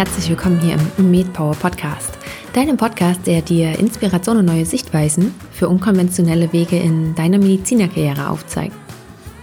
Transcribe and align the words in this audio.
herzlich 0.00 0.30
willkommen 0.30 0.58
hier 0.60 0.78
im 0.96 1.10
MedPower 1.10 1.54
Podcast, 1.54 2.16
deinem 2.54 2.78
Podcast, 2.78 3.26
der 3.26 3.42
dir 3.42 3.78
Inspiration 3.78 4.38
und 4.38 4.46
neue 4.46 4.64
Sichtweisen 4.64 5.34
für 5.52 5.68
unkonventionelle 5.68 6.54
Wege 6.54 6.78
in 6.78 7.14
deiner 7.14 7.36
Medizinerkarriere 7.36 8.30
aufzeigt. 8.30 8.74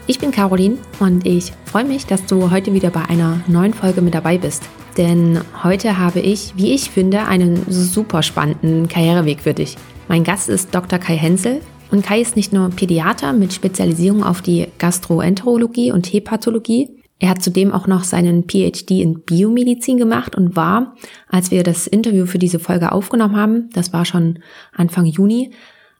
Ich 0.07 0.17
bin 0.17 0.31
Caroline 0.31 0.79
und 0.99 1.27
ich 1.27 1.53
freue 1.65 1.83
mich, 1.83 2.07
dass 2.07 2.25
du 2.25 2.49
heute 2.49 2.73
wieder 2.73 2.89
bei 2.89 3.05
einer 3.07 3.39
neuen 3.45 3.75
Folge 3.75 4.01
mit 4.01 4.15
dabei 4.15 4.39
bist. 4.39 4.63
Denn 4.97 5.41
heute 5.63 5.99
habe 5.99 6.21
ich, 6.21 6.53
wie 6.57 6.73
ich 6.73 6.89
finde, 6.89 7.27
einen 7.27 7.63
super 7.69 8.23
spannenden 8.23 8.87
Karriereweg 8.87 9.41
für 9.41 9.53
dich. 9.53 9.77
Mein 10.07 10.23
Gast 10.23 10.49
ist 10.49 10.73
Dr. 10.73 10.97
Kai 10.97 11.17
Hensel 11.17 11.61
und 11.91 12.03
Kai 12.03 12.19
ist 12.19 12.35
nicht 12.35 12.51
nur 12.51 12.71
Pädiater 12.71 13.31
mit 13.31 13.53
Spezialisierung 13.53 14.23
auf 14.23 14.41
die 14.41 14.69
Gastroenterologie 14.79 15.91
und 15.91 16.11
Hepatologie, 16.11 16.89
er 17.19 17.29
hat 17.29 17.41
zudem 17.41 17.71
auch 17.71 17.87
noch 17.87 18.03
seinen 18.03 18.43
PhD 18.47 19.01
in 19.01 19.21
Biomedizin 19.21 19.97
gemacht 19.97 20.35
und 20.35 20.55
war, 20.55 20.95
als 21.27 21.49
wir 21.49 21.63
das 21.63 21.87
Interview 21.87 22.25
für 22.25 22.37
diese 22.37 22.59
Folge 22.59 22.91
aufgenommen 22.91 23.35
haben, 23.35 23.69
das 23.73 23.91
war 23.91 24.05
schon 24.05 24.39
Anfang 24.73 25.05
Juni, 25.05 25.51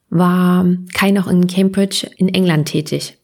war 0.10 0.66
Kai 0.94 1.12
noch 1.12 1.28
in 1.28 1.48
Cambridge 1.48 2.08
in 2.18 2.30
England 2.30 2.68
tätig. 2.68 3.18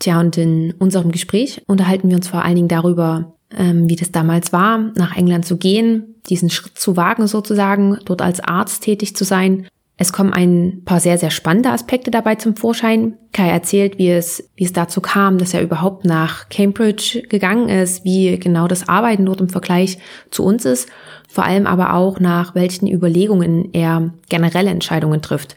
Tja, 0.00 0.20
und 0.20 0.36
in 0.36 0.74
unserem 0.78 1.12
Gespräch 1.12 1.62
unterhalten 1.66 2.08
wir 2.08 2.16
uns 2.16 2.28
vor 2.28 2.44
allen 2.44 2.56
Dingen 2.56 2.68
darüber, 2.68 3.34
ähm, 3.56 3.88
wie 3.88 3.96
das 3.96 4.12
damals 4.12 4.52
war, 4.52 4.78
nach 4.96 5.16
England 5.16 5.46
zu 5.46 5.56
gehen, 5.56 6.16
diesen 6.28 6.50
Schritt 6.50 6.78
zu 6.78 6.96
wagen 6.96 7.26
sozusagen, 7.26 7.98
dort 8.04 8.20
als 8.20 8.40
Arzt 8.40 8.82
tätig 8.82 9.16
zu 9.16 9.24
sein 9.24 9.66
es 9.96 10.12
kommen 10.12 10.32
ein 10.32 10.82
paar 10.84 10.98
sehr, 10.98 11.18
sehr 11.18 11.30
spannende 11.30 11.70
Aspekte 11.70 12.10
dabei 12.10 12.34
zum 12.34 12.56
Vorschein. 12.56 13.16
Kai 13.32 13.48
erzählt, 13.48 13.96
wie 13.96 14.10
es, 14.10 14.50
wie 14.56 14.64
es 14.64 14.72
dazu 14.72 15.00
kam, 15.00 15.38
dass 15.38 15.54
er 15.54 15.62
überhaupt 15.62 16.04
nach 16.04 16.48
Cambridge 16.48 17.22
gegangen 17.28 17.68
ist, 17.68 18.04
wie 18.04 18.36
genau 18.38 18.66
das 18.66 18.88
Arbeiten 18.88 19.24
dort 19.24 19.40
im 19.40 19.48
Vergleich 19.48 19.98
zu 20.30 20.42
uns 20.44 20.64
ist, 20.64 20.88
vor 21.28 21.44
allem 21.44 21.68
aber 21.68 21.94
auch 21.94 22.18
nach 22.18 22.56
welchen 22.56 22.88
Überlegungen 22.88 23.72
er 23.72 24.12
generelle 24.28 24.70
Entscheidungen 24.70 25.22
trifft. 25.22 25.56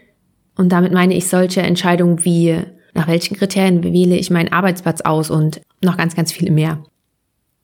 Und 0.56 0.70
damit 0.70 0.92
meine 0.92 1.14
ich 1.14 1.28
solche 1.28 1.62
Entscheidungen 1.62 2.24
wie, 2.24 2.58
nach 2.94 3.08
welchen 3.08 3.36
Kriterien 3.36 3.82
wähle 3.82 4.16
ich 4.16 4.30
meinen 4.30 4.52
Arbeitsplatz 4.52 5.00
aus 5.00 5.30
und 5.30 5.60
noch 5.82 5.96
ganz, 5.96 6.14
ganz 6.14 6.30
viele 6.30 6.52
mehr. 6.52 6.84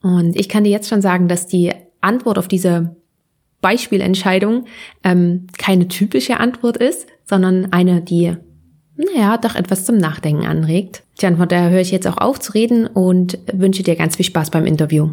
Und 0.03 0.39
ich 0.39 0.49
kann 0.49 0.65
dir 0.65 0.71
jetzt 0.71 0.89
schon 0.89 1.03
sagen, 1.03 1.29
dass 1.29 1.47
die 1.47 1.73
Antwort 2.01 2.37
auf 2.37 2.49
diese 2.49 2.97
Beispielentscheidung 3.65 4.67
ähm, 5.05 5.47
keine 5.57 5.89
typische 5.89 6.39
Antwort 6.39 6.77
ist, 6.77 7.07
sondern 7.25 7.73
eine, 7.73 8.03
die, 8.03 8.37
naja, 8.95 9.39
doch 9.39 9.55
etwas 9.55 9.87
zum 9.87 9.97
Nachdenken 9.97 10.45
anregt. 10.45 11.03
Tja, 11.17 11.35
von 11.35 11.49
daher 11.49 11.71
höre 11.71 11.81
ich 11.81 11.91
jetzt 11.91 12.07
auch 12.07 12.19
auf 12.19 12.39
zu 12.39 12.53
reden 12.53 12.87
und 12.87 13.39
wünsche 13.51 13.83
dir 13.83 13.97
ganz 13.97 14.17
viel 14.17 14.27
Spaß 14.27 14.51
beim 14.51 14.67
Interview. 14.67 15.13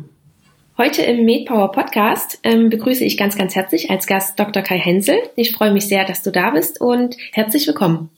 Heute 0.77 1.01
im 1.03 1.23
MedPower 1.23 1.71
Podcast 1.71 2.39
ähm, 2.43 2.69
begrüße 2.69 3.05
ich 3.05 3.15
ganz, 3.15 3.37
ganz 3.37 3.55
herzlich 3.55 3.89
als 3.89 4.05
Gast 4.05 4.37
Dr. 4.37 4.63
Kai 4.63 4.79
Hensel. 4.79 5.15
Ich 5.37 5.53
freue 5.53 5.71
mich 5.71 5.87
sehr, 5.87 6.03
dass 6.03 6.21
du 6.21 6.29
da 6.29 6.49
bist 6.49 6.81
und 6.81 7.15
herzlich 7.31 7.65
willkommen. 7.67 8.09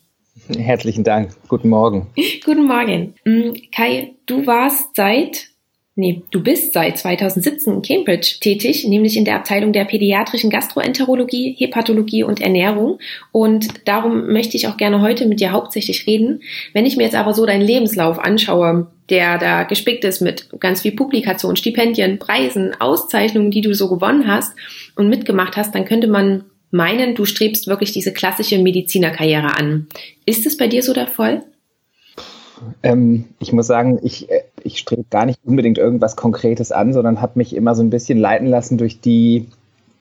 Herzlichen 0.58 1.04
Dank. 1.04 1.30
Guten 1.48 1.70
Morgen. 1.70 2.08
Guten 2.44 2.66
Morgen. 2.66 3.14
Mm, 3.24 3.52
Kai, 3.72 4.16
du 4.26 4.48
warst 4.48 4.96
seit 4.96 5.53
Nee, 5.96 6.24
du 6.32 6.42
bist 6.42 6.74
seit 6.74 6.98
2017 6.98 7.72
in 7.72 7.82
Cambridge 7.84 8.38
tätig, 8.40 8.84
nämlich 8.88 9.16
in 9.16 9.26
der 9.26 9.36
Abteilung 9.36 9.74
der 9.74 9.86
pädiatrischen 9.86 10.50
Gastroenterologie, 10.50 11.56
Hepatologie 11.60 12.24
und 12.24 12.42
Ernährung. 12.42 12.98
Und 13.32 13.88
darum 13.88 14.34
möchte 14.34 14.58
ich 14.58 14.68
auch 14.68 14.78
gerne 14.78 15.02
heute 15.02 15.28
mit 15.28 15.40
dir 15.40 15.52
hauptsächlich 15.52 16.08
reden. 16.08 16.42
Wenn 16.74 16.88
ich 16.88 16.98
mir 16.98 17.04
jetzt 17.04 17.16
aber 17.16 17.36
so 17.36 17.46
deinen 17.46 17.62
Lebenslauf 17.62 18.18
anschaue, 18.18 18.88
der 19.10 19.38
da 19.38 19.64
gespickt 19.64 20.04
ist 20.04 20.20
mit 20.20 20.50
ganz 20.60 20.82
viel 20.82 20.94
Publikation, 20.94 21.56
Stipendien, 21.56 22.18
Preisen, 22.18 22.74
Auszeichnungen, 22.80 23.52
die 23.52 23.62
du 23.62 23.76
so 23.76 23.88
gewonnen 23.88 24.26
hast 24.26 24.56
und 24.96 25.10
mitgemacht 25.10 25.58
hast, 25.58 25.76
dann 25.76 25.86
könnte 25.86 26.08
man 26.08 26.46
meinen, 26.72 27.14
du 27.14 27.26
strebst 27.26 27.68
wirklich 27.68 27.92
diese 27.92 28.14
klassische 28.14 28.58
Medizinerkarriere 28.58 29.56
an. 29.60 29.88
Ist 30.26 30.48
es 30.48 30.58
bei 30.58 30.68
dir 30.68 30.82
so 30.82 30.94
der 30.94 31.06
Fall? 31.06 31.44
Ähm, 32.82 33.26
ich 33.40 33.52
muss 33.52 33.68
sagen, 33.68 34.00
ich, 34.04 34.30
äh, 34.30 34.43
ich 34.64 34.80
strebe 34.80 35.06
gar 35.10 35.26
nicht 35.26 35.40
unbedingt 35.44 35.78
irgendwas 35.78 36.16
Konkretes 36.16 36.72
an, 36.72 36.94
sondern 36.94 37.22
habe 37.22 37.34
mich 37.36 37.56
immer 37.56 37.76
so 37.76 37.84
ein 37.84 37.90
bisschen 37.90 38.18
leiten 38.18 38.48
lassen 38.48 38.78
durch 38.78 39.00
die, 39.00 39.48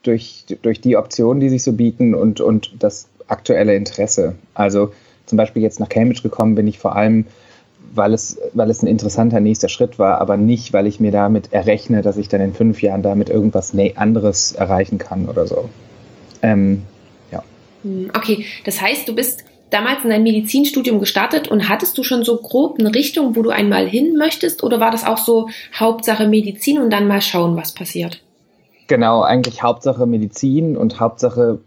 durch, 0.03 0.45
durch 0.61 0.81
die 0.81 0.97
Optionen, 0.97 1.39
die 1.39 1.49
sich 1.49 1.63
so 1.63 1.73
bieten 1.73 2.15
und, 2.15 2.41
und 2.41 2.71
das 2.79 3.07
aktuelle 3.27 3.75
Interesse. 3.75 4.35
Also 4.53 4.91
zum 5.25 5.37
Beispiel 5.37 5.61
jetzt 5.61 5.79
nach 5.79 5.89
Cambridge 5.89 6.21
gekommen 6.21 6.55
bin 6.55 6.67
ich 6.67 6.79
vor 6.79 6.95
allem, 6.95 7.25
weil 7.93 8.13
es, 8.13 8.39
weil 8.53 8.69
es 8.69 8.81
ein 8.81 8.87
interessanter 8.87 9.39
nächster 9.39 9.69
Schritt 9.69 9.99
war, 9.99 10.19
aber 10.19 10.37
nicht, 10.37 10.73
weil 10.73 10.87
ich 10.87 10.99
mir 10.99 11.11
damit 11.11 11.53
errechne, 11.53 12.01
dass 12.01 12.17
ich 12.17 12.27
dann 12.27 12.41
in 12.41 12.53
fünf 12.53 12.81
Jahren 12.81 13.03
damit 13.03 13.29
irgendwas 13.29 13.73
anderes 13.95 14.53
erreichen 14.53 14.97
kann 14.97 15.27
oder 15.27 15.45
so. 15.45 15.69
Ähm, 16.41 16.83
ja. 17.31 17.43
Hm, 17.83 18.11
okay, 18.15 18.45
das 18.65 18.81
heißt, 18.81 19.07
du 19.07 19.15
bist 19.15 19.43
damals 19.69 20.03
in 20.03 20.09
dein 20.09 20.23
Medizinstudium 20.23 20.99
gestartet 20.99 21.47
und 21.47 21.69
hattest 21.69 21.97
du 21.97 22.03
schon 22.03 22.23
so 22.23 22.37
grob 22.37 22.79
eine 22.79 22.93
Richtung, 22.93 23.35
wo 23.35 23.41
du 23.41 23.49
einmal 23.49 23.87
hin 23.87 24.15
möchtest 24.15 24.63
oder 24.63 24.79
war 24.79 24.91
das 24.91 25.05
auch 25.05 25.17
so 25.17 25.49
Hauptsache 25.73 26.27
Medizin 26.27 26.79
und 26.79 26.91
dann 26.91 27.07
mal 27.07 27.21
schauen, 27.21 27.55
was 27.57 27.73
passiert? 27.73 28.21
Genau, 28.87 29.21
eigentlich 29.21 29.63
Hauptsache 29.63 30.05
Medizin 30.05 30.77
und 30.77 30.99
Hauptsache 30.99 31.59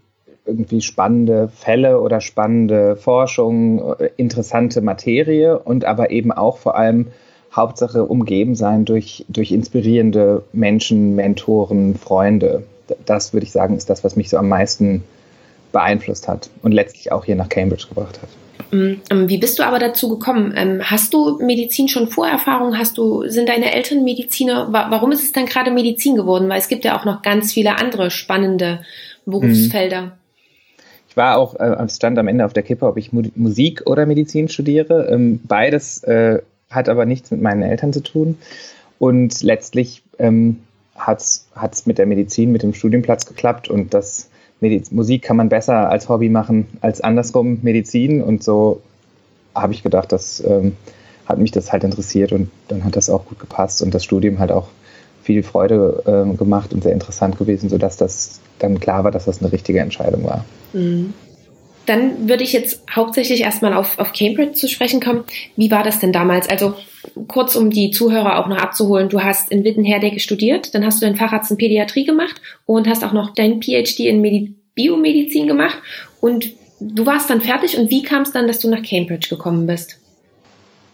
irgendwie 0.45 0.81
spannende 0.81 1.49
Fälle 1.49 1.99
oder 1.99 2.21
spannende 2.21 2.95
Forschung, 2.95 3.95
interessante 4.15 4.81
Materie 4.81 5.59
und 5.59 5.83
aber 5.85 6.09
eben 6.11 6.31
auch 6.31 6.57
vor 6.57 6.77
allem 6.77 7.07
Hauptsache 7.53 8.05
umgeben 8.05 8.55
sein 8.55 8.85
durch, 8.85 9.25
durch 9.27 9.51
inspirierende 9.51 10.43
Menschen, 10.53 11.15
Mentoren, 11.15 11.95
Freunde. 11.95 12.63
Das 13.05 13.33
würde 13.33 13.45
ich 13.45 13.51
sagen, 13.51 13.75
ist 13.75 13.89
das, 13.89 14.03
was 14.03 14.15
mich 14.15 14.29
so 14.29 14.37
am 14.37 14.47
meisten 14.47 15.03
beeinflusst 15.71 16.27
hat 16.27 16.49
und 16.61 16.71
letztlich 16.71 17.11
auch 17.11 17.25
hier 17.25 17.35
nach 17.35 17.49
Cambridge 17.49 17.87
gebracht 17.87 18.19
hat. 18.21 18.29
Mm, 18.71 19.01
ähm, 19.09 19.29
wie 19.29 19.37
bist 19.37 19.59
du 19.59 19.63
aber 19.63 19.79
dazu 19.79 20.09
gekommen? 20.09 20.53
Ähm, 20.55 20.81
hast 20.83 21.13
du 21.13 21.37
Medizin 21.39 21.87
schon 21.87 22.07
Vorerfahrung? 22.07 22.77
Hast 22.77 22.97
du, 22.97 23.27
sind 23.27 23.49
deine 23.49 23.73
Eltern 23.73 24.03
Mediziner? 24.03 24.71
Warum 24.71 25.11
ist 25.11 25.23
es 25.23 25.31
dann 25.31 25.45
gerade 25.45 25.71
Medizin 25.71 26.15
geworden? 26.15 26.49
Weil 26.49 26.59
es 26.59 26.67
gibt 26.67 26.83
ja 26.83 26.99
auch 26.99 27.05
noch 27.05 27.21
ganz 27.21 27.53
viele 27.53 27.77
andere 27.77 28.09
spannende 28.11 28.79
Berufsfelder. 29.25 30.17
Ich 31.09 31.17
war 31.17 31.37
auch, 31.37 31.55
äh, 31.55 31.89
stand 31.89 32.17
am 32.19 32.27
Ende 32.27 32.45
auf 32.45 32.53
der 32.53 32.63
Kippe, 32.63 32.85
ob 32.85 32.97
ich 32.97 33.11
Musik 33.11 33.83
oder 33.85 34.05
Medizin 34.05 34.49
studiere. 34.49 35.07
Ähm, 35.09 35.39
beides 35.43 36.03
äh, 36.03 36.41
hat 36.69 36.89
aber 36.89 37.05
nichts 37.05 37.31
mit 37.31 37.41
meinen 37.41 37.63
Eltern 37.63 37.93
zu 37.93 38.01
tun. 38.01 38.37
Und 38.99 39.41
letztlich 39.43 40.03
ähm, 40.19 40.61
hat 40.95 41.19
es 41.19 41.85
mit 41.85 41.97
der 41.97 42.05
Medizin, 42.05 42.51
mit 42.51 42.63
dem 42.63 42.73
Studienplatz 42.73 43.25
geklappt 43.25 43.69
und 43.69 43.93
das 43.93 44.29
Mediz 44.59 44.91
Musik 44.91 45.21
kann 45.21 45.37
man 45.37 45.49
besser 45.49 45.89
als 45.89 46.09
Hobby 46.09 46.29
machen 46.29 46.67
als 46.81 47.01
andersrum 47.01 47.59
Medizin. 47.61 48.21
Und 48.21 48.43
so 48.43 48.81
habe 49.53 49.73
ich 49.73 49.83
gedacht, 49.83 50.11
das 50.11 50.43
ähm, 50.45 50.75
hat 51.25 51.39
mich 51.39 51.51
das 51.51 51.71
halt 51.71 51.83
interessiert 51.83 52.31
und 52.31 52.49
dann 52.67 52.83
hat 52.83 52.95
das 52.95 53.09
auch 53.09 53.25
gut 53.25 53.39
gepasst 53.39 53.81
und 53.81 53.93
das 53.93 54.03
Studium 54.03 54.39
hat 54.39 54.51
auch 54.51 54.67
viel 55.23 55.43
Freude 55.43 56.03
äh, 56.05 56.37
gemacht 56.37 56.73
und 56.73 56.83
sehr 56.83 56.93
interessant 56.93 57.37
gewesen, 57.37 57.69
sodass 57.69 57.97
das 57.97 58.39
dann 58.59 58.79
klar 58.79 59.03
war, 59.03 59.11
dass 59.11 59.25
das 59.25 59.41
eine 59.41 59.51
richtige 59.51 59.79
Entscheidung 59.79 60.23
war. 60.23 60.45
Mhm. 60.73 61.13
Dann 61.87 62.29
würde 62.29 62.43
ich 62.43 62.53
jetzt 62.53 62.83
hauptsächlich 62.95 63.41
erstmal 63.41 63.73
auf, 63.73 63.97
auf 63.97 64.13
Cambridge 64.13 64.53
zu 64.53 64.67
sprechen 64.67 65.01
kommen. 65.01 65.23
Wie 65.55 65.71
war 65.71 65.83
das 65.83 65.99
denn 65.99 66.11
damals? 66.11 66.47
Also 66.47 66.75
kurz, 67.27 67.55
um 67.55 67.69
die 67.71 67.91
Zuhörer 67.91 68.39
auch 68.39 68.47
noch 68.47 68.57
abzuholen. 68.57 69.09
Du 69.09 69.23
hast 69.23 69.49
in 69.51 69.63
Wittenherdecke 69.63 70.19
studiert, 70.19 70.75
dann 70.75 70.85
hast 70.85 71.01
du 71.01 71.05
deinen 71.05 71.15
Facharzt 71.15 71.49
in 71.49 71.57
Pädiatrie 71.57 72.05
gemacht 72.05 72.41
und 72.65 72.87
hast 72.87 73.03
auch 73.03 73.13
noch 73.13 73.33
deinen 73.33 73.61
PhD 73.61 74.01
in 74.01 74.21
Medi 74.21 74.53
Biomedizin 74.75 75.47
gemacht 75.47 75.79
und 76.21 76.51
du 76.79 77.05
warst 77.07 77.31
dann 77.31 77.41
fertig 77.41 77.79
und 77.79 77.89
wie 77.89 78.03
kam 78.03 78.21
es 78.21 78.31
dann, 78.31 78.47
dass 78.47 78.59
du 78.59 78.69
nach 78.69 78.83
Cambridge 78.83 79.27
gekommen 79.27 79.65
bist? 79.65 79.99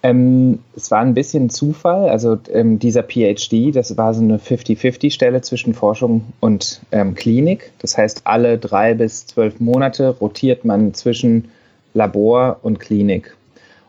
Ähm, 0.04 0.60
es 0.76 0.92
war 0.92 1.00
ein 1.00 1.14
bisschen 1.14 1.50
Zufall. 1.50 2.10
Also 2.10 2.38
ähm, 2.52 2.78
dieser 2.78 3.04
PhD, 3.04 3.74
das 3.74 3.98
war 3.98 4.14
so 4.14 4.22
eine 4.22 4.38
50-50-Stelle 4.38 5.42
zwischen 5.42 5.74
Forschung 5.74 6.26
und 6.42 6.82
ähm, 6.92 7.16
Klinik. 7.16 7.72
Das 7.80 7.98
heißt, 7.98 8.24
alle 8.26 8.58
drei 8.58 8.94
bis 8.94 9.26
zwölf 9.26 9.62
Monate 9.62 10.10
rotiert 10.10 10.66
man 10.66 10.94
zwischen 10.94 11.50
Labor 11.94 12.60
und 12.62 12.82
Klinik. 12.82 13.36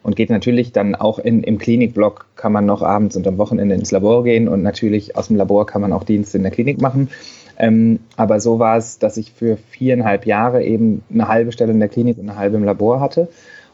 Und 0.05 0.17
geht 0.17 0.31
natürlich 0.31 0.71
dann 0.71 0.95
auch 0.95 1.19
in, 1.19 1.43
im 1.43 1.59
Klinikblock, 1.59 2.27
kann 2.37 2.53
man 2.53 2.67
noch 2.67 2.83
abends 2.83 3.17
und 3.17 3.27
am 3.27 3.39
Wochenende 3.39 3.75
ins 3.75 3.91
Labor 3.91 4.23
gehen 4.23 4.49
und 4.49 4.63
natürlich 4.63 5.17
aus 5.17 5.29
dem 5.29 5.37
Labor 5.37 5.67
kann 5.67 5.81
man 5.81 5.95
auch 5.95 6.05
Dienste 6.05 6.37
in 6.37 6.43
der 6.43 6.53
Klinik 6.53 6.81
machen. 6.81 7.09
Ähm, 7.59 8.01
aber 8.17 8.39
so 8.39 8.59
war 8.59 8.77
es, 8.77 8.99
dass 8.99 9.17
ich 9.17 9.33
für 9.33 9.57
viereinhalb 9.57 10.27
Jahre 10.27 10.63
eben 10.63 11.03
eine 11.11 11.27
halbe 11.27 11.53
Stelle 11.53 11.73
in 11.73 11.81
der 11.81 11.89
Klinik 11.89 12.19
und 12.19 12.29
eine 12.29 12.39
halbe 12.39 12.57
im 12.57 12.65
Labor 12.65 13.01
hatte 13.01 13.29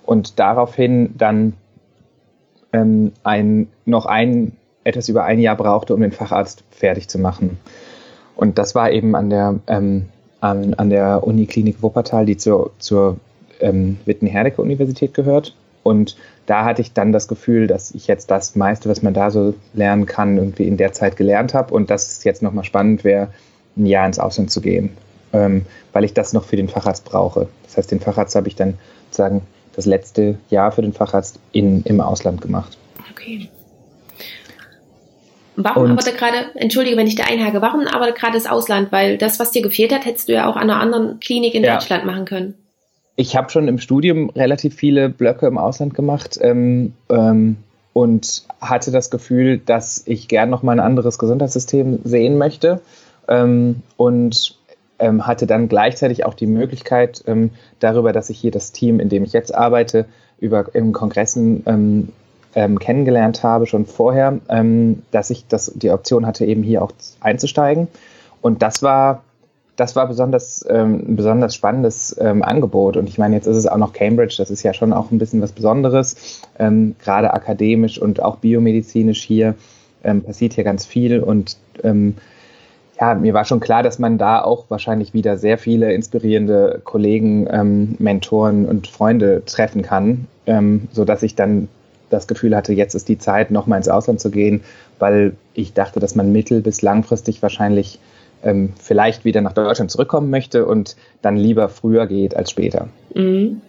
und 0.05 0.39
daraufhin 0.39 1.15
dann 1.19 1.55
ähm, 2.73 3.13
ein, 3.23 3.69
noch 3.85 4.07
ein, 4.07 4.53
etwas 4.85 5.09
über 5.09 5.25
ein 5.25 5.41
Jahr 5.41 5.57
brauchte, 5.57 5.95
um 5.95 6.01
den 6.01 6.13
Facharzt 6.13 6.65
fertig 6.71 7.09
zu 7.09 7.19
machen. 7.19 7.59
Und 8.37 8.59
das 8.59 8.75
war 8.75 8.91
eben 8.91 9.15
an 9.15 9.31
der, 9.31 9.57
ähm, 9.67 10.07
an, 10.41 10.75
an 10.75 10.91
der 10.91 11.23
Uniklinik 11.25 11.83
Wuppertal, 11.83 12.25
die 12.25 12.37
zur, 12.37 12.73
zur 12.79 13.19
ähm, 13.61 13.99
Witten-Herdecke-Universität 14.07 15.15
gehört. 15.15 15.55
Und 15.83 16.17
da 16.47 16.65
hatte 16.65 16.83
ich 16.83 16.93
dann 16.93 17.13
das 17.13 17.29
Gefühl, 17.29 17.67
dass 17.67 17.93
ich 17.93 18.07
jetzt 18.07 18.31
das 18.31 18.57
meiste, 18.57 18.89
was 18.89 19.03
man 19.03 19.15
da 19.15 19.31
so 19.31 19.55
lernen 19.73 20.07
kann, 20.07 20.37
irgendwie 20.37 20.67
in 20.67 20.77
der 20.77 20.93
Zeit 20.93 21.17
gelernt 21.17 21.55
habe 21.55 21.73
und 21.75 21.91
dass 21.91 22.09
es 22.09 22.25
jetzt 22.25 22.43
nochmal 22.43 22.65
spannend 22.65 23.05
wäre, 23.05 23.29
ein 23.77 23.87
Jahr 23.87 24.07
ins 24.07 24.19
Ausland 24.19 24.51
zu 24.51 24.61
gehen, 24.61 24.91
ähm, 25.33 25.65
weil 25.93 26.05
ich 26.05 26.13
das 26.13 26.33
noch 26.33 26.45
für 26.45 26.57
den 26.57 26.69
Facharzt 26.69 27.05
brauche. 27.05 27.49
Das 27.65 27.77
heißt, 27.77 27.91
den 27.91 28.01
Facharzt 28.01 28.35
habe 28.35 28.49
ich 28.49 28.57
dann 28.57 28.75
sozusagen 29.07 29.43
das 29.81 29.87
letzte 29.87 30.37
Jahr 30.51 30.73
für 30.73 30.83
den 30.83 30.93
Facharzt 30.93 31.39
in, 31.53 31.83
im 31.85 32.01
Ausland 32.01 32.43
gemacht. 32.43 32.77
Okay. 33.11 33.49
Warum 35.57 35.85
und, 35.85 35.91
aber 35.93 36.13
gerade, 36.13 36.37
entschuldige, 36.55 36.97
wenn 36.97 37.07
ich 37.07 37.17
da 37.17 37.25
einhake, 37.25 37.61
warum 37.61 37.87
aber 37.87 38.13
gerade 38.13 38.35
das 38.35 38.47
Ausland? 38.47 38.93
Weil 38.93 39.19
das, 39.19 39.41
was 39.41 39.51
dir 39.51 39.63
gefehlt 39.63 39.93
hat, 39.93 40.05
hättest 40.05 40.29
du 40.29 40.33
ja 40.33 40.49
auch 40.49 40.57
an 40.57 40.71
einer 40.71 40.81
anderen 40.81 41.21
Klinik 41.21 41.55
in 41.55 41.65
ja. 41.65 41.75
Deutschland 41.75 42.05
machen 42.05 42.25
können. 42.25 42.55
Ich 43.17 43.37
habe 43.37 43.51
schon 43.51 43.69
im 43.69 43.79
Studium 43.79 44.31
relativ 44.31 44.75
viele 44.75 45.09
Blöcke 45.09 45.47
im 45.47 45.59
Ausland 45.59 45.95
gemacht 45.95 46.39
ähm, 46.41 46.95
ähm, 47.11 47.57
und 47.93 48.45
hatte 48.61 48.91
das 48.91 49.11
Gefühl, 49.11 49.59
dass 49.59 50.03
ich 50.07 50.29
gern 50.29 50.51
noch 50.51 50.63
mal 50.63 50.73
ein 50.73 50.81
anderes 50.81 51.19
Gesundheitssystem 51.19 52.01
sehen 52.05 52.39
möchte 52.39 52.81
ähm, 53.29 53.83
und 53.97 54.57
ähm, 55.01 55.27
hatte 55.27 55.47
dann 55.47 55.69
gleichzeitig 55.69 56.25
auch 56.25 56.35
die 56.35 56.47
Möglichkeit 56.47 57.25
ähm, 57.27 57.51
darüber, 57.81 58.13
dass 58.13 58.31
ich 58.31 58.39
hier 58.39 58.51
das 58.51 58.71
Team, 58.73 59.01
in 59.01 59.09
dem 59.09 59.25
ich 59.25 59.33
jetzt 59.33 59.55
arbeite, 59.55 60.05
über 60.39 60.67
im 60.75 60.93
Kongressen 60.93 61.63
ähm, 61.67 62.09
ähm, 62.55 62.79
kennengelernt 62.79 63.43
habe, 63.43 63.67
schon 63.67 63.87
vorher, 63.87 64.39
ähm, 64.49 65.03
dass 65.11 65.31
ich 65.31 65.47
das, 65.49 65.73
die 65.75 65.91
Option 65.91 66.27
hatte, 66.27 66.45
eben 66.45 66.63
hier 66.63 66.83
auch 66.83 66.93
einzusteigen. 67.21 67.89
Und 68.43 68.63
das 68.63 68.83
war, 68.83 69.23
das 69.77 69.97
war 69.97 70.09
besonders, 70.09 70.65
ähm, 70.69 71.05
ein 71.09 71.17
besonders 71.17 71.55
spannendes 71.55 72.19
Angebot. 72.19 72.97
Und 72.97 73.09
ich 73.09 73.19
meine, 73.19 73.37
jetzt 73.37 73.47
ist 73.47 73.57
es 73.57 73.67
auch 73.67 73.77
noch 73.77 73.93
Cambridge, 73.93 74.35
das 74.37 74.51
ist 74.51 74.63
ja 74.63 74.75
schon 74.75 74.93
auch 74.93 75.11
ein 75.11 75.19
bisschen 75.19 75.41
was 75.41 75.53
Besonderes, 75.53 76.43
gerade 76.59 77.33
akademisch 77.33 78.01
und 78.01 78.23
auch 78.23 78.37
biomedizinisch 78.37 79.23
hier 79.23 79.55
passiert 80.03 80.55
hier 80.55 80.65
ganz 80.65 80.85
viel. 80.85 81.21
Und 81.21 81.57
ja, 83.01 83.15
mir 83.15 83.33
war 83.33 83.45
schon 83.45 83.61
klar, 83.61 83.83
dass 83.83 83.99
man 83.99 84.19
da 84.19 84.43
auch 84.43 84.67
wahrscheinlich 84.69 85.15
wieder 85.15 85.39
sehr 85.39 85.57
viele 85.57 85.93
inspirierende 85.93 86.83
Kollegen, 86.85 87.49
ähm, 87.51 87.97
Mentoren 87.99 88.67
und 88.67 88.89
Freunde 88.89 89.43
treffen 89.47 89.83
kann, 89.83 90.27
ähm, 90.47 90.89
so 90.93 91.05
dass 91.05 91.23
ich 91.23 91.35
dann 91.35 91.69
das 92.11 92.27
Gefühl 92.27 92.55
hatte, 92.55 92.73
jetzt 92.73 92.95
ist 92.95 93.09
die 93.09 93.19
Zeit, 93.19 93.51
nochmal 93.51 93.79
ins 93.79 93.89
Ausland 93.89 94.21
zu 94.21 94.31
gehen, 94.31 94.63
weil 94.99 95.33
ich 95.55 95.73
dachte, 95.73 96.01
dass 96.01 96.15
man 96.15 96.33
mittel- 96.33 96.61
bis 96.61 96.83
langfristig 96.83 97.41
wahrscheinlich 97.41 97.99
ähm, 98.43 98.73
vielleicht 98.79 99.25
wieder 99.25 99.41
nach 99.41 99.53
Deutschland 99.53 99.91
zurückkommen 99.91 100.29
möchte 100.29 100.67
und 100.67 100.97
dann 101.23 101.37
lieber 101.37 101.69
früher 101.69 102.07
geht 102.07 102.37
als 102.37 102.51
später. 102.51 102.89
Mhm. 103.15 103.63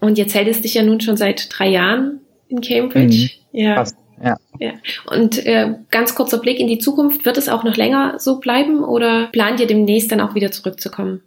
Und 0.00 0.18
jetzt 0.18 0.34
hält 0.34 0.48
es 0.48 0.62
dich 0.62 0.74
ja 0.74 0.82
nun 0.82 1.00
schon 1.00 1.16
seit 1.16 1.48
drei 1.56 1.68
Jahren 1.68 2.20
in 2.48 2.60
Cambridge. 2.60 3.30
Mhm. 3.52 3.60
Ja. 3.60 3.74
Fast. 3.76 3.96
Ja. 4.22 4.36
ja. 4.58 4.72
Und 5.10 5.44
äh, 5.46 5.74
ganz 5.90 6.14
kurzer 6.14 6.38
Blick 6.38 6.58
in 6.60 6.66
die 6.66 6.78
Zukunft. 6.78 7.24
Wird 7.24 7.38
es 7.38 7.48
auch 7.48 7.64
noch 7.64 7.76
länger 7.76 8.14
so 8.18 8.38
bleiben 8.38 8.84
oder 8.84 9.28
plant 9.32 9.60
ihr 9.60 9.66
demnächst 9.66 10.12
dann 10.12 10.20
auch 10.20 10.34
wieder 10.34 10.50
zurückzukommen? 10.50 11.22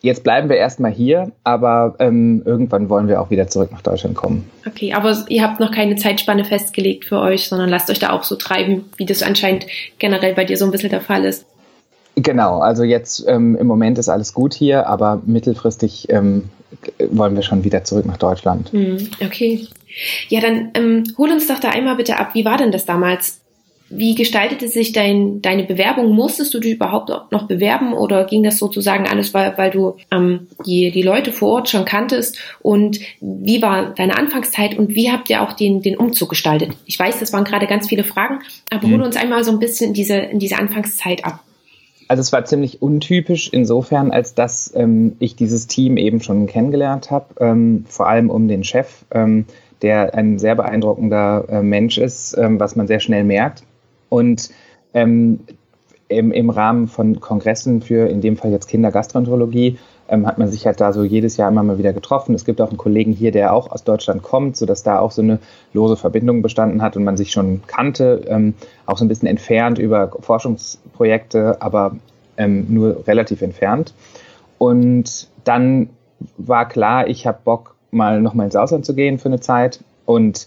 Jetzt 0.00 0.22
bleiben 0.22 0.48
wir 0.48 0.56
erstmal 0.56 0.92
hier, 0.92 1.32
aber 1.42 1.96
ähm, 1.98 2.42
irgendwann 2.44 2.88
wollen 2.88 3.08
wir 3.08 3.20
auch 3.20 3.30
wieder 3.30 3.48
zurück 3.48 3.72
nach 3.72 3.82
Deutschland 3.82 4.14
kommen. 4.14 4.48
Okay, 4.64 4.92
aber 4.92 5.24
ihr 5.28 5.42
habt 5.42 5.58
noch 5.58 5.72
keine 5.72 5.96
Zeitspanne 5.96 6.44
festgelegt 6.44 7.04
für 7.04 7.18
euch, 7.18 7.48
sondern 7.48 7.68
lasst 7.68 7.90
euch 7.90 7.98
da 7.98 8.10
auch 8.10 8.22
so 8.22 8.36
treiben, 8.36 8.84
wie 8.96 9.06
das 9.06 9.24
anscheinend 9.24 9.66
generell 9.98 10.34
bei 10.34 10.44
dir 10.44 10.56
so 10.56 10.66
ein 10.66 10.70
bisschen 10.70 10.90
der 10.90 11.00
Fall 11.00 11.24
ist. 11.24 11.46
Genau, 12.14 12.60
also 12.60 12.84
jetzt 12.84 13.24
ähm, 13.26 13.56
im 13.56 13.66
Moment 13.66 13.98
ist 13.98 14.08
alles 14.08 14.34
gut 14.34 14.54
hier, 14.54 14.86
aber 14.86 15.20
mittelfristig 15.26 16.08
ähm, 16.10 16.44
wollen 17.10 17.34
wir 17.34 17.42
schon 17.42 17.64
wieder 17.64 17.82
zurück 17.82 18.06
nach 18.06 18.18
Deutschland. 18.18 18.70
Hm, 18.72 19.10
okay. 19.24 19.66
Ja, 20.28 20.40
dann 20.40 20.70
ähm, 20.74 21.04
hol 21.16 21.30
uns 21.30 21.46
doch 21.46 21.58
da 21.58 21.70
einmal 21.70 21.96
bitte 21.96 22.18
ab. 22.18 22.30
Wie 22.34 22.44
war 22.44 22.56
denn 22.56 22.72
das 22.72 22.86
damals? 22.86 23.40
Wie 23.90 24.14
gestaltete 24.14 24.68
sich 24.68 24.92
dein, 24.92 25.40
deine 25.40 25.64
Bewerbung? 25.64 26.10
Musstest 26.10 26.52
du 26.52 26.60
dich 26.60 26.74
überhaupt 26.74 27.08
noch 27.32 27.46
bewerben 27.46 27.94
oder 27.94 28.26
ging 28.26 28.42
das 28.42 28.58
sozusagen 28.58 29.08
alles, 29.08 29.32
weil, 29.32 29.56
weil 29.56 29.70
du 29.70 29.96
ähm, 30.10 30.46
die, 30.66 30.90
die 30.90 31.00
Leute 31.00 31.32
vor 31.32 31.52
Ort 31.54 31.70
schon 31.70 31.86
kanntest? 31.86 32.38
Und 32.60 33.00
wie 33.22 33.62
war 33.62 33.94
deine 33.94 34.18
Anfangszeit 34.18 34.78
und 34.78 34.94
wie 34.94 35.10
habt 35.10 35.30
ihr 35.30 35.42
auch 35.42 35.54
den, 35.54 35.80
den 35.80 35.96
Umzug 35.96 36.28
gestaltet? 36.28 36.72
Ich 36.84 36.98
weiß, 36.98 37.18
das 37.18 37.32
waren 37.32 37.44
gerade 37.44 37.66
ganz 37.66 37.88
viele 37.88 38.04
Fragen, 38.04 38.40
aber 38.68 38.88
mhm. 38.88 38.92
hol 38.92 39.02
uns 39.02 39.16
einmal 39.16 39.42
so 39.42 39.52
ein 39.52 39.58
bisschen 39.58 39.88
in 39.88 39.94
diese, 39.94 40.16
in 40.16 40.38
diese 40.38 40.58
Anfangszeit 40.58 41.24
ab. 41.24 41.40
Also 42.08 42.22
es 42.22 42.32
war 42.32 42.44
ziemlich 42.46 42.80
untypisch 42.80 43.50
insofern, 43.52 44.10
als 44.10 44.34
dass 44.34 44.72
ähm, 44.74 45.16
ich 45.18 45.36
dieses 45.36 45.66
Team 45.66 45.98
eben 45.98 46.22
schon 46.22 46.46
kennengelernt 46.46 47.10
habe, 47.10 47.26
ähm, 47.38 47.84
vor 47.86 48.08
allem 48.08 48.30
um 48.30 48.48
den 48.48 48.64
Chef, 48.64 49.04
ähm, 49.10 49.44
der 49.82 50.14
ein 50.14 50.38
sehr 50.38 50.54
beeindruckender 50.54 51.44
äh, 51.48 51.62
Mensch 51.62 51.98
ist, 51.98 52.36
ähm, 52.36 52.58
was 52.58 52.76
man 52.76 52.86
sehr 52.86 53.00
schnell 53.00 53.24
merkt. 53.24 53.62
Und 54.08 54.50
ähm, 54.94 55.40
im, 56.08 56.32
im 56.32 56.50
Rahmen 56.50 56.88
von 56.88 57.20
Kongressen 57.20 57.82
für 57.82 58.08
in 58.08 58.20
dem 58.20 58.36
Fall 58.36 58.50
jetzt 58.50 58.68
Kindergastroenterologie 58.68 59.78
ähm, 60.08 60.26
hat 60.26 60.38
man 60.38 60.48
sich 60.48 60.66
halt 60.66 60.80
da 60.80 60.92
so 60.92 61.04
jedes 61.04 61.36
Jahr 61.36 61.50
immer 61.50 61.62
mal 61.62 61.78
wieder 61.78 61.92
getroffen. 61.92 62.34
Es 62.34 62.44
gibt 62.44 62.60
auch 62.60 62.70
einen 62.70 62.78
Kollegen 62.78 63.12
hier, 63.12 63.30
der 63.30 63.52
auch 63.52 63.70
aus 63.70 63.84
Deutschland 63.84 64.22
kommt, 64.22 64.56
sodass 64.56 64.82
da 64.82 64.98
auch 64.98 65.10
so 65.10 65.22
eine 65.22 65.38
lose 65.74 65.96
Verbindung 65.96 66.40
bestanden 66.40 66.80
hat 66.82 66.96
und 66.96 67.04
man 67.04 67.16
sich 67.16 67.30
schon 67.30 67.62
kannte, 67.66 68.22
ähm, 68.26 68.54
auch 68.86 68.96
so 68.96 69.04
ein 69.04 69.08
bisschen 69.08 69.28
entfernt 69.28 69.78
über 69.78 70.10
Forschungsprojekte, 70.20 71.60
aber 71.60 71.96
ähm, 72.38 72.66
nur 72.70 73.06
relativ 73.06 73.42
entfernt. 73.42 73.92
Und 74.56 75.28
dann 75.44 75.90
war 76.36 76.66
klar, 76.68 77.06
ich 77.06 77.26
habe 77.26 77.38
Bock, 77.44 77.76
mal 77.90 78.20
nochmal 78.20 78.46
ins 78.46 78.56
Ausland 78.56 78.84
zu 78.84 78.94
gehen 78.94 79.18
für 79.18 79.28
eine 79.28 79.40
Zeit. 79.40 79.80
Und 80.04 80.46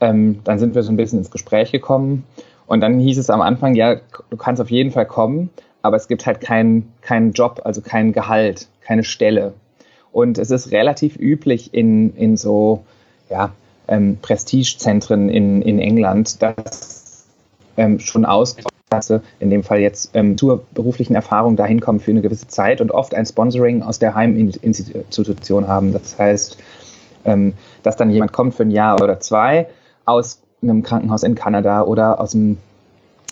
ähm, 0.00 0.40
dann 0.44 0.58
sind 0.58 0.74
wir 0.74 0.82
so 0.82 0.92
ein 0.92 0.96
bisschen 0.96 1.18
ins 1.18 1.30
Gespräch 1.30 1.72
gekommen. 1.72 2.24
Und 2.66 2.80
dann 2.80 2.98
hieß 2.98 3.18
es 3.18 3.30
am 3.30 3.40
Anfang, 3.40 3.74
ja, 3.74 3.96
du 4.30 4.36
kannst 4.36 4.60
auf 4.60 4.70
jeden 4.70 4.92
Fall 4.92 5.06
kommen, 5.06 5.50
aber 5.82 5.96
es 5.96 6.08
gibt 6.08 6.26
halt 6.26 6.40
keinen 6.40 6.92
keinen 7.02 7.32
Job, 7.32 7.60
also 7.64 7.80
kein 7.80 8.12
Gehalt, 8.12 8.68
keine 8.80 9.04
Stelle. 9.04 9.54
Und 10.12 10.38
es 10.38 10.50
ist 10.50 10.72
relativ 10.72 11.16
üblich 11.16 11.74
in, 11.74 12.14
in 12.16 12.36
so 12.36 12.84
ja, 13.30 13.52
ähm, 13.88 14.18
Prestigezentren 14.20 15.28
in, 15.28 15.62
in 15.62 15.78
England, 15.78 16.42
dass 16.42 17.26
ähm, 17.76 17.98
schon 17.98 18.24
Ausklasse, 18.24 19.22
in 19.40 19.50
dem 19.50 19.64
Fall 19.64 19.80
jetzt 19.80 20.10
ähm, 20.14 20.36
zur 20.36 20.64
beruflichen 20.74 21.14
Erfahrung 21.14 21.56
dahin 21.56 21.80
kommen 21.80 22.00
für 22.00 22.10
eine 22.10 22.20
gewisse 22.20 22.46
Zeit 22.46 22.80
und 22.80 22.90
oft 22.90 23.14
ein 23.14 23.24
Sponsoring 23.24 23.82
aus 23.82 23.98
der 23.98 24.14
Heiminstitution 24.14 25.66
haben. 25.66 25.92
Das 25.92 26.18
heißt, 26.18 26.58
ähm, 27.24 27.54
dass 27.82 27.96
dann 27.96 28.10
jemand 28.10 28.32
kommt 28.32 28.54
für 28.54 28.64
ein 28.64 28.70
Jahr 28.70 29.00
oder 29.02 29.20
zwei 29.20 29.68
aus 30.04 30.42
einem 30.62 30.82
Krankenhaus 30.82 31.22
in 31.22 31.34
Kanada 31.34 31.82
oder 31.82 32.20
aus 32.20 32.32
dem 32.32 32.58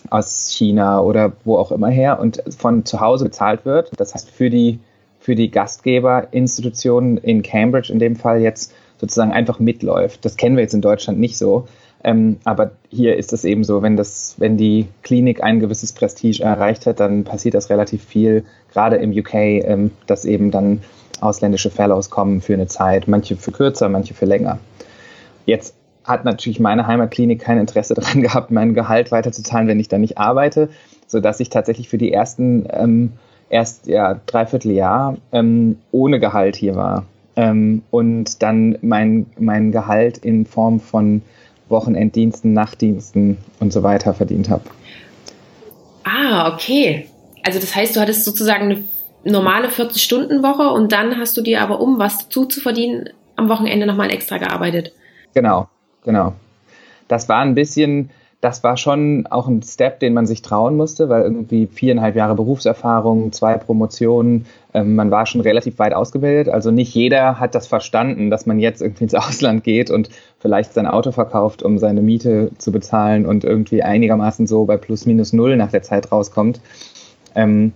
aus 0.09 0.49
China 0.50 1.00
oder 1.00 1.32
wo 1.44 1.56
auch 1.56 1.73
immer 1.73 1.88
her 1.88 2.20
und 2.20 2.42
von 2.56 2.85
zu 2.85 3.00
Hause 3.00 3.25
bezahlt 3.25 3.64
wird. 3.64 3.90
Das 3.99 4.14
heißt, 4.14 4.30
für 4.30 4.49
die, 4.49 4.78
für 5.18 5.35
die 5.35 5.50
Gastgeberinstitutionen 5.50 7.18
in 7.18 7.42
Cambridge 7.42 7.92
in 7.92 7.99
dem 7.99 8.16
Fall 8.16 8.40
jetzt 8.40 8.73
sozusagen 8.99 9.32
einfach 9.32 9.59
mitläuft. 9.59 10.25
Das 10.25 10.37
kennen 10.37 10.56
wir 10.56 10.62
jetzt 10.62 10.75
in 10.75 10.80
Deutschland 10.80 11.18
nicht 11.18 11.37
so. 11.37 11.66
Ähm, 12.02 12.38
aber 12.44 12.73
hier 12.88 13.16
ist 13.16 13.32
es 13.35 13.44
eben 13.44 13.62
so, 13.62 13.82
wenn 13.82 13.97
das, 13.97 14.37
wenn 14.38 14.56
die 14.56 14.87
Klinik 15.02 15.42
ein 15.42 15.61
gewisses 15.61 15.92
Prestige 15.92 16.42
erreicht 16.42 16.87
hat, 16.87 16.99
dann 16.99 17.25
passiert 17.25 17.54
das 17.54 17.68
relativ 17.68 18.02
viel, 18.02 18.44
gerade 18.73 18.97
im 18.97 19.12
UK, 19.12 19.35
ähm, 19.35 19.90
dass 20.06 20.25
eben 20.25 20.50
dann 20.50 20.80
ausländische 21.23 21.71
Fellows 21.71 22.11
kommen 22.11 22.41
für 22.41 22.55
eine 22.55 22.67
Zeit, 22.67 23.09
manche 23.09 23.37
für 23.37 23.53
kürzer, 23.53 23.89
manche 23.89 24.15
für 24.15 24.27
länger. 24.27 24.59
Jetzt 25.47 25.75
hat 26.05 26.25
natürlich 26.25 26.61
meine 26.61 26.87
Heimatklinik 26.87 27.41
kein 27.41 27.59
Interesse 27.59 27.95
daran 27.97 28.23
gehabt, 28.23 28.50
mein 28.50 28.75
Gehalt 28.75 29.12
weiterzuzahlen, 29.12 29.69
wenn 29.69 29.81
ich 29.81 29.89
da 29.89 29.99
nicht 29.99 30.19
arbeite, 30.19 30.69
sodass 31.07 31.41
ich 31.41 31.50
tatsächlich 31.50 31.89
für 31.89 31.99
die 31.99 32.12
ersten 32.12 32.67
ähm, 32.71 33.12
erst 33.49 33.87
ja 33.87 34.21
dreiviertel 34.27 34.73
Jahr 34.73 35.17
ähm, 35.33 35.79
ohne 35.91 36.21
Gehalt 36.21 36.57
hier 36.57 36.77
war 36.77 37.05
ähm, 37.37 37.83
und 37.91 38.43
dann 38.43 38.79
mein 38.81 39.27
mein 39.39 39.73
Gehalt 39.73 40.19
in 40.19 40.47
Form 40.47 40.81
von 40.81 41.23
Wochenenddiensten, 41.69 42.53
Nachtdiensten 42.53 43.39
und 43.61 43.73
so 43.73 43.83
weiter 43.83 44.15
verdient 44.15 44.50
habe. 44.50 44.65
Ah, 46.05 46.53
okay. 46.53 47.07
Also 47.43 47.59
das 47.59 47.75
heißt, 47.75 47.97
du 47.97 48.00
hattest 48.00 48.25
sozusagen 48.25 48.65
eine 48.65 48.85
normale 49.25 49.69
40-Stunden-Woche 49.69 50.71
und 50.71 50.93
dann 50.93 51.19
hast 51.19 51.37
du 51.37 51.43
dir 51.43 51.62
aber, 51.62 51.81
um 51.81 51.99
was 51.99 52.29
zuzuverdienen, 52.29 53.11
am 53.37 53.49
Wochenende 53.49 53.87
nochmal 53.87 54.11
extra 54.11 54.39
gearbeitet. 54.39 54.93
Genau, 55.35 55.69
genau. 56.05 56.35
Das 57.09 57.29
war 57.29 57.41
ein 57.41 57.55
bisschen, 57.55 58.11
das 58.41 58.62
war 58.62 58.77
schon 58.77 59.27
auch 59.29 59.49
ein 59.49 59.62
Step, 59.62 60.00
den 60.00 60.15
man 60.15 60.27
sich 60.27 60.43
trauen 60.43 60.77
musste, 60.77 61.09
weil 61.09 61.23
irgendwie 61.23 61.67
viereinhalb 61.67 62.17
Jahre 62.17 62.35
Berufserfahrung, 62.35 63.33
zwei 63.33 63.59
Promotionen, 63.59 64.47
ähm, 64.73 64.95
man 64.95 65.11
war 65.11 65.27
schon 65.27 65.41
relativ 65.41 65.79
weit 65.79 65.93
ausgebildet. 65.93 66.49
Also 66.49 66.71
nicht 66.71 66.95
jeder 66.95 67.41
hat 67.41 67.55
das 67.55 67.67
verstanden, 67.67 68.31
dass 68.31 68.47
man 68.47 68.59
jetzt 68.59 68.81
irgendwie 68.81 69.05
ins 69.05 69.15
Ausland 69.17 69.65
geht 69.65 69.91
und 69.91 70.09
vielleicht 70.39 70.73
sein 70.73 70.87
Auto 70.87 71.12
verkauft, 71.12 71.62
um 71.62 71.79
seine 71.79 72.00
Miete 72.00 72.50
zu 72.59 72.73
bezahlen 72.73 73.27
und 73.27 73.45
irgendwie 73.45 73.83
einigermaßen 73.83 74.47
so 74.47 74.65
bei 74.65 74.77
plus 74.77 75.07
minus 75.07 75.33
null 75.33 75.57
nach 75.57 75.71
der 75.71 75.83
Zeit 75.83 76.11
rauskommt. 76.11 76.61
Ähm, 77.35 77.73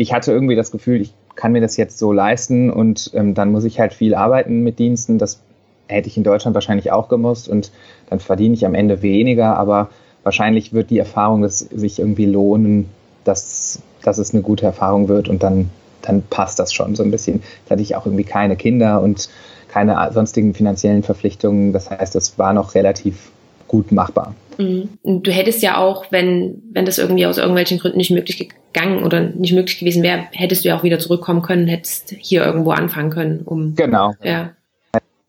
ich 0.00 0.14
hatte 0.14 0.32
irgendwie 0.32 0.56
das 0.56 0.70
Gefühl, 0.70 1.02
ich 1.02 1.12
kann 1.34 1.52
mir 1.52 1.60
das 1.60 1.76
jetzt 1.76 1.98
so 1.98 2.10
leisten 2.10 2.70
und 2.70 3.10
ähm, 3.12 3.34
dann 3.34 3.52
muss 3.52 3.64
ich 3.64 3.78
halt 3.78 3.92
viel 3.92 4.14
arbeiten 4.14 4.62
mit 4.62 4.78
Diensten. 4.78 5.18
Das 5.18 5.40
hätte 5.88 6.08
ich 6.08 6.16
in 6.16 6.24
Deutschland 6.24 6.54
wahrscheinlich 6.54 6.90
auch 6.90 7.08
gemusst 7.08 7.50
und 7.50 7.70
dann 8.08 8.18
verdiene 8.18 8.54
ich 8.54 8.64
am 8.64 8.74
Ende 8.74 9.02
weniger, 9.02 9.58
aber 9.58 9.90
wahrscheinlich 10.22 10.72
wird 10.72 10.88
die 10.88 10.98
Erfahrung 10.98 11.42
das 11.42 11.58
sich 11.58 11.98
irgendwie 11.98 12.24
lohnen, 12.24 12.88
das 13.24 13.82
dass 14.02 14.16
es 14.16 14.32
eine 14.32 14.42
gute 14.42 14.64
Erfahrung 14.64 15.08
wird 15.08 15.28
und 15.28 15.42
dann, 15.42 15.68
dann 16.00 16.22
passt 16.22 16.58
das 16.58 16.72
schon 16.72 16.94
so 16.94 17.02
ein 17.02 17.10
bisschen. 17.10 17.42
Da 17.66 17.72
hatte 17.72 17.82
ich 17.82 17.94
auch 17.94 18.06
irgendwie 18.06 18.24
keine 18.24 18.56
Kinder 18.56 19.02
und 19.02 19.28
keine 19.68 20.10
sonstigen 20.14 20.54
finanziellen 20.54 21.02
Verpflichtungen. 21.02 21.74
Das 21.74 21.90
heißt, 21.90 22.16
es 22.16 22.38
war 22.38 22.54
noch 22.54 22.74
relativ 22.74 23.30
gut 23.68 23.92
machbar. 23.92 24.34
Mhm. 24.56 24.88
Du 25.02 25.30
hättest 25.30 25.62
ja 25.62 25.76
auch, 25.76 26.06
wenn, 26.10 26.62
wenn 26.72 26.86
das 26.86 26.96
irgendwie 26.96 27.26
aus 27.26 27.36
irgendwelchen 27.36 27.78
Gründen 27.78 27.98
nicht 27.98 28.10
möglich 28.10 28.38
gegangen 28.72 29.02
oder 29.02 29.20
nicht 29.20 29.52
möglich 29.52 29.78
gewesen 29.78 30.02
wäre, 30.02 30.26
hättest 30.32 30.64
du 30.64 30.68
ja 30.68 30.78
auch 30.78 30.82
wieder 30.82 30.98
zurückkommen 30.98 31.42
können, 31.42 31.66
hättest 31.66 32.14
hier 32.18 32.44
irgendwo 32.44 32.70
anfangen 32.70 33.10
können, 33.10 33.40
um. 33.44 33.74
Genau. 33.74 34.14
Ja. 34.22 34.50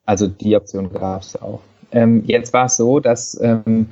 Also 0.06 0.28
die 0.28 0.56
Option 0.56 0.92
gab 0.92 1.22
es 1.22 1.42
auch. 1.42 1.62
Ähm, 1.92 2.24
jetzt 2.26 2.54
war 2.54 2.66
es 2.66 2.78
so, 2.78 3.00
dass 3.00 3.40
ähm, 3.42 3.88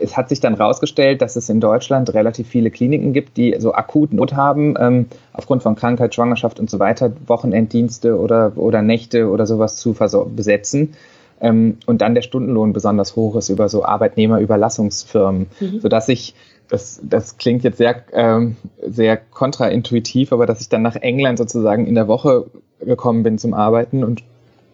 es 0.00 0.16
hat 0.16 0.28
sich 0.28 0.40
dann 0.40 0.56
herausgestellt, 0.56 1.22
dass 1.22 1.36
es 1.36 1.48
in 1.48 1.60
Deutschland 1.60 2.12
relativ 2.14 2.48
viele 2.48 2.70
Kliniken 2.70 3.12
gibt, 3.12 3.36
die 3.36 3.54
so 3.58 3.74
akut 3.74 4.12
Not 4.12 4.34
haben, 4.34 4.74
ähm, 4.78 5.06
aufgrund 5.32 5.62
von 5.62 5.74
Krankheit, 5.76 6.14
Schwangerschaft 6.14 6.58
und 6.58 6.70
so 6.70 6.78
weiter, 6.78 7.12
Wochenenddienste 7.26 8.18
oder, 8.18 8.52
oder 8.56 8.82
Nächte 8.82 9.28
oder 9.28 9.46
sowas 9.46 9.76
zu 9.76 9.94
besetzen. 10.34 10.94
Ähm, 11.40 11.78
und 11.86 12.02
dann 12.02 12.14
der 12.14 12.22
Stundenlohn 12.22 12.72
besonders 12.72 13.16
hoch 13.16 13.36
ist 13.36 13.48
über 13.48 13.68
so 13.68 13.84
Arbeitnehmerüberlassungsfirmen, 13.84 15.46
mhm. 15.60 15.80
sodass 15.80 16.08
ich 16.08 16.34
das, 16.70 17.00
das 17.02 17.36
klingt 17.36 17.64
jetzt 17.64 17.78
sehr, 17.78 18.02
ähm, 18.12 18.56
sehr 18.86 19.16
kontraintuitiv, 19.16 20.32
aber 20.32 20.46
dass 20.46 20.60
ich 20.60 20.68
dann 20.68 20.82
nach 20.82 20.96
England 20.96 21.38
sozusagen 21.38 21.86
in 21.86 21.94
der 21.94 22.08
Woche 22.08 22.46
gekommen 22.80 23.22
bin 23.22 23.38
zum 23.38 23.52
Arbeiten 23.52 24.04
und 24.04 24.22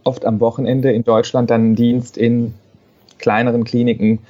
oft 0.04 0.24
am 0.24 0.38
Wochenende 0.40 0.92
in 0.92 1.02
Deutschland 1.02 1.50
dann 1.50 1.74
Dienst 1.74 2.16
in 2.16 2.54
kleineren 3.18 3.64
Kliniken 3.64 4.20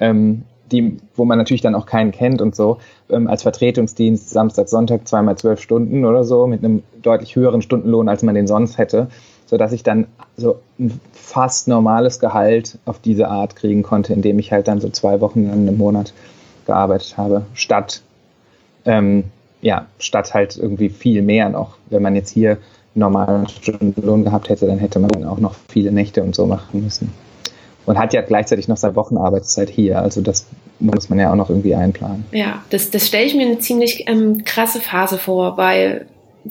ähm, 0.00 0.44
die, 0.72 0.96
wo 1.14 1.24
man 1.24 1.38
natürlich 1.38 1.60
dann 1.60 1.74
auch 1.74 1.86
keinen 1.86 2.10
kennt 2.10 2.40
und 2.40 2.56
so, 2.56 2.78
ähm, 3.10 3.28
als 3.28 3.42
Vertretungsdienst 3.42 4.30
Samstag, 4.30 4.68
Sonntag 4.68 5.06
zweimal 5.06 5.36
zwölf 5.36 5.60
Stunden 5.60 6.04
oder 6.04 6.24
so 6.24 6.46
mit 6.46 6.64
einem 6.64 6.82
deutlich 7.02 7.36
höheren 7.36 7.62
Stundenlohn, 7.62 8.08
als 8.08 8.22
man 8.22 8.34
den 8.34 8.46
sonst 8.46 8.78
hätte, 8.78 9.08
sodass 9.46 9.72
ich 9.72 9.82
dann 9.82 10.06
so 10.36 10.60
ein 10.78 11.00
fast 11.12 11.68
normales 11.68 12.18
Gehalt 12.18 12.78
auf 12.86 12.98
diese 12.98 13.28
Art 13.28 13.56
kriegen 13.56 13.82
konnte, 13.82 14.12
indem 14.12 14.38
ich 14.38 14.52
halt 14.52 14.68
dann 14.68 14.80
so 14.80 14.88
zwei 14.88 15.20
Wochen 15.20 15.48
im 15.50 15.76
Monat 15.76 16.12
gearbeitet 16.66 17.16
habe, 17.16 17.46
statt 17.54 18.02
ähm, 18.84 19.24
ja, 19.60 19.86
statt 19.98 20.34
halt 20.34 20.56
irgendwie 20.56 20.90
viel 20.90 21.22
mehr 21.22 21.48
noch. 21.48 21.78
Wenn 21.88 22.02
man 22.02 22.14
jetzt 22.14 22.30
hier 22.30 22.58
normalen 22.94 23.48
Stundenlohn 23.48 24.24
gehabt 24.24 24.50
hätte, 24.50 24.66
dann 24.66 24.78
hätte 24.78 24.98
man 24.98 25.24
auch 25.24 25.38
noch 25.38 25.54
viele 25.68 25.90
Nächte 25.90 26.22
und 26.22 26.34
so 26.34 26.46
machen 26.46 26.82
müssen 26.82 27.12
und 27.86 27.98
hat 27.98 28.12
ja 28.12 28.22
gleichzeitig 28.22 28.68
noch 28.68 28.76
seine 28.76 28.96
Wochenarbeitszeit 28.96 29.70
hier. 29.70 29.98
Also 30.00 30.20
das 30.20 30.46
muss 30.80 31.08
man 31.08 31.18
ja 31.18 31.30
auch 31.30 31.36
noch 31.36 31.50
irgendwie 31.50 31.74
einplanen. 31.74 32.24
Ja, 32.32 32.62
das, 32.70 32.90
das 32.90 33.06
stelle 33.06 33.24
ich 33.24 33.34
mir 33.34 33.46
eine 33.46 33.58
ziemlich 33.58 34.04
ähm, 34.06 34.44
krasse 34.44 34.80
Phase 34.80 35.18
vor, 35.18 35.56
weil 35.56 36.06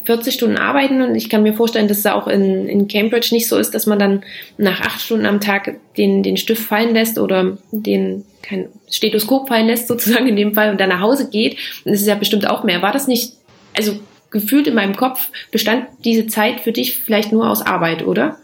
40 0.06 0.34
Stunden 0.34 0.58
arbeiten 0.58 1.02
und 1.02 1.16
ich 1.16 1.30
kann 1.30 1.44
mir 1.44 1.54
vorstellen, 1.54 1.88
dass 1.88 2.00
es 2.00 2.06
auch 2.06 2.28
in, 2.28 2.68
in 2.68 2.88
Cambridge 2.88 3.30
nicht 3.32 3.48
so 3.48 3.58
ist, 3.58 3.76
dass 3.76 3.86
man 3.86 4.00
dann 4.00 4.24
nach 4.58 4.82
acht 4.82 5.02
Stunden 5.02 5.26
am 5.26 5.40
Tag 5.40 5.76
den, 5.98 6.24
den 6.24 6.38
Stift 6.38 6.64
fallen 6.64 6.94
lässt 6.94 7.20
oder 7.20 7.58
den 7.72 8.26
kein 8.42 8.70
Stethoskop 8.90 9.48
fallen 9.48 9.68
lässt 9.68 9.88
sozusagen 9.88 10.28
in 10.28 10.36
dem 10.36 10.54
Fall 10.54 10.72
und 10.72 10.80
dann 10.80 10.90
nach 10.90 11.00
Hause 11.00 11.30
geht. 11.30 11.54
Und 11.86 11.92
das 11.92 12.02
ist 12.02 12.08
ja 12.08 12.16
bestimmt 12.16 12.50
auch 12.50 12.64
mehr. 12.64 12.82
War 12.82 12.92
das 12.92 13.08
nicht, 13.08 13.34
also 13.76 13.94
gefühlt 14.32 14.68
in 14.68 14.76
meinem 14.76 14.96
Kopf 14.96 15.30
bestand 15.52 15.86
diese 16.04 16.28
Zeit 16.28 16.60
für 16.60 16.72
dich 16.72 16.98
vielleicht 16.98 17.32
nur 17.32 17.50
aus 17.50 17.62
Arbeit, 17.62 18.06
oder? 18.06 18.38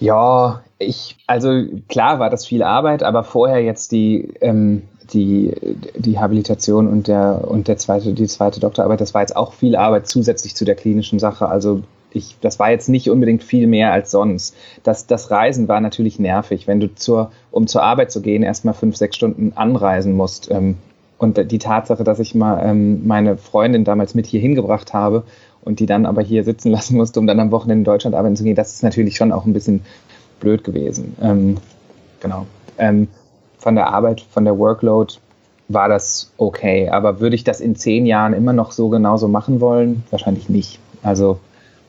Ja, 0.00 0.62
ich, 0.78 1.16
also 1.26 1.64
klar 1.88 2.18
war 2.18 2.30
das 2.30 2.46
viel 2.46 2.62
Arbeit, 2.62 3.02
aber 3.02 3.24
vorher 3.24 3.62
jetzt 3.62 3.92
die, 3.92 4.32
ähm, 4.40 4.82
die, 5.12 5.54
die 5.96 6.18
Habilitation 6.18 6.86
und 6.86 7.08
der, 7.08 7.46
und 7.48 7.68
der 7.68 7.78
zweite, 7.78 8.12
die 8.12 8.26
zweite 8.26 8.60
Doktorarbeit, 8.60 9.00
das 9.00 9.14
war 9.14 9.22
jetzt 9.22 9.36
auch 9.36 9.52
viel 9.52 9.76
Arbeit 9.76 10.06
zusätzlich 10.06 10.54
zu 10.54 10.64
der 10.64 10.74
klinischen 10.74 11.18
Sache. 11.18 11.48
Also 11.48 11.82
ich, 12.12 12.36
das 12.40 12.58
war 12.58 12.70
jetzt 12.70 12.88
nicht 12.88 13.10
unbedingt 13.10 13.42
viel 13.42 13.66
mehr 13.66 13.92
als 13.92 14.10
sonst. 14.10 14.54
Das, 14.82 15.06
das 15.06 15.30
Reisen 15.30 15.68
war 15.68 15.80
natürlich 15.80 16.18
nervig, 16.18 16.66
wenn 16.66 16.80
du 16.80 16.94
zur, 16.94 17.30
um 17.50 17.66
zur 17.66 17.82
Arbeit 17.82 18.10
zu 18.10 18.20
gehen, 18.20 18.42
erstmal 18.42 18.74
fünf, 18.74 18.96
sechs 18.96 19.16
Stunden 19.16 19.52
anreisen 19.54 20.14
musst. 20.14 20.50
Ähm, 20.50 20.76
und 21.18 21.50
die 21.50 21.58
Tatsache, 21.58 22.04
dass 22.04 22.20
ich 22.20 22.34
mal 22.34 22.62
ähm, 22.64 23.06
meine 23.06 23.36
Freundin 23.36 23.84
damals 23.84 24.14
mit 24.14 24.26
hier 24.26 24.40
hingebracht 24.40 24.94
habe 24.94 25.24
und 25.62 25.80
die 25.80 25.86
dann 25.86 26.06
aber 26.06 26.22
hier 26.22 26.44
sitzen 26.44 26.70
lassen 26.70 26.96
musste, 26.96 27.18
um 27.18 27.26
dann 27.26 27.40
am 27.40 27.50
Wochenende 27.50 27.80
in 27.80 27.84
Deutschland 27.84 28.14
arbeiten 28.14 28.36
zu 28.36 28.44
gehen, 28.44 28.56
das 28.56 28.74
ist 28.74 28.82
natürlich 28.82 29.16
schon 29.16 29.32
auch 29.32 29.44
ein 29.44 29.52
bisschen 29.52 29.82
blöd 30.40 30.64
gewesen. 30.64 31.16
Ähm, 31.20 31.56
genau. 32.20 32.46
Von 33.58 33.74
der 33.74 33.88
Arbeit, 33.88 34.20
von 34.20 34.44
der 34.44 34.58
Workload 34.58 35.14
war 35.68 35.88
das 35.88 36.32
okay. 36.38 36.88
Aber 36.88 37.20
würde 37.20 37.36
ich 37.36 37.44
das 37.44 37.60
in 37.60 37.76
zehn 37.76 38.06
Jahren 38.06 38.32
immer 38.32 38.52
noch 38.52 38.72
so 38.72 38.88
genauso 38.88 39.28
machen 39.28 39.60
wollen? 39.60 40.04
Wahrscheinlich 40.10 40.48
nicht. 40.48 40.78
Also 41.02 41.38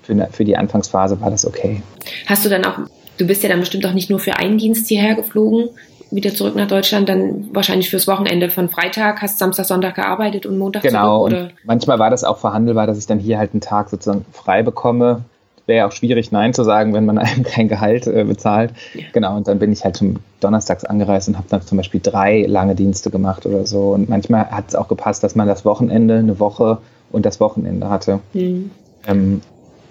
für, 0.03 0.27
für 0.31 0.45
die 0.45 0.57
Anfangsphase 0.57 1.19
war 1.21 1.31
das 1.31 1.45
okay. 1.45 1.81
Hast 2.25 2.45
du 2.45 2.49
dann 2.49 2.65
auch, 2.65 2.79
du 3.17 3.25
bist 3.25 3.43
ja 3.43 3.49
dann 3.49 3.59
bestimmt 3.59 3.85
auch 3.85 3.93
nicht 3.93 4.09
nur 4.09 4.19
für 4.19 4.35
einen 4.35 4.57
Dienst 4.57 4.87
hierher 4.87 5.15
geflogen, 5.15 5.69
wieder 6.11 6.33
zurück 6.33 6.55
nach 6.55 6.67
Deutschland, 6.67 7.07
dann 7.07 7.49
wahrscheinlich 7.53 7.89
fürs 7.89 8.07
Wochenende 8.07 8.49
von 8.49 8.69
Freitag, 8.69 9.21
hast 9.21 9.37
Samstag, 9.37 9.65
Sonntag 9.65 9.95
gearbeitet 9.95 10.45
und 10.45 10.57
Montag 10.57 10.81
genau, 10.81 11.27
zurück? 11.27 11.31
Genau, 11.31 11.51
manchmal 11.63 11.99
war 11.99 12.09
das 12.09 12.23
auch 12.23 12.39
verhandelbar, 12.39 12.87
dass 12.87 12.97
ich 12.97 13.05
dann 13.05 13.19
hier 13.19 13.37
halt 13.37 13.53
einen 13.53 13.61
Tag 13.61 13.89
sozusagen 13.89 14.25
frei 14.31 14.63
bekomme 14.63 15.23
wäre 15.69 15.77
ja 15.79 15.87
auch 15.87 15.93
schwierig, 15.93 16.33
Nein 16.33 16.53
zu 16.53 16.63
sagen, 16.65 16.93
wenn 16.93 17.05
man 17.05 17.17
einem 17.19 17.43
kein 17.43 17.69
Gehalt 17.69 18.07
äh, 18.07 18.25
bezahlt. 18.25 18.71
Ja. 18.93 19.03
Genau, 19.13 19.37
und 19.37 19.47
dann 19.47 19.59
bin 19.59 19.71
ich 19.71 19.85
halt 19.85 19.95
zum 19.95 20.17
Donnerstags 20.41 20.83
angereist 20.83 21.29
und 21.29 21.37
habe 21.37 21.47
dann 21.49 21.61
zum 21.61 21.77
Beispiel 21.77 22.01
drei 22.03 22.45
lange 22.45 22.75
Dienste 22.75 23.09
gemacht 23.09 23.45
oder 23.45 23.65
so. 23.65 23.91
Und 23.91 24.09
manchmal 24.09 24.51
hat 24.51 24.65
es 24.67 24.75
auch 24.75 24.89
gepasst, 24.89 25.23
dass 25.23 25.35
man 25.35 25.47
das 25.47 25.63
Wochenende, 25.63 26.17
eine 26.17 26.39
Woche 26.39 26.79
und 27.11 27.25
das 27.25 27.39
Wochenende 27.39 27.89
hatte. 27.89 28.19
Mhm. 28.33 28.71
Ähm, 29.07 29.41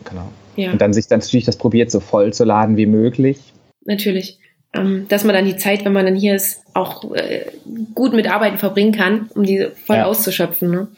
genau. 0.05 0.29
Ja. 0.57 0.73
Und 0.73 0.81
dann 0.81 0.93
sich 0.93 1.07
dann 1.07 1.21
natürlich 1.21 1.47
das 1.47 1.57
probiert, 1.57 1.91
so 1.91 2.01
voll 2.01 2.33
zu 2.33 2.45
laden 2.45 2.77
wie 2.77 2.87
möglich. 2.87 3.39
Natürlich. 3.85 4.39
Ähm, 4.75 5.07
dass 5.09 5.25
man 5.25 5.35
dann 5.35 5.47
die 5.47 5.57
Zeit, 5.57 5.85
wenn 5.85 5.93
man 5.93 6.05
dann 6.05 6.17
hier 6.17 6.35
ist, 6.35 6.63
auch 6.75 7.15
äh, 7.15 7.47
gut 7.95 8.13
mit 8.13 8.31
Arbeiten 8.31 8.59
verbringen 8.59 8.93
kann, 8.93 9.31
um 9.35 9.45
die 9.45 9.69
voll 9.87 9.97
ja. 9.97 10.05
auszuschöpfen. 10.05 10.71
Ne? 10.71 10.89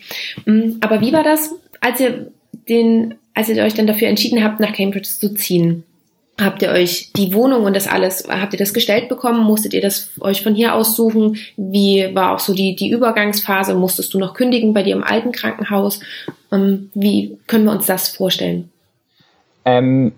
Mhm. 0.45 0.79
Aber 0.81 1.01
wie 1.01 1.13
war 1.13 1.23
das, 1.23 1.55
als 1.81 2.01
ihr 2.01 2.33
den 2.69 3.15
als 3.41 3.49
ihr 3.49 3.63
euch 3.63 3.75
dann 3.75 3.87
dafür 3.87 4.09
entschieden 4.09 4.45
habt, 4.45 4.61
nach 4.61 4.75
Cambridge 4.75 5.09
zu 5.09 5.35
ziehen? 5.35 5.85
Habt 6.39 6.63
ihr 6.63 6.71
euch 6.71 7.11
die 7.17 7.35
Wohnung 7.35 7.65
und 7.65 7.75
das 7.75 7.87
alles, 7.87 8.27
habt 8.29 8.53
ihr 8.53 8.59
das 8.59 8.75
gestellt 8.75 9.09
bekommen? 9.09 9.43
Musstet 9.43 9.73
ihr 9.75 9.81
das 9.81 10.11
euch 10.21 10.43
von 10.43 10.55
hier 10.55 10.75
aus 10.75 10.95
suchen? 10.95 11.37
Wie 11.57 12.15
war 12.15 12.35
auch 12.35 12.39
so 12.39 12.55
die, 12.55 12.77
die 12.77 12.91
Übergangsphase? 12.91 13.75
Musstest 13.75 14.13
du 14.15 14.19
noch 14.19 14.35
kündigen 14.35 14.75
bei 14.75 14.83
dir 14.83 14.95
im 14.95 15.03
alten 15.03 15.33
Krankenhaus? 15.33 16.01
Ähm, 16.53 16.91
wie 16.95 17.39
können 17.47 17.65
wir 17.65 17.73
uns 17.73 17.87
das 17.87 18.09
vorstellen? 18.11 18.71
Ähm, 19.65 20.13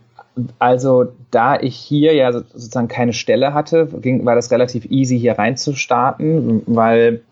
also 0.58 1.06
da 1.30 1.60
ich 1.60 1.76
hier 1.76 2.14
ja 2.14 2.32
sozusagen 2.32 2.88
keine 2.88 3.12
Stelle 3.12 3.54
hatte, 3.54 3.88
ging, 4.00 4.24
war 4.24 4.34
das 4.34 4.50
relativ 4.50 4.86
easy 4.86 5.18
hier 5.18 5.38
reinzustarten, 5.38 6.62
weil 6.66 7.22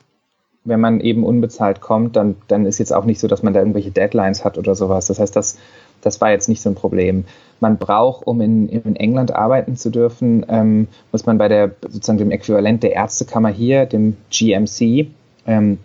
wenn 0.70 0.80
man 0.80 1.00
eben 1.00 1.24
unbezahlt 1.24 1.82
kommt, 1.82 2.16
dann, 2.16 2.36
dann 2.48 2.64
ist 2.64 2.78
jetzt 2.78 2.94
auch 2.94 3.04
nicht 3.04 3.20
so, 3.20 3.28
dass 3.28 3.42
man 3.42 3.52
da 3.52 3.60
irgendwelche 3.60 3.90
Deadlines 3.90 4.44
hat 4.44 4.56
oder 4.56 4.74
sowas. 4.74 5.06
Das 5.06 5.18
heißt, 5.18 5.36
das, 5.36 5.58
das 6.00 6.20
war 6.22 6.30
jetzt 6.30 6.48
nicht 6.48 6.62
so 6.62 6.70
ein 6.70 6.74
Problem. 6.74 7.24
Man 7.60 7.76
braucht, 7.76 8.26
um 8.26 8.40
in, 8.40 8.68
in 8.68 8.96
England 8.96 9.34
arbeiten 9.34 9.76
zu 9.76 9.90
dürfen, 9.90 10.46
ähm, 10.48 10.88
muss 11.12 11.26
man 11.26 11.36
bei 11.36 11.48
der 11.48 11.72
sozusagen 11.82 12.18
dem 12.18 12.30
Äquivalent 12.30 12.82
der 12.82 12.92
Ärztekammer 12.92 13.50
hier, 13.50 13.84
dem 13.84 14.16
GMC, 14.30 15.08
ähm, 15.46 15.78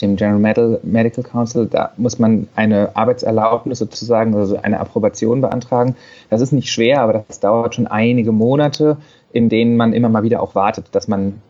dem 0.00 0.16
General 0.16 0.78
Medical 0.82 1.24
Council, 1.24 1.66
da 1.66 1.92
muss 1.98 2.18
man 2.18 2.48
eine 2.54 2.96
Arbeitserlaubnis 2.96 3.80
sozusagen, 3.80 4.34
also 4.34 4.56
eine 4.56 4.80
Approbation 4.80 5.42
beantragen. 5.42 5.94
Das 6.30 6.40
ist 6.40 6.52
nicht 6.52 6.70
schwer, 6.70 7.02
aber 7.02 7.24
das 7.28 7.40
dauert 7.40 7.74
schon 7.74 7.86
einige 7.86 8.32
Monate, 8.32 8.96
in 9.32 9.48
denen 9.48 9.76
man 9.76 9.92
immer 9.92 10.08
mal 10.08 10.22
wieder 10.22 10.42
auch 10.42 10.54
wartet, 10.54 10.86
dass 10.92 11.08
man, 11.08 11.42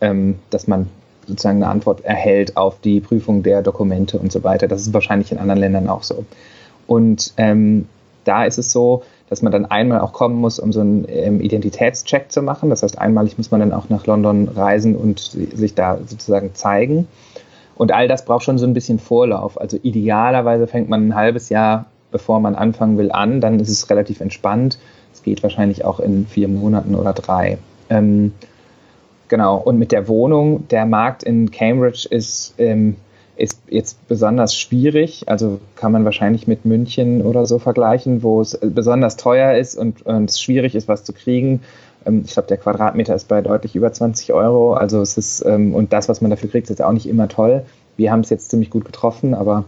ähm, 0.00 0.36
dass 0.50 0.66
man 0.66 0.88
sozusagen 1.26 1.62
eine 1.62 1.70
Antwort 1.70 2.04
erhält 2.04 2.56
auf 2.56 2.80
die 2.80 3.00
Prüfung 3.00 3.42
der 3.42 3.62
Dokumente 3.62 4.18
und 4.18 4.32
so 4.32 4.44
weiter. 4.44 4.68
Das 4.68 4.82
ist 4.82 4.92
wahrscheinlich 4.92 5.32
in 5.32 5.38
anderen 5.38 5.60
Ländern 5.60 5.88
auch 5.88 6.02
so. 6.02 6.24
Und 6.86 7.32
ähm, 7.36 7.88
da 8.24 8.44
ist 8.44 8.58
es 8.58 8.72
so, 8.72 9.02
dass 9.28 9.42
man 9.42 9.52
dann 9.52 9.66
einmal 9.66 10.00
auch 10.00 10.12
kommen 10.12 10.36
muss, 10.36 10.58
um 10.58 10.72
so 10.72 10.80
einen 10.80 11.06
ähm, 11.08 11.40
Identitätscheck 11.40 12.30
zu 12.30 12.42
machen. 12.42 12.70
Das 12.70 12.82
heißt, 12.82 12.98
einmalig 12.98 13.38
muss 13.38 13.50
man 13.50 13.60
dann 13.60 13.72
auch 13.72 13.88
nach 13.88 14.06
London 14.06 14.48
reisen 14.48 14.96
und 14.96 15.18
sich 15.20 15.74
da 15.74 15.98
sozusagen 16.06 16.54
zeigen. 16.54 17.08
Und 17.76 17.92
all 17.92 18.06
das 18.06 18.24
braucht 18.24 18.44
schon 18.44 18.58
so 18.58 18.66
ein 18.66 18.74
bisschen 18.74 18.98
Vorlauf. 18.98 19.60
Also 19.60 19.78
idealerweise 19.82 20.66
fängt 20.66 20.88
man 20.88 21.08
ein 21.08 21.14
halbes 21.14 21.48
Jahr, 21.48 21.86
bevor 22.10 22.38
man 22.40 22.54
anfangen 22.54 22.98
will, 22.98 23.10
an. 23.10 23.40
Dann 23.40 23.58
ist 23.58 23.70
es 23.70 23.90
relativ 23.90 24.20
entspannt. 24.20 24.78
Es 25.12 25.22
geht 25.22 25.42
wahrscheinlich 25.42 25.84
auch 25.84 26.00
in 26.00 26.26
vier 26.26 26.48
Monaten 26.48 26.94
oder 26.94 27.12
drei. 27.12 27.58
Ähm, 27.90 28.32
Genau, 29.28 29.56
und 29.56 29.78
mit 29.78 29.92
der 29.92 30.08
Wohnung, 30.08 30.68
der 30.68 30.86
Markt 30.86 31.22
in 31.22 31.50
Cambridge 31.50 32.06
ist, 32.10 32.54
ähm, 32.58 32.96
ist 33.36 33.60
jetzt 33.68 34.06
besonders 34.06 34.54
schwierig. 34.54 35.24
Also 35.26 35.60
kann 35.76 35.92
man 35.92 36.04
wahrscheinlich 36.04 36.46
mit 36.46 36.64
München 36.64 37.22
oder 37.22 37.46
so 37.46 37.58
vergleichen, 37.58 38.22
wo 38.22 38.40
es 38.40 38.58
besonders 38.62 39.16
teuer 39.16 39.54
ist 39.54 39.76
und, 39.76 40.02
und 40.06 40.30
es 40.30 40.40
schwierig 40.40 40.74
ist, 40.74 40.88
was 40.88 41.04
zu 41.04 41.12
kriegen. 41.12 41.60
Ähm, 42.06 42.22
ich 42.24 42.32
glaube, 42.32 42.48
der 42.48 42.58
Quadratmeter 42.58 43.14
ist 43.14 43.28
bei 43.28 43.40
deutlich 43.40 43.74
über 43.74 43.92
20 43.92 44.32
Euro. 44.32 44.74
Also 44.74 45.00
es 45.00 45.16
ist, 45.18 45.44
ähm, 45.46 45.74
und 45.74 45.92
das, 45.92 46.08
was 46.08 46.20
man 46.20 46.30
dafür 46.30 46.50
kriegt, 46.50 46.70
ist 46.70 46.82
auch 46.82 46.92
nicht 46.92 47.08
immer 47.08 47.28
toll. 47.28 47.64
Wir 47.96 48.12
haben 48.12 48.20
es 48.20 48.30
jetzt 48.30 48.50
ziemlich 48.50 48.70
gut 48.70 48.84
getroffen, 48.84 49.34
aber 49.34 49.64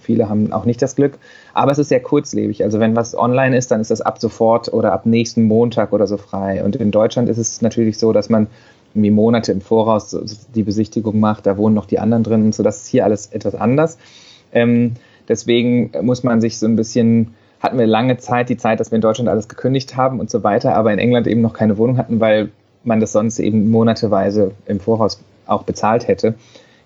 viele 0.00 0.28
haben 0.28 0.52
auch 0.52 0.64
nicht 0.64 0.80
das 0.82 0.96
Glück. 0.96 1.18
Aber 1.52 1.72
es 1.72 1.78
ist 1.78 1.88
sehr 1.88 2.00
kurzlebig. 2.00 2.64
Also 2.64 2.80
wenn 2.80 2.96
was 2.96 3.16
online 3.16 3.56
ist, 3.56 3.70
dann 3.70 3.80
ist 3.80 3.90
das 3.90 4.00
ab 4.00 4.18
sofort 4.18 4.72
oder 4.72 4.92
ab 4.92 5.06
nächsten 5.06 5.44
Montag 5.44 5.92
oder 5.92 6.06
so 6.06 6.16
frei. 6.16 6.64
Und 6.64 6.76
in 6.76 6.90
Deutschland 6.90 7.28
ist 7.28 7.38
es 7.38 7.60
natürlich 7.60 7.98
so, 7.98 8.12
dass 8.12 8.28
man 8.28 8.46
irgendwie 8.94 9.10
Monate 9.10 9.52
im 9.52 9.60
Voraus 9.60 10.16
die 10.54 10.62
Besichtigung 10.62 11.20
macht. 11.20 11.46
Da 11.46 11.56
wohnen 11.56 11.74
noch 11.74 11.86
die 11.86 11.98
anderen 11.98 12.22
drin. 12.22 12.52
So, 12.52 12.62
das 12.62 12.82
ist 12.82 12.88
hier 12.88 13.04
alles 13.04 13.28
etwas 13.28 13.54
anders. 13.54 13.98
Ähm, 14.52 14.94
deswegen 15.28 15.92
muss 16.02 16.22
man 16.22 16.40
sich 16.40 16.58
so 16.58 16.66
ein 16.66 16.76
bisschen 16.76 17.34
hatten 17.60 17.78
wir 17.78 17.86
lange 17.86 18.16
Zeit 18.16 18.48
die 18.48 18.56
Zeit, 18.56 18.80
dass 18.80 18.90
wir 18.90 18.96
in 18.96 19.02
Deutschland 19.02 19.28
alles 19.28 19.48
gekündigt 19.48 19.96
haben 19.96 20.18
und 20.18 20.30
so 20.30 20.42
weiter, 20.42 20.74
aber 20.74 20.92
in 20.92 20.98
England 20.98 21.26
eben 21.26 21.42
noch 21.42 21.52
keine 21.52 21.76
Wohnung 21.78 21.98
hatten, 21.98 22.18
weil 22.18 22.50
man 22.84 23.00
das 23.00 23.12
sonst 23.12 23.38
eben 23.38 23.70
monateweise 23.70 24.52
im 24.66 24.80
Voraus 24.80 25.20
auch 25.46 25.64
bezahlt 25.64 26.08
hätte. 26.08 26.34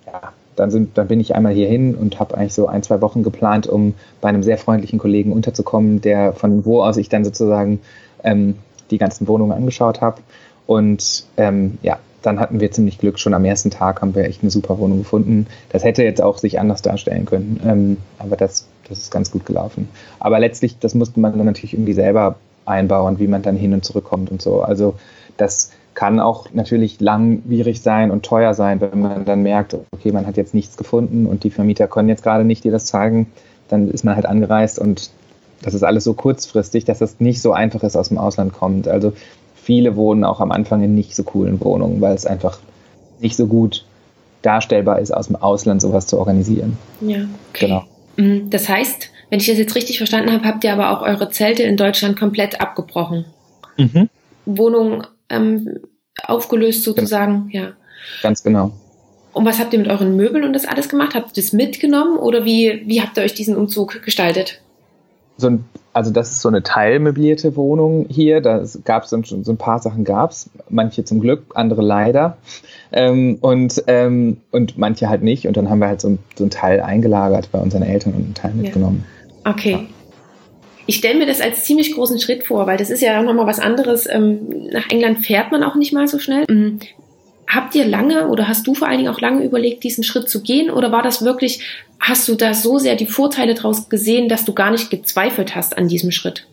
Ja, 0.06 0.32
dann, 0.56 0.70
sind, 0.70 0.98
dann 0.98 1.08
bin 1.08 1.20
ich 1.20 1.34
einmal 1.34 1.54
hierhin 1.54 1.94
und 1.94 2.18
habe 2.18 2.36
eigentlich 2.36 2.54
so 2.54 2.66
ein, 2.66 2.82
zwei 2.82 3.00
Wochen 3.00 3.22
geplant, 3.22 3.68
um 3.68 3.94
bei 4.20 4.28
einem 4.28 4.42
sehr 4.42 4.58
freundlichen 4.58 4.98
Kollegen 4.98 5.32
unterzukommen, 5.32 6.00
der 6.00 6.32
von 6.32 6.64
wo 6.64 6.82
aus 6.82 6.96
ich 6.96 7.08
dann 7.08 7.24
sozusagen 7.24 7.80
ähm, 8.24 8.56
die 8.90 8.98
ganzen 8.98 9.28
Wohnungen 9.28 9.52
angeschaut 9.52 10.00
habe. 10.00 10.20
Und 10.66 11.24
ähm, 11.36 11.78
ja, 11.82 11.98
dann 12.22 12.40
hatten 12.40 12.60
wir 12.60 12.70
ziemlich 12.70 12.98
Glück. 12.98 13.18
Schon 13.18 13.34
am 13.34 13.44
ersten 13.44 13.70
Tag 13.70 14.00
haben 14.00 14.14
wir 14.14 14.24
echt 14.24 14.42
eine 14.42 14.50
super 14.50 14.78
Wohnung 14.78 14.98
gefunden. 14.98 15.46
Das 15.70 15.84
hätte 15.84 16.02
jetzt 16.02 16.22
auch 16.22 16.38
sich 16.38 16.58
anders 16.58 16.82
darstellen 16.82 17.26
können. 17.26 17.60
Ähm, 17.64 17.96
aber 18.18 18.36
das, 18.36 18.66
das 18.88 18.98
ist 18.98 19.10
ganz 19.10 19.30
gut 19.30 19.44
gelaufen. 19.44 19.88
Aber 20.20 20.38
letztlich, 20.38 20.78
das 20.78 20.94
musste 20.94 21.20
man 21.20 21.36
dann 21.36 21.46
natürlich 21.46 21.74
irgendwie 21.74 21.92
selber 21.92 22.36
einbauen, 22.64 23.18
wie 23.18 23.26
man 23.26 23.42
dann 23.42 23.56
hin 23.56 23.74
und 23.74 23.84
zurück 23.84 24.04
kommt 24.04 24.30
und 24.30 24.40
so. 24.40 24.62
Also 24.62 24.94
das 25.36 25.70
kann 25.94 26.18
auch 26.18 26.48
natürlich 26.52 27.00
langwierig 27.00 27.80
sein 27.80 28.10
und 28.10 28.24
teuer 28.24 28.54
sein, 28.54 28.80
wenn 28.80 29.00
man 29.00 29.24
dann 29.24 29.42
merkt, 29.42 29.76
okay, 29.92 30.10
man 30.10 30.26
hat 30.26 30.36
jetzt 30.36 30.54
nichts 30.54 30.76
gefunden 30.76 31.26
und 31.26 31.44
die 31.44 31.50
Vermieter 31.50 31.86
können 31.86 32.08
jetzt 32.08 32.22
gerade 32.22 32.44
nicht 32.44 32.64
dir 32.64 32.72
das 32.72 32.86
zeigen, 32.86 33.26
dann 33.68 33.90
ist 33.90 34.04
man 34.04 34.16
halt 34.16 34.26
angereist 34.26 34.78
und 34.78 35.10
das 35.62 35.72
ist 35.72 35.84
alles 35.84 36.04
so 36.04 36.14
kurzfristig, 36.14 36.84
dass 36.84 37.00
es 37.00 37.20
nicht 37.20 37.40
so 37.40 37.52
einfach 37.52 37.82
ist, 37.82 37.96
aus 37.96 38.08
dem 38.08 38.18
Ausland 38.18 38.52
kommt. 38.52 38.88
Also 38.88 39.12
viele 39.64 39.96
wohnen 39.96 40.24
auch 40.24 40.40
am 40.40 40.52
Anfang 40.52 40.82
in 40.82 40.94
nicht 40.94 41.16
so 41.16 41.22
coolen 41.22 41.60
Wohnungen, 41.60 42.00
weil 42.00 42.14
es 42.14 42.26
einfach 42.26 42.58
nicht 43.20 43.36
so 43.36 43.46
gut 43.46 43.84
darstellbar 44.42 45.00
ist, 45.00 45.10
aus 45.10 45.28
dem 45.28 45.36
Ausland 45.36 45.80
sowas 45.80 46.06
zu 46.06 46.18
organisieren. 46.18 46.76
Ja, 47.00 47.20
okay. 47.50 47.66
Genau. 47.66 47.84
Mm, 48.16 48.50
das 48.50 48.68
heißt, 48.68 49.10
wenn 49.30 49.40
ich 49.40 49.46
das 49.46 49.58
jetzt 49.58 49.74
richtig 49.74 49.98
verstanden 49.98 50.32
habe, 50.32 50.44
habt 50.44 50.62
ihr 50.64 50.72
aber 50.72 50.90
auch 50.90 51.02
eure 51.02 51.30
Zelte 51.30 51.62
in 51.62 51.76
Deutschland 51.76 52.18
komplett 52.18 52.60
abgebrochen. 52.60 53.24
Mhm. 53.78 54.08
Wohnung 54.44 55.06
ähm, 55.30 55.80
aufgelöst 56.22 56.84
sozusagen, 56.84 57.48
ja. 57.50 57.72
Ganz 58.22 58.42
genau. 58.42 58.72
Und 59.32 59.46
was 59.46 59.58
habt 59.58 59.72
ihr 59.72 59.78
mit 59.78 59.88
euren 59.88 60.14
Möbeln 60.14 60.44
und 60.44 60.52
das 60.52 60.66
alles 60.66 60.88
gemacht? 60.88 61.14
Habt 61.14 61.36
ihr 61.36 61.42
das 61.42 61.52
mitgenommen 61.52 62.18
oder 62.18 62.44
wie, 62.44 62.82
wie 62.86 63.00
habt 63.00 63.16
ihr 63.16 63.24
euch 63.24 63.34
diesen 63.34 63.56
Umzug 63.56 64.02
gestaltet? 64.02 64.60
So 65.36 65.48
ein, 65.48 65.64
also 65.92 66.10
das 66.12 66.30
ist 66.30 66.40
so 66.40 66.48
eine 66.48 66.62
teilmöblierte 66.62 67.56
Wohnung 67.56 68.06
hier. 68.08 68.40
Da 68.40 68.62
gab 68.84 69.04
es 69.04 69.10
so, 69.10 69.20
so, 69.22 69.52
ein 69.52 69.56
paar 69.56 69.80
Sachen 69.80 70.04
gab 70.04 70.30
es, 70.30 70.50
manche 70.68 71.04
zum 71.04 71.20
Glück, 71.20 71.44
andere 71.54 71.82
leider 71.82 72.36
ähm, 72.92 73.38
und 73.40 73.82
ähm, 73.86 74.38
und 74.50 74.78
manche 74.78 75.08
halt 75.08 75.22
nicht. 75.22 75.46
Und 75.46 75.56
dann 75.56 75.68
haben 75.68 75.80
wir 75.80 75.88
halt 75.88 76.00
so, 76.00 76.18
so 76.36 76.44
ein 76.44 76.50
Teil 76.50 76.80
eingelagert 76.80 77.50
bei 77.50 77.58
unseren 77.58 77.82
Eltern 77.82 78.14
und 78.14 78.24
einen 78.24 78.34
Teil 78.34 78.54
mitgenommen. 78.54 79.04
Ja. 79.44 79.52
Okay. 79.52 79.72
Ja 79.72 79.80
ich 80.86 80.96
stelle 80.96 81.18
mir 81.18 81.26
das 81.26 81.40
als 81.40 81.64
ziemlich 81.64 81.94
großen 81.94 82.18
Schritt 82.20 82.44
vor, 82.44 82.66
weil 82.66 82.76
das 82.76 82.90
ist 82.90 83.00
ja 83.00 83.18
auch 83.18 83.24
nochmal 83.24 83.46
was 83.46 83.58
anderes. 83.58 84.06
Ähm, 84.10 84.68
nach 84.70 84.90
England 84.90 85.24
fährt 85.24 85.50
man 85.50 85.62
auch 85.62 85.76
nicht 85.76 85.92
mal 85.92 86.06
so 86.08 86.18
schnell. 86.18 86.44
Habt 87.46 87.74
ihr 87.74 87.86
lange 87.86 88.28
oder 88.28 88.48
hast 88.48 88.66
du 88.66 88.74
vor 88.74 88.88
allen 88.88 88.98
Dingen 88.98 89.12
auch 89.12 89.20
lange 89.20 89.44
überlegt, 89.44 89.84
diesen 89.84 90.04
Schritt 90.04 90.28
zu 90.28 90.42
gehen? 90.42 90.70
Oder 90.70 90.92
war 90.92 91.02
das 91.02 91.24
wirklich, 91.24 91.62
hast 92.00 92.28
du 92.28 92.34
da 92.34 92.54
so 92.54 92.78
sehr 92.78 92.96
die 92.96 93.06
Vorteile 93.06 93.54
draus 93.54 93.88
gesehen, 93.88 94.28
dass 94.28 94.44
du 94.44 94.54
gar 94.54 94.70
nicht 94.70 94.90
gezweifelt 94.90 95.54
hast 95.54 95.76
an 95.76 95.88
diesem 95.88 96.10
Schritt? 96.10 96.46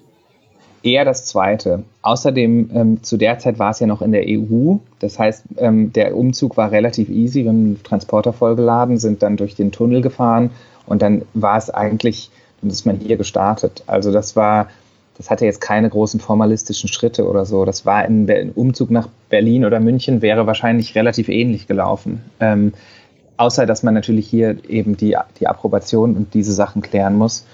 Eher 0.84 1.06
das 1.06 1.26
Zweite. 1.26 1.84
Außerdem, 2.02 2.72
ähm, 2.74 3.04
zu 3.04 3.18
der 3.18 3.38
Zeit 3.38 3.60
war 3.60 3.70
es 3.70 3.80
ja 3.80 3.88
noch 3.88 4.02
in 4.02 4.12
der 4.12 4.24
EU. 4.28 4.78
Das 5.00 5.20
heißt, 5.20 5.44
ähm, 5.58 5.94
der 5.94 6.18
Umzug 6.18 6.58
war 6.58 6.72
relativ 6.72 7.08
easy. 7.10 7.44
Wir 7.44 7.50
haben 7.50 7.58
einen 7.58 7.84
Transporter 7.84 8.34
vollgeladen, 8.34 8.98
sind 8.98 9.22
dann 9.22 9.38
durch 9.38 9.56
den 9.56 9.72
Tunnel 9.72 10.02
gefahren 10.02 10.50
und 10.88 11.04
dann 11.04 11.24
war 11.36 11.58
es 11.58 11.70
eigentlich 11.70 12.32
und 12.62 12.72
ist 12.72 12.86
man 12.86 12.98
hier 12.98 13.18
gestartet. 13.18 13.84
Also 13.86 14.12
das 14.12 14.36
war, 14.36 14.70
das 15.18 15.30
hatte 15.30 15.46
jetzt 15.46 15.62
keine 15.62 15.90
großen 15.90 16.20
formalistischen 16.20 16.90
Schritte 16.90 17.28
oder 17.28 17.46
so. 17.46 17.64
Das 17.64 17.86
war 17.86 17.98
ein 17.98 18.52
Umzug 18.56 18.90
nach 18.90 19.08
Berlin 19.32 19.66
oder 19.66 19.80
München 19.80 20.22
wäre 20.22 20.46
wahrscheinlich 20.46 20.94
relativ 20.94 21.28
ähnlich 21.28 21.66
gelaufen. 21.66 22.22
Ähm, 22.40 22.74
außer 23.38 23.66
dass 23.66 23.82
man 23.82 23.96
natürlich 23.96 24.28
hier 24.28 24.58
eben 24.70 24.96
die, 24.96 25.18
die 25.40 25.48
Approbation 25.48 26.16
und 26.16 26.36
diese 26.36 26.54
Sachen 26.54 26.84
klären 26.84 27.16
muss. 27.16 27.46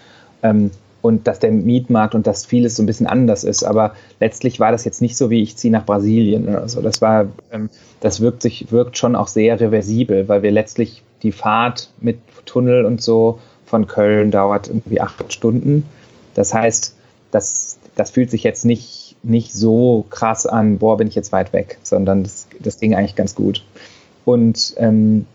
Ähm, 0.43 0.71
und 1.01 1.27
dass 1.27 1.39
der 1.39 1.51
Mietmarkt 1.51 2.15
und 2.15 2.27
dass 2.27 2.45
vieles 2.45 2.75
so 2.75 2.83
ein 2.83 2.85
bisschen 2.85 3.07
anders 3.07 3.45
ist. 3.45 3.63
Aber 3.63 3.93
letztlich 4.19 4.59
war 4.59 4.73
das 4.73 4.83
jetzt 4.83 5.01
nicht 5.01 5.15
so, 5.15 5.29
wie 5.29 5.41
ich 5.41 5.55
ziehe 5.55 5.71
nach 5.71 5.85
Brasilien 5.85 6.49
oder 6.49 6.67
so. 6.67 6.81
Das 6.81 7.01
war, 7.01 7.27
ähm, 7.51 7.69
das 8.01 8.19
wirkt 8.19 8.41
sich, 8.41 8.71
wirkt 8.71 8.97
schon 8.97 9.15
auch 9.15 9.27
sehr 9.27 9.57
reversibel, 9.57 10.27
weil 10.27 10.41
wir 10.41 10.51
letztlich 10.51 11.03
die 11.23 11.31
Fahrt 11.31 11.91
mit 12.01 12.19
Tunnel 12.45 12.85
und 12.85 13.01
so 13.01 13.39
von 13.65 13.87
Köln 13.87 14.31
dauert 14.31 14.67
irgendwie 14.67 14.99
acht 14.99 15.31
Stunden. 15.31 15.85
Das 16.33 16.53
heißt, 16.53 16.95
das, 17.31 17.77
das 17.95 18.11
fühlt 18.11 18.31
sich 18.31 18.43
jetzt 18.43 18.65
nicht, 18.65 19.06
nicht 19.27 19.53
so 19.53 20.05
krass 20.09 20.45
an, 20.45 20.77
boah, 20.77 20.97
bin 20.97 21.07
ich 21.07 21.15
jetzt 21.15 21.31
weit 21.31 21.53
weg, 21.53 21.77
sondern 21.83 22.23
das, 22.23 22.47
das 22.59 22.79
ging 22.79 22.95
eigentlich 22.95 23.15
ganz 23.15 23.35
gut. 23.35 23.63
Und, 24.25 24.73
ähm, 24.77 25.25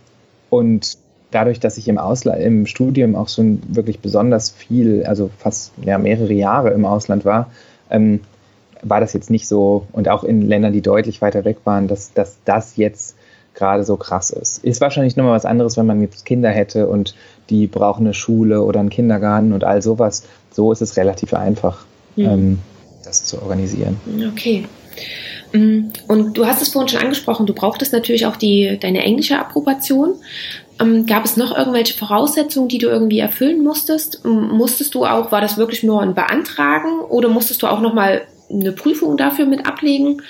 und 0.51 0.97
dadurch, 1.31 1.61
dass 1.61 1.79
ich 1.79 1.89
im, 1.89 1.99
Ausland, 1.99 2.43
im 2.43 2.67
Studium 2.67 3.17
auch 3.17 3.29
schon 3.29 3.63
wirklich 3.69 4.01
besonders 4.01 4.51
viel, 4.51 5.05
also 5.05 5.31
fast 5.39 5.73
ja, 5.83 5.99
mehrere 5.99 6.33
Jahre 6.33 6.71
im 6.71 6.85
Ausland 6.85 7.25
war, 7.25 7.51
ähm, 7.91 8.21
war 8.83 9.01
das 9.01 9.13
jetzt 9.13 9.31
nicht 9.31 9.47
so, 9.47 9.87
und 9.93 10.09
auch 10.09 10.25
in 10.25 10.43
Ländern, 10.43 10.73
die 10.73 10.83
deutlich 10.83 11.23
weiter 11.23 11.45
weg 11.45 11.59
waren, 11.65 11.89
dass, 11.89 12.13
dass 12.13 12.39
das 12.45 12.77
jetzt 12.77 13.17
gerade 13.55 13.85
so 13.85 13.97
krass 13.97 14.31
ist. 14.31 14.65
Ist 14.65 14.81
wahrscheinlich 14.81 15.17
nochmal 15.17 15.35
was 15.35 15.45
anderes, 15.45 15.77
wenn 15.77 15.87
man 15.87 16.01
jetzt 16.01 16.25
Kinder 16.25 16.51
hätte 16.51 16.89
und 16.89 17.15
die 17.51 17.67
brauchen 17.67 18.07
eine 18.07 18.15
Schule 18.15 18.63
oder 18.63 18.81
einen 18.81 18.91
Kindergarten 18.91 19.53
und 19.53 19.65
all 19.65 19.83
sowas. 19.83 20.25
So 20.51 20.73
ist 20.73 20.83
es 20.83 20.97
relativ 20.97 21.35
einfach, 21.35 21.85
mhm. 22.17 22.25
ähm, 22.25 22.59
das 23.05 23.25
zu 23.25 23.41
organisieren. 23.43 24.01
Okay. 24.33 24.67
Mm, 25.53 25.91
und 26.09 26.37
du 26.37 26.47
hast 26.47 26.63
es 26.63 26.69
vorhin 26.69 26.89
schon 26.89 27.01
angesprochen, 27.01 27.47
du 27.47 27.55
brauchtest 27.55 27.93
natürlich 27.93 28.27
auch 28.27 28.37
die, 28.37 28.79
deine 28.81 29.03
englische 29.03 29.39
Approbation. 29.39 30.15
Ähm, 30.81 31.07
gab 31.07 31.25
es 31.25 31.37
noch 31.37 31.57
irgendwelche 31.57 31.95
Voraussetzungen, 31.95 32.69
die 32.69 32.79
du 32.79 32.89
irgendwie 32.89 33.19
erfüllen 33.19 33.63
musstest? 33.63 34.25
Musstest 34.25 34.95
du 34.95 35.05
auch, 35.05 35.31
war 35.33 35.41
das 35.41 35.59
wirklich 35.59 35.83
nur 35.83 36.01
ein 36.03 36.15
Beantragen 36.15 37.01
oder 37.01 37.29
musstest 37.29 37.63
du 37.63 37.67
auch 37.67 37.81
nochmal 37.81 38.23
eine 38.51 38.73
Prüfung 38.73 39.17
dafür 39.17 39.47
mit 39.47 39.67
ablegen? 39.67 40.23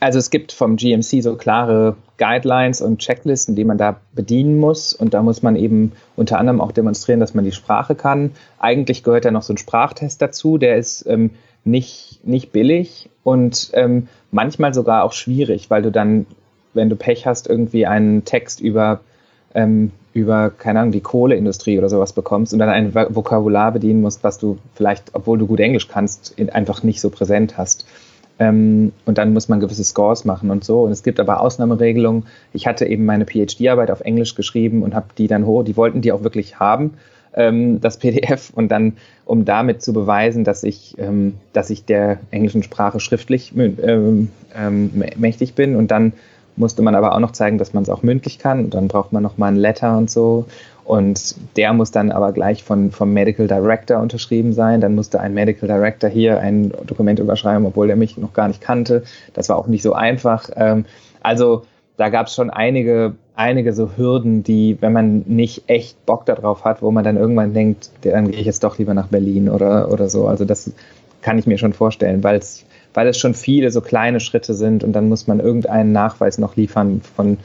Also 0.00 0.18
es 0.18 0.30
gibt 0.30 0.52
vom 0.52 0.76
GMC 0.76 1.22
so 1.22 1.34
klare 1.36 1.96
Guidelines 2.18 2.82
und 2.82 2.98
Checklisten, 2.98 3.54
die 3.54 3.64
man 3.64 3.78
da 3.78 3.96
bedienen 4.12 4.58
muss. 4.58 4.92
Und 4.92 5.14
da 5.14 5.22
muss 5.22 5.42
man 5.42 5.56
eben 5.56 5.92
unter 6.14 6.38
anderem 6.38 6.60
auch 6.60 6.72
demonstrieren, 6.72 7.20
dass 7.20 7.34
man 7.34 7.44
die 7.44 7.52
Sprache 7.52 7.94
kann. 7.94 8.32
Eigentlich 8.58 9.02
gehört 9.02 9.24
da 9.24 9.30
noch 9.30 9.42
so 9.42 9.54
ein 9.54 9.58
Sprachtest 9.58 10.20
dazu, 10.20 10.58
der 10.58 10.76
ist 10.76 11.06
ähm, 11.06 11.30
nicht, 11.64 12.20
nicht 12.24 12.52
billig 12.52 13.08
und 13.22 13.70
ähm, 13.72 14.08
manchmal 14.30 14.74
sogar 14.74 15.04
auch 15.04 15.12
schwierig, 15.12 15.70
weil 15.70 15.82
du 15.82 15.90
dann, 15.90 16.26
wenn 16.74 16.90
du 16.90 16.96
Pech 16.96 17.26
hast, 17.26 17.48
irgendwie 17.48 17.86
einen 17.86 18.24
Text 18.24 18.60
über, 18.60 19.00
ähm, 19.54 19.90
über, 20.12 20.50
keine 20.50 20.80
Ahnung, 20.80 20.92
die 20.92 21.00
Kohleindustrie 21.00 21.78
oder 21.78 21.88
sowas 21.88 22.12
bekommst 22.12 22.52
und 22.52 22.58
dann 22.58 22.68
ein 22.68 22.94
Vokabular 22.94 23.72
bedienen 23.72 24.02
musst, 24.02 24.22
was 24.22 24.38
du 24.38 24.58
vielleicht, 24.74 25.14
obwohl 25.14 25.38
du 25.38 25.46
gut 25.46 25.60
Englisch 25.60 25.88
kannst, 25.88 26.34
einfach 26.52 26.82
nicht 26.82 27.00
so 27.00 27.10
präsent 27.10 27.56
hast. 27.56 27.86
Ähm, 28.38 28.92
und 29.06 29.18
dann 29.18 29.32
muss 29.32 29.48
man 29.48 29.60
gewisse 29.60 29.84
Scores 29.84 30.24
machen 30.24 30.50
und 30.50 30.64
so. 30.64 30.82
Und 30.82 30.90
es 30.90 31.02
gibt 31.02 31.20
aber 31.20 31.40
Ausnahmeregelungen. 31.40 32.24
Ich 32.52 32.66
hatte 32.66 32.86
eben 32.86 33.04
meine 33.04 33.26
PhD-Arbeit 33.26 33.90
auf 33.90 34.00
Englisch 34.00 34.34
geschrieben 34.34 34.82
und 34.82 34.94
habe 34.94 35.06
die 35.16 35.28
dann 35.28 35.46
hoch, 35.46 35.64
die 35.64 35.76
wollten 35.76 36.00
die 36.00 36.12
auch 36.12 36.24
wirklich 36.24 36.58
haben, 36.58 36.94
ähm, 37.34 37.80
das 37.80 37.98
PDF. 37.98 38.50
Und 38.54 38.68
dann, 38.68 38.94
um 39.24 39.44
damit 39.44 39.82
zu 39.82 39.92
beweisen, 39.92 40.44
dass 40.44 40.62
ich, 40.62 40.96
ähm, 40.98 41.34
dass 41.52 41.70
ich 41.70 41.84
der 41.84 42.18
englischen 42.30 42.62
Sprache 42.62 43.00
schriftlich 43.00 43.52
ähm, 43.56 44.30
ähm, 44.56 45.04
mächtig 45.16 45.54
bin. 45.54 45.76
Und 45.76 45.90
dann 45.90 46.12
musste 46.56 46.82
man 46.82 46.94
aber 46.94 47.14
auch 47.14 47.20
noch 47.20 47.32
zeigen, 47.32 47.58
dass 47.58 47.72
man 47.72 47.82
es 47.82 47.88
auch 47.88 48.02
mündlich 48.02 48.38
kann. 48.38 48.64
Und 48.64 48.74
dann 48.74 48.88
braucht 48.88 49.12
man 49.12 49.22
noch 49.22 49.38
mal 49.38 49.48
ein 49.48 49.56
Letter 49.56 49.96
und 49.96 50.10
so. 50.10 50.46
Und 50.84 51.34
der 51.56 51.72
muss 51.72 51.90
dann 51.90 52.12
aber 52.12 52.32
gleich 52.32 52.62
von, 52.62 52.90
vom 52.90 53.12
Medical 53.12 53.48
Director 53.48 54.00
unterschrieben 54.00 54.52
sein. 54.52 54.80
Dann 54.80 54.94
musste 54.94 55.18
ein 55.18 55.32
Medical 55.32 55.66
Director 55.66 56.10
hier 56.10 56.40
ein 56.40 56.72
Dokument 56.86 57.18
überschreiben, 57.18 57.64
obwohl 57.64 57.88
er 57.88 57.96
mich 57.96 58.18
noch 58.18 58.34
gar 58.34 58.48
nicht 58.48 58.60
kannte. 58.60 59.02
Das 59.32 59.48
war 59.48 59.56
auch 59.56 59.66
nicht 59.66 59.82
so 59.82 59.94
einfach. 59.94 60.50
Ähm, 60.56 60.84
also 61.22 61.64
da 61.96 62.08
gab 62.08 62.26
es 62.26 62.34
schon 62.34 62.50
einige, 62.50 63.14
einige 63.36 63.72
so 63.72 63.90
Hürden, 63.96 64.42
die, 64.42 64.76
wenn 64.80 64.92
man 64.92 65.24
nicht 65.26 65.64
echt 65.68 66.04
Bock 66.06 66.26
darauf 66.26 66.64
hat, 66.64 66.82
wo 66.82 66.90
man 66.90 67.04
dann 67.04 67.16
irgendwann 67.16 67.54
denkt, 67.54 67.90
dann 68.02 68.30
gehe 68.30 68.40
ich 68.40 68.46
jetzt 68.46 68.64
doch 68.64 68.78
lieber 68.78 68.94
nach 68.94 69.08
Berlin 69.08 69.48
oder, 69.48 69.92
oder 69.92 70.08
so. 70.08 70.26
Also 70.26 70.44
das 70.44 70.72
kann 71.22 71.38
ich 71.38 71.46
mir 71.46 71.58
schon 71.58 71.72
vorstellen, 71.72 72.22
weil 72.24 72.36
es, 72.36 72.64
weil 72.92 73.06
es 73.06 73.18
schon 73.18 73.34
viele 73.34 73.70
so 73.70 73.80
kleine 73.80 74.20
Schritte 74.20 74.54
sind 74.54 74.84
und 74.84 74.92
dann 74.92 75.08
muss 75.08 75.26
man 75.26 75.40
irgendeinen 75.40 75.92
Nachweis 75.92 76.38
noch 76.38 76.56
liefern 76.56 77.00
von 77.16 77.38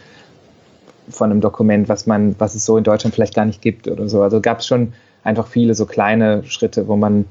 von 1.10 1.32
einem 1.32 1.42
Dokument, 1.42 1.90
was 1.90 2.06
man, 2.06 2.36
was 2.40 2.56
es 2.56 2.66
so 2.66 2.78
in 2.78 2.84
Deutschland 2.84 3.14
vielleicht 3.16 3.36
gar 3.36 3.46
nicht 3.46 3.62
gibt 3.62 3.88
oder 3.88 4.08
so. 4.08 4.22
Also 4.22 4.42
gab 4.42 4.60
es 4.60 4.68
schon 4.68 4.94
einfach 5.24 5.48
viele 5.48 5.74
so 5.74 5.86
kleine 5.86 6.44
Schritte, 6.46 6.88
wo 6.88 6.96
man, 6.96 7.26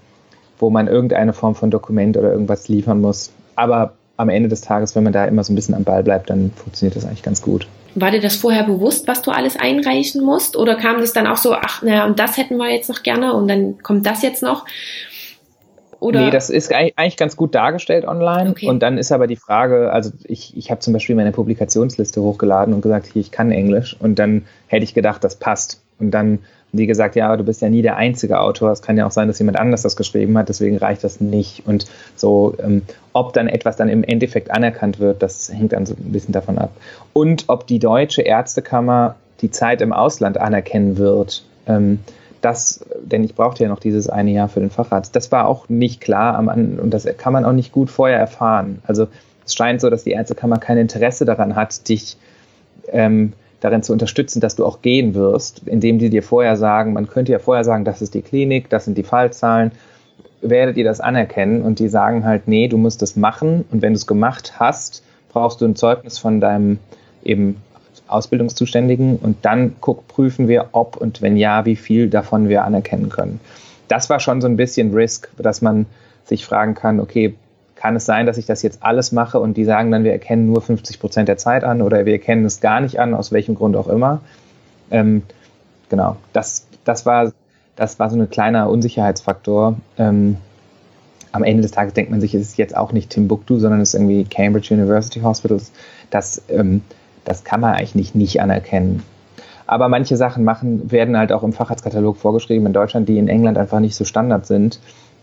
wo 0.59 0.71
man 0.71 0.89
irgendeine 0.89 1.33
Form 1.33 1.55
von 1.55 1.71
Dokument 1.71 2.17
oder 2.17 2.33
irgendwas 2.33 2.69
liefern 2.69 3.01
muss. 3.01 3.31
Aber 3.55 3.93
am 4.19 4.29
Ende 4.29 4.49
des 4.49 4.61
Tages, 4.61 4.95
wenn 4.95 5.05
man 5.05 5.13
da 5.13 5.25
immer 5.25 5.43
so 5.45 5.53
ein 5.53 5.57
bisschen 5.57 5.75
am 5.75 5.85
Ball 5.85 6.03
bleibt, 6.03 6.29
dann 6.29 6.51
funktioniert 6.51 6.97
das 6.97 7.07
eigentlich 7.07 7.23
ganz 7.23 7.41
gut. 7.41 7.67
War 7.95 8.11
dir 8.11 8.21
das 8.21 8.37
vorher 8.37 8.65
bewusst, 8.65 9.09
was 9.09 9.23
du 9.23 9.31
alles 9.31 9.57
einreichen 9.59 10.23
musst? 10.23 10.57
Oder 10.57 10.75
kam 10.75 11.01
das 11.01 11.13
dann 11.13 11.27
auch 11.27 11.37
so, 11.37 11.55
ach, 11.55 11.83
naja, 11.83 12.05
und 12.05 12.19
das 12.19 12.37
hätten 12.37 12.57
wir 12.57 12.71
jetzt 12.71 12.89
noch 12.89 13.03
gerne 13.03 13.33
und 13.33 13.49
dann 13.49 13.83
kommt 13.83 14.05
das 14.07 14.23
jetzt 14.23 14.43
noch? 14.43 14.67
Oder? 16.01 16.21
Nee, 16.21 16.31
das 16.31 16.51
ist 16.51 16.73
eigentlich 16.73 17.17
ganz 17.17 17.37
gut 17.37 17.55
dargestellt 17.55 18.07
online. 18.07 18.51
Okay. 18.51 18.69
Und 18.69 18.81
dann 18.83 18.99
ist 18.99 19.11
aber 19.11 19.27
die 19.27 19.37
Frage, 19.37 19.93
also 19.93 20.11
ich, 20.25 20.57
ich 20.57 20.71
habe 20.71 20.81
zum 20.81 20.93
Beispiel 20.93 21.17
meine 21.17 21.33
Publikationsliste 21.33 22.21
hochgeladen 22.21 22.75
und 22.75 22.83
gesagt, 22.83 23.07
hier, 23.13 23.21
ich 23.21 23.31
kann 23.31 23.51
Englisch. 23.51 23.97
Und 23.99 24.19
dann 24.19 24.47
hätte 24.67 24.85
ich 24.85 24.95
gedacht, 24.95 25.25
das 25.25 25.37
passt. 25.37 25.83
Und 25.99 26.13
dann 26.13 26.41
die 26.73 26.87
gesagt, 26.87 27.17
ja, 27.17 27.27
aber 27.27 27.39
du 27.39 27.45
bist 27.45 27.63
ja 27.63 27.69
nie 27.69 27.83
der 27.83 27.97
einzige 27.97 28.41
Autor. 28.41 28.71
Es 28.71 28.83
kann 28.83 28.97
ja 28.97 29.07
auch 29.07 29.11
sein, 29.11 29.29
dass 29.29 29.39
jemand 29.39 29.59
anders 29.59 29.83
das 29.83 29.97
geschrieben 29.97 30.37
hat, 30.37 30.49
deswegen 30.49 30.77
reicht 30.77 31.03
das 31.03 31.21
nicht. 31.21 31.67
Und 31.67 31.87
so, 32.15 32.55
ähm, 32.63 32.83
ob 33.13 33.33
dann 33.33 33.49
etwas 33.49 33.77
dann 33.77 33.89
im 33.89 34.05
Endeffekt 34.05 34.51
anerkannt 34.51 34.99
wird, 34.99 35.23
das 35.23 35.51
hängt 35.53 35.73
dann 35.73 35.87
so 35.87 35.95
ein 35.95 36.13
bisschen 36.13 36.33
davon 36.33 36.59
ab. 36.59 36.71
Und 37.13 37.45
ob 37.49 37.67
die 37.67 37.79
Deutsche 37.79 38.23
Ärztekammer 38.23 39.17
die 39.41 39.51
Zeit 39.51 39.81
im 39.81 39.93
Ausland 39.93 40.39
anerkennen 40.39 40.99
wird. 40.99 41.45
Ähm, 41.67 42.01
das, 42.41 42.85
denn 43.03 43.25
ich 43.25 43.35
brauchte 43.35 43.65
ja 43.65 43.69
noch 43.69 43.81
dieses 43.81 44.09
eine 44.09 44.31
Jahr 44.31 44.49
für 44.49 44.61
den 44.61 44.71
Facharzt. 44.71 45.17
Das 45.17 45.33
war 45.33 45.47
auch 45.47 45.69
nicht 45.69 46.01
klar 46.01 46.37
am 46.37 46.49
und 46.49 46.91
das 46.91 47.07
kann 47.17 47.33
man 47.33 47.45
auch 47.45 47.53
nicht 47.53 47.73
gut 47.73 47.91
vorher 47.91 48.19
erfahren. 48.19 48.81
Also 48.87 49.09
es 49.45 49.55
scheint 49.55 49.81
so, 49.81 49.91
dass 49.91 50.05
die 50.05 50.13
Ärztekammer 50.13 50.59
kein 50.59 50.79
Interesse 50.79 51.25
daran 51.25 51.57
hat, 51.57 51.89
dich 51.89 52.17
ähm, 52.93 53.33
darin 53.61 53.83
zu 53.83 53.93
unterstützen, 53.93 54.41
dass 54.41 54.57
du 54.57 54.65
auch 54.65 54.83
gehen 54.83 55.15
wirst, 55.15 55.63
indem 55.67 55.99
die 55.99 56.11
dir 56.11 56.23
vorher 56.23 56.57
sagen, 56.57 56.93
man 56.93 57.09
könnte 57.09 57.33
ja 57.33 57.39
vorher 57.39 57.65
sagen, 57.65 57.85
das 57.85 58.03
ist 58.03 58.15
die 58.15 58.23
Klinik, 58.23 58.71
das 58.71 58.85
sind 58.85 58.97
die 58.97 59.03
Fallzahlen, 59.03 59.73
werdet 60.41 60.77
ihr 60.77 60.85
das 60.85 61.01
anerkennen? 61.01 61.63
Und 61.63 61.79
die 61.79 61.89
sagen 61.89 62.25
halt, 62.25 62.47
nee, 62.47 62.69
du 62.69 62.77
musst 62.77 63.03
das 63.03 63.17
machen. 63.17 63.65
Und 63.71 63.83
wenn 63.83 63.93
du 63.93 63.97
es 63.97 64.07
gemacht 64.07 64.55
hast, 64.59 65.03
brauchst 65.33 65.61
du 65.61 65.65
ein 65.65 65.77
Zeugnis 65.77 66.19
von 66.19 66.41
deinem 66.41 66.79
eben 67.25 67.57
Ausbildungszuständigen. 68.07 69.17
Und 69.17 69.45
dann 69.45 69.77
guck, 69.81 70.07
prüfen 70.09 70.49
wir, 70.49 70.69
ob 70.73 70.97
und 70.97 71.23
wenn 71.23 71.37
ja, 71.37 71.65
wie 71.65 71.77
viel 71.77 72.09
davon 72.09 72.49
wir 72.49 72.65
anerkennen 72.65 73.09
können. 73.09 73.41
Das 73.89 74.11
war 74.11 74.21
schon 74.21 74.41
so 74.41 74.49
ein 74.49 74.57
bisschen 74.57 74.95
Risk, 74.95 75.29
dass 75.39 75.63
man 75.63 75.87
sich 76.25 76.45
fragen 76.45 76.75
kann, 76.75 77.01
okay, 77.01 77.35
kann 77.79 77.97
es 77.97 78.05
sein, 78.05 78.27
dass 78.27 78.39
ich 78.39 78.47
das 78.47 78.63
jetzt 78.63 78.83
alles 78.83 79.13
mache 79.13 79.39
und 79.41 79.57
die 79.57 79.65
sagen 79.65 79.91
dann, 79.91 80.05
wir 80.05 80.13
erkennen 80.13 80.47
nur 80.47 80.61
50 80.61 81.01
Prozent 81.01 81.29
der 81.29 81.39
Zeit 81.39 81.65
an 81.65 81.81
oder 81.81 82.05
wir 82.07 82.13
erkennen 82.13 82.45
es 82.45 82.61
gar 82.61 82.81
nicht 82.81 82.99
an, 82.99 83.15
aus 83.15 83.33
welchem 83.33 83.55
Grund 83.55 83.77
auch 83.77 83.89
immer. 83.89 84.21
Ähm, 84.91 85.23
genau, 85.89 86.17
das, 86.33 86.67
das, 86.85 87.07
war, 87.07 87.33
das 87.77 87.99
war 87.99 88.11
so 88.11 88.19
ein 88.19 88.31
kleiner 88.31 88.69
Unsicherheitsfaktor. 88.69 89.77
Ähm, 89.97 90.37
am 91.31 91.45
Ende 91.45 91.63
des 91.63 91.71
Tages 91.71 91.95
denkt 91.95 92.11
man 92.11 92.21
sich, 92.21 92.35
es 92.35 92.43
ist 92.43 92.59
jetzt 92.59 92.77
auch 92.77 92.93
nicht 92.93 93.11
Timbuktu, 93.11 93.59
sondern 93.59 93.81
es 93.81 93.91
ist 93.91 94.01
irgendwie 94.01 94.25
Cambridge 94.25 94.75
University 94.75 95.21
Hospitals. 95.21 95.73
Das 96.11 96.43
ähm, 96.49 96.83
das 97.29 97.45
kann 97.45 97.61
man 97.61 97.75
eigentlich 97.75 97.95
nicht, 97.95 98.15
nicht 98.15 98.41
anerkennen. 98.41 99.03
Aber 99.67 99.89
manche 99.89 100.17
Sachen 100.17 100.45
machen, 100.45 100.91
werden 100.91 101.17
halt 101.17 101.31
auch 101.31 101.43
im 101.43 101.53
Facharztkatalog 101.53 102.17
vorgeschrieben 102.17 102.67
in 102.67 102.73
Deutschland, 102.73 103.09
die 103.09 103.19
in 103.19 103.29
England 103.29 103.59
einfach 103.59 103.81
nicht 103.81 103.95
so 103.95 104.05
Standard 104.05 104.47
sind 104.47 104.81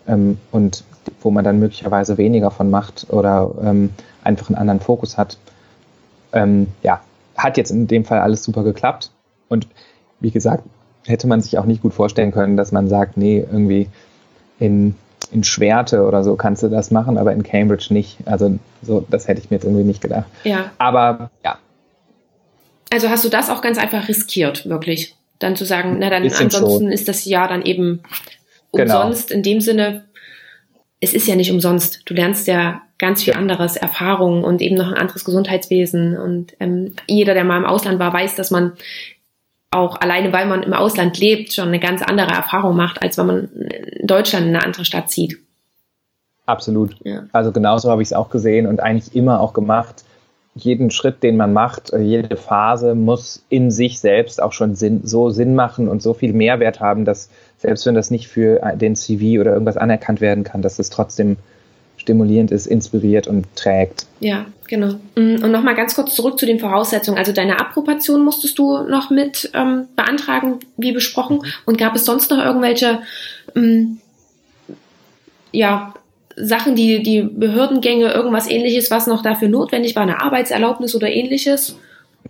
ähm, 0.08 0.38
und 0.52 0.84
wo 1.22 1.32
man 1.32 1.44
dann 1.44 1.60
möglicherweise 1.60 2.18
weniger 2.18 2.52
von 2.52 2.70
macht 2.70 3.08
oder 3.10 3.52
ähm, 3.64 3.92
einfach 4.24 4.50
einen 4.50 4.58
anderen 4.58 4.80
Fokus 4.80 5.18
hat. 5.18 5.38
Ähm, 6.34 6.68
ja, 6.84 7.02
hat 7.38 7.58
jetzt 7.58 7.72
in 7.72 7.88
dem 7.88 8.06
Fall 8.06 8.20
alles 8.20 8.44
super 8.44 8.64
geklappt. 8.64 9.12
Und 9.50 9.68
wie 10.20 10.32
gesagt, 10.32 10.64
hätte 11.06 11.28
man 11.28 11.42
sich 11.42 11.58
auch 11.58 11.66
nicht 11.66 11.82
gut 11.82 11.94
vorstellen 11.94 12.32
können, 12.32 12.58
dass 12.58 12.72
man 12.72 12.88
sagt, 12.88 13.18
nee, 13.18 13.46
irgendwie 13.52 13.88
in, 14.60 14.96
in 15.32 15.44
Schwerte 15.44 16.04
oder 16.04 16.24
so 16.24 16.36
kannst 16.36 16.64
du 16.64 16.70
das 16.70 16.90
machen, 16.90 17.18
aber 17.18 17.34
in 17.34 17.44
Cambridge 17.44 17.88
nicht. 17.90 18.18
Also 18.26 18.58
so, 18.82 19.06
das 19.10 19.28
hätte 19.28 19.42
ich 19.42 19.52
mir 19.52 19.58
jetzt 19.58 19.66
irgendwie 19.66 19.84
nicht 19.84 20.02
gedacht. 20.02 20.26
Ja. 20.44 20.72
Aber 20.80 21.30
ja, 21.44 21.58
also 22.92 23.10
hast 23.10 23.26
du 23.26 23.30
das 23.30 23.50
auch 23.50 23.62
ganz 23.62 23.78
einfach 23.78 24.08
riskiert, 24.08 24.68
wirklich? 24.70 25.16
Dann 25.40 25.56
zu 25.56 25.66
sagen, 25.66 25.98
na 26.00 26.10
dann 26.10 26.24
ansonsten 26.24 26.60
schon. 26.60 26.92
ist 26.92 27.08
das 27.08 27.26
Jahr 27.26 27.48
dann 27.48 27.62
eben 27.62 28.02
genau. 28.76 29.02
umsonst 29.02 29.32
in 29.32 29.44
dem 29.44 29.62
Sinne, 29.62 30.06
es 31.00 31.14
ist 31.14 31.28
ja 31.28 31.36
nicht 31.36 31.52
umsonst. 31.52 32.02
Du 32.06 32.14
lernst 32.14 32.48
ja 32.48 32.82
ganz 32.98 33.24
viel 33.24 33.34
ja. 33.34 33.40
anderes, 33.40 33.76
Erfahrungen 33.76 34.44
und 34.44 34.62
eben 34.62 34.76
noch 34.76 34.88
ein 34.88 34.98
anderes 34.98 35.26
Gesundheitswesen. 35.26 36.18
Und 36.18 36.56
ähm, 36.60 36.94
jeder, 37.08 37.34
der 37.34 37.44
mal 37.44 37.58
im 37.58 37.66
Ausland 37.66 38.00
war, 38.00 38.14
weiß, 38.14 38.36
dass 38.36 38.52
man 38.52 38.74
auch 39.72 40.00
alleine, 40.00 40.32
weil 40.32 40.46
man 40.46 40.64
im 40.64 40.74
Ausland 40.74 41.18
lebt, 41.20 41.54
schon 41.54 41.68
eine 41.68 41.80
ganz 41.80 42.02
andere 42.02 42.32
Erfahrung 42.32 42.78
macht, 42.78 43.02
als 43.02 43.18
wenn 43.18 43.28
man 43.28 43.50
in 43.50 44.08
Deutschland 44.08 44.46
in 44.46 44.56
eine 44.56 44.64
andere 44.64 44.86
Stadt 44.86 45.12
zieht. 45.12 45.38
Absolut. 46.46 46.96
Ja. 47.04 47.24
Also 47.34 47.52
genauso 47.52 47.90
habe 47.90 48.02
ich 48.02 48.10
es 48.10 48.14
auch 48.14 48.30
gesehen 48.30 48.68
und 48.68 48.80
eigentlich 48.80 49.16
immer 49.16 49.42
auch 49.42 49.54
gemacht 49.54 50.06
jeden 50.56 50.90
Schritt, 50.90 51.22
den 51.22 51.36
man 51.36 51.54
macht, 51.54 51.92
äh, 51.92 52.00
jede 52.00 52.38
Phase 52.38 52.96
muss 52.96 53.46
in 53.50 53.72
sich 53.72 54.00
selbst 54.00 54.42
auch 54.42 54.54
schon 54.54 54.76
Sinn, 54.76 55.02
so 55.04 55.30
Sinn 55.30 55.54
machen 55.54 55.90
und 55.90 56.02
so 56.02 56.14
viel 56.14 56.34
Mehrwert 56.34 56.80
haben, 56.80 57.04
dass 57.04 57.30
selbst 57.66 57.86
wenn 57.86 57.96
das 57.96 58.12
nicht 58.12 58.28
für 58.28 58.62
den 58.76 58.96
CV 58.96 59.42
oder 59.42 59.54
irgendwas 59.54 59.78
anerkannt 59.78 60.22
werden 60.22 60.44
kann, 60.44 60.62
dass 60.62 60.78
es 60.78 60.90
trotzdem 60.90 61.38
stimulierend 61.98 62.52
ist, 62.52 62.68
inspiriert 62.68 63.26
und 63.28 63.48
trägt. 63.56 64.06
Ja, 64.20 64.46
genau. 64.68 64.96
Mm, 65.16 65.44
und 65.44 65.52
nochmal 65.52 65.74
ganz 65.74 65.96
kurz 65.96 66.14
zurück 66.14 66.38
zu 66.38 66.46
den 66.46 66.60
Voraussetzungen. 66.60 67.18
Also 67.18 67.32
deine 67.32 67.60
Approbation 67.60 68.24
musstest 68.24 68.60
du 68.60 68.84
noch 68.84 69.10
mit 69.10 69.50
ähm, 69.56 69.88
beantragen, 69.96 70.60
wie 70.78 70.92
besprochen. 70.92 71.40
Und 71.66 71.80
gab 71.80 71.96
es 71.96 72.06
sonst 72.06 72.30
noch 72.30 72.38
irgendwelche 72.38 73.00
ähm, 73.56 73.98
ja, 75.52 75.94
Sachen, 76.36 76.76
die, 76.76 77.02
die 77.02 77.24
Behördengänge, 77.24 78.12
irgendwas 78.12 78.48
ähnliches, 78.50 78.92
was 78.92 79.08
noch 79.08 79.24
dafür 79.24 79.48
notwendig 79.48 79.96
war, 79.96 80.04
eine 80.04 80.22
Arbeitserlaubnis 80.22 80.94
oder 80.94 81.10
ähnliches? 81.10 81.78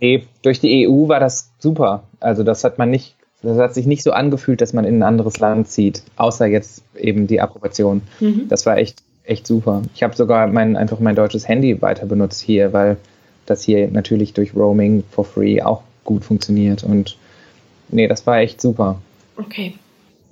Nee, 0.00 0.24
durch 0.42 0.60
die 0.60 0.88
EU 0.88 1.08
war 1.08 1.20
das 1.20 1.50
super. 1.58 2.04
Also 2.20 2.44
das 2.44 2.64
hat 2.64 2.78
man 2.78 2.90
nicht, 2.90 3.15
das 3.46 3.58
hat 3.58 3.74
sich 3.74 3.86
nicht 3.86 4.02
so 4.02 4.12
angefühlt, 4.12 4.60
dass 4.60 4.72
man 4.72 4.84
in 4.84 4.98
ein 4.98 5.02
anderes 5.02 5.38
Land 5.38 5.68
zieht, 5.68 6.02
außer 6.16 6.46
jetzt 6.46 6.82
eben 6.96 7.26
die 7.26 7.40
Approbation. 7.40 8.02
Mhm. 8.20 8.48
Das 8.48 8.66
war 8.66 8.76
echt, 8.78 9.02
echt 9.24 9.46
super. 9.46 9.82
Ich 9.94 10.02
habe 10.02 10.16
sogar 10.16 10.46
mein, 10.46 10.76
einfach 10.76 11.00
mein 11.00 11.16
deutsches 11.16 11.48
Handy 11.48 11.80
weiter 11.82 12.06
benutzt 12.06 12.40
hier, 12.40 12.72
weil 12.72 12.96
das 13.46 13.62
hier 13.62 13.88
natürlich 13.88 14.32
durch 14.32 14.54
Roaming 14.54 15.04
for 15.10 15.24
free 15.24 15.62
auch 15.62 15.82
gut 16.04 16.24
funktioniert. 16.24 16.84
Und 16.84 17.16
nee, 17.88 18.08
das 18.08 18.26
war 18.26 18.38
echt 18.38 18.60
super. 18.60 19.00
Okay. 19.36 19.74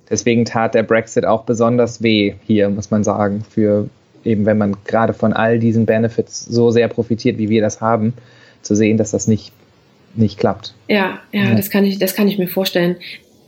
Deswegen 0.09 0.45
tat 0.45 0.75
der 0.75 0.83
Brexit 0.83 1.25
auch 1.25 1.43
besonders 1.43 2.03
weh 2.03 2.35
hier, 2.45 2.69
muss 2.69 2.91
man 2.91 3.03
sagen, 3.03 3.43
für 3.49 3.89
eben, 4.23 4.45
wenn 4.45 4.57
man 4.57 4.75
gerade 4.85 5.13
von 5.13 5.33
all 5.33 5.59
diesen 5.59 5.85
Benefits 5.85 6.45
so 6.45 6.71
sehr 6.71 6.87
profitiert, 6.87 7.37
wie 7.37 7.49
wir 7.49 7.61
das 7.61 7.81
haben, 7.81 8.13
zu 8.61 8.75
sehen, 8.75 8.97
dass 8.97 9.11
das 9.11 9.27
nicht, 9.27 9.51
nicht 10.17 10.39
klappt. 10.39 10.73
Ja, 10.87 11.19
ja, 11.31 11.43
ja. 11.43 11.55
Das, 11.55 11.69
kann 11.69 11.85
ich, 11.85 11.99
das 11.99 12.15
kann 12.15 12.27
ich 12.27 12.37
mir 12.37 12.47
vorstellen. 12.47 12.97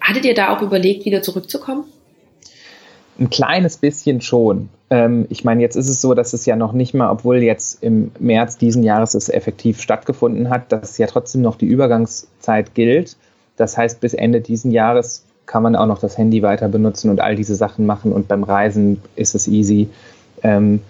Hattet 0.02 0.26
ihr 0.26 0.34
da 0.34 0.56
auch 0.56 0.62
überlegt, 0.62 1.06
wieder 1.06 1.22
zurückzukommen? 1.22 1.86
Ein 3.20 3.30
kleines 3.30 3.78
bisschen 3.78 4.22
schon. 4.22 4.70
Ähm, 4.90 5.26
ich 5.30 5.44
meine, 5.44 5.62
jetzt 5.62 5.76
ist 5.76 5.90
es 5.90 6.02
so, 6.02 6.14
dass 6.14 6.34
es 6.34 6.46
ja 6.46 6.56
noch 6.56 6.72
nicht 6.72 6.94
mal, 6.94 7.10
obwohl 7.10 7.38
jetzt 7.38 7.84
im 7.84 8.12
März 8.20 8.58
diesen 8.58 8.84
Jahres 8.84 9.16
es 9.16 9.30
effektiv 9.30 9.82
stattgefunden 9.82 10.50
hat, 10.50 10.72
dass 10.72 10.98
ja 10.98 11.08
trotzdem 11.08 11.42
noch 11.42 11.56
die 11.56 11.66
Übergangszeit 11.66 12.74
gilt. 12.76 13.18
Das 13.58 13.76
heißt, 13.76 14.00
bis 14.00 14.14
Ende 14.14 14.40
diesen 14.40 14.72
Jahres 14.72 15.26
kann 15.48 15.64
man 15.64 15.76
auch 15.76 15.88
noch 15.88 16.00
das 16.00 16.18
Handy 16.18 16.44
weiter 16.44 16.68
benutzen 16.68 17.10
und 17.10 17.20
all 17.20 17.36
diese 17.36 17.56
Sachen 17.56 17.86
machen 17.86 18.12
und 18.12 18.28
beim 18.28 18.44
Reisen 18.44 19.02
ist 19.16 19.34
es 19.34 19.48
easy. 19.48 19.90
Ähm, 20.44 20.82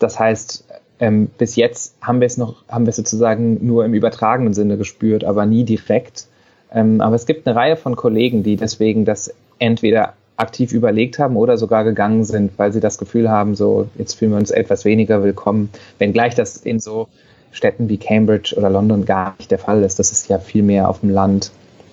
das 0.00 0.18
heißt, 0.18 0.64
ähm, 1.00 1.28
bis 1.38 1.56
jetzt 1.56 1.96
haben 2.00 2.20
wir 2.20 2.26
es 2.26 2.36
noch, 2.36 2.62
haben 2.68 2.86
wir 2.86 2.90
es 2.90 2.96
sozusagen 2.96 3.66
nur 3.66 3.84
im 3.84 3.94
übertragenen 3.94 4.54
Sinne 4.54 4.76
gespürt, 4.76 5.24
aber 5.24 5.46
nie 5.46 5.64
direkt. 5.64 6.26
Ähm, 6.72 7.00
aber 7.00 7.16
es 7.16 7.26
gibt 7.26 7.46
eine 7.46 7.56
Reihe 7.56 7.76
von 7.76 7.96
Kollegen, 7.96 8.42
die 8.42 8.56
deswegen 8.56 9.04
das 9.04 9.34
entweder 9.58 10.14
aktiv 10.36 10.72
überlegt 10.72 11.18
haben 11.18 11.36
oder 11.36 11.58
sogar 11.58 11.84
gegangen 11.84 12.24
sind, 12.24 12.52
weil 12.56 12.72
sie 12.72 12.80
das 12.80 12.96
Gefühl 12.96 13.28
haben, 13.28 13.54
so 13.54 13.88
jetzt 13.96 14.14
fühlen 14.14 14.32
wir 14.32 14.38
uns 14.38 14.50
etwas 14.50 14.84
weniger 14.84 15.22
willkommen, 15.22 15.70
wenngleich 15.98 16.34
das 16.34 16.58
in 16.58 16.80
so 16.80 17.08
Städten 17.52 17.88
wie 17.88 17.98
Cambridge 17.98 18.54
oder 18.56 18.70
London 18.70 19.04
gar 19.04 19.34
nicht 19.38 19.50
der 19.50 19.58
Fall 19.58 19.82
ist. 19.82 19.98
Das 19.98 20.12
ist 20.12 20.28
ja 20.28 20.38
viel 20.38 20.62
mehr 20.62 20.88
auf 20.88 21.00
dem 21.00 21.10
Land. 21.10 21.50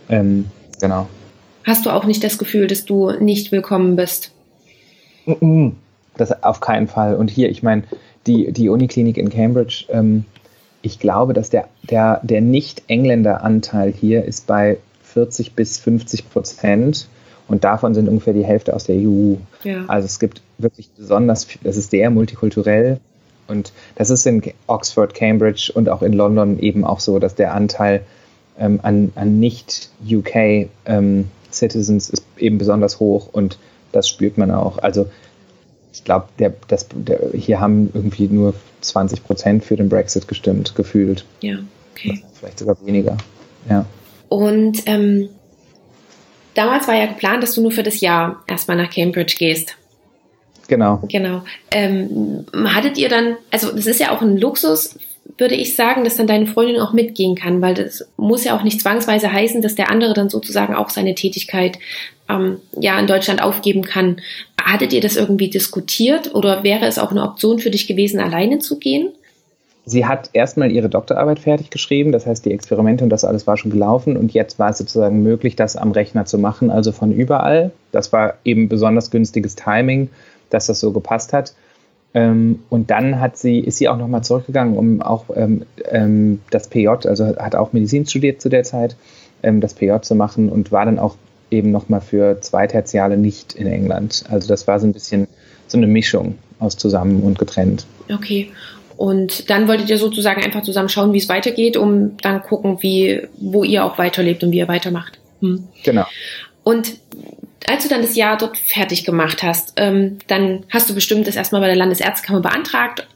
Ähm, 0.10 0.46
genau 0.80 1.08
hast 1.68 1.86
du 1.86 1.92
auch 1.92 2.06
nicht 2.06 2.24
das 2.24 2.40
Gefühl, 2.40 2.66
dass 2.66 2.86
du 2.86 3.12
nicht 3.12 3.52
willkommen 3.52 3.96
bist. 3.96 4.32
Das 6.16 6.44
auf 6.44 6.62
keinen 6.62 6.88
Fall. 6.88 7.16
Und 7.16 7.30
hier, 7.30 7.50
ich 7.50 7.62
meine, 7.62 7.84
die, 8.28 8.52
die 8.52 8.70
Uniklinik 8.70 9.18
in 9.18 9.30
Cambridge, 9.30 9.86
ähm, 9.90 10.26
ich 10.82 11.00
glaube, 11.00 11.34
dass 11.34 11.50
der, 11.50 11.68
der, 11.90 12.22
der 12.24 12.42
Nicht-Engländer-Anteil 12.42 13.92
hier 13.92 14.24
ist 14.24 14.48
bei 14.48 14.78
40 15.04 15.54
bis 15.54 15.78
50 15.80 16.30
Prozent. 16.30 17.08
Und 17.48 17.64
davon 17.64 17.94
sind 17.94 18.10
ungefähr 18.10 18.34
die 18.34 18.46
Hälfte 18.46 18.76
aus 18.76 18.84
der 18.84 18.98
EU. 18.98 19.36
Ja. 19.64 19.86
Also 19.88 20.06
es 20.06 20.20
gibt 20.20 20.42
wirklich 20.58 20.90
besonders, 20.98 21.48
das 21.64 21.78
ist 21.78 21.92
sehr 21.92 22.10
multikulturell. 22.10 23.00
Und 23.48 23.72
das 23.96 24.10
ist 24.10 24.28
in 24.28 24.42
Oxford, 24.68 25.14
Cambridge 25.14 25.72
und 25.74 25.88
auch 25.90 26.02
in 26.02 26.14
London 26.14 26.60
eben 26.60 26.84
auch 26.84 27.00
so, 27.00 27.20
dass 27.20 27.36
der 27.36 27.54
Anteil 27.54 28.02
ähm, 28.60 28.80
an, 28.84 29.14
an 29.16 29.40
Nicht-UK-Citizens 29.40 32.10
ähm, 32.10 32.14
ist 32.14 32.26
eben 32.38 32.58
besonders 32.58 33.00
hoch 33.00 33.30
und 33.32 33.58
das 33.94 34.10
spürt 34.10 34.38
man 34.38 34.52
auch. 34.52 34.80
Also 34.80 35.08
ich 35.98 36.04
glaube, 36.04 36.28
der, 36.38 36.54
der, 36.94 37.32
hier 37.34 37.60
haben 37.60 37.90
irgendwie 37.94 38.28
nur 38.28 38.54
20 38.82 39.24
Prozent 39.24 39.66
für 39.66 39.76
den 39.76 39.90
Brexit 39.90 40.28
gestimmt, 40.28 40.76
gefühlt. 40.76 41.26
Ja, 41.42 41.58
okay. 41.94 42.24
Vielleicht 42.34 42.60
sogar 42.60 42.78
weniger. 42.86 43.18
Ja. 43.68 43.86
Und 44.30 44.84
ähm, 44.86 45.30
damals 46.54 46.88
war 46.88 46.96
ja 46.96 47.08
geplant, 47.08 47.42
dass 47.42 47.54
du 47.54 47.62
nur 47.62 47.72
für 47.72 47.84
das 47.84 48.00
Jahr 48.00 48.44
erstmal 48.48 48.78
nach 48.78 48.92
Cambridge 48.92 49.36
gehst. 49.40 49.76
Genau. 50.68 51.02
Genau. 51.08 51.44
Ähm, 51.72 52.46
hattet 52.54 52.98
ihr 53.00 53.10
dann, 53.10 53.38
also 53.50 53.72
das 53.72 53.88
ist 53.88 54.00
ja 54.00 54.12
auch 54.12 54.22
ein 54.22 54.38
Luxus, 54.38 55.00
würde 55.38 55.56
ich 55.56 55.76
sagen, 55.76 56.04
dass 56.04 56.18
dann 56.18 56.28
deine 56.28 56.46
Freundin 56.46 56.80
auch 56.80 56.94
mitgehen 56.94 57.36
kann, 57.36 57.62
weil 57.62 57.74
das 57.74 58.08
muss 58.18 58.44
ja 58.44 58.56
auch 58.56 58.64
nicht 58.64 58.82
zwangsweise 58.82 59.32
heißen, 59.32 59.62
dass 59.62 59.76
der 59.76 59.90
andere 59.90 60.14
dann 60.14 60.30
sozusagen 60.30 60.76
auch 60.76 60.90
seine 60.90 61.16
Tätigkeit 61.16 61.80
ähm, 62.30 62.60
ja 62.80 63.00
in 63.00 63.08
Deutschland 63.08 63.42
aufgeben 63.42 63.84
kann. 63.84 64.22
Hattet 64.68 64.92
ihr 64.92 65.00
das 65.00 65.16
irgendwie 65.16 65.50
diskutiert 65.50 66.36
oder 66.36 66.62
wäre 66.62 66.88
es 66.88 67.00
auch 67.00 67.12
eine 67.12 67.24
Option 67.24 67.60
für 67.60 67.72
dich 67.72 67.88
gewesen, 67.88 68.20
alleine 68.20 68.60
zu 68.60 68.78
gehen? 68.78 69.14
Sie 69.86 70.06
hat 70.06 70.30
erstmal 70.34 70.74
ihre 70.74 70.90
Doktorarbeit 70.90 71.40
fertig 71.40 71.70
geschrieben, 71.70 72.12
das 72.12 72.26
heißt, 72.26 72.44
die 72.44 72.52
Experimente 72.52 73.06
und 73.06 73.10
das 73.10 73.24
alles 73.24 73.48
war 73.48 73.56
schon 73.56 73.72
gelaufen 73.72 74.18
und 74.18 74.34
jetzt 74.34 74.60
war 74.60 74.72
es 74.72 74.78
sozusagen 74.78 75.24
möglich, 75.24 75.56
das 75.56 75.78
am 75.78 75.94
Rechner 75.94 76.26
zu 76.26 76.38
machen, 76.38 76.70
also 76.70 76.92
von 76.92 77.14
überall. 77.14 77.72
Das 77.94 78.12
war 78.12 78.34
eben 78.44 78.68
besonders 78.68 79.10
günstiges 79.10 79.56
Timing, 79.56 80.10
dass 80.50 80.66
das 80.66 80.82
so 80.82 80.92
gepasst 80.92 81.32
hat. 81.32 81.54
Ähm, 82.14 82.60
und 82.70 82.92
dann 82.92 83.22
hat 83.22 83.38
sie, 83.38 83.60
ist 83.60 83.78
sie 83.78 83.88
auch 83.88 83.98
nochmal 83.98 84.26
zurückgegangen, 84.26 84.78
um 84.78 85.02
auch 85.02 85.24
ähm, 85.34 85.66
ähm, 85.86 86.42
das 86.50 86.68
PJ, 86.68 86.90
also 86.90 87.26
hat 87.26 87.56
auch 87.56 87.72
Medizin 87.72 88.06
studiert 88.06 88.42
zu 88.42 88.50
der 88.50 88.64
Zeit, 88.64 88.98
das 89.44 89.76
PJ 89.76 90.02
zu 90.02 90.16
machen 90.16 90.50
und 90.50 90.72
war 90.72 90.84
dann 90.84 90.98
auch 90.98 91.16
eben 91.52 91.72
nochmal 91.72 92.02
für 92.02 92.40
zwei 92.42 92.68
Tertiale 92.68 93.18
nicht 93.18 93.54
in 93.54 93.68
England. 93.68 94.24
Also 94.30 94.48
das 94.48 94.68
war 94.68 94.80
so 94.80 94.88
ein 94.88 94.94
bisschen 94.94 95.28
so 95.68 95.78
eine 95.78 95.88
Mischung 95.88 96.38
aus 96.60 96.78
zusammen 96.78 97.22
und 97.24 97.40
getrennt. 97.40 97.86
Okay. 98.12 98.52
Und 98.96 99.50
dann 99.50 99.68
wolltet 99.68 99.90
ihr 99.90 99.98
sozusagen 99.98 100.44
einfach 100.44 100.64
zusammen 100.64 100.90
schauen, 100.90 101.14
wie 101.14 101.20
es 101.20 101.30
weitergeht, 101.30 101.78
um 101.78 102.18
dann 102.18 102.42
gucken, 102.42 102.80
wie, 102.82 103.28
wo 103.38 103.64
ihr 103.64 103.86
auch 103.86 103.98
weiterlebt 103.98 104.44
und 104.44 104.52
wie 104.52 104.58
ihr 104.58 104.68
weitermacht. 104.68 105.20
Hm. 105.42 105.68
Genau. 105.84 106.06
Und 106.64 106.98
als 107.68 107.84
du 107.84 107.90
dann 107.90 108.02
das 108.02 108.16
Jahr 108.16 108.38
dort 108.38 108.58
fertig 108.58 109.06
gemacht 109.06 109.44
hast, 109.44 109.74
ähm, 109.78 110.18
dann 110.28 110.64
hast 110.70 110.90
du 110.90 110.96
bestimmt 110.96 111.28
das 111.28 111.36
erstmal 111.36 111.62
bei 111.62 111.68
der 111.68 111.76
Landesärztekammer 111.76 112.42
beantragt, 112.42 113.08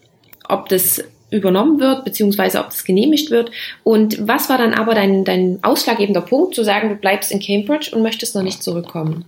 ob 0.48 0.70
das 0.70 1.04
übernommen 1.32 1.80
wird, 1.80 2.04
beziehungsweise 2.06 2.60
ob 2.60 2.66
das 2.66 2.84
genehmigt 2.84 3.32
wird. 3.32 3.52
Und 3.84 4.28
was 4.28 4.50
war 4.50 4.58
dann 4.58 4.74
aber 4.74 4.94
dein, 4.94 5.24
dein 5.24 5.60
ausschlaggebender 5.64 6.22
Punkt, 6.22 6.54
zu 6.54 6.64
sagen, 6.64 6.90
du 6.90 6.96
bleibst 6.96 7.32
in 7.32 7.40
Cambridge 7.40 7.92
und 7.96 8.04
möchtest 8.04 8.36
noch 8.36 8.44
nicht 8.44 8.62
zurückkommen? 8.62 9.26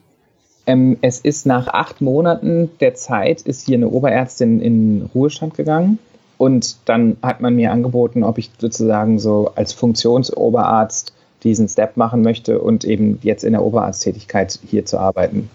Ähm, 0.66 0.98
es 1.02 1.20
ist 1.20 1.46
nach 1.46 1.68
acht 1.68 2.02
Monaten 2.02 2.70
der 2.80 2.94
Zeit, 2.94 3.42
ist 3.42 3.66
hier 3.66 3.78
eine 3.78 3.89
Oberärztin 3.89 4.62
in 4.62 5.10
Ruhestand 5.16 5.56
gegangen. 5.56 5.98
Und 6.38 6.78
dann 6.86 7.18
hat 7.22 7.42
man 7.42 7.56
mir 7.56 7.72
angeboten, 7.72 8.24
ob 8.24 8.38
ich 8.38 8.50
sozusagen 8.58 9.20
so 9.20 9.52
als 9.56 9.72
Funktionsoberarzt 9.72 11.13
diesen 11.44 11.68
Step 11.68 11.98
machen 11.98 12.22
möchte 12.22 12.60
und 12.60 12.86
eben 12.86 13.20
jetzt 13.22 13.44
in 13.44 13.54
der 13.54 13.63
Oberarzttätigkeit 13.63 14.60
hier 14.70 14.86
zu 14.86 14.98
arbeiten. 14.98 15.50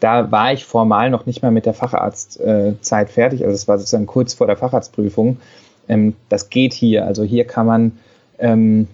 Da 0.00 0.30
war 0.30 0.52
ich 0.52 0.64
formal 0.64 1.10
noch 1.10 1.26
nicht 1.26 1.42
mal 1.42 1.50
mit 1.50 1.64
der 1.64 1.74
Facharztzeit 1.74 3.10
fertig, 3.10 3.42
also 3.42 3.54
es 3.54 3.66
war 3.66 3.78
sozusagen 3.78 4.06
kurz 4.06 4.34
vor 4.34 4.46
der 4.46 4.56
Facharztprüfung. 4.56 5.38
Ähm, 5.88 6.14
das 6.28 6.50
geht 6.50 6.72
hier, 6.72 7.06
also 7.06 7.22
hier 7.22 7.44
kann 7.44 7.66
man 7.66 7.92
ähm, 8.38 8.88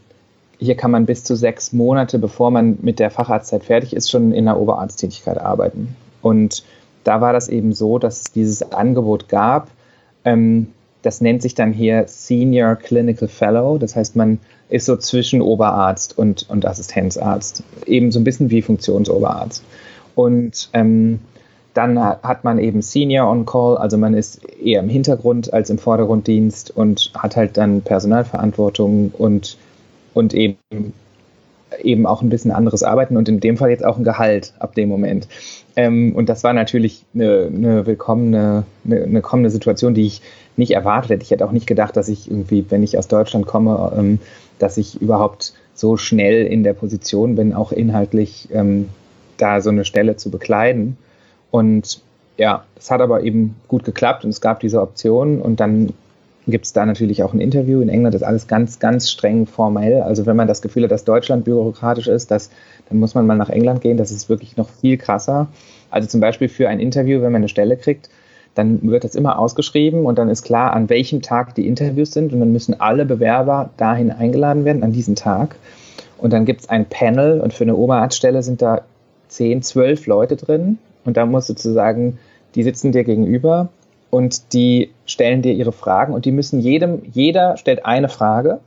hier 0.58 0.76
kann 0.76 0.92
man 0.92 1.06
bis 1.06 1.24
zu 1.24 1.34
sechs 1.34 1.72
Monate, 1.72 2.20
bevor 2.20 2.52
man 2.52 2.78
mit 2.82 3.00
der 3.00 3.10
Facharztzeit 3.10 3.64
fertig 3.64 3.94
ist, 3.94 4.10
schon 4.10 4.32
in 4.32 4.44
der 4.44 4.60
Oberarzttätigkeit 4.60 5.38
arbeiten. 5.38 5.96
Und 6.20 6.62
da 7.02 7.20
war 7.20 7.32
das 7.32 7.48
eben 7.48 7.72
so, 7.72 7.98
dass 7.98 8.20
es 8.20 8.32
dieses 8.32 8.70
Angebot 8.70 9.28
gab, 9.28 9.68
ähm, 10.24 10.68
das 11.02 11.20
nennt 11.20 11.42
sich 11.42 11.54
dann 11.54 11.72
hier 11.72 12.04
Senior 12.06 12.76
Clinical 12.76 13.28
Fellow. 13.28 13.76
Das 13.76 13.96
heißt, 13.96 14.14
man 14.14 14.38
ist 14.68 14.86
so 14.86 14.96
zwischen 14.96 15.42
Oberarzt 15.42 16.16
und, 16.16 16.48
und 16.48 16.64
Assistenzarzt. 16.64 17.64
Eben 17.86 18.12
so 18.12 18.20
ein 18.20 18.24
bisschen 18.24 18.50
wie 18.50 18.62
Funktionsoberarzt. 18.62 19.64
Und 20.14 20.70
ähm, 20.72 21.18
dann 21.74 21.98
hat 21.98 22.44
man 22.44 22.58
eben 22.58 22.82
Senior 22.82 23.30
on 23.30 23.46
Call, 23.46 23.76
also 23.78 23.96
man 23.96 24.14
ist 24.14 24.44
eher 24.44 24.80
im 24.80 24.88
Hintergrund 24.88 25.52
als 25.52 25.70
im 25.70 25.78
Vordergrunddienst 25.78 26.70
und 26.70 27.12
hat 27.14 27.36
halt 27.36 27.56
dann 27.56 27.82
Personalverantwortung 27.82 29.12
und, 29.16 29.56
und 30.12 30.34
eben, 30.34 30.58
eben 31.82 32.06
auch 32.06 32.20
ein 32.22 32.28
bisschen 32.28 32.50
anderes 32.50 32.82
Arbeiten 32.82 33.16
und 33.16 33.28
in 33.28 33.40
dem 33.40 33.56
Fall 33.56 33.70
jetzt 33.70 33.84
auch 33.84 33.96
ein 33.96 34.04
Gehalt 34.04 34.52
ab 34.58 34.74
dem 34.74 34.88
Moment. 34.88 35.28
Ähm, 35.76 36.14
und 36.14 36.28
das 36.28 36.44
war 36.44 36.52
natürlich 36.52 37.04
eine, 37.14 37.50
eine 37.54 37.86
willkommene, 37.86 38.64
eine, 38.84 39.02
eine 39.02 39.22
kommende 39.22 39.50
Situation, 39.50 39.94
die 39.94 40.06
ich 40.06 40.22
nicht 40.56 40.72
erwartet 40.72 41.10
hätte. 41.10 41.22
Ich 41.22 41.30
hätte 41.30 41.46
auch 41.46 41.52
nicht 41.52 41.66
gedacht, 41.66 41.96
dass 41.96 42.08
ich 42.08 42.30
irgendwie, 42.30 42.66
wenn 42.68 42.82
ich 42.82 42.98
aus 42.98 43.08
Deutschland 43.08 43.46
komme, 43.46 43.92
ähm, 43.96 44.18
dass 44.58 44.76
ich 44.76 45.00
überhaupt 45.00 45.54
so 45.74 45.96
schnell 45.96 46.46
in 46.46 46.62
der 46.62 46.74
Position 46.74 47.34
bin, 47.36 47.54
auch 47.54 47.72
inhaltlich 47.72 48.48
ähm, 48.52 48.90
da 49.38 49.62
so 49.62 49.70
eine 49.70 49.86
Stelle 49.86 50.16
zu 50.16 50.30
bekleiden. 50.30 50.98
Und 51.52 52.00
ja, 52.38 52.64
das 52.74 52.90
hat 52.90 53.00
aber 53.00 53.22
eben 53.22 53.54
gut 53.68 53.84
geklappt 53.84 54.24
und 54.24 54.30
es 54.30 54.40
gab 54.40 54.58
diese 54.60 54.80
Option 54.80 55.40
und 55.40 55.60
dann 55.60 55.92
gibt 56.48 56.64
es 56.64 56.72
da 56.72 56.84
natürlich 56.84 57.22
auch 57.22 57.34
ein 57.34 57.40
Interview. 57.40 57.82
In 57.82 57.88
England 57.88 58.16
ist 58.16 58.22
alles 58.22 58.48
ganz, 58.48 58.80
ganz 58.80 59.10
streng 59.10 59.46
formell. 59.46 60.00
Also 60.00 60.26
wenn 60.26 60.34
man 60.34 60.48
das 60.48 60.62
Gefühl 60.62 60.84
hat, 60.84 60.90
dass 60.90 61.04
Deutschland 61.04 61.44
bürokratisch 61.44 62.08
ist, 62.08 62.32
das, 62.32 62.50
dann 62.88 62.98
muss 62.98 63.14
man 63.14 63.26
mal 63.26 63.36
nach 63.36 63.50
England 63.50 63.82
gehen. 63.82 63.96
Das 63.96 64.10
ist 64.10 64.28
wirklich 64.28 64.56
noch 64.56 64.68
viel 64.68 64.96
krasser. 64.96 65.46
Also 65.90 66.08
zum 66.08 66.20
Beispiel 66.20 66.48
für 66.48 66.68
ein 66.68 66.80
Interview, 66.80 67.20
wenn 67.20 67.30
man 67.30 67.42
eine 67.42 67.48
Stelle 67.48 67.76
kriegt, 67.76 68.08
dann 68.54 68.82
wird 68.82 69.04
das 69.04 69.14
immer 69.14 69.38
ausgeschrieben 69.38 70.04
und 70.04 70.18
dann 70.18 70.28
ist 70.28 70.42
klar, 70.42 70.72
an 70.72 70.88
welchem 70.88 71.22
Tag 71.22 71.54
die 71.54 71.68
Interviews 71.68 72.12
sind 72.12 72.32
und 72.32 72.40
dann 72.40 72.52
müssen 72.52 72.80
alle 72.80 73.04
Bewerber 73.04 73.70
dahin 73.76 74.10
eingeladen 74.10 74.64
werden, 74.64 74.82
an 74.82 74.92
diesen 74.92 75.14
Tag. 75.14 75.56
Und 76.18 76.32
dann 76.32 76.44
gibt 76.44 76.62
es 76.62 76.68
ein 76.68 76.86
Panel 76.86 77.40
und 77.40 77.52
für 77.52 77.64
eine 77.64 77.76
Oberarztstelle 77.76 78.42
sind 78.42 78.62
da 78.62 78.82
zehn, 79.28 79.62
zwölf 79.62 80.06
Leute 80.06 80.36
drin 80.36 80.78
und 81.04 81.16
da 81.16 81.26
musst 81.26 81.48
du 81.48 81.52
sozusagen, 81.54 82.18
die 82.54 82.62
sitzen 82.62 82.92
dir 82.92 83.04
gegenüber 83.04 83.68
und 84.10 84.52
die 84.52 84.90
stellen 85.06 85.42
dir 85.42 85.52
ihre 85.52 85.72
Fragen 85.72 86.12
und 86.12 86.24
die 86.24 86.32
müssen 86.32 86.60
jedem, 86.60 87.02
jeder 87.12 87.56
stellt 87.56 87.84
eine 87.86 88.08
Frage 88.08 88.60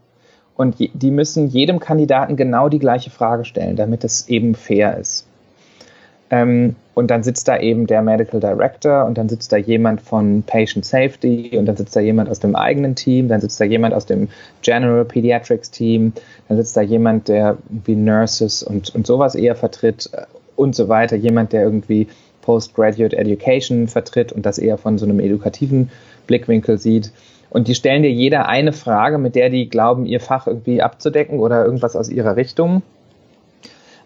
und 0.56 0.76
die 0.80 1.12
müssen 1.12 1.48
jedem 1.48 1.80
Kandidaten 1.80 2.36
genau 2.36 2.70
die 2.70 2.80
gleiche 2.80 3.10
Frage 3.10 3.46
stellen, 3.46 3.76
damit 3.76 4.04
es 4.04 4.28
eben 4.30 4.56
fair 4.56 4.98
ist. 4.98 5.28
Ähm, 6.32 6.76
und 6.96 7.12
dann 7.12 7.24
sitzt 7.24 7.48
da 7.48 7.60
eben 7.60 7.88
der 7.88 8.02
Medical 8.02 8.40
Director 8.40 9.06
und 9.06 9.18
dann 9.18 9.30
sitzt 9.30 9.52
da 9.52 9.58
jemand 9.58 10.02
von 10.02 10.44
Patient 10.44 10.86
Safety 10.86 11.56
und 11.58 11.66
dann 11.66 11.76
sitzt 11.76 11.96
da 11.96 12.00
jemand 12.00 12.30
aus 12.30 12.40
dem 12.40 12.56
eigenen 12.56 12.96
Team, 12.96 13.28
dann 13.28 13.42
sitzt 13.42 13.60
da 13.60 13.66
jemand 13.66 13.94
aus 13.94 14.06
dem 14.06 14.30
General 14.62 15.06
Pediatrics 15.06 15.72
Team, 15.72 16.14
dann 16.48 16.58
sitzt 16.58 16.76
da 16.76 16.82
jemand, 16.82 17.28
der 17.28 17.58
irgendwie 17.70 17.96
Nurses 17.96 18.64
und, 18.64 18.96
und 18.96 19.06
sowas 19.06 19.36
eher 19.36 19.56
vertritt 19.56 20.10
äh, 20.14 20.24
und 20.56 20.74
so 20.74 20.88
weiter, 20.88 21.18
jemand, 21.18 21.52
der 21.54 21.64
irgendwie 21.64 22.08
Postgraduate 22.46 23.18
Education 23.18 23.88
vertritt 23.88 24.32
und 24.32 24.46
das 24.46 24.58
eher 24.58 24.78
von 24.78 24.98
so 24.98 25.06
einem 25.06 25.20
edukativen 25.20 25.90
Blickwinkel 26.28 26.78
sieht. 26.78 27.12
Und 27.50 27.68
die 27.68 27.76
stellen 27.76 28.04
dir 28.04 28.12
jeder 28.12 28.48
eine 28.48 28.74
Frage, 28.74 29.18
mit 29.18 29.36
der 29.36 29.50
die 29.50 29.70
glauben, 29.70 30.06
ihr 30.06 30.20
Fach 30.20 30.48
irgendwie 30.48 30.82
abzudecken 30.82 31.40
oder 31.40 31.66
irgendwas 31.66 31.96
aus 31.96 32.10
ihrer 32.10 32.36
Richtung 32.36 32.82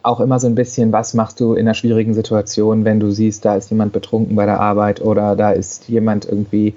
auch 0.02 0.20
immer 0.20 0.40
so 0.40 0.48
ein 0.48 0.56
bisschen, 0.56 0.92
was 0.92 1.14
machst 1.14 1.40
du 1.40 1.54
in 1.54 1.68
einer 1.68 1.74
schwierigen 1.74 2.14
Situation, 2.14 2.86
wenn 2.86 3.00
du 3.00 3.12
siehst, 3.12 3.44
da 3.46 3.56
ist 3.56 3.70
jemand 3.70 3.94
betrunken 3.94 4.36
bei 4.36 4.46
der 4.46 4.60
Arbeit 4.60 5.02
oder 5.02 5.36
da 5.36 5.52
ist 5.52 5.90
jemand 5.90 6.26
irgendwie, 6.26 6.76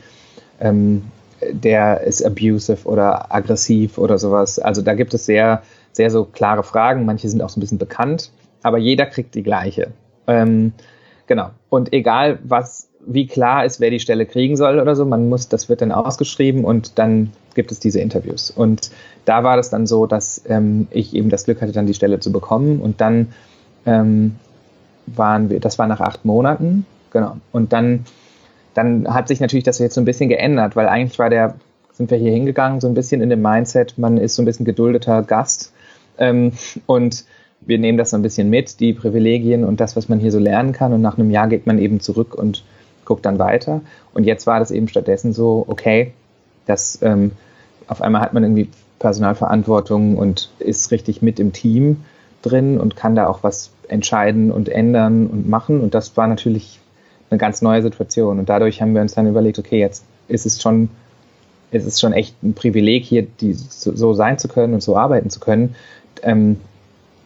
ähm, 0.60 1.04
der 1.50 2.02
ist 2.02 2.24
abusive 2.24 2.86
oder 2.86 3.32
aggressiv 3.34 3.98
oder 3.98 4.18
sowas. 4.18 4.58
Also 4.58 4.82
da 4.82 4.94
gibt 4.94 5.14
es 5.14 5.26
sehr, 5.26 5.62
sehr 5.92 6.10
so 6.10 6.24
klare 6.24 6.62
Fragen. 6.62 7.04
Manche 7.04 7.28
sind 7.28 7.42
auch 7.42 7.48
so 7.48 7.58
ein 7.58 7.62
bisschen 7.62 7.78
bekannt, 7.78 8.30
aber 8.62 8.78
jeder 8.78 9.06
kriegt 9.06 9.34
die 9.34 9.42
gleiche. 9.42 9.88
Ähm, 10.26 10.72
genau. 11.26 11.50
Und 11.68 11.92
egal, 11.92 12.38
was, 12.44 12.88
wie 13.06 13.26
klar 13.26 13.64
ist, 13.64 13.80
wer 13.80 13.90
die 13.90 14.00
Stelle 14.00 14.26
kriegen 14.26 14.56
soll 14.56 14.78
oder 14.80 14.94
so, 14.96 15.04
man 15.04 15.28
muss, 15.28 15.48
das 15.48 15.68
wird 15.68 15.80
dann 15.80 15.92
ausgeschrieben 15.92 16.64
und 16.64 16.98
dann 16.98 17.32
gibt 17.54 17.72
es 17.72 17.80
diese 17.80 18.00
Interviews. 18.00 18.50
Und 18.50 18.90
da 19.24 19.44
war 19.44 19.56
das 19.56 19.70
dann 19.70 19.86
so, 19.86 20.06
dass 20.06 20.42
ähm, 20.48 20.88
ich 20.90 21.14
eben 21.14 21.28
das 21.28 21.44
Glück 21.44 21.60
hatte, 21.60 21.72
dann 21.72 21.86
die 21.86 21.94
Stelle 21.94 22.20
zu 22.20 22.32
bekommen. 22.32 22.80
Und 22.80 23.00
dann 23.00 23.32
ähm, 23.86 24.36
waren 25.06 25.50
wir, 25.50 25.60
das 25.60 25.78
war 25.78 25.86
nach 25.86 26.00
acht 26.00 26.24
Monaten, 26.24 26.86
genau. 27.10 27.36
Und 27.52 27.72
dann, 27.72 28.04
dann 28.74 29.12
hat 29.12 29.28
sich 29.28 29.40
natürlich 29.40 29.64
das 29.64 29.78
jetzt 29.78 29.94
so 29.94 30.00
ein 30.00 30.04
bisschen 30.04 30.28
geändert, 30.28 30.76
weil 30.76 30.88
eigentlich 30.88 31.18
war 31.18 31.30
der, 31.30 31.54
sind 31.92 32.10
wir 32.10 32.18
hier 32.18 32.32
hingegangen, 32.32 32.80
so 32.80 32.88
ein 32.88 32.94
bisschen 32.94 33.20
in 33.20 33.30
dem 33.30 33.42
Mindset, 33.42 33.98
man 33.98 34.16
ist 34.16 34.34
so 34.34 34.42
ein 34.42 34.46
bisschen 34.46 34.64
geduldeter 34.64 35.22
Gast. 35.22 35.72
Ähm, 36.18 36.52
und 36.86 37.24
wir 37.66 37.78
nehmen 37.78 37.98
das 37.98 38.10
so 38.10 38.16
ein 38.16 38.22
bisschen 38.22 38.50
mit, 38.50 38.80
die 38.80 38.92
Privilegien 38.92 39.64
und 39.64 39.80
das, 39.80 39.96
was 39.96 40.08
man 40.08 40.18
hier 40.18 40.32
so 40.32 40.38
lernen 40.38 40.72
kann. 40.72 40.92
Und 40.92 41.00
nach 41.00 41.18
einem 41.18 41.30
Jahr 41.30 41.48
geht 41.48 41.66
man 41.66 41.78
eben 41.78 42.00
zurück 42.00 42.34
und 42.34 42.64
guckt 43.04 43.24
dann 43.24 43.38
weiter. 43.38 43.80
Und 44.14 44.24
jetzt 44.24 44.46
war 44.46 44.58
das 44.58 44.70
eben 44.70 44.88
stattdessen 44.88 45.32
so, 45.32 45.64
okay, 45.68 46.12
das 46.66 46.98
ähm, 47.02 47.32
auf 47.86 48.02
einmal 48.02 48.22
hat 48.22 48.32
man 48.32 48.42
irgendwie 48.42 48.68
Personalverantwortung 48.98 50.16
und 50.16 50.50
ist 50.58 50.90
richtig 50.90 51.22
mit 51.22 51.40
im 51.40 51.52
Team 51.52 52.04
drin 52.42 52.78
und 52.78 52.96
kann 52.96 53.14
da 53.14 53.26
auch 53.26 53.42
was 53.42 53.70
entscheiden 53.88 54.50
und 54.50 54.68
ändern 54.68 55.26
und 55.26 55.48
machen. 55.48 55.80
Und 55.80 55.94
das 55.94 56.16
war 56.16 56.26
natürlich 56.26 56.80
eine 57.30 57.38
ganz 57.38 57.62
neue 57.62 57.82
Situation. 57.82 58.38
Und 58.38 58.48
dadurch 58.48 58.80
haben 58.80 58.94
wir 58.94 59.02
uns 59.02 59.14
dann 59.14 59.28
überlegt, 59.28 59.58
okay, 59.58 59.78
jetzt 59.78 60.04
ist 60.28 60.46
es 60.46 60.60
schon, 60.60 60.88
es 61.70 61.84
ist 61.84 62.00
schon 62.00 62.12
echt 62.12 62.40
ein 62.42 62.54
Privileg, 62.54 63.04
hier 63.04 63.22
die, 63.22 63.54
so 63.54 64.14
sein 64.14 64.38
zu 64.38 64.48
können 64.48 64.74
und 64.74 64.82
so 64.82 64.96
arbeiten 64.96 65.30
zu 65.30 65.40
können. 65.40 65.74
Ähm, 66.22 66.58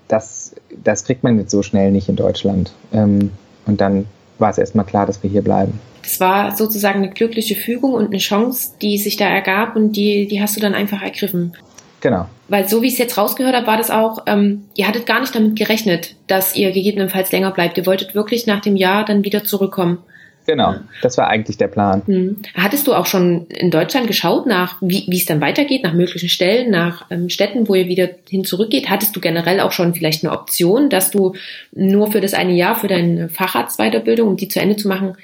das, 0.08 0.54
das 0.82 1.04
kriegt 1.04 1.22
man 1.22 1.38
jetzt 1.38 1.50
so 1.50 1.62
schnell 1.62 1.90
nicht 1.90 2.08
in 2.08 2.16
Deutschland. 2.16 2.72
Ähm, 2.92 3.32
und 3.66 3.80
dann 3.80 4.06
war 4.38 4.50
es 4.50 4.58
erstmal 4.58 4.84
klar, 4.84 5.06
dass 5.06 5.22
wir 5.22 5.30
hier 5.30 5.42
bleiben. 5.42 5.80
Es 6.02 6.20
war 6.20 6.56
sozusagen 6.56 7.02
eine 7.02 7.10
glückliche 7.10 7.56
Fügung 7.56 7.94
und 7.94 8.06
eine 8.06 8.18
Chance, 8.18 8.74
die 8.80 8.98
sich 8.98 9.16
da 9.16 9.26
ergab 9.26 9.74
und 9.74 9.92
die, 9.92 10.28
die 10.28 10.40
hast 10.40 10.56
du 10.56 10.60
dann 10.60 10.74
einfach 10.74 11.02
ergriffen. 11.02 11.54
Genau. 12.00 12.26
Weil 12.48 12.68
so 12.68 12.82
wie 12.82 12.86
ich 12.86 12.92
es 12.92 12.98
jetzt 12.98 13.18
rausgehört 13.18 13.56
habe, 13.56 13.66
war 13.66 13.76
das 13.76 13.90
auch, 13.90 14.24
ähm, 14.26 14.66
ihr 14.76 14.86
hattet 14.86 15.06
gar 15.06 15.20
nicht 15.20 15.34
damit 15.34 15.56
gerechnet, 15.56 16.14
dass 16.28 16.54
ihr 16.54 16.70
gegebenenfalls 16.70 17.32
länger 17.32 17.50
bleibt. 17.50 17.78
Ihr 17.78 17.86
wolltet 17.86 18.14
wirklich 18.14 18.46
nach 18.46 18.60
dem 18.60 18.76
Jahr 18.76 19.04
dann 19.04 19.24
wieder 19.24 19.42
zurückkommen. 19.42 19.98
Genau, 20.46 20.76
das 21.02 21.18
war 21.18 21.28
eigentlich 21.28 21.56
der 21.56 21.66
Plan. 21.66 22.02
Hm. 22.06 22.36
Hattest 22.54 22.86
du 22.86 22.94
auch 22.94 23.06
schon 23.06 23.46
in 23.46 23.70
Deutschland 23.70 24.06
geschaut 24.06 24.46
nach, 24.46 24.76
wie 24.80 25.16
es 25.16 25.26
dann 25.26 25.40
weitergeht, 25.40 25.82
nach 25.82 25.92
möglichen 25.92 26.28
Stellen, 26.28 26.70
nach 26.70 27.06
ähm, 27.10 27.28
Städten, 27.28 27.68
wo 27.68 27.74
ihr 27.74 27.88
wieder 27.88 28.08
hin 28.28 28.44
zurückgeht? 28.44 28.88
Hattest 28.88 29.16
du 29.16 29.20
generell 29.20 29.60
auch 29.60 29.72
schon 29.72 29.94
vielleicht 29.94 30.24
eine 30.24 30.32
Option, 30.32 30.88
dass 30.88 31.10
du 31.10 31.34
nur 31.72 32.12
für 32.12 32.20
das 32.20 32.34
eine 32.34 32.52
Jahr, 32.52 32.76
für 32.76 32.88
deine 32.88 33.28
Facharztweiterbildung, 33.28 34.28
um 34.28 34.36
die 34.36 34.48
zu 34.48 34.60
Ende 34.60 34.76
zu 34.76 34.86
machen, 34.88 35.16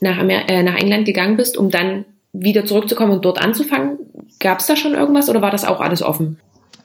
nach, 0.00 0.18
Amer 0.18 0.48
äh, 0.48 0.62
nach 0.62 0.76
England 0.76 1.06
gegangen 1.06 1.36
bist, 1.36 1.56
um 1.56 1.70
dann 1.70 2.04
wieder 2.32 2.66
zurückzukommen 2.66 3.12
und 3.12 3.24
dort 3.24 3.40
anzufangen? 3.40 3.98
Gab 4.40 4.58
es 4.58 4.66
da 4.66 4.76
schon 4.76 4.94
irgendwas 4.94 5.28
oder 5.30 5.42
war 5.42 5.50
das 5.50 5.64
auch 5.64 5.80
alles 5.80 6.02
offen? 6.02 6.38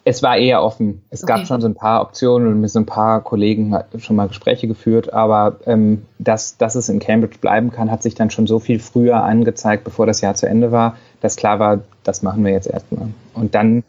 Es 0.03 0.23
war 0.23 0.37
eher 0.37 0.63
offen. 0.63 1.03
Es 1.11 1.23
okay. 1.23 1.33
gab 1.33 1.47
schon 1.47 1.61
so 1.61 1.67
ein 1.67 1.75
paar 1.75 2.01
Optionen 2.01 2.47
und 2.47 2.61
mit 2.61 2.71
so 2.71 2.79
ein 2.79 2.87
paar 2.87 3.21
Kollegen 3.21 3.75
schon 3.99 4.15
mal 4.15 4.27
Gespräche 4.27 4.67
geführt, 4.67 5.13
aber 5.13 5.57
ähm, 5.67 6.03
dass, 6.17 6.57
dass 6.57 6.75
es 6.75 6.89
in 6.89 6.99
Cambridge 6.99 7.37
bleiben 7.39 7.71
kann, 7.71 7.91
hat 7.91 8.01
sich 8.01 8.15
dann 8.15 8.31
schon 8.31 8.47
so 8.47 8.59
viel 8.59 8.79
früher 8.79 9.23
angezeigt, 9.23 9.83
bevor 9.83 10.07
das 10.07 10.21
Jahr 10.21 10.33
zu 10.33 10.47
Ende 10.47 10.71
war, 10.71 10.95
dass 11.21 11.35
klar 11.35 11.59
war, 11.59 11.81
das 12.03 12.23
machen 12.23 12.43
wir 12.43 12.51
jetzt 12.51 12.67
erstmal. 12.67 13.09
Und 13.35 13.53
dann 13.53 13.83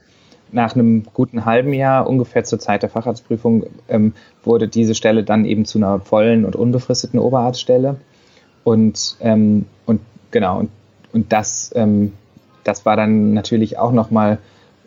nach 0.52 0.74
einem 0.74 1.04
guten 1.14 1.46
halben 1.46 1.72
Jahr, 1.72 2.06
ungefähr 2.06 2.44
zur 2.44 2.58
Zeit 2.58 2.82
der 2.82 2.90
Facharztprüfung, 2.90 3.64
ähm, 3.88 4.12
wurde 4.44 4.68
diese 4.68 4.94
Stelle 4.94 5.24
dann 5.24 5.44
eben 5.44 5.64
zu 5.64 5.78
einer 5.78 6.00
vollen 6.00 6.44
und 6.44 6.56
unbefristeten 6.56 7.18
Oberarztstelle. 7.18 7.96
Und, 8.64 9.16
ähm, 9.20 9.66
und 9.86 10.00
genau, 10.30 10.58
und, 10.58 10.70
und 11.12 11.32
das, 11.32 11.72
ähm, 11.74 12.12
das 12.64 12.84
war 12.84 12.96
dann 12.96 13.32
natürlich 13.32 13.78
auch 13.78 13.92
nochmal 13.92 14.38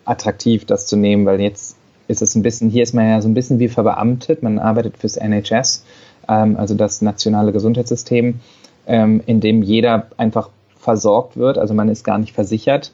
attraktiv, 0.06 0.64
das 0.64 0.86
zu 0.86 0.96
nehmen, 0.96 1.26
weil 1.26 1.40
jetzt 1.40 1.76
ist 2.08 2.22
es 2.22 2.34
ein 2.34 2.42
bisschen, 2.42 2.70
hier 2.70 2.82
ist 2.82 2.94
man 2.94 3.08
ja 3.08 3.20
so 3.20 3.28
ein 3.28 3.34
bisschen 3.34 3.58
wie 3.58 3.68
verbeamtet, 3.68 4.42
man 4.42 4.58
arbeitet 4.58 4.96
fürs 4.96 5.16
NHS, 5.16 5.84
ähm, 6.28 6.56
also 6.56 6.74
das 6.74 7.02
nationale 7.02 7.52
Gesundheitssystem, 7.52 8.40
ähm, 8.86 9.22
in 9.26 9.40
dem 9.40 9.62
jeder 9.62 10.06
einfach 10.16 10.50
versorgt 10.78 11.36
wird, 11.36 11.58
also 11.58 11.74
man 11.74 11.88
ist 11.88 12.04
gar 12.04 12.18
nicht 12.18 12.32
versichert. 12.32 12.92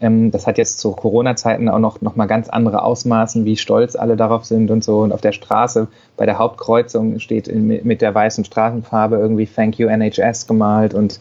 Ähm, 0.00 0.30
das 0.30 0.46
hat 0.46 0.58
jetzt 0.58 0.78
zu 0.78 0.92
Corona-Zeiten 0.92 1.68
auch 1.68 1.78
noch, 1.78 2.00
noch 2.00 2.16
mal 2.16 2.26
ganz 2.26 2.48
andere 2.48 2.82
Ausmaßen, 2.82 3.44
wie 3.44 3.56
stolz 3.56 3.96
alle 3.96 4.16
darauf 4.16 4.44
sind 4.44 4.70
und 4.70 4.82
so. 4.82 5.00
Und 5.00 5.12
auf 5.12 5.20
der 5.20 5.32
Straße 5.32 5.88
bei 6.16 6.26
der 6.26 6.38
Hauptkreuzung 6.38 7.18
steht 7.18 7.48
in, 7.48 7.66
mit 7.66 8.00
der 8.00 8.14
weißen 8.14 8.44
Straßenfarbe 8.44 9.16
irgendwie 9.16 9.46
Thank 9.46 9.78
you 9.78 9.88
NHS 9.88 10.46
gemalt 10.46 10.94
und 10.94 11.20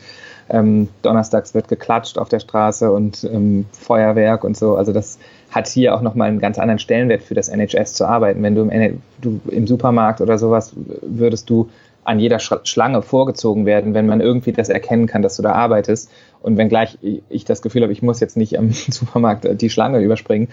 ähm, 0.50 0.90
donnerstags 1.02 1.54
wird 1.54 1.68
geklatscht 1.68 2.18
auf 2.18 2.30
der 2.30 2.40
Straße 2.40 2.92
und 2.92 3.24
ähm, 3.24 3.66
Feuerwerk 3.72 4.44
und 4.44 4.58
so. 4.58 4.76
Also 4.76 4.94
das 4.94 5.20
hat 5.52 5.68
hier 5.68 5.96
auch 5.96 6.02
nochmal 6.02 6.30
einen 6.30 6.40
ganz 6.40 6.60
anderen 6.60 6.80
Stellenwert 6.80 7.24
für 7.24 7.34
das 7.34 7.50
NHS 7.50 7.94
zu 7.94 8.06
arbeiten. 8.06 8.44
Wenn 8.44 8.56
du 8.56 8.64
im, 8.64 9.02
du 9.22 9.40
im 9.50 9.68
Supermarkt 9.68 10.22
oder 10.22 10.38
sowas 10.38 10.74
würdest 11.02 11.50
du 11.50 11.70
an 12.04 12.20
jeder 12.20 12.40
Schlange 12.40 13.02
vorgezogen 13.02 13.66
werden, 13.66 13.94
wenn 13.94 14.08
man 14.08 14.22
irgendwie 14.22 14.52
das 14.52 14.70
erkennen 14.70 15.06
kann, 15.06 15.22
dass 15.22 15.36
du 15.36 15.44
da 15.44 15.52
arbeitest. 15.52 16.10
Und 16.42 16.58
wenn 16.58 16.70
gleich 16.70 16.98
ich 17.30 17.46
das 17.46 17.62
Gefühl 17.62 17.84
habe, 17.84 17.94
ich 17.94 18.02
muss 18.02 18.20
jetzt 18.20 18.38
nicht 18.38 18.58
am 18.58 18.72
Supermarkt 18.90 19.62
die 19.62 19.70
Schlange 19.70 20.00
überspringen, 20.00 20.48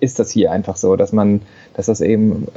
ist 0.00 0.18
das 0.18 0.30
hier 0.30 0.52
einfach 0.52 0.76
so, 0.76 0.96
dass 0.96 1.12
man, 1.12 1.42
dass 1.74 1.86
das 1.86 2.00
eben 2.00 2.48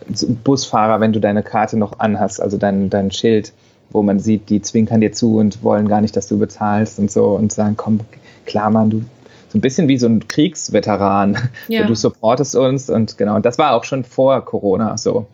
Busfahrer, 0.43 0.99
wenn 0.99 1.13
du 1.13 1.19
deine 1.19 1.43
Karte 1.43 1.77
noch 1.77 1.99
anhast, 1.99 2.41
also 2.41 2.57
dein, 2.57 2.89
dein 2.89 3.11
Schild, 3.11 3.53
wo 3.93 4.03
man 4.03 4.19
sieht, 4.19 4.49
die 4.49 4.61
zwinkern 4.61 5.01
dir 5.01 5.13
zu 5.13 5.37
und 5.37 5.63
wollen 5.63 5.87
gar 5.87 6.01
nicht, 6.01 6.17
dass 6.17 6.27
du 6.27 6.37
bezahlst 6.37 6.99
und 6.99 7.11
so 7.11 7.29
und 7.29 7.53
sagen, 7.53 7.75
komm, 7.77 8.01
klar, 8.45 8.69
Mann, 8.69 8.89
du 8.89 9.03
so 9.49 9.59
ein 9.59 9.61
bisschen 9.61 9.87
wie 9.87 9.99
so 9.99 10.07
ein 10.07 10.27
Kriegsveteran. 10.27 11.37
Ja. 11.67 11.85
Du 11.85 11.93
supportest 11.93 12.55
uns 12.55 12.89
und 12.89 13.17
genau, 13.17 13.35
und 13.35 13.45
das 13.45 13.57
war 13.59 13.73
auch 13.73 13.83
schon 13.83 14.03
vor 14.03 14.43
Corona 14.43 14.97
so, 14.97 15.27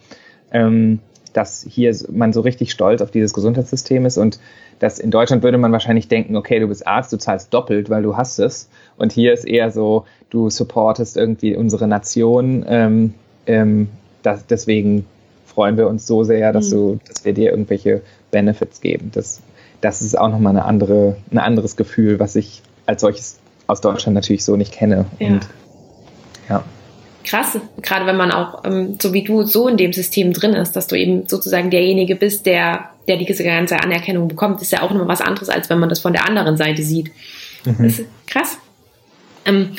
ähm, 0.52 1.00
dass 1.32 1.66
hier 1.68 1.96
man 2.12 2.34
so 2.34 2.42
richtig 2.42 2.72
stolz 2.72 3.02
auf 3.02 3.12
dieses 3.12 3.34
Gesundheitssystem 3.34 4.06
ist 4.06 4.18
und 4.18 4.40
dass 4.80 5.00
in 5.00 5.12
Deutschland 5.12 5.44
würde 5.44 5.58
man 5.58 5.72
wahrscheinlich 5.72 6.08
denken, 6.08 6.36
okay, 6.36 6.60
du 6.60 6.68
bist 6.68 6.86
Arzt, 6.86 7.14
du 7.14 7.18
zahlst 7.18 7.54
doppelt, 7.54 7.90
weil 7.90 8.04
du 8.04 8.16
hast 8.18 8.40
es. 8.40 8.70
Und 8.98 9.12
hier 9.12 9.34
ist 9.34 9.46
eher 9.46 9.72
so, 9.72 10.06
du 10.30 10.50
supportest 10.50 11.18
irgendwie 11.18 11.56
unsere 11.56 11.88
Nation. 11.88 12.66
Ähm, 12.68 13.14
ähm, 13.46 13.90
das, 14.24 14.46
deswegen 14.48 15.06
freuen 15.46 15.78
wir 15.78 15.88
uns 15.88 16.08
so 16.08 16.24
sehr, 16.24 16.54
dass, 16.54 16.70
mhm. 16.70 16.76
du, 16.76 17.00
dass 17.08 17.26
wir 17.26 17.34
dir 17.34 17.52
irgendwelche 17.52 18.02
Benefits 18.32 18.82
geben. 18.82 19.12
Das, 19.14 19.42
das 19.82 20.02
ist 20.02 20.18
auch 20.18 20.30
nochmal 20.30 20.52
eine 20.52 20.66
andere, 20.66 21.18
ein 21.32 21.38
anderes 21.38 21.76
Gefühl, 21.76 22.20
was 22.20 22.36
ich 22.36 22.62
als 22.86 23.02
solches 23.02 23.40
aus 23.68 23.82
Deutschland 23.82 24.16
natürlich 24.16 24.44
so 24.44 24.56
nicht 24.56 24.74
kenne. 24.74 25.06
Ja. 25.20 25.28
Und, 25.28 25.48
ja. 26.50 26.64
Krass, 27.24 27.60
gerade 27.82 28.06
wenn 28.06 28.18
man 28.18 28.32
auch, 28.32 28.64
ähm, 28.66 28.98
so 29.00 29.14
wie 29.14 29.24
du, 29.24 29.44
so 29.44 29.68
in 29.68 29.78
dem 29.78 29.94
System 29.94 30.34
drin 30.34 30.54
ist, 30.54 30.76
dass 30.76 30.88
du 30.88 30.96
eben 30.96 31.28
sozusagen 31.28 31.70
derjenige 31.70 32.16
bist, 32.16 32.46
der, 32.46 32.90
der 33.08 33.18
diese 33.18 33.44
ganze 33.44 33.80
Anerkennung 33.80 34.28
bekommt, 34.28 34.62
ist 34.62 34.72
ja 34.72 34.82
auch 34.82 34.92
noch 34.92 35.08
was 35.08 35.22
anderes, 35.22 35.50
als 35.50 35.70
wenn 35.70 35.80
man 35.80 35.90
das 35.90 36.00
von 36.00 36.14
der 36.14 36.28
anderen 36.28 36.58
Seite 36.58 36.82
sieht. 36.82 37.12
Mhm. 37.66 37.76
Das 37.84 38.00
ist 38.00 38.06
krass. 38.26 38.58
Ähm, 39.46 39.76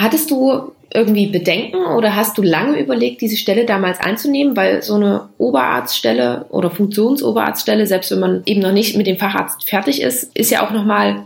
hattest 0.00 0.30
du 0.30 0.72
irgendwie 0.92 1.26
Bedenken 1.26 1.84
oder 1.84 2.16
hast 2.16 2.38
du 2.38 2.42
lange 2.42 2.80
überlegt, 2.80 3.20
diese 3.20 3.36
Stelle 3.36 3.66
damals 3.66 4.00
einzunehmen? 4.00 4.56
Weil 4.56 4.82
so 4.82 4.94
eine 4.94 5.28
Oberarztstelle 5.38 6.46
oder 6.48 6.70
Funktionsoberarztstelle, 6.70 7.86
selbst 7.86 8.10
wenn 8.10 8.20
man 8.20 8.42
eben 8.46 8.60
noch 8.60 8.72
nicht 8.72 8.96
mit 8.96 9.06
dem 9.06 9.18
Facharzt 9.18 9.68
fertig 9.68 10.00
ist, 10.00 10.34
ist 10.34 10.50
ja 10.50 10.66
auch 10.66 10.70
nochmal, 10.70 11.24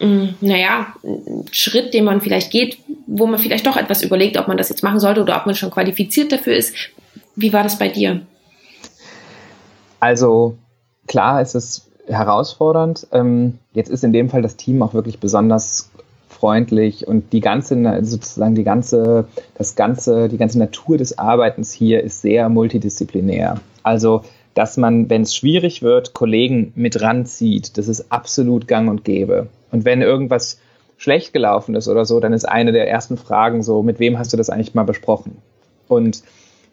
mm, 0.00 0.28
naja, 0.40 0.88
ein 1.04 1.44
Schritt, 1.52 1.94
den 1.94 2.04
man 2.04 2.20
vielleicht 2.20 2.50
geht, 2.50 2.78
wo 3.06 3.26
man 3.26 3.38
vielleicht 3.38 3.66
doch 3.66 3.76
etwas 3.76 4.02
überlegt, 4.02 4.36
ob 4.36 4.48
man 4.48 4.56
das 4.56 4.68
jetzt 4.68 4.82
machen 4.82 5.00
sollte 5.00 5.22
oder 5.22 5.36
ob 5.36 5.46
man 5.46 5.54
schon 5.54 5.70
qualifiziert 5.70 6.32
dafür 6.32 6.56
ist. 6.56 6.74
Wie 7.36 7.52
war 7.52 7.62
das 7.62 7.78
bei 7.78 7.88
dir? 7.88 8.22
Also 10.00 10.56
klar, 11.06 11.40
es 11.40 11.54
ist 11.54 11.88
herausfordernd. 12.08 13.06
Ähm, 13.12 13.58
jetzt 13.72 13.90
ist 13.90 14.02
in 14.02 14.12
dem 14.12 14.28
Fall 14.28 14.42
das 14.42 14.56
Team 14.56 14.82
auch 14.82 14.94
wirklich 14.94 15.20
besonders 15.20 15.91
freundlich 16.42 17.06
und 17.06 17.32
die 17.32 17.40
ganze, 17.40 18.00
sozusagen 18.04 18.56
die 18.56 18.64
ganze, 18.64 19.26
das 19.54 19.76
ganze, 19.76 20.28
die 20.28 20.38
ganze 20.38 20.58
Natur 20.58 20.98
des 20.98 21.16
Arbeitens 21.16 21.72
hier 21.72 22.02
ist 22.02 22.20
sehr 22.20 22.48
multidisziplinär. 22.48 23.60
Also, 23.84 24.22
dass 24.54 24.76
man, 24.76 25.08
wenn 25.08 25.22
es 25.22 25.36
schwierig 25.36 25.82
wird, 25.82 26.14
Kollegen 26.14 26.72
mit 26.74 27.00
ranzieht, 27.00 27.78
das 27.78 27.86
ist 27.86 28.10
absolut 28.10 28.66
gang 28.66 28.90
und 28.90 29.04
gäbe. 29.04 29.46
Und 29.70 29.84
wenn 29.84 30.02
irgendwas 30.02 30.58
schlecht 30.96 31.32
gelaufen 31.32 31.76
ist 31.76 31.86
oder 31.86 32.04
so, 32.04 32.18
dann 32.18 32.32
ist 32.32 32.44
eine 32.44 32.72
der 32.72 32.90
ersten 32.90 33.16
Fragen 33.16 33.62
so, 33.62 33.84
mit 33.84 34.00
wem 34.00 34.18
hast 34.18 34.32
du 34.32 34.36
das 34.36 34.50
eigentlich 34.50 34.74
mal 34.74 34.82
besprochen? 34.82 35.36
Und 35.86 36.24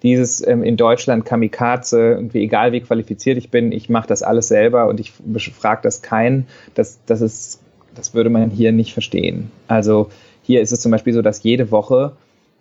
dieses 0.02 0.46
ähm, 0.48 0.64
in 0.64 0.78
Deutschland 0.78 1.26
Kamikaze, 1.26 2.14
irgendwie 2.14 2.42
egal 2.42 2.72
wie 2.72 2.82
qualifiziert 2.82 3.38
ich 3.38 3.52
bin, 3.52 3.72
ich 3.72 3.88
mache 3.88 4.08
das 4.08 4.24
alles 4.24 4.48
selber 4.48 4.88
und 4.88 5.00
ich 5.00 5.12
frage 5.54 5.82
das 5.84 6.02
keinen, 6.02 6.48
das, 6.74 6.98
das 7.06 7.22
ist 7.22 7.60
das 7.96 8.14
würde 8.14 8.30
man 8.30 8.50
hier 8.50 8.72
nicht 8.72 8.94
verstehen. 8.94 9.52
Also 9.68 10.10
hier 10.44 10.62
ist 10.62 10.72
es 10.72 10.80
zum 10.80 10.92
Beispiel 10.92 11.14
so, 11.14 11.22
dass 11.22 11.44
jede 11.44 11.72
Woche 11.72 12.14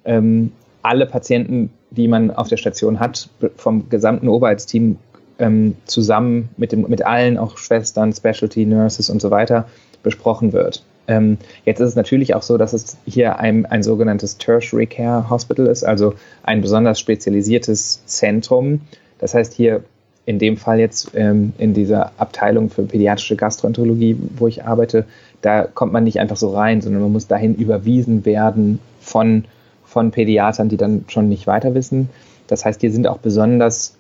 ähm, 0.04 0.52
alle 0.82 1.06
Patienten, 1.06 1.70
die 1.90 2.08
man 2.08 2.30
auf 2.30 2.48
der 2.48 2.56
Station 2.56 3.00
hat, 3.00 3.28
vom 3.56 3.88
gesamten 3.88 4.28
Oberheitsteam 4.28 4.96
ähm, 5.38 5.76
zusammen 5.84 6.48
mit, 6.56 6.72
dem, 6.72 6.82
mit 6.88 7.04
allen, 7.04 7.38
auch 7.38 7.58
Schwestern, 7.58 8.12
Specialty 8.12 8.66
Nurses 8.66 9.10
und 9.10 9.20
so 9.20 9.30
weiter, 9.30 9.68
besprochen 10.02 10.52
wird. 10.52 10.84
Ähm, 11.06 11.38
jetzt 11.64 11.80
ist 11.80 11.90
es 11.90 11.96
natürlich 11.96 12.34
auch 12.34 12.42
so, 12.42 12.58
dass 12.58 12.72
es 12.72 12.98
hier 13.06 13.38
ein, 13.38 13.64
ein 13.66 13.82
sogenanntes 13.82 14.36
Tertiary 14.36 14.86
Care 14.86 15.28
Hospital 15.30 15.66
ist, 15.66 15.82
also 15.84 16.14
ein 16.42 16.60
besonders 16.60 17.00
spezialisiertes 17.00 18.04
Zentrum. 18.06 18.82
Das 19.18 19.34
heißt, 19.34 19.54
hier 19.54 19.82
in 20.28 20.38
dem 20.38 20.58
Fall 20.58 20.78
jetzt 20.78 21.12
ähm, 21.14 21.54
in 21.56 21.72
dieser 21.72 22.12
Abteilung 22.18 22.68
für 22.68 22.82
pädiatrische 22.82 23.34
Gastroenterologie, 23.34 24.14
wo 24.36 24.46
ich 24.46 24.62
arbeite, 24.62 25.06
da 25.40 25.62
kommt 25.62 25.94
man 25.94 26.04
nicht 26.04 26.20
einfach 26.20 26.36
so 26.36 26.50
rein, 26.50 26.82
sondern 26.82 27.00
man 27.00 27.12
muss 27.12 27.28
dahin 27.28 27.54
überwiesen 27.54 28.26
werden 28.26 28.78
von, 29.00 29.46
von 29.86 30.10
Pädiatern, 30.10 30.68
die 30.68 30.76
dann 30.76 31.06
schon 31.08 31.30
nicht 31.30 31.46
weiter 31.46 31.74
wissen. 31.74 32.10
Das 32.46 32.66
heißt, 32.66 32.82
hier 32.82 32.92
sind 32.92 33.08
auch 33.08 33.16
besonders 33.16 33.96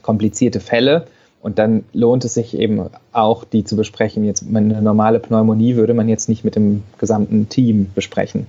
komplizierte 0.00 0.60
Fälle 0.60 1.06
und 1.42 1.58
dann 1.58 1.84
lohnt 1.92 2.24
es 2.24 2.32
sich 2.32 2.56
eben 2.56 2.86
auch, 3.12 3.44
die 3.44 3.62
zu 3.62 3.76
besprechen. 3.76 4.24
Jetzt 4.24 4.46
eine 4.48 4.80
normale 4.80 5.20
Pneumonie 5.20 5.76
würde 5.76 5.92
man 5.92 6.08
jetzt 6.08 6.30
nicht 6.30 6.42
mit 6.42 6.56
dem 6.56 6.84
gesamten 6.96 7.50
Team 7.50 7.90
besprechen. 7.94 8.46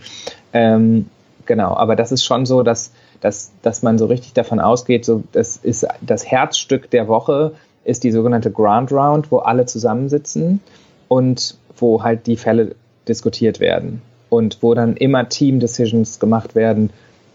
Ähm, 0.54 1.08
genau. 1.46 1.76
Aber 1.76 1.98
das 1.98 2.14
ist 2.14 2.24
schon 2.24 2.46
so, 2.46 2.64
dass, 2.64 2.94
dass, 3.22 3.52
dass 3.62 3.84
man 3.84 3.98
so 3.98 4.08
richtig 4.08 4.34
davon 4.34 4.60
ausgeht, 4.60 5.06
so, 5.06 5.24
das 5.32 5.58
ist 5.58 5.88
das 6.02 6.26
Herzstück 6.26 6.90
der 6.90 7.08
Woche 7.08 7.54
ist 7.84 8.04
die 8.04 8.12
sogenannte 8.12 8.52
Ground 8.52 8.92
Round, 8.92 9.32
wo 9.32 9.38
alle 9.38 9.66
zusammensitzen 9.66 10.60
und 11.08 11.58
wo 11.78 12.04
halt 12.04 12.28
die 12.28 12.38
Fälle 12.38 12.76
diskutiert 13.08 13.60
werden 13.60 14.02
und 14.30 14.60
wo 14.62 14.74
dann 14.74 14.96
immer 14.98 15.30
Team 15.30 15.60
Decisions 15.60 16.20
gemacht 16.20 16.56
werden. 16.56 16.92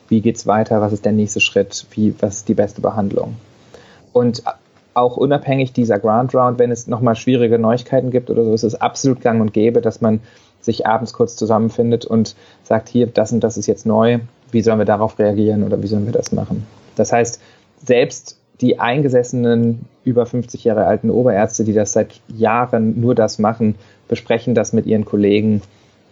Wie 0.09 0.21
geht's 0.21 0.47
weiter? 0.47 0.81
Was 0.81 0.93
ist 0.93 1.05
der 1.05 1.13
nächste 1.13 1.41
Schritt? 1.41 1.87
Wie, 1.91 2.15
was 2.21 2.37
ist 2.37 2.49
die 2.49 2.55
beste 2.55 2.81
Behandlung? 2.81 3.37
Und 4.13 4.45
auch 4.95 5.17
unabhängig 5.17 5.73
dieser 5.73 5.99
Ground 5.99 6.35
Round, 6.35 6.59
wenn 6.59 6.71
es 6.71 6.87
nochmal 6.87 7.17
schwierige 7.17 7.59
Neuigkeiten 7.59 8.11
gibt 8.11 8.31
oder 8.31 8.45
so, 8.45 8.55
ist 8.55 8.63
es 8.63 8.81
absolut 8.81 9.21
gang 9.21 9.41
und 9.43 9.53
gäbe, 9.53 9.83
dass 9.83 10.01
man 10.01 10.21
sich 10.67 10.87
abends 10.87 11.15
kurz 11.15 11.37
zusammenfindet 11.37 12.05
und 12.05 12.37
sagt, 12.65 12.91
hier, 12.91 13.07
das 13.07 13.33
und 13.33 13.41
das 13.41 13.57
ist 13.57 13.67
jetzt 13.67 13.87
neu, 13.87 14.19
wie 14.51 14.61
sollen 14.61 14.79
wir 14.79 14.85
darauf 14.85 15.19
reagieren 15.19 15.63
oder 15.63 15.83
wie 15.83 15.87
sollen 15.87 16.05
wir 16.05 16.13
das 16.13 16.33
machen? 16.33 16.67
Das 16.97 17.13
heißt, 17.13 17.41
selbst 17.85 18.37
die 18.61 18.79
eingesessenen, 18.79 19.87
über 20.05 20.27
50 20.27 20.65
Jahre 20.65 20.87
alten 20.87 21.11
Oberärzte, 21.11 21.65
die 21.65 21.73
das 21.73 21.93
seit 21.93 22.21
Jahren 22.29 23.01
nur 23.01 23.15
das 23.15 23.39
machen, 23.39 23.77
besprechen 24.09 24.55
das 24.55 24.73
mit 24.73 24.87
ihren 24.87 25.05
Kollegen. 25.05 25.63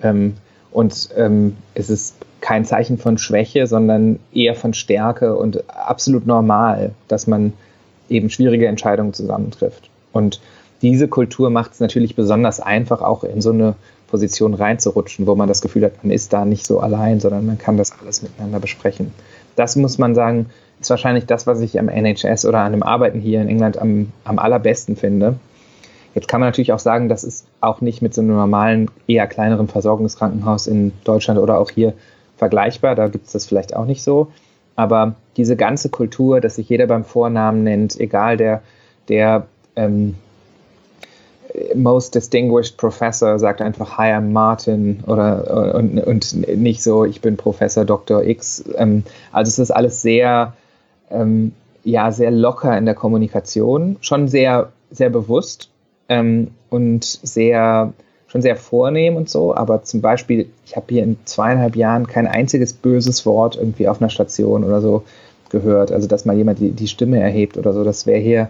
Ähm, 0.02 0.34
und 0.70 1.10
ähm, 1.16 1.56
es 1.74 1.90
ist 1.90 2.16
kein 2.40 2.64
Zeichen 2.64 2.98
von 2.98 3.16
Schwäche, 3.16 3.66
sondern 3.66 4.18
eher 4.32 4.54
von 4.54 4.74
Stärke 4.74 5.36
und 5.36 5.68
absolut 5.70 6.26
normal, 6.26 6.92
dass 7.08 7.26
man 7.26 7.54
eben 8.08 8.28
schwierige 8.28 8.66
Entscheidungen 8.66 9.14
zusammentrifft. 9.14 9.88
Und 10.12 10.40
diese 10.82 11.08
Kultur 11.08 11.48
macht 11.48 11.72
es 11.72 11.80
natürlich 11.80 12.14
besonders 12.14 12.60
einfach, 12.60 13.00
auch 13.00 13.24
in 13.24 13.40
so 13.40 13.50
eine 13.50 13.74
Position 14.14 14.54
reinzurutschen, 14.54 15.26
wo 15.26 15.34
man 15.34 15.48
das 15.48 15.60
Gefühl 15.60 15.84
hat, 15.84 16.04
man 16.04 16.12
ist 16.12 16.32
da 16.32 16.44
nicht 16.44 16.64
so 16.68 16.78
allein, 16.78 17.18
sondern 17.18 17.46
man 17.46 17.58
kann 17.58 17.76
das 17.76 17.90
alles 18.00 18.22
miteinander 18.22 18.60
besprechen. 18.60 19.12
Das 19.56 19.74
muss 19.74 19.98
man 19.98 20.14
sagen, 20.14 20.50
ist 20.80 20.88
wahrscheinlich 20.88 21.26
das, 21.26 21.48
was 21.48 21.60
ich 21.60 21.80
am 21.80 21.88
NHS 21.88 22.46
oder 22.46 22.60
an 22.60 22.70
dem 22.70 22.84
Arbeiten 22.84 23.18
hier 23.18 23.42
in 23.42 23.48
England 23.48 23.76
am, 23.76 24.12
am 24.22 24.38
allerbesten 24.38 24.94
finde. 24.94 25.34
Jetzt 26.14 26.28
kann 26.28 26.38
man 26.38 26.46
natürlich 26.46 26.72
auch 26.72 26.78
sagen, 26.78 27.08
das 27.08 27.24
ist 27.24 27.44
auch 27.60 27.80
nicht 27.80 28.02
mit 28.02 28.14
so 28.14 28.20
einem 28.20 28.36
normalen, 28.36 28.88
eher 29.08 29.26
kleineren 29.26 29.66
Versorgungskrankenhaus 29.66 30.68
in 30.68 30.92
Deutschland 31.02 31.40
oder 31.40 31.58
auch 31.58 31.70
hier 31.70 31.92
vergleichbar. 32.36 32.94
Da 32.94 33.08
gibt 33.08 33.26
es 33.26 33.32
das 33.32 33.46
vielleicht 33.46 33.74
auch 33.74 33.84
nicht 33.84 34.04
so. 34.04 34.28
Aber 34.76 35.16
diese 35.36 35.56
ganze 35.56 35.88
Kultur, 35.88 36.40
dass 36.40 36.54
sich 36.54 36.68
jeder 36.68 36.86
beim 36.86 37.02
Vornamen 37.02 37.64
nennt, 37.64 37.98
egal 37.98 38.36
der, 38.36 38.62
der 39.08 39.48
ähm, 39.74 40.14
Most 41.74 42.14
Distinguished 42.14 42.76
Professor 42.76 43.38
sagt 43.38 43.60
einfach 43.62 43.96
Hi, 43.98 44.12
I'm 44.12 44.32
Martin 44.32 45.04
oder 45.06 45.74
und, 45.74 45.98
und 45.98 46.48
nicht 46.56 46.82
so, 46.82 47.04
ich 47.04 47.20
bin 47.20 47.36
Professor 47.36 47.84
Dr. 47.84 48.24
X. 48.24 48.64
Ähm, 48.76 49.04
also 49.32 49.48
es 49.48 49.58
ist 49.58 49.70
alles 49.70 50.02
sehr, 50.02 50.54
ähm, 51.10 51.52
ja, 51.84 52.10
sehr 52.10 52.30
locker 52.30 52.76
in 52.76 52.86
der 52.86 52.94
Kommunikation, 52.94 53.96
schon 54.00 54.26
sehr, 54.28 54.72
sehr 54.90 55.10
bewusst 55.10 55.68
ähm, 56.08 56.48
und 56.70 57.04
sehr 57.04 57.92
schon 58.34 58.42
sehr 58.42 58.56
vornehm 58.56 59.14
und 59.14 59.30
so, 59.30 59.54
aber 59.54 59.84
zum 59.84 60.00
Beispiel, 60.00 60.48
ich 60.66 60.74
habe 60.74 60.86
hier 60.88 61.04
in 61.04 61.16
zweieinhalb 61.24 61.76
Jahren 61.76 62.08
kein 62.08 62.26
einziges 62.26 62.72
böses 62.72 63.24
Wort 63.26 63.54
irgendwie 63.54 63.86
auf 63.86 64.00
einer 64.00 64.10
Station 64.10 64.64
oder 64.64 64.80
so 64.80 65.04
gehört. 65.50 65.92
Also, 65.92 66.08
dass 66.08 66.24
mal 66.24 66.36
jemand 66.36 66.58
die, 66.58 66.72
die 66.72 66.88
Stimme 66.88 67.20
erhebt 67.20 67.56
oder 67.56 67.72
so, 67.72 67.84
das 67.84 68.06
wäre 68.06 68.18
hier, 68.18 68.48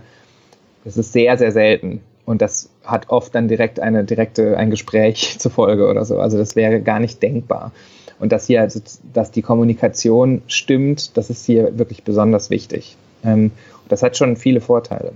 das 0.84 0.96
ist 0.96 1.12
sehr, 1.12 1.36
sehr 1.36 1.52
selten. 1.52 2.00
Und 2.26 2.40
das 2.40 2.70
hat 2.84 3.10
oft 3.10 3.34
dann 3.34 3.48
direkt 3.48 3.80
eine 3.80 4.04
direkte, 4.04 4.56
ein 4.56 4.70
Gespräch 4.70 5.36
zur 5.38 5.50
Folge 5.50 5.88
oder 5.88 6.04
so. 6.04 6.18
Also 6.18 6.38
das 6.38 6.56
wäre 6.56 6.80
gar 6.80 7.00
nicht 7.00 7.22
denkbar. 7.22 7.72
Und 8.18 8.32
dass 8.32 8.46
hier, 8.46 8.60
also, 8.60 8.80
dass 9.12 9.30
die 9.30 9.42
Kommunikation 9.42 10.42
stimmt, 10.46 11.16
das 11.16 11.30
ist 11.30 11.44
hier 11.44 11.78
wirklich 11.78 12.04
besonders 12.04 12.48
wichtig. 12.48 12.96
Ähm, 13.24 13.50
das 13.88 14.02
hat 14.02 14.16
schon 14.16 14.36
viele 14.36 14.60
Vorteile. 14.60 15.12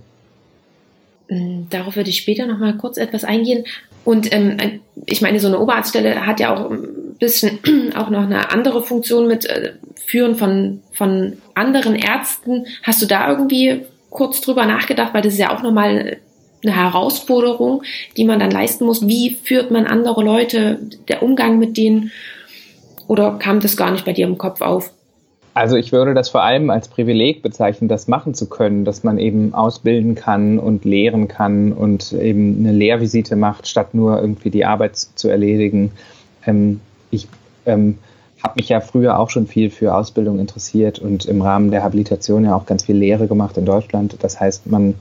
Ähm, 1.29 1.67
darauf 1.71 1.97
würde 1.97 2.11
ich 2.11 2.19
später 2.19 2.47
noch 2.47 2.59
mal 2.59 2.77
kurz 2.77 2.97
etwas 2.97 3.25
eingehen. 3.25 3.65
Und 4.05 4.33
ähm, 4.33 4.57
ich 5.07 5.21
meine, 5.21 5.41
so 5.41 5.49
eine 5.49 5.59
Oberarztstelle 5.59 6.27
hat 6.27 6.41
ja 6.41 6.55
auch 6.55 6.71
ein 6.71 7.17
bisschen 7.19 7.59
auch 7.95 8.11
noch 8.11 8.23
eine 8.23 8.51
andere 8.51 8.83
Funktion 8.83 9.29
mit 9.29 9.47
äh, 9.47 9.75
Führen 10.07 10.37
von, 10.37 10.83
von 10.93 11.39
anderen 11.55 11.95
Ärzten. 11.95 12.67
Hast 12.83 13.03
du 13.03 13.07
da 13.07 13.31
irgendwie 13.31 13.83
kurz 14.11 14.41
drüber 14.41 14.65
nachgedacht, 14.65 15.13
weil 15.13 15.23
das 15.23 15.35
ist 15.35 15.39
ja 15.39 15.55
auch 15.55 15.63
nochmal 15.63 16.17
eine 16.63 16.75
Herausforderung, 16.75 17.83
die 18.17 18.25
man 18.25 18.39
dann 18.39 18.51
leisten 18.51 18.85
muss. 18.85 19.07
Wie 19.07 19.35
führt 19.35 19.71
man 19.71 19.87
andere 19.87 20.23
Leute, 20.23 20.81
der 21.09 21.23
Umgang 21.23 21.59
mit 21.59 21.77
denen? 21.77 22.11
Oder 23.07 23.39
kam 23.39 23.61
das 23.61 23.77
gar 23.77 23.91
nicht 23.91 24.05
bei 24.05 24.13
dir 24.13 24.27
im 24.27 24.39
Kopf 24.39 24.61
auf? 24.61 24.93
Also 25.55 25.75
ich 25.77 25.91
würde 25.91 26.15
das 26.15 26.29
vor 26.29 26.45
allem 26.45 26.71
als 26.71 26.87
Privileg 26.87 27.43
bezeichnen, 27.43 27.89
das 27.89 28.07
machen 28.07 28.33
zu 28.33 28.49
können, 28.49 28.85
dass 28.85 29.03
man 29.03 29.19
eben 29.19 29.55
ausbilden 29.55 30.15
kann 30.15 30.61
und 30.61 30.85
lehren 30.85 31.27
kann 31.27 31.73
und 31.73 32.13
eben 32.13 32.59
eine 32.61 32.71
Lehrvisite 32.71 33.35
macht, 33.35 33.67
statt 33.67 33.93
nur 33.93 34.21
irgendwie 34.21 34.51
die 34.51 34.65
Arbeit 34.65 34.97
zu 34.97 35.29
erledigen. 35.29 35.91
Ähm, 36.47 36.81
ich 37.11 37.27
ähm, 37.67 37.99
habe 38.41 38.55
mich 38.57 38.69
ja 38.69 38.81
früher 38.81 39.19
auch 39.19 39.31
schon 39.31 39.49
viel 39.49 39.71
für 39.71 39.97
Ausbildung 39.97 40.39
interessiert 40.39 41.01
und 41.01 41.25
im 41.25 41.43
Rahmen 41.43 41.73
der 41.73 41.83
Habilitation 41.83 42.45
ja 42.45 42.55
auch 42.55 42.67
ganz 42.67 42.85
viel 42.85 42.97
Lehre 42.97 43.27
gemacht 43.27 43.57
in 43.57 43.65
Deutschland. 43.65 44.17
Das 44.21 44.39
heißt, 44.39 44.69
man 44.69 44.95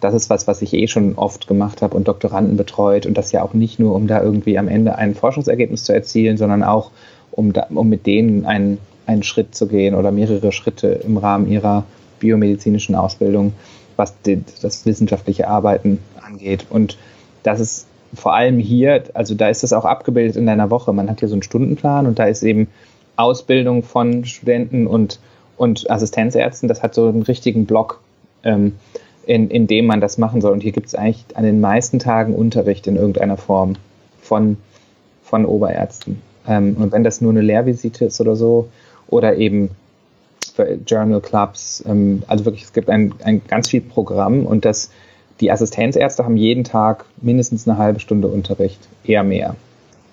das 0.00 0.14
ist 0.14 0.30
was, 0.30 0.46
was 0.46 0.60
ich 0.62 0.74
eh 0.74 0.86
schon 0.86 1.14
oft 1.14 1.46
gemacht 1.46 1.82
habe 1.82 1.96
und 1.96 2.06
Doktoranden 2.06 2.56
betreut 2.56 3.06
und 3.06 3.16
das 3.16 3.32
ja 3.32 3.42
auch 3.42 3.54
nicht 3.54 3.78
nur, 3.78 3.94
um 3.94 4.06
da 4.06 4.22
irgendwie 4.22 4.58
am 4.58 4.68
Ende 4.68 4.96
ein 4.96 5.14
Forschungsergebnis 5.14 5.84
zu 5.84 5.92
erzielen, 5.92 6.36
sondern 6.36 6.62
auch, 6.62 6.90
um, 7.30 7.52
da, 7.52 7.66
um 7.70 7.88
mit 7.88 8.06
denen 8.06 8.44
einen 8.44 8.78
einen 9.06 9.22
Schritt 9.22 9.54
zu 9.54 9.66
gehen 9.66 9.94
oder 9.94 10.10
mehrere 10.10 10.52
Schritte 10.52 10.88
im 10.88 11.16
Rahmen 11.16 11.48
ihrer 11.48 11.84
biomedizinischen 12.20 12.94
Ausbildung, 12.94 13.52
was 13.96 14.14
die, 14.22 14.42
das 14.60 14.86
wissenschaftliche 14.86 15.48
Arbeiten 15.48 15.98
angeht. 16.20 16.66
Und 16.70 16.98
das 17.42 17.60
ist 17.60 17.86
vor 18.14 18.34
allem 18.34 18.58
hier, 18.58 19.04
also 19.14 19.34
da 19.34 19.48
ist 19.48 19.62
das 19.62 19.72
auch 19.72 19.84
abgebildet 19.84 20.36
in 20.36 20.46
deiner 20.46 20.70
Woche. 20.70 20.92
Man 20.92 21.10
hat 21.10 21.20
hier 21.20 21.28
so 21.28 21.34
einen 21.34 21.42
Stundenplan 21.42 22.06
und 22.06 22.18
da 22.18 22.24
ist 22.24 22.42
eben 22.42 22.68
Ausbildung 23.16 23.82
von 23.82 24.24
Studenten 24.24 24.86
und, 24.86 25.18
und 25.56 25.90
Assistenzärzten. 25.90 26.68
Das 26.68 26.82
hat 26.82 26.94
so 26.94 27.08
einen 27.08 27.22
richtigen 27.22 27.66
Block, 27.66 28.00
ähm, 28.44 28.74
in, 29.26 29.50
in 29.50 29.66
dem 29.66 29.86
man 29.86 30.00
das 30.00 30.18
machen 30.18 30.40
soll. 30.40 30.52
Und 30.52 30.62
hier 30.62 30.72
gibt 30.72 30.86
es 30.88 30.94
eigentlich 30.94 31.24
an 31.34 31.44
den 31.44 31.60
meisten 31.60 31.98
Tagen 31.98 32.34
Unterricht 32.34 32.86
in 32.86 32.96
irgendeiner 32.96 33.36
Form 33.36 33.74
von, 34.20 34.56
von 35.22 35.46
Oberärzten. 35.46 36.20
Ähm, 36.46 36.76
und 36.78 36.92
wenn 36.92 37.04
das 37.04 37.20
nur 37.20 37.30
eine 37.30 37.42
Lehrvisite 37.42 38.06
ist 38.06 38.20
oder 38.20 38.36
so, 38.36 38.68
oder 39.12 39.36
eben 39.36 39.70
Journal 40.86 41.20
Clubs. 41.20 41.84
Ähm, 41.86 42.22
also 42.26 42.44
wirklich, 42.44 42.64
es 42.64 42.72
gibt 42.72 42.88
ein, 42.88 43.14
ein 43.22 43.42
ganz 43.46 43.68
viel 43.68 43.80
Programm 43.80 44.46
und 44.46 44.64
das, 44.64 44.90
die 45.40 45.50
Assistenzärzte 45.50 46.24
haben 46.24 46.36
jeden 46.36 46.64
Tag 46.64 47.04
mindestens 47.20 47.68
eine 47.68 47.78
halbe 47.78 48.00
Stunde 48.00 48.28
Unterricht, 48.28 48.80
eher 49.04 49.22
mehr. 49.22 49.54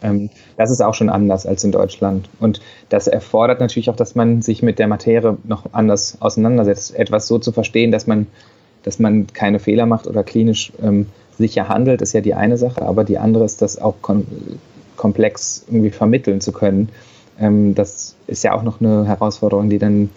Ähm, 0.02 0.30
das 0.58 0.70
ist 0.70 0.82
auch 0.82 0.94
schon 0.94 1.10
anders 1.10 1.46
als 1.46 1.64
in 1.64 1.72
Deutschland. 1.72 2.30
Und 2.40 2.62
das 2.90 3.08
erfordert 3.08 3.60
natürlich 3.60 3.90
auch, 3.90 3.96
dass 3.96 4.16
man 4.16 4.42
sich 4.42 4.62
mit 4.62 4.80
der 4.80 4.88
Materie 4.88 5.38
noch 5.44 5.66
anders 5.72 6.18
auseinandersetzt. 6.20 6.96
Etwas 6.96 7.28
so 7.28 7.40
zu 7.40 7.52
verstehen, 7.52 7.92
dass 7.92 8.08
man, 8.08 8.28
dass 8.84 9.00
man 9.00 9.28
keine 9.28 9.60
Fehler 9.60 9.86
macht 9.86 10.08
oder 10.08 10.24
klinisch 10.24 10.72
ähm, 10.82 11.08
sicher 11.38 11.70
handelt, 11.70 12.02
ist 12.02 12.14
ja 12.14 12.22
die 12.22 12.34
eine 12.34 12.58
Sache, 12.58 12.82
aber 12.82 13.04
die 13.04 13.18
andere 13.18 13.46
ist, 13.46 13.62
das 13.62 13.80
auch 13.80 13.96
kom 14.02 14.26
komplex 14.98 15.64
irgendwie 15.70 15.92
vermitteln 15.92 16.42
zu 16.42 16.52
können 16.52 16.90
ähm, 17.40 17.76
das 17.76 18.16
ist 18.28 18.44
ja 18.44 18.54
auch 18.54 18.64
noch 18.64 18.82
eine 18.82 19.08
Herausforderung, 19.08 19.70
die 19.70 19.80
dann, 19.80 20.10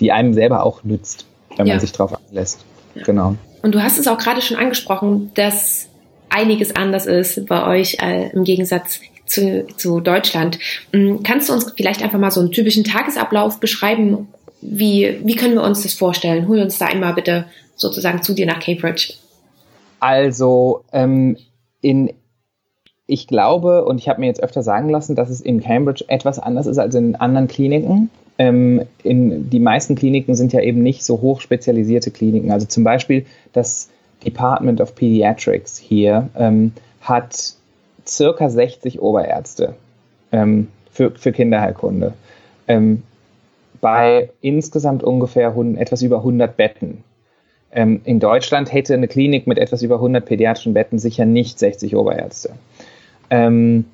die 0.00 0.12
einem 0.12 0.34
selber 0.34 0.62
auch 0.64 0.84
nützt, 0.84 1.26
wenn 1.56 1.66
ja. 1.66 1.74
man 1.74 1.80
sich 1.80 1.92
darauf 1.92 2.18
einlässt. 2.28 2.64
Ja. 2.94 3.02
Genau. 3.04 3.36
Und 3.62 3.74
du 3.74 3.82
hast 3.82 3.98
es 3.98 4.06
auch 4.06 4.18
gerade 4.18 4.40
schon 4.40 4.56
angesprochen, 4.56 5.30
dass 5.34 5.88
einiges 6.28 6.74
anders 6.76 7.06
ist 7.06 7.46
bei 7.46 7.66
euch 7.66 7.98
äh, 8.00 8.30
im 8.30 8.44
Gegensatz 8.44 9.00
zu, 9.26 9.66
zu 9.76 10.00
Deutschland. 10.00 10.58
Ähm, 10.92 11.22
kannst 11.22 11.48
du 11.48 11.52
uns 11.52 11.72
vielleicht 11.76 12.02
einfach 12.02 12.18
mal 12.18 12.30
so 12.30 12.40
einen 12.40 12.52
typischen 12.52 12.84
Tagesablauf 12.84 13.60
beschreiben? 13.60 14.28
Wie, 14.60 15.18
wie 15.24 15.36
können 15.36 15.54
wir 15.54 15.62
uns 15.62 15.82
das 15.82 15.94
vorstellen? 15.94 16.48
Hol 16.48 16.60
uns 16.60 16.78
da 16.78 16.86
einmal 16.86 17.14
bitte 17.14 17.46
sozusagen 17.78 18.22
zu 18.22 18.34
dir 18.34 18.46
nach 18.46 18.60
Cambridge. 18.60 19.14
Also 20.00 20.84
ähm, 20.92 21.38
in 21.80 22.12
ich 23.10 23.26
glaube, 23.26 23.86
und 23.86 23.96
ich 23.96 24.08
habe 24.10 24.20
mir 24.20 24.26
jetzt 24.26 24.42
öfter 24.42 24.62
sagen 24.62 24.90
lassen, 24.90 25.16
dass 25.16 25.30
es 25.30 25.40
in 25.40 25.62
Cambridge 25.62 26.04
etwas 26.08 26.38
anders 26.38 26.66
ist 26.66 26.76
als 26.76 26.94
in 26.94 27.16
anderen 27.16 27.48
Kliniken. 27.48 28.10
Ähm, 28.36 28.82
in, 29.02 29.48
die 29.48 29.60
meisten 29.60 29.94
Kliniken 29.94 30.34
sind 30.34 30.52
ja 30.52 30.60
eben 30.60 30.82
nicht 30.82 31.02
so 31.02 31.22
hoch 31.22 31.40
spezialisierte 31.40 32.10
Kliniken. 32.10 32.52
Also 32.52 32.66
zum 32.66 32.84
Beispiel 32.84 33.24
das 33.54 33.88
Department 34.26 34.82
of 34.82 34.94
Pediatrics 34.94 35.78
hier 35.78 36.28
ähm, 36.36 36.72
hat 37.00 37.54
circa 38.06 38.50
60 38.50 39.00
Oberärzte 39.00 39.74
ähm, 40.30 40.68
für, 40.92 41.12
für 41.12 41.32
Kinderheilkunde. 41.32 42.12
Ähm, 42.68 43.02
bei 43.80 44.30
insgesamt 44.42 45.02
ungefähr 45.02 45.48
100, 45.48 45.80
etwas 45.80 46.02
über 46.02 46.18
100 46.18 46.56
Betten. 46.58 47.04
Ähm, 47.72 48.00
in 48.04 48.20
Deutschland 48.20 48.72
hätte 48.72 48.94
eine 48.94 49.08
Klinik 49.08 49.46
mit 49.46 49.58
etwas 49.58 49.82
über 49.82 49.96
100 49.96 50.24
pädiatrischen 50.24 50.74
Betten 50.74 50.98
sicher 50.98 51.24
nicht 51.24 51.58
60 51.58 51.96
Oberärzte. 51.96 52.50
Ähm, 53.30 53.84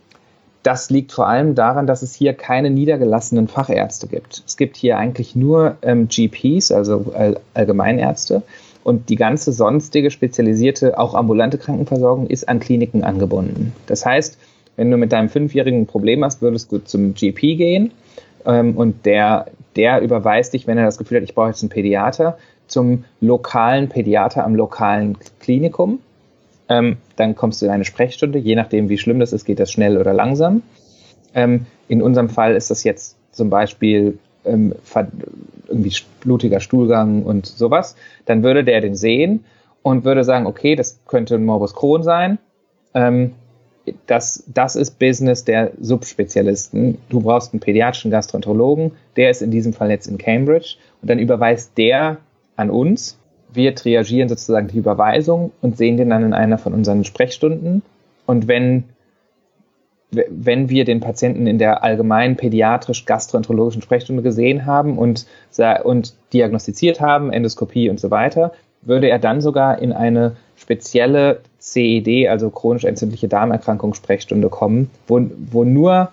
das 0.63 0.89
liegt 0.89 1.13
vor 1.13 1.29
allem 1.29 1.55
daran, 1.55 1.87
dass 1.87 2.03
es 2.03 2.15
hier 2.15 2.33
keine 2.33 2.71
niedergelassenen 2.71 3.49
Fachärzte 3.49 4.07
gibt. 4.07 4.43
Es 4.47 4.57
gibt 4.57 4.77
hier 4.77 4.97
eigentlich 4.97 5.37
nur 5.37 5.77
ähm, 5.83 6.09
GPs, 6.09 6.73
also 6.73 7.13
All 7.15 7.39
Allgemeinärzte. 7.53 8.43
Und 8.83 9.09
die 9.09 9.17
ganze 9.17 9.53
sonstige 9.53 10.11
spezialisierte, 10.11 10.99
auch 10.99 11.15
ambulante 11.15 11.59
Krankenversorgung 11.59 12.27
ist 12.29 12.49
an 12.49 12.61
Kliniken 12.61 13.03
angebunden. 13.03 13.73
Das 13.87 14.05
heißt, 14.05 14.39
wenn 14.77 14.91
du 14.91 14.97
mit 14.97 15.13
deinem 15.13 15.29
Fünfjährigen 15.29 15.83
ein 15.83 15.87
Problem 15.87 16.25
hast, 16.25 16.43
würdest 16.43 16.73
du 16.73 16.79
zum 16.79 17.15
GP 17.15 17.57
gehen 17.57 17.93
ähm, 18.47 18.77
und 18.77 19.07
der, 19.07 19.47
der 19.77 20.01
überweist 20.01 20.53
dich, 20.55 20.67
wenn 20.67 20.79
er 20.79 20.85
das 20.85 20.99
Gefühl 20.99 21.19
hat, 21.19 21.25
ich 21.25 21.35
brauche 21.35 21.49
jetzt 21.49 21.63
einen 21.63 21.71
Pädiater, 21.71 22.39
zum 22.67 23.05
lokalen 23.21 23.89
Pädiater 23.89 24.45
am 24.45 24.55
lokalen 24.55 25.17
Klinikum. 25.41 26.01
Ähm, 26.69 26.97
dann 27.17 27.35
kommst 27.37 27.61
du 27.61 27.67
in 27.67 27.73
eine 27.73 27.85
Sprechstunde. 27.85 28.39
Je 28.39 28.55
nachdem, 28.55 28.89
wie 28.89 28.99
schlimm 28.99 29.21
das 29.21 29.33
ist, 29.33 29.45
geht 29.45 29.61
das 29.61 29.71
schnell 29.71 29.99
oder 29.99 30.13
langsam. 30.13 30.63
Ähm, 31.35 31.67
in 31.89 32.03
unserem 32.03 32.29
Fall 32.29 32.55
ist 32.55 32.71
das 32.71 32.85
jetzt 32.85 33.17
zum 33.33 33.51
Beispiel 33.51 34.19
ähm, 34.45 34.75
irgendwie 35.69 35.93
blutiger 36.21 36.61
Stuhlgang 36.61 37.23
und 37.23 37.47
sowas. 37.47 37.97
Dann 38.27 38.43
würde 38.43 38.65
der 38.65 38.81
den 38.81 38.95
sehen 38.95 39.45
und 39.83 40.05
würde 40.05 40.25
sagen, 40.25 40.47
okay, 40.47 40.77
das 40.77 41.01
könnte 41.07 41.35
ein 41.35 41.45
Morbus 41.45 41.75
Crohn 41.75 42.03
sein. 42.03 42.39
Ähm, 42.95 43.33
das, 44.07 44.45
das 44.47 44.77
ist 44.77 44.99
Business 44.99 45.45
der 45.45 45.73
Subspezialisten. 45.79 46.99
Du 47.11 47.21
brauchst 47.21 47.53
einen 47.53 47.61
pädiatrischen 47.61 48.11
Gastroenterologen, 48.11 48.93
der 49.17 49.31
ist 49.31 49.43
in 49.43 49.51
diesem 49.51 49.75
Fall 49.75 49.91
jetzt 49.91 50.07
in 50.07 50.17
Cambridge 50.17 50.77
und 51.03 51.11
dann 51.11 51.19
überweist 51.19 51.77
der 51.77 52.19
an 52.57 52.71
uns 52.71 53.19
wir 53.55 53.75
triagieren 53.75 54.29
sozusagen 54.29 54.69
die 54.69 54.79
Überweisung 54.79 55.53
und 55.63 55.77
sehen 55.77 55.97
den 55.97 56.11
dann 56.11 56.25
in 56.25 56.35
einer 56.35 56.59
von 56.59 56.75
unseren 56.75 57.05
Sprechstunden. 57.05 57.83
Und 58.27 58.49
wenn, 58.49 58.85
wenn 60.11 60.69
wir 60.69 60.85
den 60.85 61.01
Patienten 61.01 61.47
in 61.47 61.59
der 61.59 61.85
allgemeinen 61.85 62.37
pädiatrisch-gastroenterologischen 62.37 63.83
Sprechstunde 63.83 64.23
gesehen 64.23 64.67
haben 64.67 64.99
und, 64.99 65.27
und 65.85 66.15
diagnostiziert 66.33 67.01
haben, 67.01 67.33
Endoskopie 67.33 67.89
und 67.91 68.01
so 68.01 68.11
weiter, 68.11 68.53
würde 68.83 69.09
er 69.09 69.19
dann 69.19 69.41
sogar 69.41 69.79
in 69.79 69.93
eine 69.93 70.37
spezielle 70.57 71.41
CED, 71.59 72.29
also 72.29 72.51
chronisch 72.51 72.85
entzündliche 72.85 73.29
Darmerkrankung 73.29 73.95
Sprechstunde 73.95 74.49
kommen, 74.49 74.91
wo, 75.07 75.25
wo 75.51 75.65
nur 75.65 76.11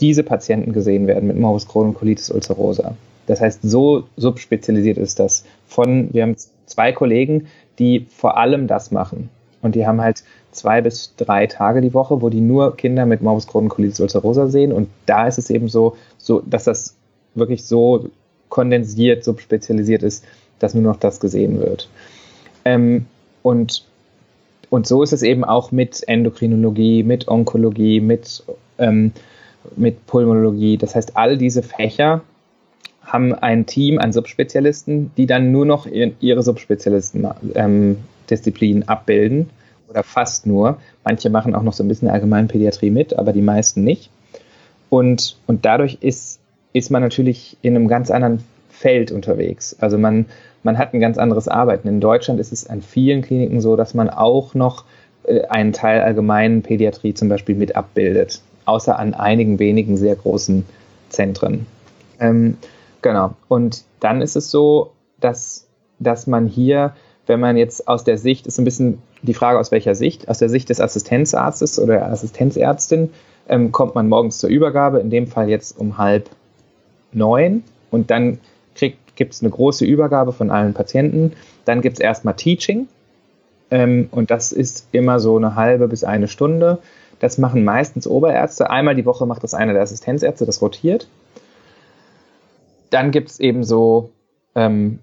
diese 0.00 0.22
Patienten 0.22 0.72
gesehen 0.72 1.06
werden 1.06 1.26
mit 1.26 1.38
Morbus 1.38 1.66
Crohn 1.66 1.88
und 1.88 1.94
Colitis 1.94 2.30
ulcerosa. 2.30 2.94
Das 3.28 3.42
heißt, 3.42 3.60
so 3.62 4.04
subspezialisiert 4.16 4.96
ist 4.96 5.20
das. 5.20 5.44
Von, 5.66 6.08
wir 6.12 6.22
haben 6.22 6.34
zwei 6.64 6.92
Kollegen, 6.92 7.46
die 7.78 8.06
vor 8.08 8.38
allem 8.38 8.66
das 8.66 8.90
machen. 8.90 9.28
Und 9.60 9.74
die 9.74 9.86
haben 9.86 10.00
halt 10.00 10.24
zwei 10.50 10.80
bis 10.80 11.14
drei 11.16 11.46
Tage 11.46 11.82
die 11.82 11.92
Woche, 11.92 12.22
wo 12.22 12.30
die 12.30 12.40
nur 12.40 12.74
Kinder 12.76 13.04
mit 13.04 13.20
Morbus 13.20 13.46
Crohn 13.46 13.68
Colitis 13.68 14.00
ulcerosa 14.00 14.48
sehen. 14.48 14.72
Und 14.72 14.88
da 15.04 15.26
ist 15.26 15.36
es 15.36 15.50
eben 15.50 15.68
so, 15.68 15.96
so, 16.16 16.42
dass 16.46 16.64
das 16.64 16.96
wirklich 17.34 17.64
so 17.64 18.08
kondensiert, 18.48 19.24
subspezialisiert 19.24 20.02
ist, 20.02 20.24
dass 20.58 20.72
nur 20.72 20.84
noch 20.84 20.96
das 20.96 21.20
gesehen 21.20 21.60
wird. 21.60 21.90
Ähm, 22.64 23.04
und, 23.42 23.84
und 24.70 24.86
so 24.86 25.02
ist 25.02 25.12
es 25.12 25.22
eben 25.22 25.44
auch 25.44 25.70
mit 25.70 26.02
Endokrinologie, 26.08 27.02
mit 27.02 27.28
Onkologie, 27.28 28.00
mit, 28.00 28.42
ähm, 28.78 29.12
mit 29.76 30.06
Pulmonologie. 30.06 30.78
Das 30.78 30.94
heißt, 30.94 31.14
all 31.14 31.36
diese 31.36 31.62
Fächer 31.62 32.22
haben 33.08 33.34
ein 33.34 33.66
Team 33.66 33.98
an 33.98 34.12
Subspezialisten, 34.12 35.10
die 35.16 35.26
dann 35.26 35.50
nur 35.50 35.66
noch 35.66 35.86
ihre 35.86 36.42
Subspezialisten-Disziplin 36.42 38.76
ähm, 38.76 38.84
abbilden 38.86 39.50
oder 39.88 40.02
fast 40.02 40.46
nur. 40.46 40.76
Manche 41.04 41.30
machen 41.30 41.54
auch 41.54 41.62
noch 41.62 41.72
so 41.72 41.82
ein 41.82 41.88
bisschen 41.88 42.08
Allgemeinpädiatrie 42.08 42.90
mit, 42.90 43.18
aber 43.18 43.32
die 43.32 43.40
meisten 43.40 43.82
nicht. 43.82 44.10
Und, 44.90 45.38
und 45.46 45.64
dadurch 45.64 45.96
ist, 46.00 46.38
ist 46.74 46.90
man 46.90 47.00
natürlich 47.02 47.56
in 47.62 47.74
einem 47.74 47.88
ganz 47.88 48.10
anderen 48.10 48.44
Feld 48.68 49.10
unterwegs. 49.10 49.74
Also 49.80 49.96
man, 49.98 50.26
man 50.62 50.76
hat 50.76 50.92
ein 50.92 51.00
ganz 51.00 51.16
anderes 51.18 51.48
Arbeiten. 51.48 51.88
In 51.88 52.00
Deutschland 52.00 52.38
ist 52.40 52.52
es 52.52 52.68
an 52.68 52.82
vielen 52.82 53.22
Kliniken 53.22 53.62
so, 53.62 53.76
dass 53.76 53.94
man 53.94 54.10
auch 54.10 54.52
noch 54.54 54.84
äh, 55.24 55.46
einen 55.46 55.72
Teil 55.72 56.02
allgemeinen 56.02 56.60
Pädiatrie 56.62 57.14
zum 57.14 57.30
Beispiel 57.30 57.54
mit 57.54 57.74
abbildet, 57.74 58.42
außer 58.66 58.98
an 58.98 59.14
einigen 59.14 59.58
wenigen 59.58 59.96
sehr 59.96 60.14
großen 60.14 60.66
Zentren. 61.08 61.64
Ähm, 62.20 62.58
Genau. 63.02 63.34
Und 63.48 63.84
dann 64.00 64.22
ist 64.22 64.36
es 64.36 64.50
so, 64.50 64.92
dass, 65.20 65.66
dass 65.98 66.26
man 66.26 66.46
hier, 66.46 66.94
wenn 67.26 67.40
man 67.40 67.56
jetzt 67.56 67.88
aus 67.88 68.04
der 68.04 68.18
Sicht, 68.18 68.46
ist 68.46 68.58
ein 68.58 68.64
bisschen 68.64 69.02
die 69.22 69.34
Frage, 69.34 69.58
aus 69.58 69.70
welcher 69.70 69.94
Sicht, 69.94 70.28
aus 70.28 70.38
der 70.38 70.48
Sicht 70.48 70.68
des 70.68 70.80
Assistenzarztes 70.80 71.78
oder 71.78 72.06
Assistenzärztin, 72.06 73.10
ähm, 73.48 73.72
kommt 73.72 73.94
man 73.94 74.08
morgens 74.08 74.38
zur 74.38 74.50
Übergabe, 74.50 75.00
in 75.00 75.10
dem 75.10 75.26
Fall 75.26 75.48
jetzt 75.48 75.78
um 75.78 75.98
halb 75.98 76.28
neun 77.12 77.64
und 77.90 78.10
dann 78.10 78.38
gibt 79.18 79.34
es 79.34 79.42
eine 79.42 79.50
große 79.50 79.84
Übergabe 79.84 80.32
von 80.32 80.50
allen 80.50 80.74
Patienten. 80.74 81.32
Dann 81.64 81.80
gibt 81.80 81.96
es 81.96 82.00
erstmal 82.00 82.34
Teaching 82.34 82.86
ähm, 83.70 84.08
und 84.12 84.30
das 84.30 84.52
ist 84.52 84.86
immer 84.92 85.18
so 85.18 85.36
eine 85.36 85.56
halbe 85.56 85.88
bis 85.88 86.04
eine 86.04 86.28
Stunde. 86.28 86.78
Das 87.18 87.36
machen 87.36 87.64
meistens 87.64 88.06
Oberärzte. 88.06 88.70
Einmal 88.70 88.94
die 88.94 89.04
Woche 89.04 89.26
macht 89.26 89.42
das 89.42 89.54
einer 89.54 89.72
der 89.72 89.82
Assistenzärzte, 89.82 90.46
das 90.46 90.62
rotiert 90.62 91.08
dann 92.90 93.10
gibt 93.10 93.30
es 93.30 93.40
eben 93.40 93.64
so, 93.64 94.10
ähm, 94.54 94.98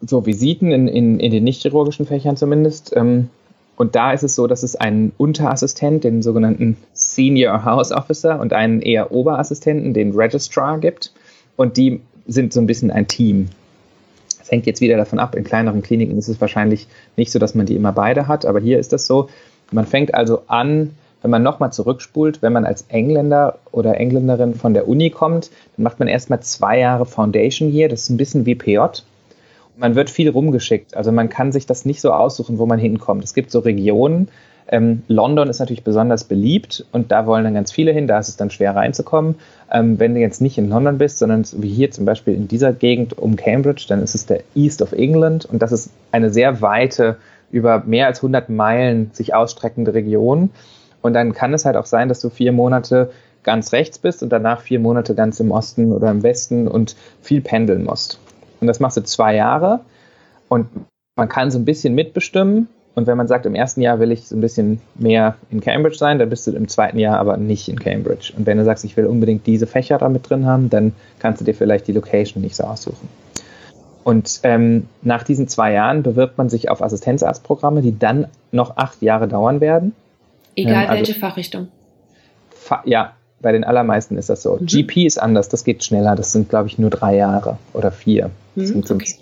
so 0.00 0.26
Visiten 0.26 0.72
in, 0.72 0.88
in, 0.88 1.20
in 1.20 1.32
den 1.32 1.44
nicht-chirurgischen 1.44 2.06
Fächern 2.06 2.36
zumindest. 2.36 2.94
Ähm, 2.94 3.30
und 3.76 3.94
da 3.94 4.12
ist 4.12 4.22
es 4.22 4.34
so, 4.34 4.46
dass 4.46 4.62
es 4.62 4.76
einen 4.76 5.12
Unterassistent, 5.18 6.04
den 6.04 6.22
sogenannten 6.22 6.76
Senior 6.94 7.64
House 7.64 7.92
Officer 7.92 8.40
und 8.40 8.52
einen 8.52 8.80
eher 8.80 9.12
Oberassistenten, 9.12 9.92
den 9.92 10.12
Registrar 10.12 10.78
gibt. 10.78 11.12
Und 11.56 11.76
die 11.76 12.00
sind 12.26 12.52
so 12.52 12.60
ein 12.60 12.66
bisschen 12.66 12.90
ein 12.90 13.06
Team. 13.06 13.48
Das 14.38 14.50
hängt 14.50 14.66
jetzt 14.66 14.80
wieder 14.80 14.96
davon 14.96 15.18
ab. 15.18 15.34
In 15.34 15.44
kleineren 15.44 15.82
Kliniken 15.82 16.16
ist 16.16 16.28
es 16.28 16.40
wahrscheinlich 16.40 16.86
nicht 17.16 17.32
so, 17.32 17.38
dass 17.38 17.54
man 17.54 17.66
die 17.66 17.76
immer 17.76 17.92
beide 17.92 18.28
hat, 18.28 18.46
aber 18.46 18.60
hier 18.60 18.78
ist 18.78 18.92
das 18.92 19.06
so. 19.06 19.28
Man 19.72 19.86
fängt 19.86 20.14
also 20.14 20.42
an, 20.46 20.92
wenn 21.22 21.30
man 21.30 21.42
nochmal 21.42 21.72
zurückspult, 21.72 22.42
wenn 22.42 22.52
man 22.52 22.64
als 22.64 22.84
Engländer 22.88 23.58
oder 23.72 23.98
Engländerin 23.98 24.54
von 24.54 24.74
der 24.74 24.88
Uni 24.88 25.10
kommt, 25.10 25.50
dann 25.76 25.82
macht 25.82 25.98
man 25.98 26.08
erstmal 26.08 26.40
zwei 26.40 26.78
Jahre 26.78 27.06
Foundation 27.06 27.70
hier. 27.70 27.88
Das 27.88 28.02
ist 28.02 28.10
ein 28.10 28.16
bisschen 28.16 28.46
wie 28.46 28.54
PJ. 28.54 28.78
Und 28.78 29.00
man 29.78 29.94
wird 29.94 30.10
viel 30.10 30.30
rumgeschickt. 30.30 30.96
Also 30.96 31.12
man 31.12 31.28
kann 31.28 31.52
sich 31.52 31.66
das 31.66 31.84
nicht 31.84 32.00
so 32.00 32.12
aussuchen, 32.12 32.58
wo 32.58 32.66
man 32.66 32.78
hinkommt. 32.78 33.24
Es 33.24 33.34
gibt 33.34 33.50
so 33.50 33.60
Regionen. 33.60 34.28
Ähm, 34.68 35.02
London 35.06 35.48
ist 35.48 35.60
natürlich 35.60 35.84
besonders 35.84 36.24
beliebt 36.24 36.84
und 36.90 37.12
da 37.12 37.26
wollen 37.26 37.44
dann 37.44 37.54
ganz 37.54 37.70
viele 37.70 37.92
hin. 37.92 38.08
Da 38.08 38.18
ist 38.18 38.28
es 38.28 38.36
dann 38.36 38.50
schwer 38.50 38.74
reinzukommen. 38.74 39.36
Ähm, 39.70 39.98
wenn 39.98 40.14
du 40.14 40.20
jetzt 40.20 40.40
nicht 40.40 40.58
in 40.58 40.68
London 40.68 40.98
bist, 40.98 41.18
sondern 41.18 41.44
wie 41.56 41.68
hier 41.68 41.90
zum 41.90 42.04
Beispiel 42.04 42.34
in 42.34 42.48
dieser 42.48 42.72
Gegend 42.72 43.16
um 43.16 43.36
Cambridge, 43.36 43.86
dann 43.88 44.02
ist 44.02 44.14
es 44.14 44.26
der 44.26 44.40
East 44.54 44.82
of 44.82 44.92
England 44.92 45.44
und 45.44 45.62
das 45.62 45.72
ist 45.72 45.90
eine 46.10 46.30
sehr 46.30 46.60
weite, 46.62 47.16
über 47.52 47.84
mehr 47.86 48.06
als 48.06 48.18
100 48.18 48.48
Meilen 48.48 49.10
sich 49.12 49.34
ausstreckende 49.34 49.94
Region. 49.94 50.50
Und 51.06 51.14
dann 51.14 51.32
kann 51.32 51.54
es 51.54 51.64
halt 51.64 51.76
auch 51.76 51.86
sein, 51.86 52.08
dass 52.08 52.20
du 52.20 52.30
vier 52.30 52.52
Monate 52.52 53.10
ganz 53.44 53.72
rechts 53.72 53.98
bist 53.98 54.22
und 54.24 54.30
danach 54.30 54.60
vier 54.60 54.80
Monate 54.80 55.14
ganz 55.14 55.38
im 55.38 55.52
Osten 55.52 55.92
oder 55.92 56.10
im 56.10 56.24
Westen 56.24 56.66
und 56.66 56.96
viel 57.22 57.40
pendeln 57.40 57.84
musst. 57.84 58.18
Und 58.60 58.66
das 58.66 58.80
machst 58.80 58.96
du 58.96 59.04
zwei 59.04 59.36
Jahre 59.36 59.80
und 60.48 60.66
man 61.16 61.28
kann 61.28 61.50
so 61.50 61.58
ein 61.58 61.64
bisschen 61.64 61.94
mitbestimmen. 61.94 62.68
Und 62.96 63.06
wenn 63.06 63.16
man 63.16 63.28
sagt, 63.28 63.46
im 63.46 63.54
ersten 63.54 63.82
Jahr 63.82 64.00
will 64.00 64.10
ich 64.10 64.26
so 64.26 64.36
ein 64.36 64.40
bisschen 64.40 64.80
mehr 64.94 65.36
in 65.50 65.60
Cambridge 65.60 65.96
sein, 65.96 66.18
dann 66.18 66.28
bist 66.28 66.46
du 66.46 66.52
im 66.52 66.66
zweiten 66.66 66.98
Jahr 66.98 67.18
aber 67.18 67.36
nicht 67.36 67.68
in 67.68 67.78
Cambridge. 67.78 68.32
Und 68.36 68.46
wenn 68.46 68.58
du 68.58 68.64
sagst, 68.64 68.84
ich 68.84 68.96
will 68.96 69.06
unbedingt 69.06 69.46
diese 69.46 69.66
Fächer 69.66 69.98
da 69.98 70.08
mit 70.08 70.28
drin 70.28 70.46
haben, 70.46 70.70
dann 70.70 70.92
kannst 71.18 71.40
du 71.40 71.44
dir 71.44 71.54
vielleicht 71.54 71.86
die 71.86 71.92
Location 71.92 72.42
nicht 72.42 72.56
so 72.56 72.64
aussuchen. 72.64 73.08
Und 74.02 74.40
ähm, 74.42 74.88
nach 75.02 75.22
diesen 75.22 75.46
zwei 75.46 75.72
Jahren 75.72 76.02
bewirbt 76.02 76.38
man 76.38 76.48
sich 76.48 76.70
auf 76.70 76.82
Assistenzarztprogramme, 76.82 77.82
die 77.82 77.96
dann 77.96 78.26
noch 78.50 78.76
acht 78.76 79.02
Jahre 79.02 79.28
dauern 79.28 79.60
werden. 79.60 79.94
Egal 80.56 80.72
ähm, 80.72 80.90
also, 80.90 80.92
welche 80.92 81.20
Fachrichtung. 81.20 81.68
Fa 82.50 82.82
ja, 82.84 83.12
bei 83.40 83.52
den 83.52 83.64
allermeisten 83.64 84.16
ist 84.16 84.28
das 84.28 84.42
so. 84.42 84.56
Mhm. 84.56 84.66
GP 84.66 85.06
ist 85.06 85.18
anders, 85.18 85.48
das 85.48 85.64
geht 85.64 85.84
schneller. 85.84 86.16
Das 86.16 86.32
sind, 86.32 86.48
glaube 86.48 86.68
ich, 86.68 86.78
nur 86.78 86.90
drei 86.90 87.16
Jahre 87.16 87.58
oder 87.74 87.92
vier. 87.92 88.30
Mhm, 88.54 88.82
okay. 88.90 89.14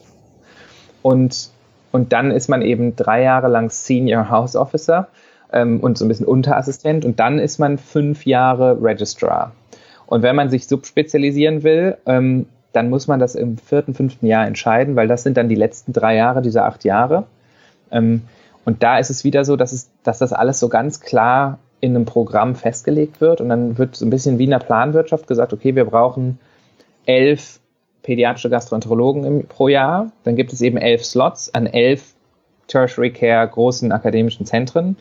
Und, 1.02 1.50
und 1.92 2.12
dann 2.12 2.30
ist 2.30 2.48
man 2.48 2.62
eben 2.62 2.96
drei 2.96 3.22
Jahre 3.22 3.48
lang 3.48 3.70
Senior 3.70 4.30
House 4.30 4.56
Officer 4.56 5.08
ähm, 5.52 5.80
und 5.80 5.98
so 5.98 6.04
ein 6.04 6.08
bisschen 6.08 6.26
Unterassistent. 6.26 7.04
Und 7.04 7.20
dann 7.20 7.38
ist 7.38 7.58
man 7.58 7.76
fünf 7.76 8.24
Jahre 8.24 8.78
Registrar. 8.80 9.52
Und 10.06 10.22
wenn 10.22 10.36
man 10.36 10.48
sich 10.48 10.66
subspezialisieren 10.68 11.62
will, 11.62 11.96
ähm, 12.06 12.46
dann 12.72 12.90
muss 12.90 13.06
man 13.06 13.20
das 13.20 13.34
im 13.34 13.58
vierten, 13.58 13.94
fünften 13.94 14.26
Jahr 14.26 14.46
entscheiden, 14.46 14.96
weil 14.96 15.08
das 15.08 15.22
sind 15.22 15.36
dann 15.36 15.48
die 15.48 15.54
letzten 15.54 15.92
drei 15.92 16.16
Jahre 16.16 16.42
dieser 16.42 16.64
acht 16.64 16.84
Jahre. 16.84 17.24
Ähm, 17.90 18.22
und 18.64 18.82
da 18.82 18.98
ist 18.98 19.10
es 19.10 19.24
wieder 19.24 19.44
so, 19.44 19.56
dass, 19.56 19.72
es, 19.72 19.90
dass 20.02 20.18
das 20.18 20.32
alles 20.32 20.60
so 20.60 20.68
ganz 20.68 21.00
klar 21.00 21.58
in 21.80 21.94
einem 21.94 22.06
Programm 22.06 22.54
festgelegt 22.54 23.20
wird 23.20 23.40
und 23.40 23.48
dann 23.48 23.76
wird 23.76 23.96
so 23.96 24.06
ein 24.06 24.10
bisschen 24.10 24.38
wie 24.38 24.44
in 24.44 24.50
der 24.50 24.58
Planwirtschaft 24.58 25.26
gesagt, 25.26 25.52
okay, 25.52 25.74
wir 25.74 25.84
brauchen 25.84 26.38
elf 27.04 27.60
pädiatrische 28.02 28.50
Gastroenterologen 28.50 29.24
im, 29.24 29.46
pro 29.46 29.68
Jahr. 29.68 30.12
Dann 30.24 30.36
gibt 30.36 30.52
es 30.52 30.60
eben 30.60 30.76
elf 30.76 31.04
Slots 31.04 31.52
an 31.54 31.66
elf 31.66 32.14
Tertiary 32.68 33.10
Care 33.10 33.46
großen 33.46 33.92
akademischen 33.92 34.46
Zentren. 34.46 34.96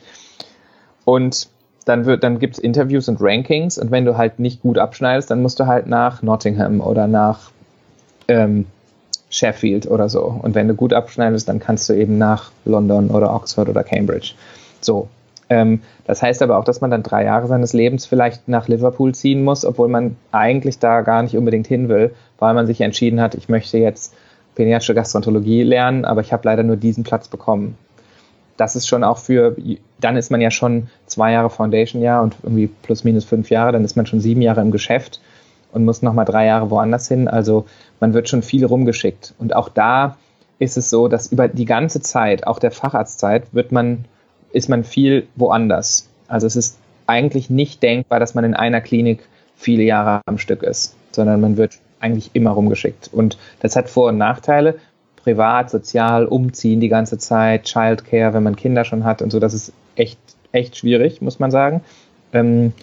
Und 1.06 1.48
dann, 1.86 2.20
dann 2.20 2.40
gibt 2.40 2.56
es 2.56 2.60
Interviews 2.60 3.08
und 3.10 3.18
Rankings 3.22 3.78
und 3.78 3.92
wenn 3.92 4.06
du 4.06 4.18
halt 4.18 4.40
nicht 4.40 4.62
gut 4.62 4.78
abschneidest, 4.78 5.30
dann 5.32 5.42
musst 5.42 5.60
du 5.60 5.68
halt 5.68 5.88
nach 5.88 6.22
Nottingham 6.22 6.82
oder 6.82 7.08
nach 7.08 7.52
ähm, 8.28 8.66
Sheffield 9.34 9.88
oder 9.88 10.10
so. 10.10 10.40
Und 10.42 10.54
wenn 10.54 10.68
du 10.68 10.76
gut 10.76 10.94
abschneidest, 10.94 11.50
dann 11.50 11.60
kannst 11.60 11.90
du 11.90 11.94
eben 11.94 12.18
nach 12.18 12.52
London 12.66 13.10
oder 13.10 13.34
Oxford 13.34 13.68
oder 13.68 13.84
Cambridge. 13.84 14.34
So. 14.80 15.08
Ähm, 15.50 15.82
das 16.06 16.22
heißt 16.22 16.42
aber 16.44 16.58
auch, 16.58 16.64
dass 16.64 16.82
man 16.82 16.92
dann 16.92 17.04
drei 17.04 17.26
Jahre 17.26 17.48
seines 17.48 17.74
Lebens 17.74 18.06
vielleicht 18.06 18.48
nach 18.48 18.68
Liverpool 18.68 19.14
ziehen 19.16 19.44
muss, 19.44 19.66
obwohl 19.66 19.88
man 19.88 20.16
eigentlich 20.32 20.80
da 20.80 21.02
gar 21.02 21.24
nicht 21.24 21.36
unbedingt 21.36 21.68
hin 21.68 21.90
will, 21.90 22.14
weil 22.38 22.54
man 22.54 22.68
sich 22.68 22.80
entschieden 22.80 23.20
hat, 23.20 23.34
ich 23.36 23.50
möchte 23.50 23.78
jetzt 23.80 24.14
pädiatrische 24.56 24.94
Gastroenterologie 24.94 25.64
lernen, 25.64 26.06
aber 26.06 26.22
ich 26.22 26.32
habe 26.32 26.44
leider 26.46 26.62
nur 26.62 26.78
diesen 26.78 27.04
Platz 27.04 27.28
bekommen. 27.28 27.76
Das 28.56 28.76
ist 28.76 28.88
schon 28.88 29.04
auch 29.04 29.18
für, 29.18 29.56
dann 30.00 30.16
ist 30.16 30.30
man 30.30 30.40
ja 30.40 30.52
schon 30.52 30.90
zwei 31.08 31.32
Jahre 31.32 31.50
Foundation-Jahr 31.50 32.22
und 32.22 32.36
irgendwie 32.44 32.68
plus 32.68 33.04
minus 33.04 33.26
fünf 33.26 33.50
Jahre, 33.50 33.72
dann 33.72 33.84
ist 33.84 33.98
man 33.98 34.06
schon 34.06 34.20
sieben 34.20 34.44
Jahre 34.44 34.62
im 34.62 34.70
Geschäft 34.70 35.20
und 35.74 35.86
muss 35.86 36.02
nochmal 36.02 36.26
drei 36.26 36.46
Jahre 36.46 36.70
woanders 36.70 37.08
hin. 37.08 37.28
Also 37.28 37.66
man 38.00 38.14
wird 38.14 38.30
schon 38.30 38.44
viel 38.44 38.66
rumgeschickt. 38.66 39.34
Und 39.40 39.56
auch 39.56 39.70
da 39.70 40.18
ist 40.60 40.78
es 40.78 40.90
so, 40.90 41.08
dass 41.08 41.32
über 41.32 41.48
die 41.48 41.66
ganze 41.66 42.02
Zeit, 42.02 42.48
auch 42.48 42.60
der 42.60 42.72
Facharztzeit, 42.72 43.54
wird 43.54 43.72
man, 43.72 44.06
ist 44.52 44.70
man 44.70 44.84
viel 44.84 45.28
woanders. 45.36 46.08
Also 46.28 46.48
es 46.48 46.56
ist 46.56 46.78
eigentlich 47.08 47.50
nicht 47.50 47.84
denkbar, 47.84 48.20
dass 48.20 48.36
man 48.36 48.46
in 48.46 48.54
einer 48.54 48.82
Klinik 48.82 49.28
viele 49.56 49.84
Jahre 49.84 50.22
am 50.26 50.38
Stück 50.38 50.64
ist, 50.64 50.96
sondern 51.12 51.42
man 51.42 51.58
wird 51.58 51.80
eigentlich 52.00 52.32
immer 52.34 52.52
rumgeschickt. 52.52 53.10
Und 53.12 53.38
das 53.62 53.76
hat 53.76 53.90
Vor- 53.90 54.10
und 54.10 54.18
Nachteile. 54.18 54.76
Privat, 55.16 55.70
sozial, 55.70 56.26
umziehen 56.26 56.82
die 56.82 56.90
ganze 56.90 57.18
Zeit, 57.18 57.64
Childcare, 57.64 58.34
wenn 58.34 58.44
man 58.44 58.58
Kinder 58.58 58.84
schon 58.84 59.06
hat 59.06 59.22
und 59.22 59.32
so, 59.32 59.40
das 59.40 59.54
ist 59.54 59.72
echt, 59.96 60.20
echt 60.52 60.76
schwierig, 60.76 61.22
muss 61.22 61.40
man 61.40 61.50
sagen. 61.50 61.82
Ähm, 62.34 62.74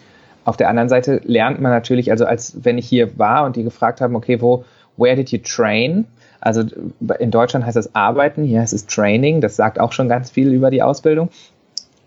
auf 0.50 0.56
der 0.56 0.68
anderen 0.68 0.88
Seite 0.88 1.20
lernt 1.24 1.60
man 1.60 1.70
natürlich, 1.70 2.10
also 2.10 2.26
als 2.26 2.64
wenn 2.64 2.76
ich 2.76 2.88
hier 2.88 3.16
war 3.16 3.44
und 3.44 3.54
die 3.54 3.62
gefragt 3.62 4.00
haben, 4.00 4.16
okay, 4.16 4.40
wo, 4.42 4.64
where 4.96 5.14
did 5.14 5.30
you 5.30 5.38
train? 5.38 6.06
Also 6.40 6.64
in 7.20 7.30
Deutschland 7.30 7.64
heißt 7.64 7.76
das 7.76 7.94
Arbeiten, 7.94 8.42
hier 8.42 8.60
heißt 8.60 8.72
es 8.72 8.86
Training, 8.86 9.40
das 9.40 9.54
sagt 9.54 9.78
auch 9.78 9.92
schon 9.92 10.08
ganz 10.08 10.28
viel 10.28 10.52
über 10.52 10.72
die 10.72 10.82
Ausbildung. 10.82 11.28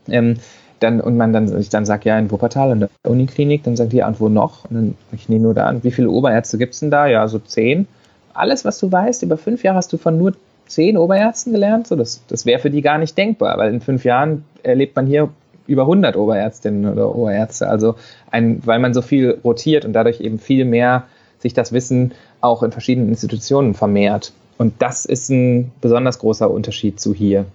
Ähm, 0.10 0.36
dann, 0.82 1.00
und 1.00 1.16
man 1.16 1.32
dann, 1.32 1.58
ich 1.58 1.70
dann 1.70 1.86
sage, 1.86 2.10
ja, 2.10 2.20
in 2.20 2.30
Wuppertal, 2.32 2.74
in 2.74 2.80
der 2.82 2.90
Uniklinik, 3.08 3.64
dann 3.64 3.78
sagt 3.78 3.94
die, 3.94 3.98
ja, 3.98 4.08
und 4.08 4.20
wo 4.20 4.28
noch? 4.28 4.66
Und 4.66 4.76
dann 4.76 4.96
ich 5.14 5.30
nehme 5.30 5.44
nur 5.44 5.54
da 5.54 5.68
an, 5.68 5.86
wie 5.86 5.92
viele 5.92 6.10
Oberärzte 6.10 6.58
gibt 6.58 6.74
es 6.74 6.82
denn 6.82 6.92
da? 6.92 7.08
Ja, 7.08 7.26
so 7.30 7.40
zehn. 7.40 7.88
Alles, 8.34 8.66
was 8.66 8.78
du 8.78 8.92
weißt, 8.92 9.24
über 9.24 9.38
fünf 9.38 9.64
Jahre 9.64 9.78
hast 9.78 9.94
du 9.94 9.98
von 9.98 10.18
nur 10.18 10.34
zehn 10.66 10.98
Oberärzten 10.98 11.54
gelernt? 11.54 11.88
So, 11.88 11.96
das, 11.96 12.22
das 12.28 12.46
wäre 12.46 12.60
für 12.60 12.70
die 12.70 12.82
gar 12.82 12.98
nicht 12.98 13.18
denkbar, 13.18 13.58
weil 13.58 13.74
in 13.74 13.80
fünf 13.80 14.04
Jahren 14.04 14.44
erlebt 14.64 14.98
man 14.98 15.08
hier 15.08 15.30
über 15.68 15.84
100 15.84 16.16
Oberärztinnen 16.16 16.92
oder 16.92 17.16
Oberärzte. 17.16 17.68
Also 17.68 17.96
ein, 18.32 18.62
weil 18.66 18.80
man 18.80 18.94
so 18.94 19.02
viel 19.02 19.40
rotiert 19.44 19.86
und 19.86 19.94
dadurch 19.94 20.22
eben 20.22 20.40
viel 20.40 20.66
mehr 20.66 21.04
sich 21.40 21.54
das 21.54 21.72
Wissen 21.72 22.14
auch 22.42 22.64
in 22.64 22.72
verschiedenen 22.72 23.10
Institutionen 23.10 23.74
vermehrt. 23.74 24.34
Und 24.58 24.74
das 24.80 25.06
ist 25.06 25.30
ein 25.30 25.72
besonders 25.82 26.20
großer 26.20 26.50
Unterschied 26.50 27.00
zu 27.00 27.14
hier 27.14 27.46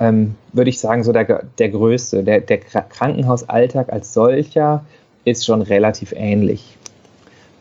ähm, 0.00 0.34
würde 0.52 0.70
ich 0.70 0.80
sagen, 0.80 1.04
so 1.04 1.12
der, 1.12 1.44
der 1.58 1.68
größte. 1.68 2.24
Der, 2.24 2.40
der 2.40 2.58
Krankenhausalltag 2.58 3.92
als 3.92 4.12
solcher 4.12 4.84
ist 5.24 5.44
schon 5.44 5.62
relativ 5.62 6.12
ähnlich. 6.16 6.76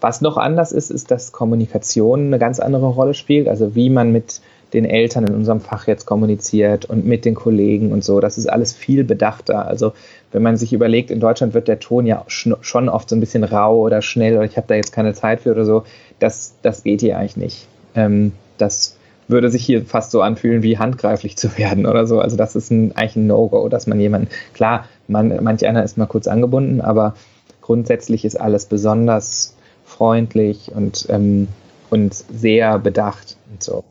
Was 0.01 0.21
noch 0.21 0.37
anders 0.37 0.71
ist, 0.71 0.91
ist, 0.91 1.11
dass 1.11 1.31
Kommunikation 1.31 2.27
eine 2.27 2.39
ganz 2.39 2.59
andere 2.59 2.87
Rolle 2.87 3.13
spielt. 3.13 3.47
Also 3.47 3.75
wie 3.75 3.89
man 3.89 4.11
mit 4.11 4.41
den 4.73 4.85
Eltern 4.85 5.25
in 5.25 5.35
unserem 5.35 5.59
Fach 5.59 5.87
jetzt 5.87 6.05
kommuniziert 6.05 6.85
und 6.85 7.05
mit 7.05 7.25
den 7.25 7.35
Kollegen 7.35 7.91
und 7.91 8.03
so. 8.03 8.19
Das 8.19 8.37
ist 8.37 8.47
alles 8.47 8.73
viel 8.73 9.03
bedachter. 9.03 9.67
Also 9.67 9.93
wenn 10.31 10.41
man 10.41 10.57
sich 10.57 10.73
überlegt, 10.73 11.11
in 11.11 11.19
Deutschland 11.19 11.53
wird 11.53 11.67
der 11.67 11.79
Ton 11.79 12.05
ja 12.05 12.25
schon 12.27 12.89
oft 12.89 13.09
so 13.09 13.15
ein 13.15 13.19
bisschen 13.19 13.43
rau 13.43 13.79
oder 13.79 14.01
schnell 14.01 14.35
oder 14.35 14.45
ich 14.45 14.57
habe 14.57 14.67
da 14.67 14.75
jetzt 14.75 14.91
keine 14.91 15.13
Zeit 15.13 15.41
für 15.41 15.51
oder 15.51 15.65
so. 15.65 15.83
Das, 16.19 16.55
das 16.61 16.83
geht 16.83 17.01
hier 17.01 17.17
eigentlich 17.17 17.37
nicht. 17.37 17.67
Ähm, 17.95 18.31
das 18.57 18.97
würde 19.27 19.49
sich 19.49 19.63
hier 19.63 19.85
fast 19.85 20.11
so 20.11 20.21
anfühlen, 20.21 20.63
wie 20.63 20.77
handgreiflich 20.77 21.37
zu 21.37 21.57
werden 21.57 21.85
oder 21.85 22.07
so. 22.07 22.19
Also 22.19 22.35
das 22.35 22.55
ist 22.55 22.71
ein, 22.71 22.95
eigentlich 22.95 23.15
ein 23.17 23.27
No-Go, 23.27 23.69
dass 23.69 23.87
man 23.87 23.99
jemanden, 23.99 24.29
klar, 24.53 24.85
man, 25.07 25.43
manch 25.43 25.65
einer 25.67 25.83
ist 25.83 25.97
mal 25.97 26.07
kurz 26.07 26.27
angebunden, 26.27 26.81
aber 26.81 27.15
grundsätzlich 27.61 28.25
ist 28.25 28.39
alles 28.39 28.65
besonders 28.65 29.55
freundlich 29.85 30.71
und, 30.73 31.05
ähm, 31.09 31.47
und 31.89 32.13
sehr 32.13 32.79
bedacht 32.79 33.37
und 33.51 33.61
so. 33.61 33.83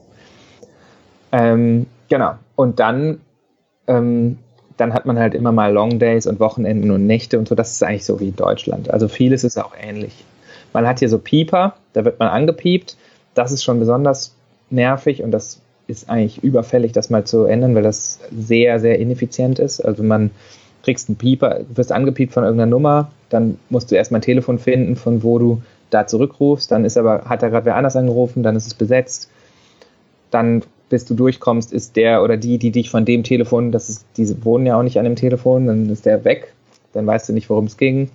Ähm, 1.32 1.86
genau. 2.08 2.34
Und 2.56 2.78
dann, 2.78 3.20
ähm, 3.86 4.38
dann 4.76 4.94
hat 4.94 5.06
man 5.06 5.18
halt 5.18 5.34
immer 5.34 5.52
mal 5.52 5.72
Long 5.72 5.98
Days 5.98 6.26
und 6.26 6.40
Wochenenden 6.40 6.90
und 6.90 7.06
Nächte 7.06 7.38
und 7.38 7.48
so. 7.48 7.54
Das 7.54 7.72
ist 7.72 7.82
eigentlich 7.82 8.04
so 8.04 8.20
wie 8.20 8.30
Deutschland. 8.30 8.90
Also 8.90 9.08
vieles 9.08 9.44
ist 9.44 9.58
auch 9.58 9.72
ähnlich. 9.80 10.24
Man 10.72 10.86
hat 10.86 11.00
hier 11.00 11.08
so 11.08 11.18
Pieper, 11.18 11.74
da 11.92 12.04
wird 12.04 12.18
man 12.18 12.28
angepiept. 12.28 12.96
Das 13.34 13.52
ist 13.52 13.64
schon 13.64 13.78
besonders 13.78 14.34
nervig 14.70 15.22
und 15.22 15.30
das 15.30 15.60
ist 15.86 16.08
eigentlich 16.08 16.42
überfällig, 16.42 16.92
das 16.92 17.10
mal 17.10 17.24
zu 17.24 17.44
ändern, 17.44 17.74
weil 17.74 17.82
das 17.82 18.20
sehr, 18.30 18.80
sehr 18.80 18.98
ineffizient 18.98 19.58
ist. 19.58 19.80
Also 19.80 20.02
man 20.02 20.30
kriegst 20.82 21.08
einen 21.08 21.16
Pieper, 21.16 21.60
wirst 21.68 21.92
angepiept 21.92 22.32
von 22.32 22.44
irgendeiner 22.44 22.70
Nummer, 22.70 23.10
dann 23.30 23.58
musst 23.68 23.90
du 23.90 23.94
erstmal 23.94 24.18
ein 24.18 24.22
Telefon 24.22 24.58
finden, 24.58 24.96
von 24.96 25.22
wo 25.22 25.38
du 25.38 25.62
da 25.90 26.06
zurückrufst, 26.06 26.70
dann 26.70 26.84
ist 26.84 26.96
aber, 26.96 27.24
hat 27.26 27.42
er 27.42 27.50
gerade 27.50 27.66
wer 27.66 27.76
anders 27.76 27.96
angerufen, 27.96 28.42
dann 28.42 28.56
ist 28.56 28.66
es 28.66 28.74
besetzt, 28.74 29.30
dann 30.30 30.62
bis 30.92 31.04
du 31.04 31.14
durchkommst, 31.14 31.72
ist 31.72 31.96
der 31.96 32.22
oder 32.22 32.36
die, 32.36 32.58
die 32.58 32.70
dich 32.70 32.90
von 32.90 33.04
dem 33.04 33.24
Telefon, 33.24 33.72
das 33.72 33.88
ist, 33.88 34.06
diese 34.16 34.44
wohnen 34.44 34.66
ja 34.66 34.78
auch 34.78 34.82
nicht 34.82 34.98
an 34.98 35.04
dem 35.04 35.16
Telefon, 35.16 35.66
dann 35.66 35.90
ist 35.90 36.06
der 36.06 36.24
weg, 36.24 36.52
dann 36.92 37.06
weißt 37.06 37.28
du 37.28 37.32
nicht, 37.32 37.50
worum 37.50 37.64
es 37.64 37.76
ging 37.76 38.10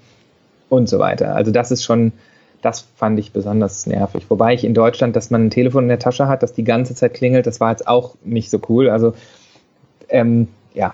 und 0.69 0.87
so 0.87 0.99
weiter. 0.99 1.35
Also 1.35 1.51
das 1.51 1.71
ist 1.71 1.83
schon 1.83 2.13
das 2.61 2.81
fand 2.95 3.19
ich 3.19 3.31
besonders 3.31 3.85
nervig. 3.85 4.25
Wobei 4.29 4.53
ich 4.53 4.63
in 4.63 4.73
Deutschland, 4.73 5.15
dass 5.15 5.29
man 5.29 5.45
ein 5.45 5.49
Telefon 5.49 5.83
in 5.83 5.89
der 5.89 5.99
Tasche 5.99 6.27
hat, 6.27 6.43
das 6.43 6.53
die 6.53 6.63
ganze 6.63 6.95
Zeit 6.95 7.13
klingelt, 7.13 7.45
das 7.45 7.59
war 7.59 7.71
jetzt 7.71 7.87
auch 7.87 8.15
nicht 8.23 8.49
so 8.49 8.59
cool. 8.69 8.89
Also 8.89 9.13
ähm, 10.09 10.47
ja, 10.73 10.93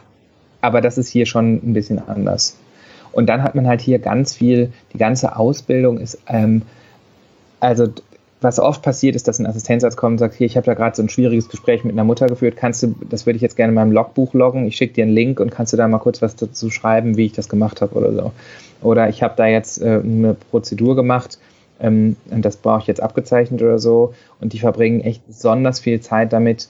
aber 0.61 0.81
das 0.81 0.97
ist 0.97 1.09
hier 1.09 1.25
schon 1.25 1.55
ein 1.55 1.73
bisschen 1.73 1.99
anders. 2.07 2.57
Und 3.11 3.27
dann 3.27 3.43
hat 3.43 3.55
man 3.55 3.67
halt 3.67 3.81
hier 3.81 3.99
ganz 3.99 4.35
viel, 4.35 4.71
die 4.93 4.97
ganze 4.97 5.35
Ausbildung 5.35 5.99
ist, 5.99 6.19
ähm, 6.27 6.63
also 7.59 7.87
was 8.43 8.59
oft 8.59 8.81
passiert 8.81 9.15
ist, 9.15 9.27
dass 9.27 9.39
ein 9.39 9.45
Assistenzarzt 9.45 9.97
kommt 9.97 10.13
und 10.13 10.17
sagt, 10.19 10.35
hier, 10.35 10.47
ich 10.47 10.57
habe 10.57 10.65
da 10.65 10.73
gerade 10.73 10.95
so 10.95 11.01
ein 11.01 11.09
schwieriges 11.09 11.49
Gespräch 11.49 11.83
mit 11.83 11.93
einer 11.93 12.03
Mutter 12.03 12.27
geführt, 12.27 12.55
kannst 12.57 12.83
du, 12.83 12.95
das 13.09 13.25
würde 13.25 13.37
ich 13.37 13.41
jetzt 13.41 13.55
gerne 13.55 13.69
in 13.69 13.75
meinem 13.75 13.91
Logbuch 13.91 14.33
loggen, 14.33 14.65
ich 14.65 14.75
schicke 14.75 14.93
dir 14.93 15.03
einen 15.03 15.13
Link 15.13 15.39
und 15.39 15.51
kannst 15.51 15.73
du 15.73 15.77
da 15.77 15.87
mal 15.87 15.99
kurz 15.99 16.21
was 16.21 16.35
dazu 16.35 16.69
schreiben, 16.69 17.17
wie 17.17 17.25
ich 17.25 17.33
das 17.33 17.49
gemacht 17.49 17.81
habe 17.81 17.95
oder 17.95 18.13
so. 18.13 18.31
Oder 18.81 19.09
ich 19.09 19.23
habe 19.23 19.33
da 19.37 19.47
jetzt 19.47 19.81
äh, 19.81 20.01
eine 20.03 20.35
Prozedur 20.51 20.95
gemacht, 20.95 21.39
ähm, 21.79 22.15
und 22.31 22.43
das 22.43 22.57
brauche 22.57 22.81
ich 22.81 22.87
jetzt 22.87 23.01
abgezeichnet 23.01 23.61
oder 23.61 23.79
so. 23.79 24.13
Und 24.39 24.53
die 24.53 24.59
verbringen 24.59 25.01
echt 25.01 25.25
besonders 25.27 25.79
viel 25.79 25.99
Zeit 26.01 26.33
damit, 26.33 26.69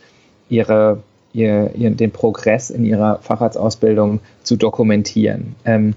ihre, 0.49 0.99
ihr, 1.34 1.71
ihr, 1.76 1.91
den 1.91 2.11
Progress 2.11 2.69
in 2.69 2.86
ihrer 2.86 3.19
Facharztausbildung 3.19 4.19
zu 4.43 4.55
dokumentieren. 4.55 5.55
Ähm, 5.65 5.93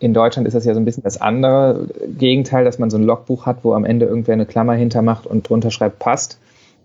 in 0.00 0.14
Deutschland 0.14 0.46
ist 0.46 0.54
das 0.54 0.64
ja 0.64 0.74
so 0.74 0.80
ein 0.80 0.84
bisschen 0.84 1.02
das 1.02 1.20
andere 1.20 1.88
Gegenteil, 2.18 2.64
dass 2.64 2.78
man 2.78 2.90
so 2.90 2.96
ein 2.96 3.04
Logbuch 3.04 3.46
hat, 3.46 3.58
wo 3.64 3.74
am 3.74 3.84
Ende 3.84 4.06
irgendwer 4.06 4.34
eine 4.34 4.46
Klammer 4.46 4.74
hintermacht 4.74 5.26
und 5.26 5.48
drunter 5.48 5.70
schreibt, 5.70 5.98
passt. 5.98 6.38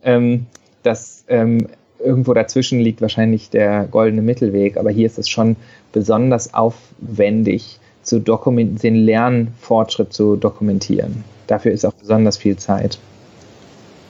Ähm, 0.04 0.48
das 0.82 1.24
ähm, 1.28 1.68
irgendwo 2.00 2.34
dazwischen 2.34 2.80
liegt 2.80 3.02
wahrscheinlich 3.02 3.50
der 3.50 3.86
goldene 3.86 4.22
Mittelweg, 4.22 4.78
aber 4.78 4.92
hier 4.92 5.06
ist 5.06 5.18
es 5.18 5.30
schon 5.30 5.56
besonders 5.92 6.54
aufwendig, 6.54 7.80
zu 8.02 8.20
den 8.20 8.96
Lernfortschritt 8.96 10.12
zu 10.12 10.36
dokumentieren. 10.36 11.24
Dafür 11.48 11.72
ist 11.72 11.86
auch 11.86 11.94
besonders 11.94 12.38
viel 12.38 12.58
Zeit. 12.58 13.00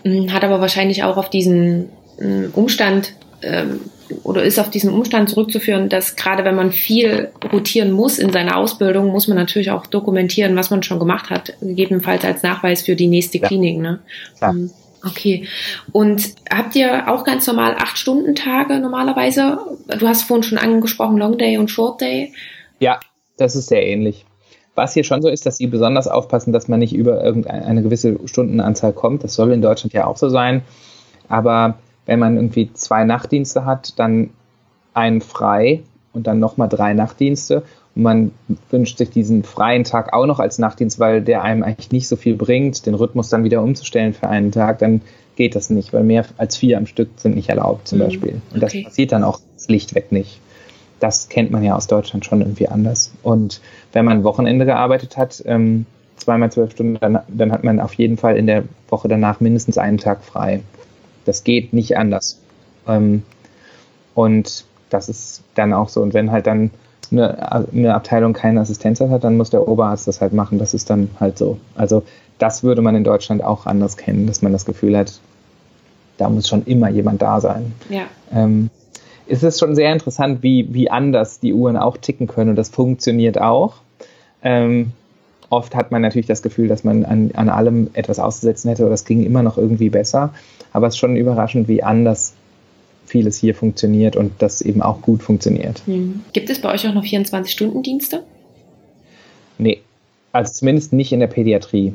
Hm, 0.04 0.34
hat 0.34 0.43
aber 0.43 0.62
wahrscheinlich 0.62 1.04
auch 1.04 1.18
auf 1.18 1.30
diesen 1.30 1.89
hm, 2.18 2.51
Umstand 2.54 3.16
ähm, 3.43 3.82
oder 4.24 4.43
ist 4.43 4.59
auf 4.59 4.70
diesen 4.70 4.91
Umstand 4.91 5.30
zurückzuführen, 5.30 5.89
dass 5.89 6.16
gerade 6.16 6.45
wenn 6.45 6.55
man 6.55 6.72
viel 6.72 7.32
rotieren 7.51 7.91
muss 7.91 8.20
in 8.20 8.32
seiner 8.32 8.57
Ausbildung, 8.57 9.07
muss 9.07 9.28
man 9.28 9.38
natürlich 9.38 9.72
auch 9.72 9.86
dokumentieren, 9.86 10.55
was 10.55 10.70
man 10.70 10.84
schon 10.84 10.99
gemacht 10.99 11.30
hat, 11.30 11.53
gegebenenfalls 11.61 12.24
als 12.26 12.43
Nachweis 12.43 12.84
für 12.84 12.95
die 12.95 13.07
nächste 13.07 13.39
ja. 13.39 13.47
Klinik. 13.47 13.80
Ne? 13.80 13.99
Klar. 14.38 14.51
Hm, 14.51 14.72
okay. 15.05 15.47
Und 15.91 16.36
habt 16.49 16.76
ihr 16.76 17.11
auch 17.11 17.24
ganz 17.24 17.47
normal 17.47 17.76
acht 17.78 17.97
Stunden 17.97 18.36
Tage 18.36 18.80
normalerweise? 18.80 19.57
Du 19.99 20.07
hast 20.07 20.24
vorhin 20.24 20.43
schon 20.43 20.57
angesprochen 20.57 21.18
Long 21.18 21.38
Day 21.38 21.57
und 21.57 21.70
Short 21.70 22.01
Day. 22.01 22.34
Ja, 22.80 22.99
das 23.38 23.55
ist 23.55 23.68
sehr 23.68 23.86
ähnlich. 23.86 24.26
Was 24.76 24.93
hier 24.93 25.03
schon 25.03 25.22
so 25.22 25.30
ist, 25.30 25.45
dass 25.45 25.57
sie 25.57 25.68
besonders 25.68 26.07
aufpassen, 26.07 26.51
dass 26.51 26.68
man 26.68 26.80
nicht 26.80 26.93
über 26.93 27.24
irgendeine 27.24 27.84
gewisse 27.84 28.20
Stundenanzahl 28.26 28.93
kommt. 28.93 29.24
Das 29.24 29.36
soll 29.36 29.51
in 29.51 29.61
Deutschland 29.61 29.93
ja 29.93 30.07
auch 30.07 30.18
so 30.18 30.30
sein. 30.30 30.64
Aber 31.30 31.78
wenn 32.06 32.20
man 32.20 32.36
irgendwie 32.36 32.72
zwei 32.74 33.04
Nachtdienste 33.04 33.66
hat, 33.66 33.97
dann 33.97 34.30
einen 34.93 35.22
frei 35.22 35.84
und 36.14 36.28
dann 36.28 36.39
nochmal 36.39 36.70
drei 36.70 36.93
Nachtdienste. 36.93 37.64
Und 37.95 38.04
man 38.04 38.32
wünscht 38.70 38.97
sich 38.97 39.10
diesen 39.10 39.43
freien 39.43 39.84
Tag 39.84 40.14
auch 40.14 40.26
noch 40.26 40.39
als 40.39 40.60
Nachtdienst, 40.60 40.99
weil 40.99 41.22
der 41.22 41.43
einem 41.43 41.64
eigentlich 41.64 41.91
nicht 41.91 42.08
so 42.08 42.16
viel 42.16 42.36
bringt, 42.36 42.86
den 42.86 42.95
Rhythmus 42.95 43.30
dann 43.30 43.43
wieder 43.43 43.62
umzustellen 43.62 44.14
für 44.14 44.28
einen 44.28 44.51
Tag, 44.51 44.80
dann 44.80 45.01
geht 45.36 45.56
das 45.56 45.70
nicht, 45.70 45.93
weil 45.93 46.04
mehr 46.04 46.26
als 46.38 46.58
vier 46.58 46.78
am 46.78 46.86
Stück 46.86 47.10
sind 47.18 47.36
nicht 47.36 47.49
erlaubt 47.49 47.88
zum 47.88 47.99
mhm. 47.99 48.04
Beispiel. 48.04 48.41
Und 48.51 48.64
okay. 48.64 48.82
das 48.82 48.84
passiert 48.84 49.12
dann 49.12 49.24
auch 49.24 49.39
schlichtweg 49.58 50.12
nicht 50.12 50.39
das 51.04 51.28
kennt 51.28 51.51
man 51.51 51.64
ja 51.64 51.76
aus 51.76 51.88
Deutschland 51.88 52.24
schon 52.24 52.39
irgendwie 52.39 52.70
anders. 52.70 53.12
Und 53.24 53.60
wenn 53.91 54.06
man 54.06 54.24
Wochenende 54.24 54.66
gearbeitet 54.66 55.18
hat, 55.18 55.43
ähm, 55.45 55.86
zweimal 56.16 56.49
zwölf 56.49 56.72
Stunden, 56.72 56.97
dann, 57.01 57.20
dann 57.28 57.51
hat 57.51 57.66
man 57.66 57.82
auf 57.82 57.93
jeden 57.95 58.16
Fall 58.16 58.38
in 58.38 58.47
der 58.47 58.64
Woche 58.88 59.10
danach 59.10 59.41
mindestens 59.41 59.78
einen 59.78 59.97
Tag 59.97 60.24
frei. 60.24 60.62
Das 61.26 61.43
geht 61.43 61.74
nicht 61.74 61.97
anders. 61.97 62.39
Ähm, 62.88 63.24
und 64.15 64.65
das 64.89 65.09
ist 65.09 65.43
dann 65.55 65.74
auch 65.74 65.89
so. 65.89 66.01
Und 66.01 66.13
wenn 66.13 66.32
halt 66.32 66.47
dann 66.47 66.71
eine, 67.11 67.51
eine 67.71 67.93
Abteilung 67.95 68.34
keine 68.34 68.61
Assistenz 68.61 68.99
hat, 68.99 69.24
dann 69.24 69.38
muss 69.38 69.49
der 69.49 69.67
Oberarzt 69.67 70.07
das 70.07 70.21
halt 70.21 70.34
machen. 70.34 70.59
Das 70.59 70.74
ist 70.74 70.89
dann 70.89 71.09
halt 71.19 71.38
so. 71.38 71.57
Also 71.76 72.03
das 72.39 72.63
würde 72.63 72.82
man 72.82 72.95
in 72.95 73.03
Deutschland 73.03 73.43
auch 73.43 73.65
anders 73.65 73.97
kennen, 73.97 74.28
dass 74.28 74.41
man 74.41 74.51
das 74.51 74.65
Gefühl 74.65 74.97
hat, 74.97 75.19
da 76.17 76.30
muss 76.30 76.47
schon 76.47 76.65
immer 76.65 76.89
jemand 76.89 77.21
da 77.21 77.39
sein. 77.39 77.74
Ja. 77.89 78.03
Ähm, 78.32 78.69
es 79.28 79.43
ist 79.43 79.59
schon 79.59 79.76
sehr 79.76 79.93
interessant, 79.93 80.43
wie, 80.43 80.74
wie 80.74 80.89
anders 80.89 81.39
die 81.39 81.53
Uhren 81.53 81.78
auch 81.78 81.97
ticken 81.97 82.28
können 82.28 82.51
und 82.51 82.55
das 82.55 82.69
funktioniert 82.69 83.39
auch. 83.39 83.76
Ähm, 84.43 84.91
oft 85.54 85.76
hat 85.76 85.91
man 85.91 86.01
natürlich 86.01 86.26
das 86.26 86.41
Gefühl, 86.41 86.68
dass 86.68 86.84
man 86.84 87.06
an, 87.06 87.32
an 87.36 87.49
allem 87.49 87.89
etwas 87.93 88.20
auszusetzen 88.20 88.70
hätte 88.70 88.86
oder 88.86 88.93
es 88.93 89.06
ging 89.06 89.24
immer 89.24 89.43
noch 89.43 89.58
irgendwie 89.58 89.89
besser. 89.89 90.34
Aber 90.72 90.88
es 90.88 90.95
ist 90.95 90.99
schon 90.99 91.16
überraschend, 91.16 91.68
wie 91.68 91.84
anders 91.84 92.34
vieles 93.06 93.38
hier 93.38 93.54
funktioniert 93.54 94.16
und 94.16 94.32
das 94.39 94.62
eben 94.62 94.82
auch 94.82 95.01
gut 95.01 95.22
funktioniert. 95.22 95.84
Mhm. 95.86 96.22
Gibt 96.34 96.49
es 96.49 96.60
bei 96.60 96.74
euch 96.74 96.88
auch 96.88 96.93
noch 96.93 97.04
24-Stunden-Dienste? 97.04 98.24
Nee, 99.60 99.82
also 100.32 100.51
zumindest 100.51 100.93
nicht 100.93 101.14
in 101.14 101.20
der 101.20 101.28
Pädiatrie. 101.28 101.93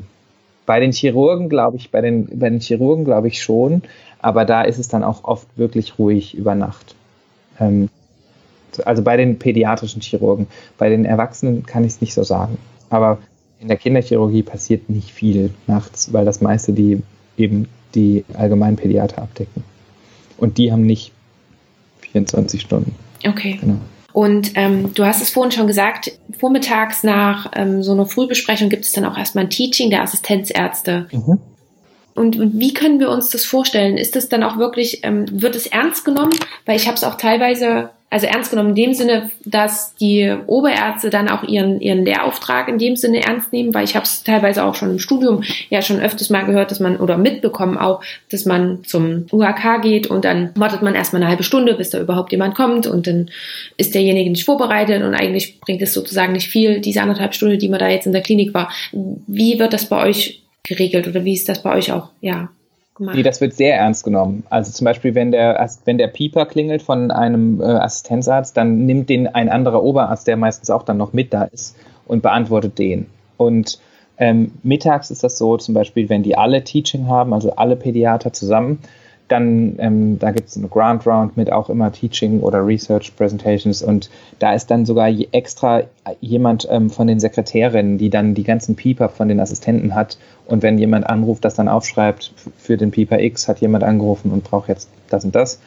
Bei 0.65 0.79
den 0.79 0.91
Chirurgen 0.91 1.49
glaube 1.49 1.77
ich, 1.77 1.91
bei 1.91 1.99
den, 1.99 2.39
bei 2.39 2.49
den 2.49 2.61
Chirurgen 2.61 3.03
glaube 3.03 3.27
ich 3.27 3.41
schon, 3.41 3.81
aber 4.19 4.45
da 4.45 4.61
ist 4.61 4.77
es 4.77 4.87
dann 4.87 5.03
auch 5.03 5.23
oft 5.25 5.47
wirklich 5.57 5.99
ruhig 5.99 6.35
über 6.35 6.55
Nacht. 6.55 6.95
Ähm, 7.59 7.89
also 8.85 9.01
bei 9.01 9.17
den 9.17 9.39
pädiatrischen 9.39 10.01
Chirurgen. 10.01 10.47
Bei 10.77 10.89
den 10.89 11.03
Erwachsenen 11.03 11.65
kann 11.65 11.83
ich 11.83 11.93
es 11.93 12.01
nicht 12.01 12.13
so 12.13 12.23
sagen. 12.23 12.57
Aber 12.89 13.17
in 13.59 13.67
der 13.67 13.77
Kinderchirurgie 13.77 14.43
passiert 14.43 14.89
nicht 14.89 15.11
viel 15.11 15.51
nachts, 15.67 16.13
weil 16.13 16.25
das 16.25 16.41
meiste 16.41 16.73
die 16.73 17.01
eben 17.37 17.67
die 17.95 18.23
Allgemeinpädiater 18.33 19.21
abdecken. 19.21 19.63
Und 20.37 20.57
die 20.57 20.71
haben 20.71 20.85
nicht 20.85 21.11
24 22.11 22.61
Stunden. 22.61 22.95
Okay. 23.25 23.57
Genau. 23.59 23.77
Und 24.13 24.51
ähm, 24.55 24.93
du 24.93 25.05
hast 25.05 25.21
es 25.21 25.29
vorhin 25.29 25.51
schon 25.51 25.67
gesagt, 25.67 26.11
vormittags 26.37 27.03
nach 27.03 27.51
ähm, 27.55 27.83
so 27.83 27.91
einer 27.91 28.05
Frühbesprechung 28.05 28.69
gibt 28.69 28.85
es 28.85 28.91
dann 28.91 29.05
auch 29.05 29.17
erstmal 29.17 29.45
ein 29.45 29.49
Teaching 29.49 29.89
der 29.89 30.01
Assistenzärzte. 30.01 31.07
Mhm. 31.11 31.39
Und, 32.15 32.37
und, 32.37 32.59
wie 32.59 32.73
können 32.73 32.99
wir 32.99 33.09
uns 33.09 33.29
das 33.29 33.45
vorstellen? 33.45 33.97
Ist 33.97 34.15
das 34.15 34.29
dann 34.29 34.43
auch 34.43 34.57
wirklich, 34.57 35.01
ähm, 35.03 35.25
wird 35.41 35.55
es 35.55 35.67
ernst 35.67 36.03
genommen? 36.05 36.33
Weil 36.65 36.75
ich 36.75 36.87
habe 36.87 36.95
es 36.95 37.03
auch 37.03 37.15
teilweise 37.15 37.91
also 38.09 38.25
ernst 38.25 38.49
genommen 38.49 38.69
in 38.69 38.75
dem 38.75 38.93
Sinne, 38.93 39.29
dass 39.45 39.93
die 39.95 40.35
Oberärzte 40.47 41.09
dann 41.11 41.29
auch 41.29 41.43
ihren, 41.43 41.79
ihren 41.79 42.05
Lehrauftrag 42.05 42.67
in 42.67 42.79
dem 42.79 42.95
Sinne 42.95 43.23
ernst 43.23 43.53
nehmen, 43.53 43.73
weil 43.73 43.83
ich 43.83 43.95
habe 43.95 44.05
es 44.05 44.23
teilweise 44.23 44.63
auch 44.63 44.73
schon 44.73 44.89
im 44.89 44.99
Studium 44.99 45.43
ja 45.69 45.81
schon 45.81 45.99
öfters 45.99 46.31
mal 46.31 46.45
gehört, 46.45 46.71
dass 46.71 46.79
man 46.79 46.97
oder 46.97 47.17
mitbekommen 47.17 47.77
auch, 47.77 48.01
dass 48.31 48.45
man 48.45 48.83
zum 48.83 49.27
UHK 49.31 49.81
geht 49.83 50.07
und 50.07 50.25
dann 50.25 50.51
wartet 50.55 50.81
man 50.81 50.95
erstmal 50.95 51.21
eine 51.21 51.29
halbe 51.29 51.43
Stunde, 51.43 51.75
bis 51.75 51.91
da 51.91 51.99
überhaupt 51.99 52.31
jemand 52.31 52.55
kommt 52.55 52.87
und 52.87 53.05
dann 53.05 53.29
ist 53.77 53.93
derjenige 53.93 54.31
nicht 54.31 54.45
vorbereitet 54.45 55.03
und 55.03 55.13
eigentlich 55.13 55.59
bringt 55.59 55.81
es 55.81 55.93
sozusagen 55.93 56.33
nicht 56.33 56.49
viel, 56.49 56.81
diese 56.81 57.01
anderthalb 57.01 57.35
Stunden, 57.35 57.59
die 57.59 57.69
man 57.69 57.79
da 57.79 57.89
jetzt 57.89 58.07
in 58.07 58.13
der 58.13 58.23
Klinik 58.23 58.53
war. 58.55 58.71
Wie 58.91 59.59
wird 59.59 59.73
das 59.73 59.87
bei 59.87 60.01
euch 60.03 60.41
geregelt 60.63 61.07
oder 61.07 61.25
wie 61.25 61.33
ist 61.33 61.47
das 61.47 61.61
bei 61.61 61.75
euch 61.75 61.91
auch? 61.91 62.09
Ja. 62.21 62.49
Nee, 62.99 63.23
das 63.23 63.39
wird 63.39 63.53
sehr 63.53 63.75
ernst 63.75 64.03
genommen. 64.03 64.43
Also 64.49 64.71
zum 64.71 64.85
Beispiel, 64.85 65.15
wenn 65.15 65.31
der, 65.31 65.69
wenn 65.85 65.97
der 65.97 66.07
Pieper 66.07 66.45
klingelt 66.45 66.81
von 66.81 67.11
einem 67.11 67.61
äh, 67.61 67.65
Assistenzarzt, 67.65 68.57
dann 68.57 68.85
nimmt 68.85 69.09
den 69.09 69.27
ein 69.27 69.47
anderer 69.47 69.83
Oberarzt, 69.83 70.27
der 70.27 70.35
meistens 70.35 70.69
auch 70.69 70.83
dann 70.83 70.97
noch 70.97 71.13
mit 71.13 71.33
da 71.33 71.43
ist, 71.43 71.77
und 72.05 72.21
beantwortet 72.21 72.77
den. 72.77 73.05
Und 73.37 73.79
ähm, 74.17 74.51
mittags 74.63 75.11
ist 75.11 75.23
das 75.23 75.37
so, 75.37 75.55
zum 75.55 75.73
Beispiel, 75.73 76.09
wenn 76.09 76.23
die 76.23 76.37
alle 76.37 76.63
Teaching 76.63 77.07
haben, 77.07 77.33
also 77.33 77.55
alle 77.55 77.77
Pädiater 77.77 78.33
zusammen, 78.33 78.79
dann, 79.29 79.75
ähm, 79.77 80.19
da 80.19 80.31
gibt 80.31 80.49
es 80.49 80.57
eine 80.57 80.67
Grant 80.67 81.05
Round 81.05 81.37
mit 81.37 81.51
auch 81.51 81.69
immer 81.69 81.91
Teaching 81.91 82.41
oder 82.41 82.65
Research 82.65 83.15
Presentations 83.15 83.81
und 83.81 84.09
da 84.39 84.53
ist 84.53 84.71
dann 84.71 84.85
sogar 84.85 85.09
extra 85.31 85.83
jemand 86.19 86.67
ähm, 86.69 86.89
von 86.89 87.07
den 87.07 87.19
Sekretärinnen, 87.19 87.97
die 87.97 88.09
dann 88.09 88.33
die 88.33 88.43
ganzen 88.43 88.75
Pieper 88.75 89.07
von 89.07 89.27
den 89.27 89.39
Assistenten 89.39 89.95
hat 89.95 90.17
und 90.49 90.63
wenn 90.63 90.77
jemand 90.77 91.07
anruft, 91.07 91.45
das 91.45 91.55
dann 91.55 91.67
aufschreibt, 91.67 92.33
für 92.57 92.77
den 92.77 92.91
Pieper 92.91 93.19
X 93.19 93.47
hat 93.47 93.59
jemand 93.59 93.83
angerufen 93.83 94.31
und 94.31 94.43
braucht 94.43 94.69
jetzt 94.69 94.89
das 95.09 95.23
und 95.23 95.35
das. 95.35 95.59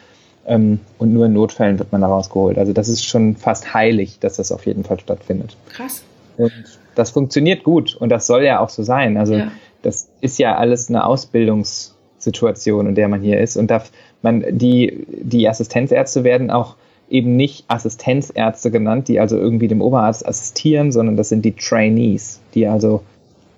Ähm, 0.45 0.79
und 0.97 1.13
nur 1.13 1.25
in 1.27 1.33
Notfällen 1.33 1.79
wird 1.79 1.91
man 1.91 2.01
da 2.01 2.07
rausgeholt. 2.07 2.57
Also 2.57 2.73
das 2.73 2.89
ist 2.89 3.05
schon 3.05 3.35
fast 3.35 3.73
heilig, 3.73 4.19
dass 4.19 4.35
das 4.35 4.51
auf 4.51 4.65
jeden 4.65 4.83
Fall 4.83 4.99
stattfindet. 4.99 5.55
Krass. 5.69 6.03
Und 6.37 6.51
das 6.95 7.11
funktioniert 7.11 7.63
gut 7.63 7.95
und 7.95 8.09
das 8.09 8.27
soll 8.27 8.43
ja 8.43 8.59
auch 8.59 8.69
so 8.69 8.83
sein. 8.83 9.17
Also 9.17 9.35
ja. 9.35 9.51
das 9.81 10.09
ist 10.21 10.37
ja 10.37 10.57
alles 10.57 10.89
eine 10.89 11.05
Ausbildungs- 11.05 11.93
Situation, 12.23 12.87
in 12.87 12.95
der 12.95 13.07
man 13.07 13.21
hier 13.21 13.39
ist. 13.39 13.57
Und 13.57 13.69
darf 13.69 13.91
man, 14.21 14.43
die, 14.49 15.05
die 15.07 15.47
Assistenzärzte 15.47 16.23
werden 16.23 16.49
auch 16.49 16.75
eben 17.09 17.35
nicht 17.35 17.65
Assistenzärzte 17.67 18.71
genannt, 18.71 19.07
die 19.07 19.19
also 19.19 19.37
irgendwie 19.37 19.67
dem 19.67 19.81
Oberarzt 19.81 20.25
assistieren, 20.25 20.91
sondern 20.91 21.17
das 21.17 21.29
sind 21.29 21.43
die 21.45 21.51
Trainees, 21.51 22.39
die 22.55 22.65
also 22.65 23.03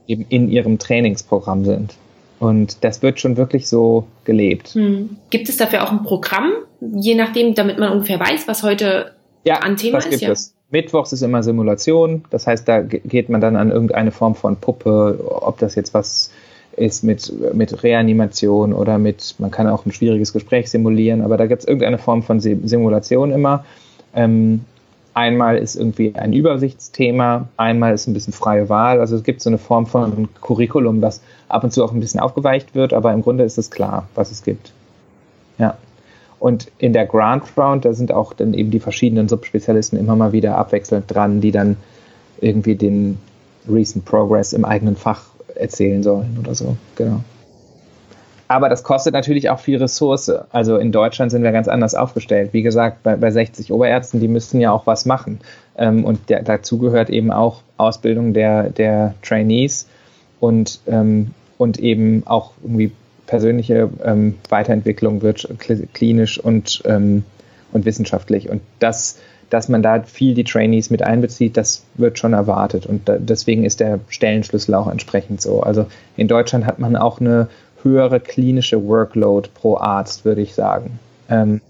eben 0.07 0.25
in 0.29 0.49
ihrem 0.49 0.79
Trainingsprogramm 0.79 1.65
sind. 1.65 1.95
Und 2.39 2.83
das 2.83 3.01
wird 3.01 3.19
schon 3.19 3.37
wirklich 3.37 3.67
so 3.67 4.07
gelebt. 4.25 4.69
Hm. 4.69 5.17
Gibt 5.29 5.49
es 5.49 5.57
dafür 5.57 5.83
auch 5.83 5.91
ein 5.91 6.03
Programm, 6.03 6.51
je 6.81 7.15
nachdem, 7.15 7.55
damit 7.55 7.79
man 7.79 7.91
ungefähr 7.91 8.19
weiß, 8.19 8.47
was 8.47 8.63
heute 8.63 9.11
ja, 9.43 9.57
an 9.59 9.77
Thema 9.77 9.97
das 9.97 10.05
ist? 10.05 10.11
Gibt 10.11 10.21
ja, 10.23 10.31
es. 10.31 10.53
Mittwochs 10.71 11.13
ist 11.13 11.21
immer 11.21 11.43
Simulation, 11.43 12.25
das 12.31 12.47
heißt, 12.47 12.67
da 12.67 12.81
geht 12.81 13.29
man 13.29 13.39
dann 13.39 13.55
an 13.55 13.71
irgendeine 13.71 14.11
Form 14.11 14.35
von 14.35 14.57
Puppe, 14.57 15.23
ob 15.29 15.59
das 15.59 15.75
jetzt 15.75 15.93
was 15.93 16.31
ist 16.75 17.03
mit, 17.03 17.31
mit 17.53 17.83
Reanimation 17.83 18.73
oder 18.73 18.97
mit, 18.97 19.35
man 19.37 19.51
kann 19.51 19.67
auch 19.67 19.85
ein 19.85 19.91
schwieriges 19.91 20.33
Gespräch 20.33 20.69
simulieren, 20.69 21.21
aber 21.21 21.37
da 21.37 21.45
gibt 21.45 21.61
es 21.61 21.67
irgendeine 21.67 21.97
Form 21.97 22.23
von 22.23 22.39
Simulation 22.39 23.31
immer. 23.31 23.63
Ähm, 24.13 24.65
einmal 25.15 25.57
ist 25.57 25.75
irgendwie 25.75 26.13
ein 26.13 26.33
Übersichtsthema, 26.33 27.47
einmal 27.57 27.93
ist 27.93 28.05
ein 28.05 28.13
bisschen 28.13 28.33
freie 28.33 28.69
Wahl. 28.69 28.99
Also 28.99 29.15
es 29.15 29.23
gibt 29.23 29.41
so 29.41 29.49
eine 29.49 29.57
Form 29.57 29.87
von 29.87 30.27
Curriculum, 30.41 31.01
das 31.01 31.21
ab 31.47 31.63
und 31.63 31.71
zu 31.71 31.83
auch 31.83 31.93
ein 31.93 31.99
bisschen 31.99 32.19
aufgeweicht 32.19 32.75
wird, 32.75 32.93
aber 32.93 33.13
im 33.13 33.23
Grunde 33.23 33.43
ist 33.43 33.57
es 33.57 33.71
klar, 33.71 34.07
was 34.13 34.29
es 34.29 34.43
gibt. 34.43 34.73
Ja. 35.57 35.77
Und 36.37 36.69
in 36.77 36.91
der 36.91 37.05
Grant 37.05 37.43
Round, 37.57 37.85
da 37.85 37.93
sind 37.93 38.11
auch 38.11 38.33
dann 38.33 38.53
eben 38.53 38.69
die 38.71 38.81
verschiedenen 38.81 39.29
Subspezialisten 39.29 39.97
immer 39.97 40.17
mal 40.17 40.33
wieder 40.33 40.57
abwechselnd 40.57 41.05
dran, 41.07 41.39
die 41.39 41.51
dann 41.51 41.77
irgendwie 42.41 42.75
den 42.75 43.17
Recent 43.69 44.03
Progress 44.03 44.51
im 44.51 44.65
eigenen 44.65 44.97
Fach 44.97 45.23
erzählen 45.55 46.03
sollen 46.03 46.37
oder 46.39 46.53
so. 46.53 46.75
Genau. 46.97 47.21
Aber 48.47 48.69
das 48.69 48.83
kostet 48.83 49.13
natürlich 49.13 49.49
auch 49.49 49.59
viel 49.59 49.77
Ressource. 49.77 50.31
Also 50.51 50.77
in 50.77 50.91
Deutschland 50.91 51.31
sind 51.31 51.43
wir 51.43 51.51
ganz 51.51 51.67
anders 51.67 51.95
aufgestellt. 51.95 52.49
Wie 52.53 52.61
gesagt, 52.61 53.01
bei, 53.03 53.15
bei 53.15 53.31
60 53.31 53.71
Oberärzten, 53.71 54.19
die 54.19 54.27
müssten 54.27 54.59
ja 54.59 54.71
auch 54.71 54.85
was 54.85 55.05
machen. 55.05 55.39
Ähm, 55.77 56.05
und 56.05 56.29
der, 56.29 56.43
dazu 56.43 56.77
gehört 56.77 57.09
eben 57.09 57.31
auch 57.31 57.61
Ausbildung 57.77 58.33
der, 58.33 58.69
der 58.69 59.15
Trainees 59.23 59.87
und, 60.39 60.79
ähm, 60.87 61.31
und 61.57 61.79
eben 61.79 62.23
auch 62.25 62.51
irgendwie 62.61 62.91
persönliche 63.25 63.89
ähm, 64.03 64.35
Weiterentwicklung 64.49 65.23
wird 65.23 65.49
klinisch 65.93 66.39
und, 66.39 66.83
ähm, 66.85 67.23
und 67.73 67.85
wissenschaftlich. 67.85 68.49
Und 68.49 68.61
das 68.77 69.17
dass 69.49 69.69
man 69.69 69.81
da 69.81 70.01
viel 70.01 70.33
die 70.33 70.43
Trainees 70.43 70.89
mit 70.89 71.03
einbezieht, 71.03 71.57
das 71.57 71.83
wird 71.95 72.17
schon 72.19 72.33
erwartet. 72.33 72.85
Und 72.85 73.07
da, 73.07 73.17
deswegen 73.17 73.63
ist 73.63 73.79
der 73.79 73.99
Stellenschlüssel 74.09 74.73
auch 74.73 74.87
entsprechend 74.87 75.41
so. 75.41 75.61
Also 75.61 75.85
in 76.17 76.27
Deutschland 76.27 76.65
hat 76.65 76.79
man 76.79 76.95
auch 76.95 77.19
eine 77.19 77.47
höhere 77.85 78.19
klinische 78.19 78.85
Workload 78.85 79.49
pro 79.53 79.77
Arzt, 79.77 80.25
würde 80.25 80.41
ich 80.41 80.53
sagen. 80.53 80.99
Ähm, 81.29 81.61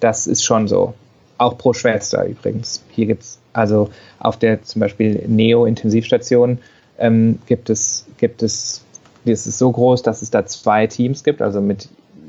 das 0.00 0.26
ist 0.26 0.44
schon 0.44 0.68
so. 0.68 0.92
Auch 1.38 1.56
pro 1.56 1.72
Schwester 1.72 2.26
übrigens. 2.26 2.82
Hier 2.90 3.06
gibt 3.06 3.22
es 3.22 3.38
also 3.52 3.90
auf 4.18 4.38
der 4.38 4.62
zum 4.62 4.80
Beispiel 4.80 5.22
Neo-Intensivstation 5.26 6.58
ähm, 6.98 7.38
gibt 7.46 7.70
es, 7.70 8.06
gibt 8.18 8.42
es, 8.42 8.84
das 9.24 9.46
ist 9.46 9.58
so 9.58 9.70
groß, 9.70 10.02
dass 10.02 10.22
es 10.22 10.30
da 10.30 10.44
zwei 10.46 10.86
Teams 10.86 11.24
gibt, 11.24 11.42
also 11.42 11.60
mit 11.60 11.88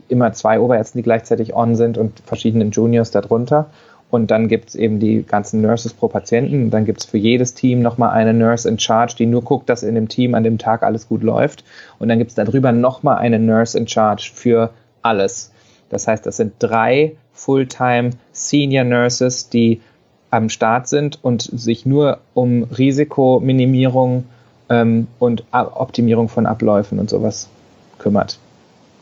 immer 0.09 0.33
zwei 0.33 0.59
Oberärzten, 0.59 0.99
die 0.99 1.03
gleichzeitig 1.03 1.55
on 1.55 1.75
sind 1.75 1.97
und 1.97 2.19
verschiedenen 2.25 2.71
Juniors 2.71 3.11
darunter. 3.11 3.69
Und 4.13 4.29
dann 4.29 4.47
gibt 4.47 4.69
es 4.69 4.75
eben 4.75 4.99
die 4.99 5.23
ganzen 5.23 5.61
Nurses 5.61 5.91
pro 5.91 6.07
Patienten. 6.07 6.65
Und 6.65 6.69
dann 6.69 6.85
gibt 6.85 6.99
es 6.99 7.05
für 7.07 7.17
jedes 7.17 7.55
Team 7.55 7.81
nochmal 7.81 8.11
eine 8.11 8.31
Nurse 8.31 8.69
in 8.69 8.77
Charge, 8.77 9.15
die 9.17 9.25
nur 9.25 9.41
guckt, 9.41 9.67
dass 9.69 9.81
in 9.81 9.95
dem 9.95 10.07
Team 10.07 10.35
an 10.35 10.43
dem 10.43 10.59
Tag 10.59 10.83
alles 10.83 11.07
gut 11.07 11.23
läuft. 11.23 11.63
Und 11.97 12.09
dann 12.09 12.19
gibt 12.19 12.29
es 12.29 12.35
darüber 12.35 12.71
nochmal 12.71 13.17
eine 13.17 13.39
Nurse 13.39 13.75
in 13.75 13.87
Charge 13.87 14.29
für 14.31 14.69
alles. 15.01 15.51
Das 15.89 16.07
heißt, 16.07 16.27
das 16.27 16.37
sind 16.37 16.53
drei 16.59 17.15
Fulltime 17.31 18.11
Senior 18.33 18.83
Nurses, 18.83 19.49
die 19.49 19.81
am 20.29 20.49
Start 20.49 20.87
sind 20.87 21.17
und 21.23 21.41
sich 21.41 21.87
nur 21.87 22.19
um 22.35 22.65
Risikominimierung 22.65 24.25
ähm, 24.69 25.07
und 25.17 25.43
Optimierung 25.51 26.29
von 26.29 26.45
Abläufen 26.45 26.99
und 26.99 27.09
sowas 27.09 27.49
kümmert. 27.97 28.37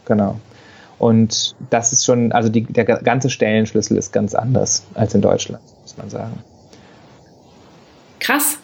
Genau. 0.05 0.37
Und 1.01 1.55
das 1.71 1.93
ist 1.93 2.05
schon, 2.05 2.31
also 2.31 2.47
die, 2.47 2.61
der 2.61 2.85
ganze 2.85 3.31
Stellenschlüssel 3.31 3.97
ist 3.97 4.13
ganz 4.13 4.35
anders 4.35 4.85
als 4.93 5.15
in 5.15 5.21
Deutschland. 5.21 5.63
muss 5.81 5.97
man 5.97 6.11
sagen. 6.11 6.43
Krass. 8.19 8.59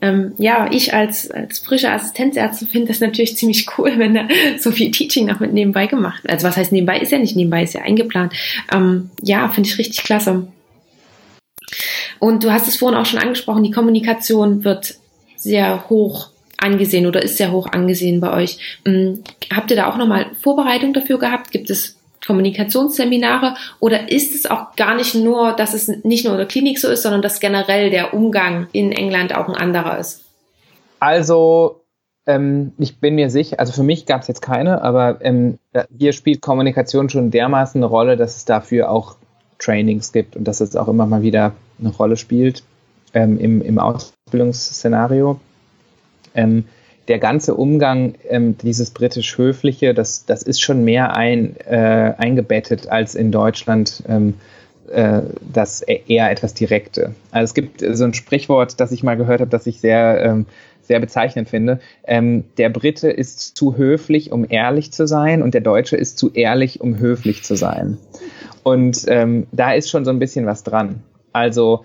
Ähm, 0.00 0.32
ja, 0.36 0.68
ich 0.72 0.94
als, 0.94 1.30
als 1.30 1.60
frische 1.60 1.92
Assistenzärztin 1.92 2.66
finde 2.66 2.88
das 2.88 2.98
natürlich 2.98 3.36
ziemlich 3.36 3.68
cool, 3.78 3.92
wenn 3.98 4.14
da 4.14 4.26
so 4.58 4.72
viel 4.72 4.90
Teaching 4.90 5.26
noch 5.26 5.38
mit 5.38 5.52
nebenbei 5.52 5.86
gemacht 5.86 6.24
wird. 6.24 6.32
Also 6.32 6.48
was 6.48 6.56
heißt 6.56 6.72
nebenbei? 6.72 6.98
Ist 6.98 7.12
ja 7.12 7.18
nicht 7.18 7.36
nebenbei, 7.36 7.62
ist 7.62 7.74
ja 7.74 7.82
eingeplant. 7.82 8.32
Ähm, 8.72 9.10
ja, 9.22 9.48
finde 9.48 9.68
ich 9.68 9.78
richtig 9.78 10.02
klasse. 10.02 10.48
Und 12.18 12.42
du 12.42 12.50
hast 12.50 12.66
es 12.66 12.78
vorhin 12.78 12.98
auch 12.98 13.06
schon 13.06 13.20
angesprochen, 13.20 13.62
die 13.62 13.70
Kommunikation 13.70 14.64
wird 14.64 14.96
sehr 15.36 15.88
hoch 15.88 16.30
angesehen 16.58 17.06
oder 17.06 17.22
ist 17.22 17.36
sehr 17.36 17.52
hoch 17.52 17.68
angesehen 17.70 18.20
bei 18.20 18.32
euch. 18.32 18.80
Ähm, 18.84 19.22
habt 19.52 19.70
ihr 19.70 19.76
da 19.76 19.88
auch 19.88 19.96
nochmal 19.96 20.26
Vorbereitung 20.40 20.92
dafür 20.92 21.18
gehabt? 21.18 21.50
Gibt 21.50 21.70
es 21.70 21.96
Kommunikationsseminare 22.26 23.54
oder 23.80 24.10
ist 24.10 24.34
es 24.34 24.46
auch 24.46 24.74
gar 24.76 24.94
nicht 24.94 25.14
nur, 25.14 25.52
dass 25.52 25.74
es 25.74 25.88
nicht 26.04 26.24
nur 26.24 26.34
in 26.34 26.38
der 26.38 26.48
Klinik 26.48 26.78
so 26.78 26.88
ist, 26.88 27.02
sondern 27.02 27.22
dass 27.22 27.40
generell 27.40 27.90
der 27.90 28.14
Umgang 28.14 28.68
in 28.72 28.92
England 28.92 29.34
auch 29.34 29.48
ein 29.48 29.54
anderer 29.54 29.98
ist? 29.98 30.22
Also 31.00 31.82
ähm, 32.26 32.72
ich 32.78 32.98
bin 32.98 33.14
mir 33.14 33.28
sicher, 33.28 33.60
also 33.60 33.72
für 33.72 33.82
mich 33.82 34.06
gab 34.06 34.22
es 34.22 34.28
jetzt 34.28 34.40
keine, 34.40 34.82
aber 34.82 35.18
ähm, 35.20 35.58
hier 35.96 36.12
spielt 36.12 36.40
Kommunikation 36.40 37.10
schon 37.10 37.30
dermaßen 37.30 37.78
eine 37.78 37.86
Rolle, 37.86 38.16
dass 38.16 38.36
es 38.36 38.44
dafür 38.44 38.90
auch 38.90 39.16
Trainings 39.58 40.12
gibt 40.12 40.36
und 40.36 40.44
dass 40.44 40.60
es 40.60 40.76
auch 40.76 40.88
immer 40.88 41.06
mal 41.06 41.22
wieder 41.22 41.52
eine 41.78 41.90
Rolle 41.90 42.16
spielt 42.16 42.62
ähm, 43.12 43.38
im, 43.38 43.62
im 43.62 43.78
Ausbildungsszenario. 43.78 45.38
Ähm, 46.34 46.64
der 47.08 47.18
ganze 47.18 47.54
Umgang, 47.54 48.14
ähm, 48.28 48.56
dieses 48.56 48.90
britisch-höfliche, 48.90 49.94
das, 49.94 50.24
das 50.24 50.42
ist 50.42 50.60
schon 50.60 50.84
mehr 50.84 51.16
ein, 51.16 51.56
äh, 51.66 52.14
eingebettet 52.16 52.88
als 52.88 53.14
in 53.14 53.30
Deutschland 53.30 54.02
ähm, 54.08 54.34
äh, 54.90 55.22
das 55.52 55.82
e-, 55.86 56.00
eher 56.06 56.30
etwas 56.30 56.54
Direkte. 56.54 57.14
Also 57.30 57.44
es 57.44 57.54
gibt 57.54 57.84
so 57.96 58.04
ein 58.04 58.14
Sprichwort, 58.14 58.80
das 58.80 58.92
ich 58.92 59.02
mal 59.02 59.16
gehört 59.16 59.40
habe, 59.40 59.50
das 59.50 59.66
ich 59.66 59.80
sehr, 59.80 60.22
ähm, 60.22 60.46
sehr 60.82 61.00
bezeichnend 61.00 61.48
finde. 61.48 61.80
Ähm, 62.06 62.44
der 62.58 62.70
Brite 62.70 63.10
ist 63.10 63.56
zu 63.56 63.76
höflich, 63.76 64.32
um 64.32 64.46
ehrlich 64.48 64.92
zu 64.92 65.06
sein 65.06 65.42
und 65.42 65.54
der 65.54 65.62
Deutsche 65.62 65.96
ist 65.96 66.18
zu 66.18 66.32
ehrlich, 66.32 66.80
um 66.80 66.98
höflich 66.98 67.42
zu 67.44 67.54
sein. 67.54 67.98
Und 68.62 69.04
ähm, 69.08 69.46
da 69.52 69.72
ist 69.72 69.90
schon 69.90 70.04
so 70.04 70.10
ein 70.10 70.18
bisschen 70.18 70.46
was 70.46 70.62
dran. 70.62 71.02
Also 71.32 71.84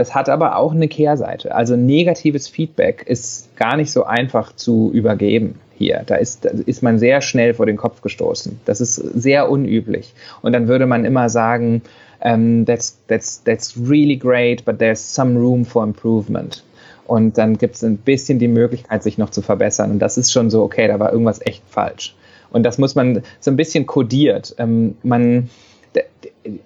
das 0.00 0.14
hat 0.14 0.30
aber 0.30 0.56
auch 0.56 0.72
eine 0.72 0.88
Kehrseite. 0.88 1.54
Also 1.54 1.76
negatives 1.76 2.48
Feedback 2.48 3.04
ist 3.06 3.54
gar 3.56 3.76
nicht 3.76 3.92
so 3.92 4.04
einfach 4.04 4.56
zu 4.56 4.90
übergeben 4.94 5.58
hier. 5.76 6.04
Da 6.06 6.14
ist, 6.14 6.46
da 6.46 6.48
ist 6.64 6.82
man 6.82 6.98
sehr 6.98 7.20
schnell 7.20 7.52
vor 7.52 7.66
den 7.66 7.76
Kopf 7.76 8.00
gestoßen. 8.00 8.60
Das 8.64 8.80
ist 8.80 8.94
sehr 8.94 9.50
unüblich. 9.50 10.14
Und 10.40 10.54
dann 10.54 10.68
würde 10.68 10.86
man 10.86 11.04
immer 11.04 11.28
sagen, 11.28 11.82
um, 12.22 12.30
ähm, 12.30 12.64
that's, 12.64 12.98
that's, 13.08 13.44
that's 13.44 13.74
really 13.76 14.16
great, 14.16 14.64
but 14.64 14.78
there's 14.78 15.00
some 15.02 15.38
room 15.38 15.66
for 15.66 15.84
improvement. 15.84 16.64
Und 17.06 17.36
dann 17.36 17.58
gibt 17.58 17.74
es 17.74 17.84
ein 17.84 17.98
bisschen 17.98 18.38
die 18.38 18.48
Möglichkeit, 18.48 19.02
sich 19.02 19.18
noch 19.18 19.28
zu 19.28 19.42
verbessern. 19.42 19.90
Und 19.90 19.98
das 19.98 20.16
ist 20.16 20.32
schon 20.32 20.48
so, 20.48 20.62
okay, 20.62 20.88
da 20.88 20.98
war 20.98 21.12
irgendwas 21.12 21.44
echt 21.44 21.62
falsch. 21.68 22.14
Und 22.50 22.62
das 22.62 22.78
muss 22.78 22.94
man 22.94 23.22
so 23.38 23.50
ein 23.50 23.56
bisschen 23.56 23.84
kodiert. 23.84 24.54
Ähm, 24.56 24.96
man, 25.02 25.50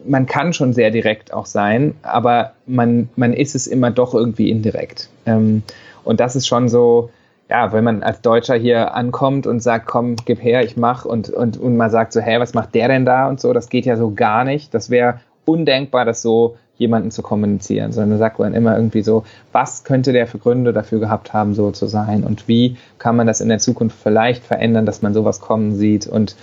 man 0.07 0.27
kann 0.27 0.53
schon 0.53 0.73
sehr 0.73 0.91
direkt 0.91 1.33
auch 1.33 1.47
sein, 1.47 1.95
aber 2.03 2.53
man, 2.67 3.09
man 3.17 3.33
ist 3.33 3.55
es 3.55 3.67
immer 3.67 3.91
doch 3.91 4.15
irgendwie 4.15 4.51
indirekt. 4.51 5.09
Ähm, 5.27 5.63
und 6.05 6.21
das 6.21 6.37
ist 6.37 6.47
schon 6.47 6.69
so, 6.69 7.11
ja, 7.49 7.73
wenn 7.73 7.85
man 7.85 8.03
als 8.03 8.21
Deutscher 8.21 8.55
hier 8.55 8.95
ankommt 8.95 9.47
und 9.47 9.61
sagt, 9.61 9.87
komm, 9.87 10.17
gib 10.25 10.43
her, 10.43 10.63
ich 10.65 10.77
mach 10.77 11.05
und, 11.05 11.31
und, 11.31 11.57
und 11.57 11.77
man 11.77 11.91
sagt 11.91 12.13
so, 12.13 12.21
hey, 12.21 12.41
was 12.41 12.55
macht 12.55 12.75
der 12.75 12.89
denn 12.89 13.05
da 13.05 13.29
und 13.29 13.41
so, 13.41 13.53
das 13.53 13.69
geht 13.69 13.87
ja 13.87 13.97
so 13.97 14.13
gar 14.13 14.45
nicht. 14.45 14.73
Das 14.75 14.91
wäre 14.91 15.21
undenkbar, 15.45 16.05
das 16.05 16.23
so 16.23 16.57
jemanden 16.77 17.11
zu 17.11 17.23
kommunizieren, 17.23 17.93
sondern 17.93 18.19
sagt 18.19 18.39
man 18.39 18.53
immer 18.53 18.77
irgendwie 18.77 19.03
so, 19.03 19.25
was 19.53 19.85
könnte 19.85 20.13
der 20.13 20.27
für 20.27 20.39
Gründe 20.39 20.73
dafür 20.73 20.99
gehabt 20.99 21.33
haben, 21.33 21.55
so 21.55 21.71
zu 21.71 21.87
sein 21.87 22.25
und 22.25 22.49
wie 22.49 22.77
kann 22.99 23.15
man 23.15 23.29
das 23.29 23.41
in 23.41 23.49
der 23.49 23.59
Zukunft 23.61 23.97
vielleicht 24.03 24.45
verändern, 24.45 24.85
dass 24.85 25.01
man 25.01 25.15
sowas 25.15 25.41
kommen 25.41 25.77
sieht 25.77 26.09
und 26.09 26.35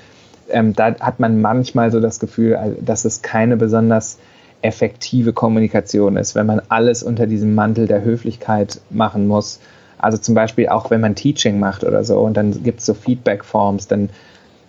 ähm, 0.52 0.74
da 0.74 0.96
hat 1.00 1.20
man 1.20 1.42
manchmal 1.42 1.92
so 1.92 2.00
das 2.00 2.20
Gefühl, 2.20 2.78
dass 2.82 3.06
es 3.06 3.22
keine 3.22 3.58
besonders 3.58 4.18
effektive 4.62 5.34
Kommunikation 5.34 6.18
ist, 6.18 6.36
wenn 6.36 6.46
man 6.46 6.62
alles 6.70 7.04
unter 7.04 7.28
diesem 7.28 7.56
Mantel 7.56 7.88
der 7.88 8.04
Höflichkeit 8.04 8.80
machen 8.90 9.28
muss. 9.28 9.60
Also 9.98 10.18
zum 10.18 10.36
Beispiel 10.36 10.70
auch 10.70 10.90
wenn 10.90 11.02
man 11.02 11.16
Teaching 11.16 11.60
macht 11.60 11.84
oder 11.84 12.04
so 12.04 12.20
und 12.20 12.36
dann 12.38 12.64
gibt 12.64 12.80
es 12.80 12.86
so 12.86 12.94
Feedback-Forms, 12.94 13.88
dann, 13.88 14.10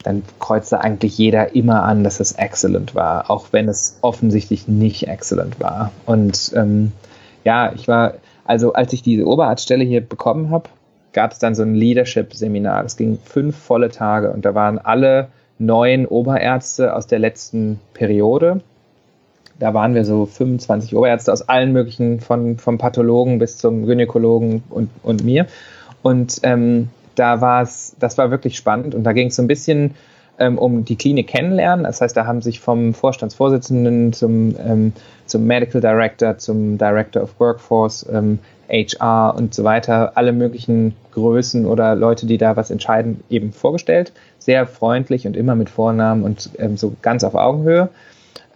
dann 0.03 0.23
kreuzt 0.39 0.73
da 0.73 0.79
eigentlich 0.79 1.17
jeder 1.19 1.55
immer 1.55 1.83
an, 1.85 2.05
dass 2.05 2.21
es 2.21 2.33
excellent 2.33 2.95
war, 2.95 3.31
auch 3.31 3.47
wenn 3.53 3.69
es 3.69 3.99
offensichtlich 4.03 4.69
nicht 4.69 5.09
excellent 5.09 5.61
war. 5.61 5.91
Und 6.07 6.53
ähm, 6.55 6.93
ja, 7.45 7.73
ich 7.75 7.89
war, 7.89 8.15
also 8.45 8.73
als 8.73 8.93
ich 8.93 9.03
diese 9.03 9.27
Oberarztstelle 9.27 9.85
hier 9.85 10.01
bekommen 10.01 10.51
habe, 10.51 10.69
gab 11.13 11.33
es 11.33 11.39
dann 11.39 11.55
so 11.55 11.63
ein 11.63 11.75
Leadership-Seminar. 11.75 12.83
Das 12.83 12.97
ging 12.97 13.19
fünf 13.23 13.57
volle 13.57 13.91
Tage 13.91 14.31
und 14.31 14.45
da 14.45 14.55
waren 14.55 14.79
alle 14.79 15.29
neun 15.63 16.07
Oberärzte 16.07 16.95
aus 16.95 17.07
der 17.07 17.19
letzten 17.19 17.81
Periode. 17.95 18.61
Da 19.59 19.75
waren 19.75 19.95
wir 19.95 20.05
so 20.05 20.27
25 20.27 20.95
Oberärzte 20.97 21.33
aus 21.33 21.49
allen 21.49 21.73
möglichen, 21.73 22.21
von, 22.21 22.59
vom 22.59 22.79
Pathologen 22.79 23.39
bis 23.39 23.59
zum 23.59 23.87
Gynäkologen 23.87 24.65
und, 24.71 24.91
und 25.03 25.25
mir. 25.25 25.47
Und 26.03 26.41
ähm, 26.43 26.89
da 27.15 27.41
war 27.41 27.63
es, 27.63 27.95
das 28.01 28.19
war 28.19 28.31
wirklich 28.31 28.57
spannend 28.57 28.95
und 28.95 29.05
da 29.05 29.13
ging 29.13 29.29
es 29.29 29.37
so 29.37 29.43
ein 29.43 29.47
bisschen 29.47 29.95
ähm, 30.39 30.59
um 30.59 30.85
die 30.85 30.97
Klinik 30.97 31.29
kennenlernen. 31.29 31.85
Das 31.85 32.01
heißt, 32.01 32.17
da 32.17 32.27
haben 32.27 32.43
sich 32.43 32.59
vom 32.59 32.95
Vorstandsvorsitzenden 32.95 34.13
zum, 34.13 34.57
ähm, 34.59 34.93
zum 35.27 35.47
Medical 35.47 35.81
Director, 35.81 36.39
zum 36.39 36.79
Director 36.79 37.23
of 37.23 37.39
Workforce, 37.39 38.07
ähm, 38.13 38.41
HR 38.73 39.35
und 39.37 39.55
so 39.55 39.65
weiter, 39.65 40.13
alle 40.15 40.33
möglichen 40.33 40.97
Größen 41.13 41.67
oder 41.67 41.95
Leute, 41.95 42.27
die 42.27 42.39
da 42.39 42.57
was 42.57 42.71
entscheiden, 42.71 43.23
eben 43.29 43.53
vorgestellt. 43.53 44.13
Sehr 44.39 44.67
freundlich 44.67 45.27
und 45.27 45.37
immer 45.37 45.55
mit 45.55 45.71
Vornamen 45.71 46.25
und 46.25 46.51
ähm, 46.59 46.77
so 46.77 46.95
ganz 47.03 47.23
auf 47.23 47.35
Augenhöhe. 47.35 47.91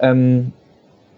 Ähm, 0.00 0.52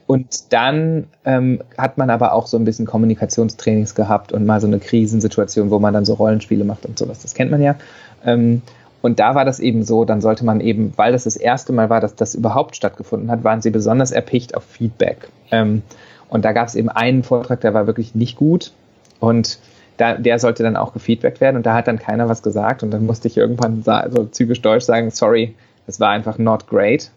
und 0.07 0.53
dann 0.53 1.05
ähm, 1.24 1.61
hat 1.76 1.99
man 1.99 2.11
aber 2.11 2.32
auch 2.32 2.46
so 2.46 2.57
ein 2.57 2.64
bisschen 2.64 2.86
Kommunikationstrainings 2.86 3.94
gehabt 3.94 4.32
und 4.32 4.46
mal 4.46 4.61
so 4.61 4.66
eine 4.66 4.78
Krisensituation, 4.78 5.70
wo 5.70 5.78
man 5.78 5.94
dann 5.94 6.05
so 6.05 6.14
Rollenspiele 6.14 6.64
macht 6.64 6.86
und 6.86 6.99
sowas. 6.99 7.20
Das 7.20 7.34
kennt 7.34 7.51
man 7.51 7.62
ja. 7.62 7.76
Ähm, 8.24 8.62
und 9.01 9.20
da 9.20 9.34
war 9.34 9.44
das 9.44 9.61
eben 9.61 9.84
so, 9.84 10.05
dann 10.05 10.20
sollte 10.20 10.44
man 10.44 10.61
eben, 10.61 10.92
weil 10.96 11.12
das 11.12 11.24
das 11.24 11.36
erste 11.36 11.72
Mal 11.72 11.88
war, 11.88 12.01
dass 12.01 12.14
das 12.14 12.34
überhaupt 12.34 12.74
stattgefunden 12.74 13.30
hat, 13.30 13.44
waren 13.44 13.62
sie 13.62 13.70
besonders 13.70 14.11
erpicht 14.11 14.57
auf 14.57 14.64
Feedback. 14.64 15.28
Ähm, 15.51 15.82
und 16.30 16.44
da 16.44 16.53
gab 16.53 16.68
es 16.68 16.74
eben 16.74 16.88
einen 16.88 17.22
Vortrag, 17.22 17.61
der 17.61 17.74
war 17.74 17.86
wirklich 17.86 18.14
nicht 18.14 18.36
gut. 18.36 18.72
Und 19.20 19.58
da, 19.96 20.14
der 20.14 20.38
sollte 20.38 20.62
dann 20.62 20.76
auch 20.76 20.92
gefeedbackt 20.92 21.40
werden 21.40 21.56
und 21.56 21.66
da 21.66 21.74
hat 21.74 21.88
dann 21.88 21.98
keiner 21.98 22.28
was 22.28 22.42
gesagt 22.42 22.82
und 22.82 22.90
dann 22.92 23.04
musste 23.04 23.28
ich 23.28 23.36
irgendwann 23.36 23.82
so 23.82 24.24
typisch 24.24 24.62
deutsch 24.62 24.84
sagen, 24.84 25.10
sorry, 25.10 25.54
das 25.86 25.98
war 26.00 26.10
einfach 26.10 26.38
not 26.38 26.68
great. 26.68 27.10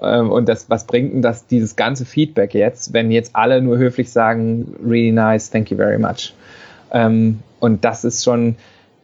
Ähm, 0.00 0.30
und 0.30 0.48
das, 0.48 0.70
was 0.70 0.86
bringt 0.86 1.12
denn 1.12 1.22
das, 1.22 1.46
dieses 1.46 1.76
ganze 1.76 2.04
Feedback 2.04 2.54
jetzt, 2.54 2.92
wenn 2.92 3.10
jetzt 3.10 3.34
alle 3.34 3.60
nur 3.60 3.78
höflich 3.78 4.10
sagen, 4.10 4.76
really 4.84 5.12
nice, 5.12 5.50
thank 5.50 5.70
you 5.70 5.76
very 5.76 5.98
much. 5.98 6.34
Ähm, 6.92 7.40
und 7.60 7.84
das 7.84 8.04
ist 8.04 8.24
schon, 8.24 8.56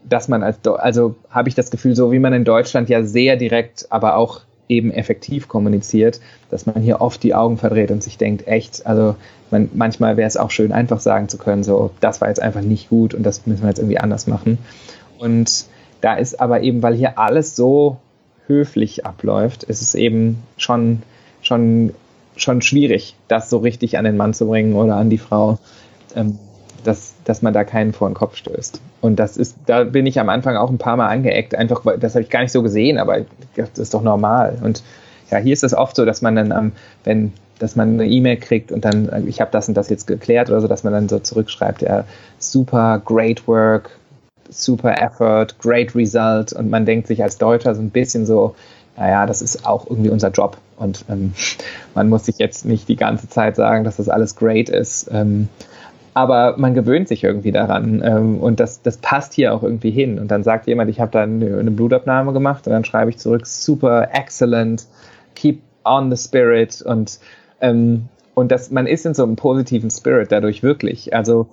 dass 0.08 0.28
man 0.28 0.42
als, 0.42 0.58
also 0.66 1.16
habe 1.30 1.48
ich 1.48 1.54
das 1.54 1.70
Gefühl, 1.70 1.94
so 1.94 2.12
wie 2.12 2.18
man 2.18 2.32
in 2.32 2.44
Deutschland 2.44 2.88
ja 2.88 3.02
sehr 3.02 3.36
direkt, 3.36 3.86
aber 3.90 4.16
auch 4.16 4.42
eben 4.70 4.92
effektiv 4.92 5.48
kommuniziert, 5.48 6.20
dass 6.50 6.66
man 6.66 6.80
hier 6.80 7.00
oft 7.00 7.22
die 7.22 7.34
Augen 7.34 7.58
verdreht 7.58 7.90
und 7.90 8.02
sich 8.02 8.16
denkt, 8.16 8.46
echt, 8.46 8.86
also 8.86 9.16
man, 9.50 9.68
manchmal 9.74 10.16
wäre 10.16 10.28
es 10.28 10.36
auch 10.36 10.50
schön, 10.50 10.72
einfach 10.72 11.00
sagen 11.00 11.28
zu 11.28 11.36
können, 11.36 11.64
so, 11.64 11.90
das 12.00 12.20
war 12.20 12.28
jetzt 12.28 12.40
einfach 12.40 12.62
nicht 12.62 12.88
gut 12.88 13.12
und 13.12 13.24
das 13.24 13.46
müssen 13.46 13.62
wir 13.62 13.68
jetzt 13.68 13.80
irgendwie 13.80 13.98
anders 13.98 14.26
machen. 14.26 14.58
Und 15.18 15.66
da 16.00 16.14
ist 16.14 16.40
aber 16.40 16.62
eben, 16.62 16.82
weil 16.82 16.94
hier 16.94 17.18
alles 17.18 17.56
so 17.56 17.98
höflich 18.46 19.04
abläuft, 19.04 19.64
ist 19.64 19.82
es 19.82 19.94
eben 19.94 20.42
schon, 20.56 21.02
schon, 21.42 21.92
schon 22.36 22.62
schwierig, 22.62 23.16
das 23.28 23.50
so 23.50 23.58
richtig 23.58 23.98
an 23.98 24.04
den 24.04 24.16
Mann 24.16 24.34
zu 24.34 24.46
bringen 24.46 24.74
oder 24.74 24.96
an 24.96 25.10
die 25.10 25.18
Frau. 25.18 25.58
Ähm, 26.14 26.38
dass, 26.84 27.14
dass 27.30 27.42
man 27.42 27.52
da 27.52 27.62
keinen 27.62 27.92
vor 27.92 28.10
den 28.10 28.14
Kopf 28.14 28.34
stößt. 28.34 28.80
Und 29.00 29.20
das 29.20 29.36
ist, 29.36 29.56
da 29.66 29.84
bin 29.84 30.04
ich 30.04 30.18
am 30.18 30.28
Anfang 30.28 30.56
auch 30.56 30.68
ein 30.68 30.78
paar 30.78 30.96
Mal 30.96 31.06
angeeckt, 31.06 31.54
einfach, 31.54 31.84
das 32.00 32.14
habe 32.14 32.24
ich 32.24 32.28
gar 32.28 32.40
nicht 32.40 32.50
so 32.50 32.60
gesehen, 32.60 32.98
aber 32.98 33.18
das 33.54 33.78
ist 33.78 33.94
doch 33.94 34.02
normal. 34.02 34.58
Und 34.64 34.82
ja, 35.30 35.38
hier 35.38 35.52
ist 35.52 35.62
es 35.62 35.72
oft 35.72 35.94
so, 35.94 36.04
dass 36.04 36.22
man 36.22 36.34
dann, 36.34 36.50
ähm, 36.50 36.72
wenn, 37.04 37.32
dass 37.60 37.76
man 37.76 37.94
eine 37.94 38.06
E-Mail 38.06 38.36
kriegt 38.36 38.72
und 38.72 38.84
dann, 38.84 39.28
ich 39.28 39.40
habe 39.40 39.52
das 39.52 39.68
und 39.68 39.76
das 39.76 39.88
jetzt 39.90 40.08
geklärt 40.08 40.50
oder 40.50 40.60
so, 40.60 40.66
dass 40.66 40.82
man 40.82 40.92
dann 40.92 41.08
so 41.08 41.20
zurückschreibt, 41.20 41.82
ja, 41.82 42.02
super, 42.40 43.00
great 43.04 43.46
work, 43.46 43.90
super 44.48 45.00
effort, 45.00 45.56
great 45.60 45.94
result. 45.94 46.52
Und 46.52 46.68
man 46.68 46.84
denkt 46.84 47.06
sich 47.06 47.22
als 47.22 47.38
Deutscher 47.38 47.76
so 47.76 47.80
ein 47.80 47.90
bisschen 47.90 48.26
so, 48.26 48.56
naja, 48.96 49.24
das 49.24 49.40
ist 49.40 49.64
auch 49.64 49.86
irgendwie 49.88 50.10
unser 50.10 50.30
Job. 50.30 50.56
Und 50.78 51.04
ähm, 51.08 51.32
man 51.94 52.08
muss 52.08 52.24
sich 52.24 52.38
jetzt 52.38 52.64
nicht 52.64 52.88
die 52.88 52.96
ganze 52.96 53.28
Zeit 53.28 53.54
sagen, 53.54 53.84
dass 53.84 53.98
das 53.98 54.08
alles 54.08 54.34
great 54.34 54.68
ist. 54.68 55.08
Ähm, 55.12 55.48
aber 56.20 56.58
man 56.58 56.74
gewöhnt 56.74 57.08
sich 57.08 57.24
irgendwie 57.24 57.50
daran 57.50 58.02
ähm, 58.04 58.38
und 58.40 58.60
das, 58.60 58.82
das 58.82 58.98
passt 58.98 59.32
hier 59.32 59.54
auch 59.54 59.62
irgendwie 59.62 59.90
hin. 59.90 60.18
Und 60.18 60.30
dann 60.30 60.42
sagt 60.42 60.66
jemand, 60.66 60.90
ich 60.90 61.00
habe 61.00 61.10
da 61.10 61.22
eine, 61.22 61.58
eine, 61.58 61.70
Blutabnahme 61.70 62.34
gemacht 62.34 62.66
und 62.66 62.74
dann 62.74 62.84
schreibe 62.84 63.08
ich 63.08 63.16
zurück, 63.16 63.46
super, 63.46 64.08
excellent, 64.12 64.84
keep 65.34 65.62
on 65.82 66.14
the 66.14 66.22
spirit 66.22 66.82
und 66.82 67.18
ähm, 67.62 68.08
und 68.34 68.52
das, 68.52 68.70
man 68.70 68.86
ist 68.86 69.06
in 69.06 69.14
so 69.14 69.22
einem 69.22 69.36
positiven 69.36 69.90
Spirit 69.90 70.30
dadurch 70.30 70.62
wirklich. 70.62 71.14
Also 71.14 71.46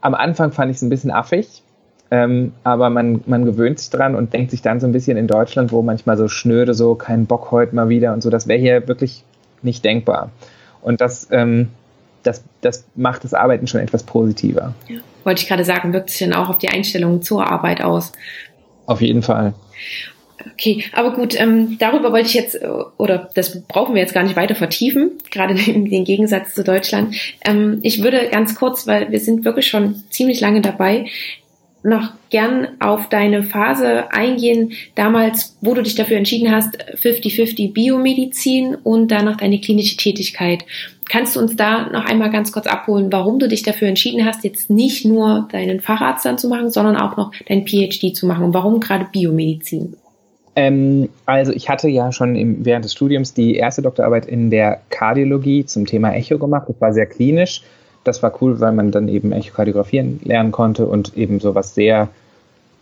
am 0.00 0.14
Anfang 0.14 0.52
fand 0.52 0.70
ich 0.70 0.78
es 0.78 0.82
ein 0.82 0.88
bisschen 0.88 1.10
affig, 1.10 1.62
ähm, 2.10 2.52
aber 2.64 2.88
man, 2.88 3.22
man 3.26 3.44
gewöhnt 3.44 3.78
sich 3.78 3.90
dran 3.90 4.14
und 4.14 4.32
denkt 4.32 4.50
sich 4.50 4.62
dann 4.62 4.80
so 4.80 4.86
ein 4.86 4.92
bisschen 4.92 5.18
in 5.18 5.26
Deutschland, 5.26 5.70
wo 5.70 5.82
manchmal 5.82 6.16
so 6.16 6.28
schnöde, 6.28 6.72
so 6.72 6.94
kein 6.94 7.26
Bock 7.26 7.50
heute 7.50 7.74
mal 7.74 7.90
wieder 7.90 8.14
und 8.14 8.22
so, 8.22 8.30
das 8.30 8.48
wäre 8.48 8.58
hier 8.58 8.88
wirklich 8.88 9.22
nicht 9.62 9.84
denkbar. 9.84 10.30
Und 10.82 11.00
das, 11.00 11.28
ähm, 11.30 11.68
das, 12.24 12.44
das 12.60 12.84
macht 12.96 13.24
das 13.24 13.34
Arbeiten 13.34 13.66
schon 13.66 13.80
etwas 13.80 14.02
positiver. 14.02 14.74
Ja. 14.88 14.98
Wollte 15.24 15.42
ich 15.42 15.48
gerade 15.48 15.64
sagen, 15.64 15.92
wirkt 15.92 16.10
sich 16.10 16.18
dann 16.20 16.34
auch 16.34 16.48
auf 16.48 16.58
die 16.58 16.68
Einstellung 16.68 17.22
zur 17.22 17.46
Arbeit 17.46 17.82
aus. 17.82 18.12
Auf 18.86 19.00
jeden 19.00 19.22
Fall. 19.22 19.54
Okay, 20.52 20.84
aber 20.92 21.12
gut, 21.12 21.38
ähm, 21.40 21.78
darüber 21.78 22.12
wollte 22.12 22.26
ich 22.26 22.34
jetzt, 22.34 22.56
äh, 22.56 22.68
oder 22.98 23.30
das 23.34 23.62
brauchen 23.62 23.94
wir 23.94 24.02
jetzt 24.02 24.14
gar 24.14 24.24
nicht 24.24 24.36
weiter 24.36 24.54
vertiefen, 24.54 25.12
gerade 25.30 25.54
den 25.54 26.04
Gegensatz 26.04 26.54
zu 26.54 26.64
Deutschland. 26.64 27.14
Ähm, 27.44 27.78
ich 27.82 28.02
würde 28.02 28.28
ganz 28.30 28.54
kurz, 28.54 28.86
weil 28.86 29.10
wir 29.10 29.20
sind 29.20 29.44
wirklich 29.44 29.68
schon 29.68 30.02
ziemlich 30.10 30.40
lange 30.40 30.60
dabei, 30.60 31.06
noch 31.84 32.12
gern 32.30 32.68
auf 32.80 33.08
deine 33.08 33.42
Phase 33.42 34.10
eingehen, 34.10 34.72
damals, 34.94 35.56
wo 35.60 35.74
du 35.74 35.82
dich 35.82 35.94
dafür 35.94 36.16
entschieden 36.16 36.50
hast, 36.50 36.76
50-50 36.94 37.72
Biomedizin 37.72 38.74
und 38.74 39.08
danach 39.08 39.36
deine 39.36 39.60
klinische 39.60 39.96
Tätigkeit. 39.96 40.64
Kannst 41.08 41.36
du 41.36 41.40
uns 41.40 41.54
da 41.56 41.90
noch 41.90 42.06
einmal 42.06 42.30
ganz 42.30 42.50
kurz 42.50 42.66
abholen, 42.66 43.12
warum 43.12 43.38
du 43.38 43.48
dich 43.48 43.62
dafür 43.62 43.88
entschieden 43.88 44.24
hast, 44.24 44.42
jetzt 44.42 44.70
nicht 44.70 45.04
nur 45.04 45.46
deinen 45.52 45.80
Facharzt 45.80 46.24
dann 46.24 46.38
zu 46.38 46.48
machen, 46.48 46.70
sondern 46.70 46.96
auch 46.96 47.18
noch 47.18 47.32
dein 47.46 47.66
PhD 47.66 48.16
zu 48.16 48.26
machen 48.26 48.44
und 48.44 48.54
warum 48.54 48.80
gerade 48.80 49.06
Biomedizin? 49.12 49.94
Ähm, 50.56 51.10
also 51.26 51.52
ich 51.52 51.68
hatte 51.68 51.88
ja 51.88 52.12
schon 52.12 52.36
im, 52.36 52.64
während 52.64 52.84
des 52.84 52.92
Studiums 52.92 53.34
die 53.34 53.56
erste 53.56 53.82
Doktorarbeit 53.82 54.24
in 54.24 54.50
der 54.50 54.80
Kardiologie 54.88 55.66
zum 55.66 55.84
Thema 55.84 56.14
Echo 56.14 56.38
gemacht. 56.38 56.66
Das 56.68 56.80
war 56.80 56.92
sehr 56.94 57.06
klinisch. 57.06 57.62
Das 58.04 58.22
war 58.22 58.32
cool, 58.40 58.60
weil 58.60 58.72
man 58.72 58.90
dann 58.90 59.08
eben 59.08 59.32
Echokardiografieren 59.32 60.20
lernen 60.24 60.52
konnte 60.52 60.86
und 60.86 61.16
eben 61.16 61.40
sowas 61.40 61.74
sehr, 61.74 62.08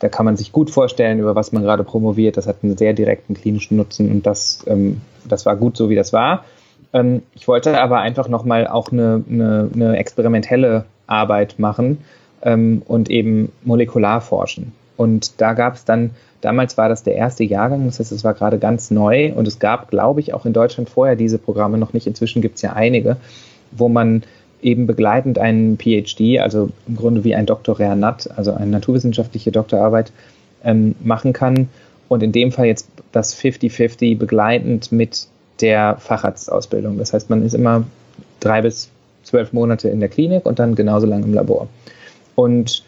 da 0.01 0.09
kann 0.09 0.27
man 0.27 0.37
sich 0.37 0.53
gut 0.53 0.71
vorstellen, 0.71 1.21
über 1.21 1.35
was 1.35 1.53
man 1.53 1.63
gerade 1.63 1.85
promoviert. 1.85 2.37
Das 2.37 2.47
hat 2.47 2.57
einen 2.63 2.77
sehr 2.77 2.93
direkten 2.93 3.35
klinischen 3.35 3.77
Nutzen 3.77 4.11
und 4.11 4.27
das, 4.27 4.65
ähm, 4.67 5.01
das 5.25 5.47
war 5.47 5.57
gut 5.57 5.77
so, 5.77 5.89
wie 5.89 5.95
das 5.95 6.13
war. 6.13 6.45
Ähm, 6.93 7.23
ich 7.35 7.49
wollte 7.49 7.81
aber 7.81 8.01
einfach 8.01 8.29
nochmal 8.29 8.67
auch 8.67 8.91
eine, 8.91 9.23
eine, 9.31 9.71
eine 9.73 9.97
experimentelle 9.97 10.85
Arbeit 11.07 11.59
machen 11.59 11.99
ähm, 12.43 12.83
und 12.87 13.09
eben 13.11 13.53
molekular 13.65 14.21
forschen. 14.21 14.73
Und 14.97 15.41
da 15.41 15.55
gab 15.55 15.75
es 15.75 15.85
dann 15.85 16.11
Damals 16.43 16.77
war 16.77 16.89
das 16.89 17.05
der 17.05 17.15
erste 17.15 17.45
Jahrgang, 17.45 17.87
das 17.87 18.01
heißt, 18.01 18.11
es 18.11 18.25
war 18.25 18.35
gerade 18.35 18.59
ganz 18.59 18.91
neu 18.91 19.33
und 19.33 19.47
es 19.47 19.61
gab, 19.61 19.89
glaube 19.91 20.19
ich, 20.19 20.35
auch 20.35 20.45
in 20.45 20.53
Deutschland 20.53 20.91
vorher 20.91 21.15
diese 21.15 21.39
Programme 21.39 21.79
noch 21.79 21.93
nicht. 21.93 22.09
Inzwischen 22.09 22.43
gibt 22.43 22.57
es 22.57 22.63
ja 22.63 22.73
einige, 22.73 23.17
wo 23.71 23.89
man 23.89 24.25
eben 24.63 24.87
begleitend 24.87 25.39
einen 25.39 25.79
PhD, 25.79 26.39
also 26.41 26.71
im 26.87 26.97
Grunde 26.97 27.25
wie 27.25 27.35
ein 27.35 27.47
Doktorär 27.47 27.95
Nat, 27.97 28.29
also 28.37 28.53
eine 28.53 28.71
naturwissenschaftliche 28.71 29.53
Doktorarbeit, 29.53 30.13
ähm, 30.65 30.95
machen 31.03 31.33
kann. 31.33 31.69
Und 32.09 32.23
in 32.23 32.33
dem 32.33 32.53
Fall 32.53 32.67
jetzt 32.67 32.89
das 33.11 33.37
50-50 33.37 34.19
begleitend 34.19 34.93
mit 34.93 35.27
der 35.61 35.97
Facharztausbildung. 35.99 36.99
Das 36.99 37.13
heißt, 37.13 37.31
man 37.31 37.45
ist 37.45 37.55
immer 37.55 37.85
drei 38.41 38.63
bis 38.63 38.91
zwölf 39.23 39.53
Monate 39.53 39.89
in 39.89 40.01
der 40.01 40.09
Klinik 40.09 40.47
und 40.47 40.59
dann 40.59 40.75
genauso 40.75 41.07
lange 41.07 41.25
im 41.25 41.35
Labor. 41.35 41.69
Und 42.35 42.83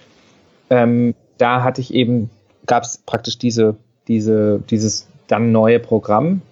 ähm, 0.70 1.14
da 1.38 1.62
hatte 1.62 1.80
ich 1.80 1.94
eben 1.94 2.30
gab 2.66 2.84
es 2.84 2.98
praktisch 2.98 3.38
diese, 3.38 3.76
diese, 4.08 4.60
dieses 4.70 5.06
dann 5.26 5.52
neue 5.52 5.80
Programm. 5.80 6.42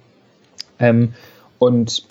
Ähm, 0.79 1.15
und 1.59 2.05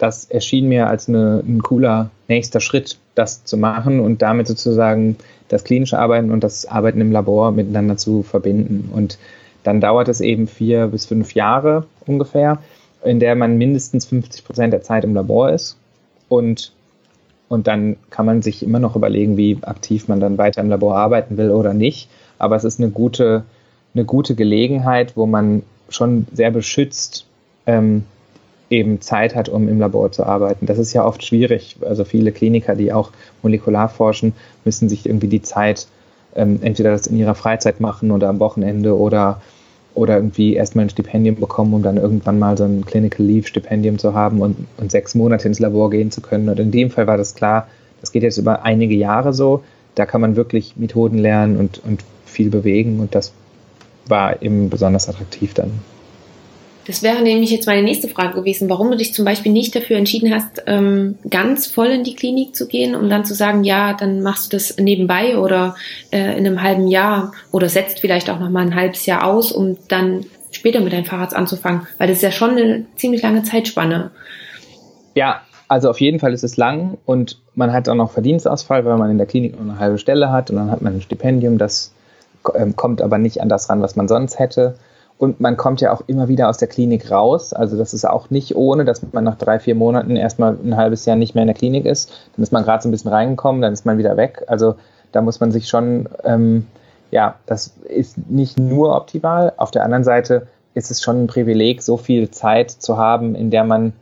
das 0.00 0.24
erschien 0.24 0.68
mir 0.68 0.88
als 0.88 1.08
eine, 1.08 1.42
ein 1.46 1.62
cooler 1.62 2.10
nächster 2.28 2.60
Schritt, 2.60 2.98
das 3.14 3.44
zu 3.44 3.56
machen 3.56 4.00
und 4.00 4.22
damit 4.22 4.46
sozusagen 4.46 5.16
das 5.48 5.64
klinische 5.64 5.98
Arbeiten 5.98 6.30
und 6.30 6.44
das 6.44 6.66
Arbeiten 6.66 7.00
im 7.00 7.12
Labor 7.12 7.52
miteinander 7.52 7.96
zu 7.96 8.22
verbinden. 8.22 8.90
Und 8.92 9.18
dann 9.62 9.80
dauert 9.80 10.08
es 10.08 10.20
eben 10.20 10.46
vier 10.46 10.86
bis 10.88 11.06
fünf 11.06 11.34
Jahre 11.34 11.86
ungefähr, 12.06 12.58
in 13.04 13.20
der 13.20 13.34
man 13.34 13.58
mindestens 13.58 14.06
50 14.06 14.44
Prozent 14.44 14.72
der 14.72 14.82
Zeit 14.82 15.04
im 15.04 15.14
Labor 15.14 15.50
ist. 15.50 15.76
Und, 16.28 16.72
und 17.48 17.66
dann 17.66 17.96
kann 18.10 18.26
man 18.26 18.42
sich 18.42 18.62
immer 18.62 18.78
noch 18.78 18.96
überlegen, 18.96 19.36
wie 19.36 19.58
aktiv 19.62 20.08
man 20.08 20.20
dann 20.20 20.38
weiter 20.38 20.60
im 20.60 20.70
Labor 20.70 20.96
arbeiten 20.96 21.36
will 21.36 21.50
oder 21.50 21.74
nicht 21.74 22.08
aber 22.40 22.56
es 22.56 22.64
ist 22.64 22.80
eine 22.80 22.90
gute, 22.90 23.44
eine 23.94 24.04
gute 24.04 24.34
Gelegenheit, 24.34 25.16
wo 25.16 25.26
man 25.26 25.62
schon 25.90 26.26
sehr 26.32 26.50
beschützt 26.50 27.26
ähm, 27.66 28.04
eben 28.70 29.00
Zeit 29.00 29.34
hat, 29.34 29.48
um 29.48 29.68
im 29.68 29.80
Labor 29.80 30.12
zu 30.12 30.24
arbeiten. 30.24 30.66
Das 30.66 30.78
ist 30.78 30.92
ja 30.92 31.04
oft 31.04 31.24
schwierig. 31.24 31.76
Also 31.82 32.04
viele 32.04 32.32
Kliniker, 32.32 32.76
die 32.76 32.92
auch 32.92 33.10
molekular 33.42 33.88
forschen, 33.88 34.32
müssen 34.64 34.88
sich 34.88 35.06
irgendwie 35.06 35.26
die 35.26 35.42
Zeit 35.42 35.88
ähm, 36.36 36.60
entweder 36.62 36.92
das 36.92 37.08
in 37.08 37.16
ihrer 37.16 37.34
Freizeit 37.34 37.80
machen 37.80 38.12
oder 38.12 38.28
am 38.28 38.38
Wochenende 38.38 38.96
oder 38.96 39.40
oder 39.94 40.16
irgendwie 40.16 40.54
erstmal 40.54 40.84
ein 40.84 40.90
Stipendium 40.90 41.34
bekommen, 41.34 41.74
um 41.74 41.82
dann 41.82 41.96
irgendwann 41.96 42.38
mal 42.38 42.56
so 42.56 42.62
ein 42.62 42.84
Clinical 42.86 43.26
Leave 43.26 43.48
Stipendium 43.48 43.98
zu 43.98 44.14
haben 44.14 44.40
und, 44.40 44.56
und 44.76 44.92
sechs 44.92 45.16
Monate 45.16 45.48
ins 45.48 45.58
Labor 45.58 45.90
gehen 45.90 46.12
zu 46.12 46.20
können. 46.20 46.48
Und 46.48 46.60
in 46.60 46.70
dem 46.70 46.90
Fall 46.90 47.08
war 47.08 47.16
das 47.16 47.34
klar, 47.34 47.66
das 48.00 48.12
geht 48.12 48.22
jetzt 48.22 48.38
über 48.38 48.62
einige 48.62 48.94
Jahre 48.94 49.32
so. 49.32 49.64
Da 49.96 50.06
kann 50.06 50.20
man 50.20 50.36
wirklich 50.36 50.76
Methoden 50.76 51.18
lernen 51.18 51.56
und, 51.56 51.82
und 51.84 52.04
viel 52.24 52.50
bewegen 52.50 53.00
und 53.00 53.16
das 53.16 53.32
war 54.06 54.40
eben 54.42 54.70
besonders 54.70 55.08
attraktiv 55.08 55.54
dann. 55.54 55.72
Das 56.86 57.02
wäre 57.02 57.22
nämlich 57.22 57.50
jetzt 57.50 57.66
meine 57.66 57.82
nächste 57.82 58.08
Frage 58.08 58.34
gewesen, 58.34 58.68
warum 58.70 58.90
du 58.90 58.96
dich 58.96 59.12
zum 59.14 59.24
Beispiel 59.24 59.52
nicht 59.52 59.74
dafür 59.76 59.96
entschieden 59.96 60.34
hast, 60.34 60.62
ähm, 60.66 61.18
ganz 61.28 61.66
voll 61.66 61.88
in 61.88 62.04
die 62.04 62.14
Klinik 62.14 62.56
zu 62.56 62.66
gehen, 62.66 62.94
um 62.94 63.08
dann 63.10 63.24
zu 63.24 63.34
sagen, 63.34 63.64
ja, 63.64 63.92
dann 63.92 64.22
machst 64.22 64.52
du 64.52 64.56
das 64.56 64.76
nebenbei 64.78 65.38
oder 65.38 65.76
äh, 66.10 66.36
in 66.38 66.46
einem 66.46 66.62
halben 66.62 66.88
Jahr 66.88 67.32
oder 67.52 67.68
setzt 67.68 68.00
vielleicht 68.00 68.30
auch 68.30 68.40
noch 68.40 68.50
mal 68.50 68.62
ein 68.62 68.74
halbes 68.74 69.06
Jahr 69.06 69.24
aus, 69.24 69.52
um 69.52 69.76
dann 69.88 70.24
später 70.50 70.80
mit 70.80 70.92
deinem 70.92 71.04
Fahrrad 71.04 71.34
anzufangen, 71.34 71.86
weil 71.98 72.08
das 72.08 72.18
ist 72.18 72.22
ja 72.22 72.32
schon 72.32 72.50
eine 72.50 72.86
ziemlich 72.96 73.22
lange 73.22 73.42
Zeitspanne. 73.42 74.10
Ja, 75.14 75.42
also 75.68 75.90
auf 75.90 76.00
jeden 76.00 76.18
Fall 76.18 76.32
ist 76.32 76.42
es 76.42 76.56
lang 76.56 76.98
und 77.04 77.38
man 77.54 77.72
hat 77.72 77.88
auch 77.88 77.94
noch 77.94 78.10
Verdienstausfall, 78.10 78.84
weil 78.84 78.96
man 78.96 79.10
in 79.10 79.18
der 79.18 79.26
Klinik 79.26 79.52
nur 79.52 79.70
eine 79.70 79.78
halbe 79.78 79.98
Stelle 79.98 80.32
hat 80.32 80.50
und 80.50 80.56
dann 80.56 80.70
hat 80.70 80.82
man 80.82 80.94
ein 80.94 81.02
Stipendium, 81.02 81.58
das 81.58 81.92
ähm, 82.54 82.74
kommt 82.74 83.02
aber 83.02 83.18
nicht 83.18 83.40
an 83.40 83.48
das 83.48 83.68
ran, 83.68 83.82
was 83.82 83.96
man 83.96 84.08
sonst 84.08 84.38
hätte. 84.38 84.74
Und 85.20 85.38
man 85.38 85.58
kommt 85.58 85.82
ja 85.82 85.92
auch 85.92 86.00
immer 86.06 86.28
wieder 86.28 86.48
aus 86.48 86.56
der 86.56 86.68
Klinik 86.68 87.10
raus. 87.10 87.52
Also 87.52 87.76
das 87.76 87.92
ist 87.92 88.08
auch 88.08 88.30
nicht 88.30 88.56
ohne, 88.56 88.86
dass 88.86 89.02
man 89.12 89.22
nach 89.22 89.36
drei, 89.36 89.58
vier 89.58 89.74
Monaten 89.74 90.16
erstmal 90.16 90.56
ein 90.64 90.78
halbes 90.78 91.04
Jahr 91.04 91.14
nicht 91.14 91.34
mehr 91.34 91.42
in 91.42 91.48
der 91.48 91.54
Klinik 91.54 91.84
ist. 91.84 92.10
Dann 92.34 92.42
ist 92.42 92.52
man 92.52 92.64
gerade 92.64 92.82
so 92.82 92.88
ein 92.88 92.90
bisschen 92.90 93.10
reingekommen, 93.10 93.60
dann 93.60 93.74
ist 93.74 93.84
man 93.84 93.98
wieder 93.98 94.16
weg. 94.16 94.42
Also 94.46 94.76
da 95.12 95.20
muss 95.20 95.38
man 95.38 95.52
sich 95.52 95.68
schon, 95.68 96.08
ähm, 96.24 96.66
ja, 97.10 97.34
das 97.44 97.74
ist 97.86 98.16
nicht 98.30 98.58
nur 98.58 98.96
optimal. 98.96 99.52
Auf 99.58 99.70
der 99.70 99.84
anderen 99.84 100.04
Seite 100.04 100.46
ist 100.72 100.90
es 100.90 101.02
schon 101.02 101.24
ein 101.24 101.26
Privileg, 101.26 101.82
so 101.82 101.98
viel 101.98 102.30
Zeit 102.30 102.70
zu 102.70 102.96
haben, 102.96 103.34
in 103.34 103.50
der 103.50 103.64
man, 103.64 103.92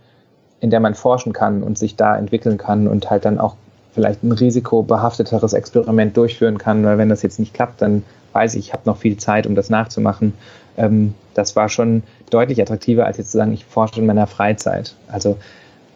in 0.61 0.71
der 0.71 0.79
man 0.79 0.95
forschen 0.95 1.33
kann 1.33 1.65
und 1.65 1.79
sich 1.79 1.97
da 1.97 2.17
entwickeln 2.17 2.59
kann 2.59 2.87
und 2.87 3.11
halt 3.11 3.25
dann 3.25 3.41
auch 3.41 3.57
vielleicht 3.93 4.23
ein 4.23 4.31
risikobehafteteres 4.31 5.53
Experiment 5.53 6.17
durchführen 6.17 6.59
kann, 6.59 6.85
weil 6.85 6.97
wenn 6.97 7.09
das 7.09 7.23
jetzt 7.23 7.41
nicht 7.41 7.55
klappt, 7.55 7.83
dann 7.83 8.05
weiß 8.35 8.55
ich, 8.55 8.69
ich 8.69 8.73
habe 8.73 8.83
noch 8.87 8.99
viel 8.99 9.17
Zeit, 9.17 9.49
um 9.49 9.57
das 9.57 9.69
nachzumachen. 9.69 10.35
Ähm, 10.79 11.15
das 11.35 11.57
war 11.57 11.69
schon 11.69 12.03
deutlich 12.31 12.61
attraktiver, 12.61 13.07
als 13.07 13.19
jetzt 13.19 13.33
zu 13.33 13.37
sagen, 13.37 13.53
ich 13.53 13.65
forsche 13.65 14.01
in 14.01 14.07
meiner 14.07 14.27
Freizeit. 14.27 14.95
Also 15.09 15.37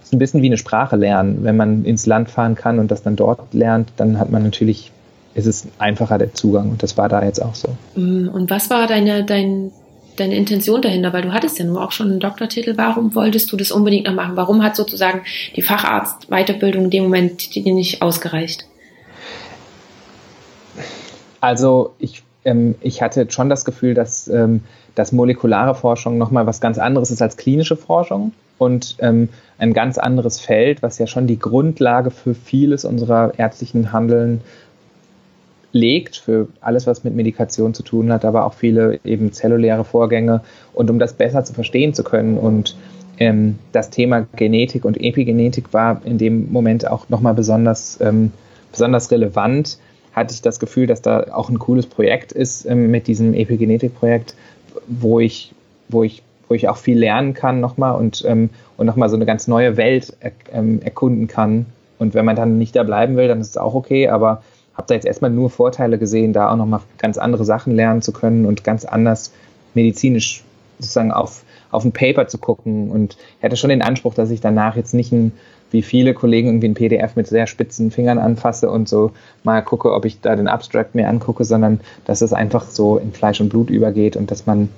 es 0.00 0.08
ist 0.08 0.12
ein 0.12 0.18
bisschen 0.18 0.42
wie 0.42 0.46
eine 0.46 0.58
Sprache 0.58 0.96
lernen. 0.96 1.38
Wenn 1.42 1.56
man 1.56 1.84
ins 1.84 2.06
Land 2.06 2.30
fahren 2.30 2.54
kann 2.54 2.78
und 2.78 2.90
das 2.90 3.02
dann 3.02 3.16
dort 3.16 3.54
lernt, 3.54 3.92
dann 3.96 4.18
hat 4.18 4.30
man 4.30 4.42
natürlich, 4.42 4.90
ist 5.34 5.46
es 5.46 5.66
einfacher 5.78 6.18
der 6.18 6.34
Zugang 6.34 6.70
und 6.70 6.82
das 6.82 6.98
war 6.98 7.08
da 7.08 7.24
jetzt 7.24 7.40
auch 7.40 7.54
so. 7.54 7.68
Mm, 7.94 8.28
und 8.28 8.50
was 8.50 8.68
war 8.70 8.86
deine, 8.86 9.24
dein, 9.24 9.70
deine 10.16 10.36
Intention 10.36 10.82
dahinter? 10.82 11.12
Weil 11.12 11.22
du 11.22 11.32
hattest 11.32 11.58
ja 11.58 11.64
nur 11.64 11.82
auch 11.82 11.92
schon 11.92 12.10
einen 12.10 12.20
Doktortitel. 12.20 12.74
Warum 12.76 13.14
wolltest 13.14 13.50
du 13.52 13.56
das 13.56 13.72
unbedingt 13.72 14.06
noch 14.06 14.14
machen? 14.14 14.36
Warum 14.36 14.62
hat 14.62 14.76
sozusagen 14.76 15.22
die 15.56 15.62
Facharztweiterbildung 15.62 16.84
in 16.84 16.90
dem 16.90 17.04
Moment 17.04 17.54
dir 17.54 17.72
nicht 17.72 18.02
ausgereicht? 18.02 18.66
Also 21.40 21.94
ich, 21.98 22.22
ähm, 22.44 22.74
ich 22.80 23.02
hatte 23.02 23.30
schon 23.30 23.48
das 23.48 23.64
Gefühl, 23.64 23.94
dass, 23.94 24.28
ähm, 24.28 24.62
dass 24.94 25.12
molekulare 25.12 25.74
Forschung 25.74 26.18
nochmal 26.18 26.46
was 26.46 26.60
ganz 26.60 26.78
anderes 26.78 27.10
ist 27.10 27.22
als 27.22 27.36
klinische 27.36 27.76
Forschung 27.76 28.32
und 28.58 28.96
ähm, 29.00 29.28
ein 29.58 29.72
ganz 29.72 29.98
anderes 29.98 30.40
Feld, 30.40 30.82
was 30.82 30.98
ja 30.98 31.06
schon 31.06 31.26
die 31.26 31.38
Grundlage 31.38 32.10
für 32.10 32.34
vieles 32.34 32.84
unserer 32.84 33.32
ärztlichen 33.38 33.92
Handeln 33.92 34.40
legt, 35.72 36.16
für 36.16 36.48
alles, 36.60 36.86
was 36.86 37.02
mit 37.02 37.14
Medikation 37.14 37.74
zu 37.74 37.82
tun 37.82 38.12
hat, 38.12 38.24
aber 38.24 38.44
auch 38.44 38.54
viele 38.54 39.00
eben 39.04 39.32
zelluläre 39.32 39.84
Vorgänge. 39.84 40.42
Und 40.74 40.90
um 40.90 40.98
das 40.98 41.14
besser 41.14 41.44
zu 41.44 41.54
verstehen 41.54 41.94
zu 41.94 42.04
können 42.04 42.36
und 42.36 42.76
ähm, 43.18 43.58
das 43.72 43.90
Thema 43.90 44.26
Genetik 44.36 44.84
und 44.84 45.00
Epigenetik 45.00 45.72
war 45.72 46.00
in 46.04 46.18
dem 46.18 46.52
Moment 46.52 46.86
auch 46.86 47.08
nochmal 47.08 47.34
besonders, 47.34 47.98
ähm, 48.00 48.32
besonders 48.70 49.10
relevant, 49.10 49.78
hatte 50.12 50.34
ich 50.34 50.42
das 50.42 50.60
Gefühl, 50.60 50.86
dass 50.86 51.02
da 51.02 51.26
auch 51.32 51.48
ein 51.48 51.58
cooles 51.58 51.86
Projekt 51.86 52.32
ist 52.32 52.66
ähm, 52.66 52.90
mit 52.90 53.06
diesem 53.06 53.34
Epigenetik-Projekt, 53.34 54.34
wo 54.86 55.20
ich, 55.20 55.52
wo 55.88 56.02
ich 56.02 56.22
wo 56.52 56.54
ich 56.54 56.68
auch 56.68 56.76
viel 56.76 56.98
lernen 56.98 57.32
kann 57.32 57.60
nochmal 57.60 57.98
und, 57.98 58.24
ähm, 58.28 58.50
und 58.76 58.84
nochmal 58.84 59.08
so 59.08 59.16
eine 59.16 59.24
ganz 59.24 59.48
neue 59.48 59.78
Welt 59.78 60.14
er, 60.20 60.32
ähm, 60.52 60.82
erkunden 60.82 61.26
kann. 61.26 61.64
Und 61.98 62.12
wenn 62.12 62.26
man 62.26 62.36
dann 62.36 62.58
nicht 62.58 62.76
da 62.76 62.82
bleiben 62.82 63.16
will, 63.16 63.26
dann 63.26 63.40
ist 63.40 63.48
es 63.48 63.56
auch 63.56 63.72
okay, 63.72 64.08
aber 64.08 64.42
habe 64.74 64.86
da 64.86 64.94
jetzt 64.94 65.06
erstmal 65.06 65.30
nur 65.30 65.48
Vorteile 65.48 65.96
gesehen, 65.96 66.34
da 66.34 66.50
auch 66.50 66.56
nochmal 66.56 66.80
ganz 66.98 67.16
andere 67.16 67.46
Sachen 67.46 67.74
lernen 67.74 68.02
zu 68.02 68.12
können 68.12 68.44
und 68.44 68.64
ganz 68.64 68.84
anders 68.84 69.32
medizinisch 69.72 70.44
sozusagen 70.78 71.10
auf, 71.10 71.42
auf 71.70 71.86
ein 71.86 71.92
Paper 71.92 72.28
zu 72.28 72.36
gucken. 72.36 72.90
Und 72.90 73.16
ich 73.38 73.44
hatte 73.44 73.56
schon 73.56 73.70
den 73.70 73.80
Anspruch, 73.80 74.12
dass 74.12 74.30
ich 74.30 74.42
danach 74.42 74.76
jetzt 74.76 74.92
nicht 74.92 75.10
ein, 75.10 75.32
wie 75.72 75.82
viele 75.82 76.14
Kollegen 76.14 76.48
irgendwie 76.48 76.68
ein 76.68 76.74
PDF 76.74 77.16
mit 77.16 77.26
sehr 77.26 77.46
spitzen 77.46 77.90
Fingern 77.90 78.18
anfasse 78.18 78.70
und 78.70 78.88
so 78.88 79.12
mal 79.44 79.62
gucke, 79.62 79.92
ob 79.92 80.04
ich 80.04 80.20
da 80.20 80.36
den 80.36 80.48
Abstract 80.48 80.94
mir 80.94 81.08
angucke, 81.08 81.44
sondern 81.44 81.80
dass 82.04 82.20
es 82.20 82.32
einfach 82.32 82.66
so 82.68 82.98
in 82.98 83.12
Fleisch 83.12 83.40
und 83.40 83.48
Blut 83.48 83.70
übergeht 83.70 84.16
und 84.16 84.30
dass 84.30 84.46
man, 84.46 84.68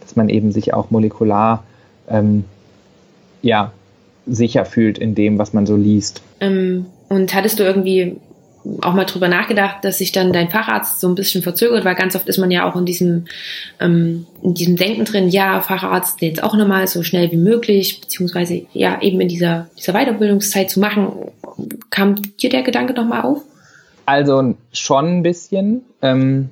dass 0.00 0.16
man 0.16 0.28
eben 0.28 0.52
sich 0.52 0.74
auch 0.74 0.90
molekular 0.90 1.64
ähm, 2.08 2.44
ja, 3.42 3.72
sicher 4.26 4.64
fühlt 4.64 4.98
in 4.98 5.14
dem, 5.14 5.38
was 5.38 5.52
man 5.52 5.66
so 5.66 5.76
liest. 5.76 6.22
Ähm, 6.40 6.86
und 7.08 7.34
hattest 7.34 7.58
du 7.58 7.64
irgendwie 7.64 8.16
auch 8.82 8.94
mal 8.94 9.04
drüber 9.04 9.28
nachgedacht, 9.28 9.84
dass 9.84 9.98
sich 9.98 10.12
dann 10.12 10.32
dein 10.32 10.48
Facharzt 10.48 11.00
so 11.00 11.08
ein 11.08 11.14
bisschen 11.14 11.42
verzögert, 11.42 11.84
weil 11.84 11.94
ganz 11.94 12.16
oft 12.16 12.28
ist 12.28 12.38
man 12.38 12.50
ja 12.50 12.68
auch 12.68 12.76
in 12.76 12.86
diesem, 12.86 13.26
ähm, 13.80 14.26
in 14.42 14.54
diesem 14.54 14.76
Denken 14.76 15.04
drin, 15.04 15.28
ja, 15.28 15.60
Facharzt 15.60 16.22
jetzt 16.22 16.42
auch 16.42 16.56
nochmal 16.56 16.86
so 16.86 17.02
schnell 17.02 17.30
wie 17.30 17.36
möglich, 17.36 18.00
beziehungsweise 18.00 18.62
ja, 18.72 19.00
eben 19.02 19.20
in 19.20 19.28
dieser, 19.28 19.68
dieser 19.78 19.92
Weiterbildungszeit 19.92 20.70
zu 20.70 20.80
machen. 20.80 21.12
Kam 21.90 22.16
dir 22.40 22.50
der 22.50 22.62
Gedanke 22.62 22.94
nochmal 22.94 23.22
auf? 23.22 23.42
Also 24.06 24.54
schon 24.72 25.18
ein 25.18 25.22
bisschen, 25.22 25.82
ähm, 26.02 26.50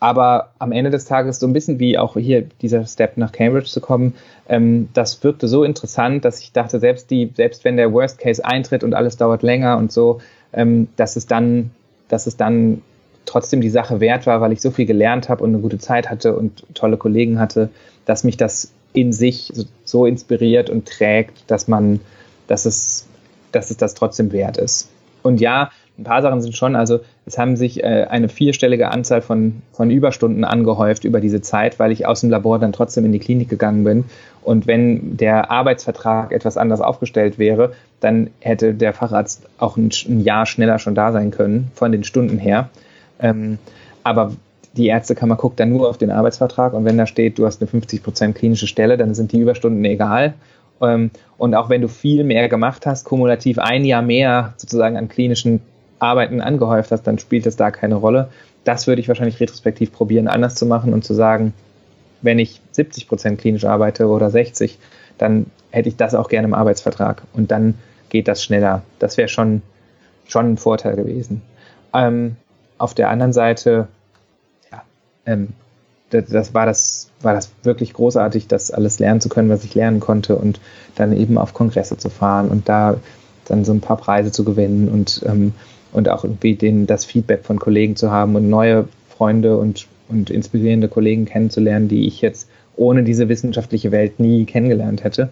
aber 0.00 0.52
am 0.58 0.72
Ende 0.72 0.90
des 0.90 1.04
Tages 1.04 1.38
so 1.38 1.46
ein 1.46 1.52
bisschen 1.52 1.78
wie 1.78 1.96
auch 1.96 2.16
hier 2.16 2.42
dieser 2.60 2.84
Step 2.86 3.16
nach 3.16 3.30
Cambridge 3.30 3.68
zu 3.68 3.80
kommen, 3.80 4.14
ähm, 4.48 4.88
das 4.94 5.22
wirkte 5.22 5.48
so 5.48 5.64
interessant, 5.64 6.24
dass 6.24 6.40
ich 6.40 6.52
dachte, 6.52 6.80
selbst 6.80 7.10
die, 7.10 7.30
selbst 7.34 7.64
wenn 7.64 7.76
der 7.76 7.92
Worst 7.92 8.18
Case 8.18 8.44
eintritt 8.44 8.84
und 8.84 8.94
alles 8.94 9.16
dauert 9.16 9.42
länger 9.42 9.78
und 9.78 9.92
so, 9.92 10.20
ähm, 10.52 10.88
dass 10.96 11.16
es 11.16 11.26
dann, 11.26 11.70
dass 12.08 12.26
es 12.26 12.36
dann 12.36 12.82
trotzdem 13.24 13.60
die 13.60 13.70
Sache 13.70 14.00
wert 14.00 14.26
war, 14.26 14.40
weil 14.40 14.52
ich 14.52 14.60
so 14.60 14.70
viel 14.70 14.86
gelernt 14.86 15.28
habe 15.28 15.44
und 15.44 15.50
eine 15.50 15.60
gute 15.60 15.78
Zeit 15.78 16.10
hatte 16.10 16.36
und 16.36 16.64
tolle 16.74 16.96
Kollegen 16.96 17.38
hatte, 17.38 17.70
dass 18.04 18.24
mich 18.24 18.36
das 18.36 18.72
in 18.92 19.12
sich 19.12 19.52
so 19.84 20.06
inspiriert 20.06 20.70
und 20.70 20.86
trägt, 20.86 21.50
dass 21.50 21.68
man, 21.68 22.00
dass 22.46 22.66
es, 22.66 23.06
dass 23.52 23.70
es 23.70 23.76
das 23.76 23.94
trotzdem 23.94 24.32
wert 24.32 24.58
ist. 24.58 24.90
Und 25.22 25.40
ja, 25.40 25.70
ein 25.98 26.04
paar 26.04 26.22
Sachen 26.22 26.40
sind 26.40 26.56
schon, 26.56 26.74
also 26.74 27.00
es 27.26 27.38
haben 27.38 27.56
sich 27.56 27.82
äh, 27.82 28.06
eine 28.08 28.28
vierstellige 28.28 28.90
Anzahl 28.90 29.22
von, 29.22 29.62
von 29.72 29.90
Überstunden 29.90 30.44
angehäuft 30.44 31.04
über 31.04 31.20
diese 31.20 31.42
Zeit, 31.42 31.78
weil 31.78 31.92
ich 31.92 32.06
aus 32.06 32.20
dem 32.20 32.30
Labor 32.30 32.58
dann 32.58 32.72
trotzdem 32.72 33.04
in 33.04 33.12
die 33.12 33.18
Klinik 33.18 33.48
gegangen 33.48 33.84
bin. 33.84 34.04
Und 34.42 34.66
wenn 34.66 35.16
der 35.16 35.50
Arbeitsvertrag 35.50 36.32
etwas 36.32 36.56
anders 36.56 36.80
aufgestellt 36.80 37.38
wäre, 37.38 37.72
dann 38.02 38.30
hätte 38.40 38.74
der 38.74 38.92
Facharzt 38.92 39.46
auch 39.58 39.76
ein, 39.76 39.90
ein 40.08 40.20
Jahr 40.20 40.44
schneller 40.44 40.78
schon 40.78 40.94
da 40.94 41.12
sein 41.12 41.30
können, 41.30 41.70
von 41.74 41.92
den 41.92 42.02
Stunden 42.02 42.38
her. 42.38 42.68
Ähm, 43.20 43.58
aber 44.02 44.32
die 44.76 44.88
Ärztekammer 44.88 45.36
guckt 45.36 45.60
dann 45.60 45.70
nur 45.70 45.88
auf 45.88 45.98
den 45.98 46.10
Arbeitsvertrag 46.10 46.72
und 46.72 46.84
wenn 46.84 46.98
da 46.98 47.06
steht, 47.06 47.38
du 47.38 47.46
hast 47.46 47.62
eine 47.62 47.70
50% 47.70 48.32
klinische 48.32 48.66
Stelle, 48.66 48.96
dann 48.96 49.14
sind 49.14 49.32
die 49.32 49.38
Überstunden 49.38 49.84
egal. 49.84 50.34
Ähm, 50.80 51.10
und 51.38 51.54
auch 51.54 51.68
wenn 51.68 51.80
du 51.80 51.88
viel 51.88 52.24
mehr 52.24 52.48
gemacht 52.48 52.86
hast, 52.86 53.04
kumulativ 53.04 53.58
ein 53.58 53.84
Jahr 53.84 54.02
mehr 54.02 54.54
sozusagen 54.56 54.96
an 54.96 55.08
klinischen 55.08 55.60
Arbeiten 56.00 56.40
angehäuft 56.40 56.90
hast, 56.90 57.06
dann 57.06 57.20
spielt 57.20 57.46
es 57.46 57.54
da 57.54 57.70
keine 57.70 57.94
Rolle. 57.94 58.30
Das 58.64 58.88
würde 58.88 59.00
ich 59.00 59.08
wahrscheinlich 59.08 59.38
retrospektiv 59.38 59.92
probieren, 59.92 60.26
anders 60.26 60.56
zu 60.56 60.66
machen 60.66 60.92
und 60.92 61.04
zu 61.04 61.14
sagen, 61.14 61.52
wenn 62.20 62.40
ich 62.40 62.60
70 62.72 63.06
Prozent 63.06 63.40
klinisch 63.40 63.64
arbeite 63.64 64.08
oder 64.08 64.26
60%, 64.26 64.76
dann 65.18 65.46
hätte 65.70 65.88
ich 65.88 65.96
das 65.96 66.14
auch 66.14 66.28
gerne 66.28 66.48
im 66.48 66.54
Arbeitsvertrag 66.54 67.22
und 67.32 67.52
dann 67.52 67.74
geht 68.12 68.28
das 68.28 68.44
schneller. 68.44 68.82
Das 68.98 69.16
wäre 69.16 69.28
schon, 69.28 69.62
schon 70.28 70.52
ein 70.52 70.56
Vorteil 70.56 70.94
gewesen. 70.96 71.42
Ähm, 71.92 72.36
auf 72.78 72.94
der 72.94 73.10
anderen 73.10 73.32
Seite, 73.32 73.88
ja, 74.70 74.82
ähm, 75.26 75.48
das, 76.10 76.26
das, 76.26 76.54
war 76.54 76.66
das, 76.66 77.10
war 77.22 77.34
das 77.34 77.50
wirklich 77.62 77.94
großartig, 77.94 78.46
das 78.46 78.70
alles 78.70 78.98
lernen 78.98 79.20
zu 79.20 79.28
können, 79.28 79.48
was 79.48 79.64
ich 79.64 79.74
lernen 79.74 80.00
konnte 80.00 80.36
und 80.36 80.60
dann 80.94 81.16
eben 81.16 81.38
auf 81.38 81.54
Kongresse 81.54 81.96
zu 81.96 82.10
fahren 82.10 82.48
und 82.48 82.68
da 82.68 82.96
dann 83.46 83.64
so 83.64 83.72
ein 83.72 83.80
paar 83.80 83.96
Preise 83.96 84.30
zu 84.30 84.44
gewinnen 84.44 84.88
und 84.88 85.22
ähm, 85.26 85.52
und 85.92 86.08
auch 86.08 86.24
irgendwie 86.24 86.54
den, 86.54 86.86
das 86.86 87.04
Feedback 87.04 87.44
von 87.44 87.58
Kollegen 87.58 87.96
zu 87.96 88.10
haben 88.10 88.34
und 88.34 88.48
neue 88.48 88.88
Freunde 89.08 89.56
und, 89.56 89.86
und 90.08 90.30
inspirierende 90.30 90.88
Kollegen 90.88 91.26
kennenzulernen, 91.26 91.88
die 91.88 92.06
ich 92.06 92.20
jetzt 92.20 92.48
ohne 92.76 93.02
diese 93.02 93.28
wissenschaftliche 93.28 93.92
Welt 93.92 94.18
nie 94.18 94.46
kennengelernt 94.46 95.04
hätte. 95.04 95.30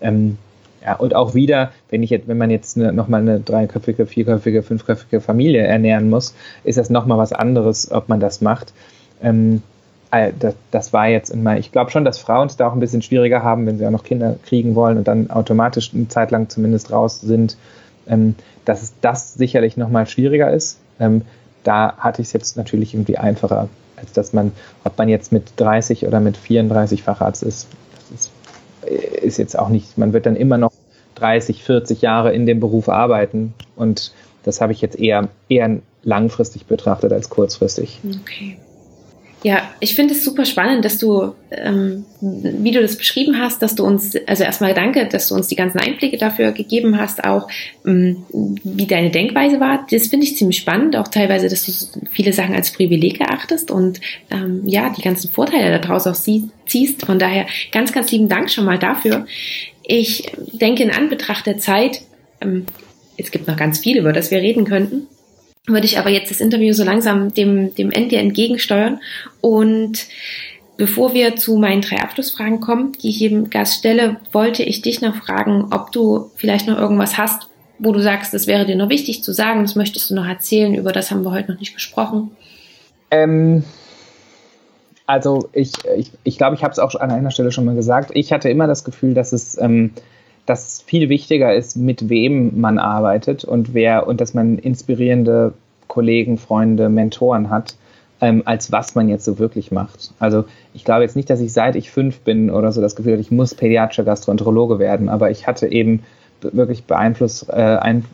Ähm, 0.00 0.38
ja, 0.84 0.94
und 0.96 1.14
auch 1.14 1.34
wieder, 1.34 1.72
wenn 1.90 2.02
ich 2.02 2.10
jetzt, 2.10 2.28
wenn 2.28 2.38
man 2.38 2.50
jetzt 2.50 2.76
eine, 2.76 2.92
nochmal 2.92 3.20
eine 3.20 3.40
dreiköpfige, 3.40 4.06
vierköpfige, 4.06 4.62
fünfköpfige 4.62 5.20
Familie 5.20 5.62
ernähren 5.62 6.08
muss, 6.08 6.34
ist 6.64 6.78
das 6.78 6.90
nochmal 6.90 7.18
was 7.18 7.32
anderes, 7.32 7.90
ob 7.90 8.08
man 8.08 8.20
das 8.20 8.40
macht. 8.40 8.72
Ähm, 9.22 9.62
äh, 10.10 10.32
das, 10.38 10.54
das, 10.70 10.92
war 10.92 11.08
jetzt 11.08 11.30
in 11.30 11.42
meinem, 11.42 11.58
ich 11.58 11.72
glaube 11.72 11.90
schon, 11.90 12.04
dass 12.04 12.18
Frauen 12.18 12.46
es 12.46 12.56
da 12.56 12.68
auch 12.68 12.72
ein 12.72 12.80
bisschen 12.80 13.02
schwieriger 13.02 13.42
haben, 13.42 13.66
wenn 13.66 13.78
sie 13.78 13.86
auch 13.86 13.90
noch 13.90 14.04
Kinder 14.04 14.36
kriegen 14.44 14.74
wollen 14.74 14.98
und 14.98 15.08
dann 15.08 15.30
automatisch 15.30 15.92
eine 15.94 16.08
Zeit 16.08 16.30
lang 16.30 16.48
zumindest 16.48 16.92
raus 16.92 17.20
sind. 17.20 17.56
Ähm, 18.08 18.34
dass 18.68 18.92
das 19.00 19.34
sicherlich 19.34 19.78
nochmal 19.78 20.06
schwieriger 20.06 20.52
ist. 20.52 20.78
Ähm, 21.00 21.22
da 21.64 21.96
hatte 21.96 22.20
ich 22.20 22.28
es 22.28 22.32
jetzt 22.34 22.56
natürlich 22.56 22.94
irgendwie 22.94 23.16
einfacher, 23.16 23.68
als 23.96 24.12
dass 24.12 24.32
man, 24.32 24.52
ob 24.84 24.98
man 24.98 25.08
jetzt 25.08 25.32
mit 25.32 25.52
30 25.56 26.06
oder 26.06 26.20
mit 26.20 26.36
34 26.36 27.02
Facharzt 27.02 27.42
ist, 27.42 27.66
ist, 28.88 29.38
jetzt 29.38 29.58
auch 29.58 29.68
nicht, 29.68 29.98
man 29.98 30.12
wird 30.12 30.26
dann 30.26 30.36
immer 30.36 30.58
noch 30.58 30.72
30, 31.16 31.62
40 31.62 32.02
Jahre 32.02 32.32
in 32.32 32.46
dem 32.46 32.60
Beruf 32.60 32.88
arbeiten 32.88 33.54
und 33.76 34.12
das 34.44 34.60
habe 34.60 34.72
ich 34.72 34.80
jetzt 34.80 34.98
eher, 34.98 35.28
eher 35.48 35.78
langfristig 36.02 36.66
betrachtet 36.66 37.12
als 37.12 37.28
kurzfristig. 37.28 38.00
Okay. 38.22 38.56
Ja, 39.44 39.62
ich 39.78 39.94
finde 39.94 40.14
es 40.14 40.24
super 40.24 40.44
spannend, 40.44 40.84
dass 40.84 40.98
du, 40.98 41.32
ähm, 41.52 42.04
wie 42.20 42.72
du 42.72 42.82
das 42.82 42.96
beschrieben 42.96 43.38
hast, 43.38 43.62
dass 43.62 43.76
du 43.76 43.84
uns, 43.84 44.16
also 44.26 44.42
erstmal 44.42 44.74
danke, 44.74 45.06
dass 45.06 45.28
du 45.28 45.36
uns 45.36 45.46
die 45.46 45.54
ganzen 45.54 45.78
Einblicke 45.78 46.18
dafür 46.18 46.50
gegeben 46.50 46.98
hast, 46.98 47.22
auch 47.22 47.48
ähm, 47.86 48.24
wie 48.32 48.86
deine 48.86 49.10
Denkweise 49.10 49.60
war. 49.60 49.86
Das 49.90 50.08
finde 50.08 50.26
ich 50.26 50.36
ziemlich 50.36 50.58
spannend, 50.58 50.96
auch 50.96 51.06
teilweise, 51.06 51.48
dass 51.48 51.64
du 51.66 51.72
viele 52.10 52.32
Sachen 52.32 52.56
als 52.56 52.72
Privileg 52.72 53.20
erachtest 53.20 53.70
und 53.70 54.00
ähm, 54.30 54.62
ja, 54.66 54.90
die 54.90 55.02
ganzen 55.02 55.30
Vorteile 55.30 55.78
daraus 55.78 56.08
auch 56.08 56.16
sie 56.16 56.50
ziehst. 56.66 57.06
Von 57.06 57.20
daher 57.20 57.46
ganz, 57.70 57.92
ganz 57.92 58.10
lieben 58.10 58.28
Dank 58.28 58.50
schon 58.50 58.64
mal 58.64 58.78
dafür. 58.78 59.24
Ich 59.84 60.32
denke 60.52 60.82
in 60.82 60.90
Anbetracht 60.90 61.46
der 61.46 61.58
Zeit, 61.58 62.02
ähm, 62.40 62.66
es 63.16 63.30
gibt 63.30 63.46
noch 63.46 63.56
ganz 63.56 63.78
viel, 63.78 63.98
über 63.98 64.12
das 64.12 64.32
wir 64.32 64.38
reden 64.38 64.64
könnten 64.64 65.06
würde 65.68 65.86
ich 65.86 65.98
aber 65.98 66.10
jetzt 66.10 66.30
das 66.30 66.40
Interview 66.40 66.72
so 66.72 66.84
langsam 66.84 67.32
dem, 67.32 67.74
dem 67.74 67.90
Ende 67.90 68.16
entgegensteuern. 68.16 69.00
Und 69.40 70.06
bevor 70.76 71.14
wir 71.14 71.36
zu 71.36 71.56
meinen 71.56 71.82
drei 71.82 72.00
Abschlussfragen 72.00 72.60
kommen, 72.60 72.92
die 73.02 73.10
ich 73.10 73.20
jedem 73.20 73.50
Gast 73.50 73.78
stelle, 73.78 74.16
wollte 74.32 74.62
ich 74.62 74.82
dich 74.82 75.00
noch 75.00 75.16
fragen, 75.16 75.66
ob 75.72 75.92
du 75.92 76.30
vielleicht 76.36 76.66
noch 76.66 76.78
irgendwas 76.78 77.18
hast, 77.18 77.48
wo 77.78 77.92
du 77.92 78.00
sagst, 78.00 78.34
das 78.34 78.46
wäre 78.46 78.66
dir 78.66 78.76
noch 78.76 78.88
wichtig 78.88 79.22
zu 79.22 79.32
sagen, 79.32 79.62
das 79.62 79.74
möchtest 79.74 80.10
du 80.10 80.14
noch 80.14 80.26
erzählen, 80.26 80.74
über 80.74 80.92
das 80.92 81.10
haben 81.10 81.24
wir 81.24 81.32
heute 81.32 81.52
noch 81.52 81.60
nicht 81.60 81.74
gesprochen. 81.74 82.30
Ähm, 83.10 83.64
also 85.06 85.48
ich, 85.52 85.72
ich, 85.96 86.12
ich 86.24 86.38
glaube, 86.38 86.54
ich 86.54 86.62
habe 86.62 86.72
es 86.72 86.78
auch 86.78 86.94
an 86.94 87.10
einer 87.10 87.30
Stelle 87.30 87.50
schon 87.52 87.64
mal 87.64 87.74
gesagt. 87.74 88.10
Ich 88.14 88.32
hatte 88.32 88.50
immer 88.50 88.66
das 88.66 88.84
Gefühl, 88.84 89.14
dass 89.14 89.32
es 89.32 89.56
ähm, 89.58 89.92
dass 90.48 90.80
viel 90.80 91.10
wichtiger 91.10 91.54
ist, 91.54 91.76
mit 91.76 92.08
wem 92.08 92.58
man 92.58 92.78
arbeitet 92.78 93.44
und 93.44 93.74
wer 93.74 94.06
und 94.06 94.18
dass 94.20 94.32
man 94.32 94.56
inspirierende 94.56 95.52
Kollegen, 95.88 96.38
Freunde, 96.38 96.88
Mentoren 96.88 97.50
hat, 97.50 97.76
ähm, 98.22 98.42
als 98.46 98.72
was 98.72 98.94
man 98.94 99.10
jetzt 99.10 99.26
so 99.26 99.38
wirklich 99.38 99.72
macht. 99.72 100.14
Also 100.18 100.46
ich 100.72 100.86
glaube 100.86 101.02
jetzt 101.02 101.16
nicht, 101.16 101.28
dass 101.28 101.40
ich 101.40 101.52
seit 101.52 101.76
ich 101.76 101.90
fünf 101.90 102.20
bin 102.20 102.50
oder 102.50 102.72
so 102.72 102.80
das 102.80 102.96
Gefühl 102.96 103.12
habe, 103.12 103.20
ich 103.20 103.30
muss 103.30 103.54
pädiatrischer 103.54 104.04
Gastroenterologe 104.04 104.78
werden, 104.78 105.10
aber 105.10 105.30
ich 105.30 105.46
hatte 105.46 105.66
eben 105.68 106.02
wirklich 106.40 106.84
beeinflusst, 106.84 107.50
äh, 107.50 107.52
ein, 107.52 108.06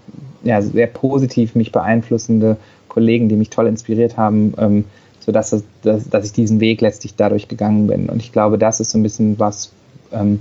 ja, 0.43 0.61
sehr 0.61 0.89
positiv 0.89 1.55
mich 1.55 1.71
beeinflussende 1.71 2.57
Kollegen, 2.89 3.29
die 3.29 3.37
mich 3.37 3.51
toll 3.51 3.69
inspiriert 3.69 4.17
haben, 4.17 4.55
ähm, 4.59 4.85
sodass 5.21 5.51
dass, 5.83 6.09
dass 6.09 6.25
ich 6.25 6.33
diesen 6.33 6.59
Weg 6.59 6.81
letztlich 6.81 7.15
dadurch 7.15 7.47
gegangen 7.47 7.87
bin. 7.87 8.09
Und 8.09 8.21
ich 8.21 8.33
glaube, 8.33 8.59
das 8.59 8.81
ist 8.81 8.91
so 8.91 8.99
ein 8.99 9.05
bisschen 9.05 9.39
was, 9.39 9.71
ähm, 10.13 10.41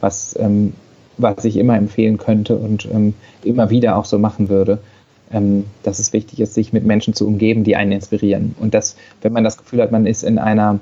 was 0.00 0.38
ähm, 0.38 0.74
was 1.22 1.44
ich 1.44 1.56
immer 1.56 1.76
empfehlen 1.76 2.18
könnte 2.18 2.56
und 2.56 2.88
ähm, 2.92 3.14
immer 3.42 3.70
wieder 3.70 3.96
auch 3.96 4.04
so 4.04 4.18
machen 4.18 4.48
würde, 4.48 4.78
ähm, 5.32 5.64
dass 5.82 5.98
es 5.98 6.12
wichtig 6.12 6.40
ist, 6.40 6.54
sich 6.54 6.72
mit 6.72 6.84
Menschen 6.84 7.14
zu 7.14 7.26
umgeben, 7.26 7.64
die 7.64 7.76
einen 7.76 7.92
inspirieren. 7.92 8.54
Und 8.58 8.74
dass, 8.74 8.96
wenn 9.22 9.32
man 9.32 9.44
das 9.44 9.56
Gefühl 9.56 9.82
hat, 9.82 9.92
man 9.92 10.06
ist 10.06 10.22
in 10.22 10.38
einer 10.38 10.80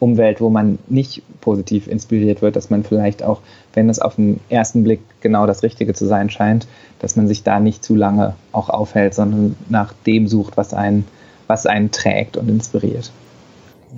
Umwelt, 0.00 0.40
wo 0.40 0.50
man 0.50 0.78
nicht 0.88 1.22
positiv 1.40 1.86
inspiriert 1.86 2.42
wird, 2.42 2.56
dass 2.56 2.68
man 2.68 2.84
vielleicht 2.84 3.22
auch, 3.22 3.40
wenn 3.72 3.88
es 3.88 4.00
auf 4.00 4.16
den 4.16 4.40
ersten 4.50 4.84
Blick 4.84 5.00
genau 5.20 5.46
das 5.46 5.62
Richtige 5.62 5.94
zu 5.94 6.06
sein 6.06 6.30
scheint, 6.30 6.66
dass 6.98 7.16
man 7.16 7.28
sich 7.28 7.42
da 7.42 7.60
nicht 7.60 7.84
zu 7.84 7.94
lange 7.94 8.34
auch 8.52 8.68
aufhält, 8.68 9.14
sondern 9.14 9.56
nach 9.68 9.94
dem 10.06 10.28
sucht, 10.28 10.56
was 10.56 10.74
einen, 10.74 11.06
was 11.46 11.66
einen 11.66 11.90
trägt 11.90 12.36
und 12.36 12.48
inspiriert. 12.48 13.12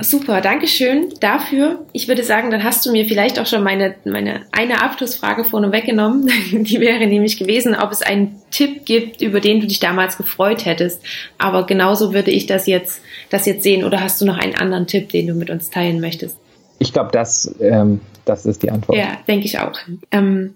Super, 0.01 0.41
danke 0.41 0.67
schön 0.67 1.15
dafür. 1.21 1.85
Ich 1.93 2.07
würde 2.09 2.23
sagen, 2.23 2.51
dann 2.51 2.65
hast 2.65 2.85
du 2.85 2.93
mir 2.93 3.07
vielleicht 3.07 3.41
auch 3.41 3.47
schon 3.47 3.63
meine, 3.63 3.95
meine 4.05 4.43
eine 4.53 4.83
Abschlussfrage 4.83 5.45
vorne 5.45 5.73
weggenommen. 5.73 6.31
Die 6.53 6.81
wäre 6.81 7.07
nämlich 7.07 7.39
gewesen, 7.39 7.75
ob 7.75 7.93
es 7.93 8.03
einen 8.03 8.41
Tipp 8.51 8.85
gibt, 8.85 9.23
über 9.23 9.41
den 9.41 9.61
du 9.61 9.67
dich 9.67 9.81
damals 9.81 10.17
gefreut 10.17 10.65
hättest. 10.65 11.03
Aber 11.39 11.67
genauso 11.67 12.13
würde 12.13 12.31
ich 12.31 12.47
das 12.47 12.67
jetzt, 12.67 13.01
das 13.31 13.47
jetzt 13.47 13.63
sehen. 13.63 13.85
Oder 13.85 14.01
hast 14.01 14.21
du 14.21 14.27
noch 14.27 14.39
einen 14.39 14.55
anderen 14.55 14.87
Tipp, 14.87 15.11
den 15.11 15.27
du 15.27 15.35
mit 15.35 15.51
uns 15.51 15.71
teilen 15.71 16.01
möchtest? 16.01 16.37
Ich 16.79 16.93
glaube, 16.93 17.11
das, 17.13 17.55
ähm, 17.61 18.01
das 18.25 18.45
ist 18.45 18.63
die 18.63 18.71
Antwort. 18.71 18.99
Ja, 18.99 19.19
denke 19.27 19.47
ich 19.47 19.59
auch. 19.59 19.79
Ähm, 20.11 20.55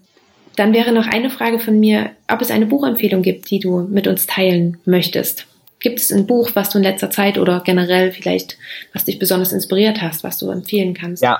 dann 0.55 0.73
wäre 0.73 0.91
noch 0.91 1.07
eine 1.07 1.29
Frage 1.29 1.59
von 1.59 1.79
mir, 1.79 2.11
ob 2.27 2.41
es 2.41 2.51
eine 2.51 2.65
Buchempfehlung 2.65 3.21
gibt, 3.21 3.49
die 3.49 3.59
du 3.59 3.81
mit 3.81 4.05
uns 4.07 4.27
teilen 4.27 4.77
möchtest. 4.85 5.47
Gibt 5.81 5.99
es 5.99 6.11
ein 6.11 6.27
Buch, 6.27 6.51
was 6.53 6.69
du 6.69 6.77
in 6.77 6.83
letzter 6.83 7.09
Zeit 7.09 7.37
oder 7.37 7.61
generell 7.65 8.11
vielleicht, 8.11 8.57
was 8.93 9.05
dich 9.05 9.17
besonders 9.17 9.51
inspiriert 9.51 10.01
hast, 10.01 10.23
was 10.23 10.37
du 10.37 10.49
empfehlen 10.51 10.93
kannst? 10.93 11.23
Ja, 11.23 11.39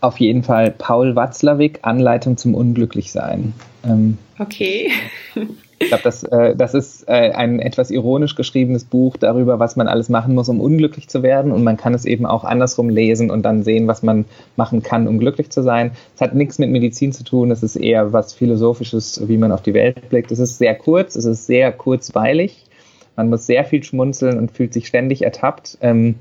auf 0.00 0.18
jeden 0.18 0.44
Fall 0.44 0.70
Paul 0.70 1.16
Watzlawick, 1.16 1.80
Anleitung 1.82 2.36
zum 2.36 2.54
Unglücklichsein. 2.54 3.52
Ähm, 3.84 4.18
okay. 4.38 4.90
Ich 5.82 5.88
glaube, 5.88 6.04
das, 6.04 6.22
äh, 6.22 6.54
das 6.54 6.74
ist 6.74 7.08
äh, 7.08 7.32
ein 7.32 7.58
etwas 7.58 7.90
ironisch 7.90 8.36
geschriebenes 8.36 8.84
Buch 8.84 9.16
darüber, 9.16 9.58
was 9.58 9.74
man 9.74 9.88
alles 9.88 10.08
machen 10.08 10.34
muss, 10.34 10.48
um 10.48 10.60
unglücklich 10.60 11.08
zu 11.08 11.24
werden. 11.24 11.50
Und 11.50 11.64
man 11.64 11.76
kann 11.76 11.92
es 11.92 12.04
eben 12.04 12.24
auch 12.24 12.44
andersrum 12.44 12.88
lesen 12.88 13.32
und 13.32 13.42
dann 13.42 13.64
sehen, 13.64 13.88
was 13.88 14.04
man 14.04 14.24
machen 14.54 14.84
kann, 14.84 15.08
um 15.08 15.18
glücklich 15.18 15.50
zu 15.50 15.60
sein. 15.62 15.90
Es 16.14 16.20
hat 16.20 16.36
nichts 16.36 16.60
mit 16.60 16.70
Medizin 16.70 17.12
zu 17.12 17.24
tun, 17.24 17.50
es 17.50 17.64
ist 17.64 17.74
eher 17.74 18.12
was 18.12 18.32
Philosophisches, 18.32 19.26
wie 19.26 19.38
man 19.38 19.50
auf 19.50 19.62
die 19.62 19.74
Welt 19.74 20.08
blickt. 20.08 20.30
Es 20.30 20.38
ist 20.38 20.58
sehr 20.58 20.76
kurz, 20.76 21.16
es 21.16 21.24
ist 21.24 21.46
sehr 21.46 21.72
kurzweilig. 21.72 22.64
Man 23.16 23.28
muss 23.28 23.46
sehr 23.46 23.64
viel 23.64 23.82
schmunzeln 23.82 24.38
und 24.38 24.52
fühlt 24.52 24.72
sich 24.72 24.86
ständig 24.86 25.22
ertappt. 25.22 25.78
Ähm, 25.80 26.16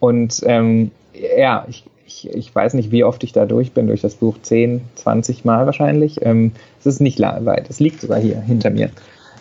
und 0.00 0.42
ähm, 0.46 0.90
ja, 1.36 1.66
ich, 1.68 1.84
ich, 2.06 2.30
ich 2.30 2.54
weiß 2.54 2.74
nicht, 2.74 2.90
wie 2.90 3.04
oft 3.04 3.22
ich 3.24 3.32
da 3.32 3.46
durch 3.46 3.72
bin, 3.72 3.86
durch 3.86 4.00
das 4.00 4.14
Buch 4.14 4.36
10, 4.40 4.82
20 4.94 5.44
Mal 5.44 5.66
wahrscheinlich. 5.66 6.18
Ähm, 6.22 6.52
es 6.80 6.86
ist 6.86 7.00
nicht 7.00 7.20
weit, 7.20 7.68
es 7.68 7.80
liegt 7.80 8.00
sogar 8.00 8.20
hier 8.20 8.40
hinter 8.40 8.70
mir. 8.70 8.90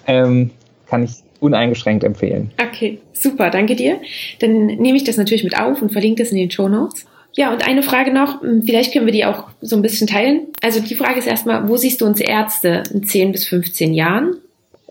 Ähm, 0.07 0.51
kann 0.87 1.03
ich 1.03 1.11
uneingeschränkt 1.39 2.03
empfehlen. 2.03 2.51
Okay, 2.61 2.99
super, 3.13 3.49
danke 3.49 3.75
dir. 3.75 3.99
Dann 4.39 4.65
nehme 4.65 4.97
ich 4.97 5.03
das 5.03 5.17
natürlich 5.17 5.43
mit 5.43 5.59
auf 5.59 5.81
und 5.81 5.91
verlinke 5.91 6.23
das 6.23 6.31
in 6.31 6.37
den 6.37 6.51
Show 6.51 6.67
Notes. 6.67 7.05
Ja, 7.33 7.53
und 7.53 7.67
eine 7.67 7.83
Frage 7.83 8.11
noch, 8.11 8.41
hm, 8.41 8.63
vielleicht 8.63 8.93
können 8.93 9.05
wir 9.05 9.13
die 9.13 9.25
auch 9.25 9.49
so 9.61 9.75
ein 9.75 9.83
bisschen 9.83 10.07
teilen. 10.07 10.47
Also 10.63 10.79
die 10.79 10.95
Frage 10.95 11.19
ist 11.19 11.27
erstmal, 11.27 11.69
wo 11.69 11.77
siehst 11.77 12.01
du 12.01 12.05
uns 12.05 12.19
Ärzte 12.19 12.83
in 12.91 13.03
10 13.03 13.31
bis 13.31 13.45
15 13.47 13.93
Jahren? 13.93 14.37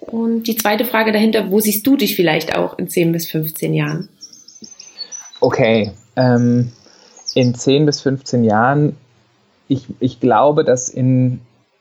Und 0.06 0.44
die 0.44 0.56
zweite 0.56 0.84
Frage 0.84 1.12
dahinter, 1.12 1.50
wo 1.50 1.60
siehst 1.60 1.86
du 1.86 1.96
dich 1.96 2.14
vielleicht 2.16 2.56
auch 2.56 2.78
in 2.78 2.88
10 2.88 3.12
bis 3.12 3.28
15 3.28 3.74
Jahren? 3.74 4.08
Okay, 5.40 5.92
ähm, 6.16 6.72
in 7.34 7.54
10 7.54 7.86
bis 7.86 8.00
15 8.00 8.44
Jahren, 8.44 8.96
ich, 9.68 9.86
ich 10.00 10.20
glaube, 10.20 10.64
dass 10.64 10.88
in 10.88 11.40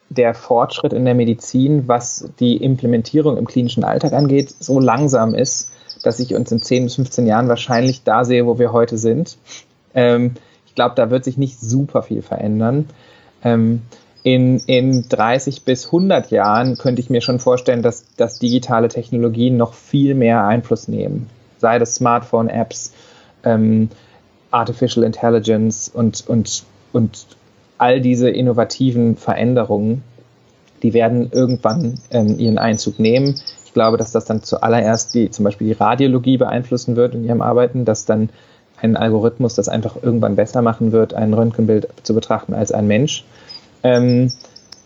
der 0.09 0.33
Fortschritt 0.33 0.93
in 0.93 1.05
der 1.05 1.15
Medizin, 1.15 1.87
was 1.87 2.29
die 2.39 2.57
Implementierung 2.57 3.37
im 3.37 3.45
klinischen 3.45 3.83
Alltag 3.83 4.13
angeht, 4.13 4.53
so 4.59 4.79
langsam 4.79 5.33
ist, 5.33 5.71
dass 6.03 6.19
ich 6.19 6.35
uns 6.35 6.51
in 6.51 6.61
10 6.61 6.83
bis 6.85 6.95
15 6.95 7.25
Jahren 7.27 7.47
wahrscheinlich 7.47 8.03
da 8.03 8.23
sehe, 8.23 8.45
wo 8.45 8.59
wir 8.59 8.71
heute 8.71 8.97
sind. 8.97 9.37
Ähm, 9.93 10.35
ich 10.67 10.75
glaube, 10.75 10.95
da 10.95 11.09
wird 11.09 11.23
sich 11.23 11.37
nicht 11.37 11.59
super 11.59 12.03
viel 12.03 12.21
verändern. 12.21 12.87
Ähm, 13.43 13.81
in, 14.25 14.59
in 14.65 15.07
30 15.07 15.65
bis 15.65 15.85
100 15.85 16.31
Jahren 16.31 16.79
könnte 16.79 16.99
ich 16.99 17.11
mir 17.11 17.21
schon 17.21 17.37
vorstellen, 17.37 17.83
dass, 17.83 18.05
dass 18.17 18.39
digitale 18.39 18.87
Technologien 18.87 19.55
noch 19.55 19.75
viel 19.75 20.15
mehr 20.15 20.47
Einfluss 20.47 20.87
nehmen. 20.87 21.29
Sei 21.59 21.77
das 21.77 21.93
Smartphone-Apps, 21.93 22.91
ähm, 23.43 23.89
Artificial 24.49 25.05
Intelligence 25.05 25.91
und, 25.93 26.27
und, 26.27 26.63
und 26.91 27.27
all 27.77 28.01
diese 28.01 28.27
innovativen 28.27 29.15
Veränderungen, 29.15 30.03
die 30.81 30.95
werden 30.95 31.29
irgendwann 31.31 31.99
ähm, 32.09 32.39
ihren 32.39 32.57
Einzug 32.57 32.97
nehmen. 32.97 33.39
Ich 33.65 33.73
glaube, 33.73 33.97
dass 33.97 34.11
das 34.11 34.25
dann 34.25 34.41
zuallererst 34.41 35.13
die, 35.13 35.29
zum 35.29 35.45
Beispiel 35.45 35.67
die 35.67 35.73
Radiologie 35.73 36.37
beeinflussen 36.37 36.95
wird 36.95 37.13
in 37.13 37.25
ihrem 37.25 37.43
Arbeiten, 37.43 37.85
dass 37.85 38.05
dann 38.05 38.29
ein 38.81 38.97
Algorithmus 38.97 39.53
das 39.53 39.69
einfach 39.69 40.01
irgendwann 40.01 40.35
besser 40.35 40.63
machen 40.63 40.91
wird, 40.91 41.13
ein 41.13 41.31
Röntgenbild 41.35 41.89
zu 42.01 42.15
betrachten 42.15 42.55
als 42.55 42.71
ein 42.71 42.87
Mensch. 42.87 43.23
Ähm, 43.85 44.31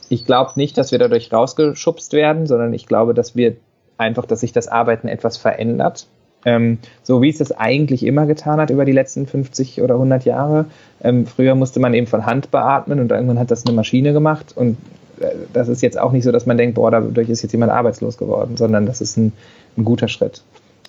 ich 0.10 0.26
glaube 0.26 0.52
nicht, 0.56 0.78
dass 0.78 0.92
wir 0.92 1.00
dadurch 1.00 1.32
rausgeschubst 1.32 2.14
werden, 2.14 2.48
sondern 2.48 2.74
ich 2.74 2.86
glaube, 2.86 3.14
dass 3.14 3.36
wir 3.36 3.56
einfach, 3.98 4.26
dass 4.26 4.42
sich 4.42 4.52
das 4.52 4.68
Arbeiten 4.68 5.08
etwas 5.08 5.38
verändert. 5.38 6.08
Ähm, 6.46 6.80
so 7.04 7.22
wie 7.22 7.30
es 7.30 7.38
das 7.38 7.52
eigentlich 7.52 8.06
immer 8.06 8.26
getan 8.26 8.60
hat 8.60 8.70
über 8.70 8.86
die 8.86 8.92
letzten 8.92 9.26
50 9.26 9.82
oder 9.82 9.96
100 9.96 10.26
Jahre. 10.26 10.66
Ähm, 11.02 11.26
früher 11.26 11.56
musste 11.56 11.80
man 11.80 11.94
eben 11.94 12.08
von 12.08 12.26
Hand 12.26 12.52
beatmen 12.52 13.00
und 13.00 13.12
irgendwann 13.12 13.40
hat 13.40 13.52
das 13.52 13.66
eine 13.66 13.76
Maschine 13.76 14.14
gemacht. 14.14 14.54
Und 14.56 14.78
äh, 15.20 15.28
das 15.54 15.68
ist 15.68 15.82
jetzt 15.82 16.00
auch 16.00 16.12
nicht 16.12 16.24
so, 16.24 16.32
dass 16.32 16.46
man 16.46 16.58
denkt, 16.58 16.76
boah, 16.76 16.92
dadurch 16.92 17.30
ist 17.30 17.42
jetzt 17.42 17.52
jemand 17.52 17.72
arbeitslos 17.72 18.18
geworden, 18.18 18.58
sondern 18.58 18.86
das 18.86 19.02
ist 19.02 19.18
ein, 19.18 19.34
ein 19.78 19.84
guter 19.86 20.08
Schritt. 20.08 20.44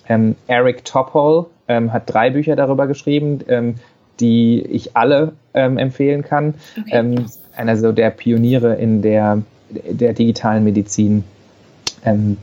Ähm, 0.07 0.35
Eric 0.47 0.85
Topol 0.85 1.47
ähm, 1.67 1.93
hat 1.93 2.03
drei 2.05 2.29
Bücher 2.29 2.55
darüber 2.55 2.87
geschrieben, 2.87 3.39
ähm, 3.47 3.75
die 4.21 4.61
ich 4.61 4.95
alle 4.95 5.33
ähm, 5.53 5.77
empfehlen 5.77 6.23
kann. 6.23 6.55
Okay 6.81 7.15
einer 7.55 7.77
so 7.77 7.91
der 7.91 8.09
Pioniere 8.09 8.75
in 8.75 9.01
der, 9.01 9.41
der 9.69 10.13
digitalen 10.13 10.63
Medizin. 10.63 11.23
Ähm, 12.03 12.37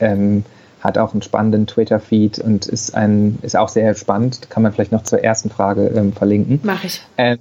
ähm, 0.00 0.44
hat 0.80 0.96
auch 0.96 1.12
einen 1.12 1.22
spannenden 1.22 1.66
Twitter-Feed 1.66 2.38
und 2.38 2.66
ist 2.66 2.94
ein 2.94 3.38
ist 3.42 3.56
auch 3.56 3.68
sehr 3.68 3.94
spannend. 3.94 4.48
Kann 4.48 4.62
man 4.62 4.72
vielleicht 4.72 4.92
noch 4.92 5.02
zur 5.02 5.24
ersten 5.24 5.50
Frage 5.50 5.88
ähm, 5.88 6.12
verlinken. 6.12 6.60
Mache 6.62 6.86
ich. 6.86 7.02
Ähm, 7.16 7.38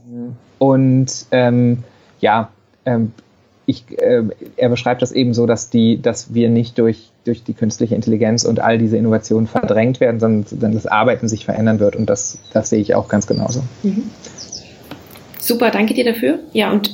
und 0.58 1.28
ähm, 1.30 1.84
ja, 2.20 2.50
ähm, 2.86 3.12
ich, 3.68 3.86
äh, 4.00 4.24
er 4.56 4.70
beschreibt 4.70 5.04
das 5.04 5.12
eben 5.12 5.36
so, 5.36 5.46
dass 5.46 5.70
die, 5.70 6.02
dass 6.02 6.34
wir 6.34 6.50
nicht 6.50 6.80
durch 6.80 7.12
durch 7.28 7.44
die 7.44 7.54
künstliche 7.54 7.94
Intelligenz 7.94 8.46
und 8.46 8.60
all 8.60 8.78
diese 8.78 8.98
Innovationen 8.98 9.48
verdrängt 9.48 10.00
werden, 10.00 10.20
sondern, 10.20 10.46
sondern 10.48 10.74
das 10.74 10.88
Arbeiten 10.88 11.28
sich 11.28 11.46
verändern 11.46 11.80
wird. 11.80 11.96
Und 11.96 12.10
das, 12.10 12.40
das 12.54 12.70
sehe 12.70 12.80
ich 12.80 12.96
auch 12.96 13.10
ganz 13.10 13.28
genauso. 13.28 13.64
Mhm. 13.84 14.04
Super, 15.48 15.72
danke 15.72 15.94
dir 15.94 16.04
dafür. 16.04 16.40
Ja, 16.52 16.72
und 16.72 16.94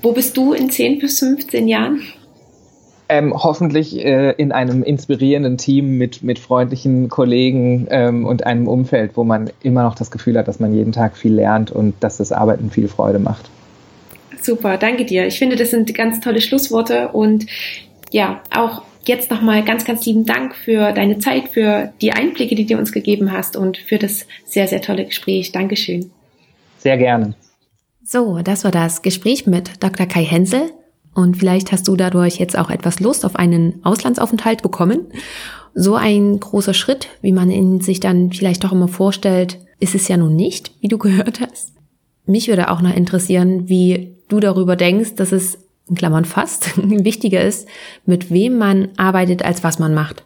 wo 0.00 0.12
bist 0.12 0.36
du 0.36 0.52
in 0.52 0.70
10 0.70 1.00
bis 1.00 1.18
15 1.18 1.66
Jahren? 1.66 2.02
Ähm, 3.08 3.34
hoffentlich 3.34 3.98
äh, 3.98 4.30
in 4.30 4.52
einem 4.52 4.84
inspirierenden 4.84 5.58
Team 5.58 5.98
mit, 5.98 6.22
mit 6.22 6.38
freundlichen 6.38 7.08
Kollegen 7.08 7.88
ähm, 7.90 8.26
und 8.26 8.46
einem 8.46 8.68
Umfeld, 8.68 9.16
wo 9.16 9.24
man 9.24 9.50
immer 9.62 9.82
noch 9.82 9.96
das 9.96 10.12
Gefühl 10.12 10.38
hat, 10.38 10.46
dass 10.46 10.60
man 10.60 10.72
jeden 10.72 10.92
Tag 10.92 11.16
viel 11.16 11.34
lernt 11.34 11.72
und 11.72 11.94
dass 11.98 12.18
das 12.18 12.30
Arbeiten 12.30 12.70
viel 12.70 12.86
Freude 12.86 13.18
macht. 13.18 13.50
Super, 14.40 14.76
danke 14.78 15.04
dir. 15.04 15.26
Ich 15.26 15.38
finde, 15.38 15.56
das 15.56 15.70
sind 15.70 15.92
ganz 15.94 16.20
tolle 16.20 16.40
Schlussworte 16.40 17.08
und 17.08 17.46
ja, 18.12 18.40
auch 18.54 18.82
jetzt 19.04 19.32
nochmal 19.32 19.64
ganz, 19.64 19.84
ganz 19.84 20.06
lieben 20.06 20.26
Dank 20.26 20.54
für 20.54 20.92
deine 20.92 21.18
Zeit, 21.18 21.48
für 21.48 21.92
die 22.00 22.12
Einblicke, 22.12 22.54
die 22.54 22.66
du 22.66 22.76
uns 22.76 22.92
gegeben 22.92 23.32
hast 23.32 23.56
und 23.56 23.78
für 23.78 23.98
das 23.98 24.26
sehr, 24.46 24.68
sehr 24.68 24.80
tolle 24.80 25.06
Gespräch. 25.06 25.50
Dankeschön. 25.50 26.12
Sehr 26.78 26.96
gerne. 26.96 27.34
So, 28.06 28.40
das 28.44 28.64
war 28.64 28.70
das 28.70 29.00
Gespräch 29.00 29.46
mit 29.46 29.82
Dr. 29.82 30.06
Kai 30.06 30.24
Hensel. 30.24 30.70
Und 31.14 31.38
vielleicht 31.38 31.72
hast 31.72 31.88
du 31.88 31.96
dadurch 31.96 32.36
jetzt 32.36 32.58
auch 32.58 32.68
etwas 32.68 33.00
Lust 33.00 33.24
auf 33.24 33.36
einen 33.36 33.82
Auslandsaufenthalt 33.82 34.60
bekommen. 34.60 35.06
So 35.74 35.94
ein 35.94 36.38
großer 36.38 36.74
Schritt, 36.74 37.08
wie 37.22 37.32
man 37.32 37.50
ihn 37.50 37.80
sich 37.80 38.00
dann 38.00 38.30
vielleicht 38.30 38.62
doch 38.62 38.72
immer 38.72 38.88
vorstellt, 38.88 39.58
ist 39.80 39.94
es 39.94 40.06
ja 40.08 40.18
nun 40.18 40.36
nicht, 40.36 40.72
wie 40.80 40.88
du 40.88 40.98
gehört 40.98 41.40
hast. 41.40 41.72
Mich 42.26 42.48
würde 42.48 42.70
auch 42.70 42.82
noch 42.82 42.94
interessieren, 42.94 43.70
wie 43.70 44.16
du 44.28 44.38
darüber 44.38 44.76
denkst, 44.76 45.14
dass 45.14 45.32
es, 45.32 45.58
in 45.88 45.96
Klammern 45.96 46.26
fast, 46.26 46.76
wichtiger 47.04 47.42
ist, 47.42 47.66
mit 48.04 48.30
wem 48.30 48.58
man 48.58 48.88
arbeitet, 48.98 49.44
als 49.44 49.64
was 49.64 49.78
man 49.78 49.94
macht. 49.94 50.24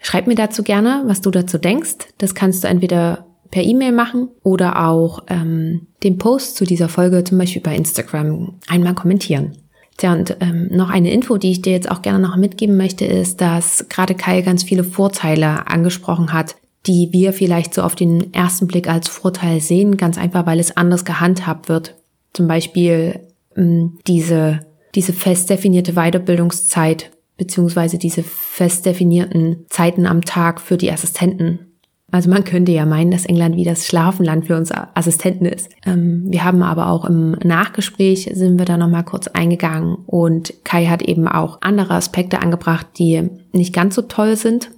Schreib 0.00 0.26
mir 0.26 0.34
dazu 0.34 0.62
gerne, 0.62 1.02
was 1.06 1.20
du 1.20 1.30
dazu 1.30 1.58
denkst. 1.58 2.08
Das 2.18 2.34
kannst 2.34 2.64
du 2.64 2.68
entweder 2.68 3.26
per 3.52 3.62
E-Mail 3.62 3.92
machen 3.92 4.30
oder 4.42 4.88
auch 4.88 5.22
ähm, 5.28 5.86
den 6.02 6.18
Post 6.18 6.56
zu 6.56 6.64
dieser 6.64 6.88
Folge 6.88 7.22
zum 7.22 7.38
Beispiel 7.38 7.62
bei 7.62 7.76
Instagram 7.76 8.54
einmal 8.66 8.94
kommentieren. 8.94 9.52
Tja, 9.98 10.14
und 10.14 10.38
ähm, 10.40 10.68
noch 10.72 10.88
eine 10.88 11.12
Info, 11.12 11.36
die 11.36 11.52
ich 11.52 11.62
dir 11.62 11.72
jetzt 11.72 11.90
auch 11.90 12.00
gerne 12.00 12.18
noch 12.18 12.36
mitgeben 12.36 12.78
möchte, 12.78 13.04
ist, 13.04 13.42
dass 13.42 13.86
gerade 13.90 14.14
Kai 14.14 14.40
ganz 14.40 14.64
viele 14.64 14.84
Vorteile 14.84 15.66
angesprochen 15.68 16.32
hat, 16.32 16.56
die 16.86 17.10
wir 17.12 17.34
vielleicht 17.34 17.74
so 17.74 17.82
auf 17.82 17.94
den 17.94 18.32
ersten 18.32 18.66
Blick 18.66 18.88
als 18.88 19.08
Vorteil 19.08 19.60
sehen, 19.60 19.98
ganz 19.98 20.16
einfach, 20.16 20.46
weil 20.46 20.58
es 20.58 20.76
anders 20.76 21.04
gehandhabt 21.04 21.68
wird. 21.68 21.94
Zum 22.32 22.48
Beispiel 22.48 23.20
ähm, 23.54 23.98
diese, 24.06 24.60
diese 24.94 25.12
fest 25.12 25.50
definierte 25.50 25.92
Weiterbildungszeit 25.92 27.10
beziehungsweise 27.36 27.98
diese 27.98 28.22
fest 28.22 28.86
definierten 28.86 29.66
Zeiten 29.68 30.06
am 30.06 30.22
Tag 30.22 30.58
für 30.60 30.78
die 30.78 30.90
Assistenten 30.90 31.71
also 32.12 32.28
man 32.28 32.44
könnte 32.44 32.72
ja 32.72 32.84
meinen, 32.84 33.10
dass 33.10 33.24
England 33.24 33.56
wie 33.56 33.64
das 33.64 33.86
Schlafenland 33.86 34.46
für 34.46 34.56
uns 34.56 34.70
Assistenten 34.70 35.46
ist. 35.46 35.70
Ähm, 35.84 36.26
wir 36.28 36.44
haben 36.44 36.62
aber 36.62 36.88
auch 36.88 37.06
im 37.06 37.32
Nachgespräch 37.42 38.30
sind 38.34 38.58
wir 38.58 38.66
da 38.66 38.76
nochmal 38.76 39.02
kurz 39.02 39.28
eingegangen 39.28 39.96
und 40.06 40.52
Kai 40.62 40.86
hat 40.86 41.02
eben 41.02 41.26
auch 41.26 41.58
andere 41.62 41.94
Aspekte 41.94 42.40
angebracht, 42.40 42.86
die 42.98 43.30
nicht 43.52 43.72
ganz 43.72 43.94
so 43.94 44.02
toll 44.02 44.36
sind, 44.36 44.70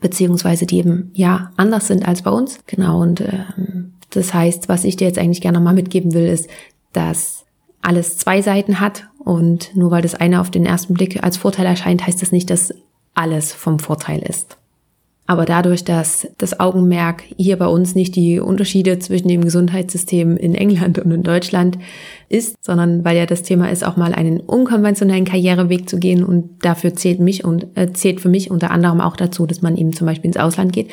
beziehungsweise 0.00 0.66
die 0.66 0.78
eben 0.78 1.10
ja 1.14 1.50
anders 1.56 1.88
sind 1.88 2.06
als 2.06 2.22
bei 2.22 2.30
uns. 2.30 2.60
Genau 2.66 3.00
und 3.00 3.22
ähm, 3.22 3.94
Das 4.10 4.34
heißt, 4.34 4.68
was 4.68 4.84
ich 4.84 4.96
dir 4.96 5.06
jetzt 5.06 5.18
eigentlich 5.18 5.40
gerne 5.40 5.58
nochmal 5.58 5.74
mitgeben 5.74 6.12
will, 6.12 6.26
ist, 6.26 6.48
dass 6.92 7.46
alles 7.80 8.18
zwei 8.18 8.42
Seiten 8.42 8.80
hat 8.80 9.04
und 9.18 9.74
nur 9.74 9.90
weil 9.90 10.02
das 10.02 10.14
eine 10.14 10.42
auf 10.42 10.50
den 10.50 10.66
ersten 10.66 10.92
Blick 10.92 11.24
als 11.24 11.38
Vorteil 11.38 11.64
erscheint, 11.64 12.06
heißt 12.06 12.20
das 12.20 12.32
nicht, 12.32 12.50
dass 12.50 12.74
alles 13.14 13.54
vom 13.54 13.78
Vorteil 13.78 14.20
ist. 14.20 14.58
Aber 15.28 15.44
dadurch, 15.44 15.82
dass 15.82 16.28
das 16.38 16.60
Augenmerk 16.60 17.24
hier 17.36 17.56
bei 17.56 17.66
uns 17.66 17.96
nicht 17.96 18.14
die 18.14 18.38
Unterschiede 18.38 19.00
zwischen 19.00 19.26
dem 19.26 19.42
Gesundheitssystem 19.42 20.36
in 20.36 20.54
England 20.54 21.00
und 21.00 21.10
in 21.10 21.24
Deutschland 21.24 21.78
ist, 22.28 22.56
sondern 22.64 23.04
weil 23.04 23.16
ja 23.16 23.26
das 23.26 23.42
Thema 23.42 23.70
ist, 23.70 23.84
auch 23.84 23.96
mal 23.96 24.14
einen 24.14 24.38
unkonventionellen 24.38 25.24
Karriereweg 25.24 25.88
zu 25.88 25.98
gehen 25.98 26.22
und 26.22 26.64
dafür 26.64 26.94
zählt 26.94 27.18
mich 27.18 27.44
und 27.44 27.66
äh, 27.74 27.92
zählt 27.92 28.20
für 28.20 28.28
mich 28.28 28.50
unter 28.52 28.70
anderem 28.70 29.00
auch 29.00 29.16
dazu, 29.16 29.46
dass 29.46 29.62
man 29.62 29.76
eben 29.76 29.92
zum 29.92 30.06
Beispiel 30.06 30.28
ins 30.28 30.36
Ausland 30.36 30.72
geht. 30.72 30.90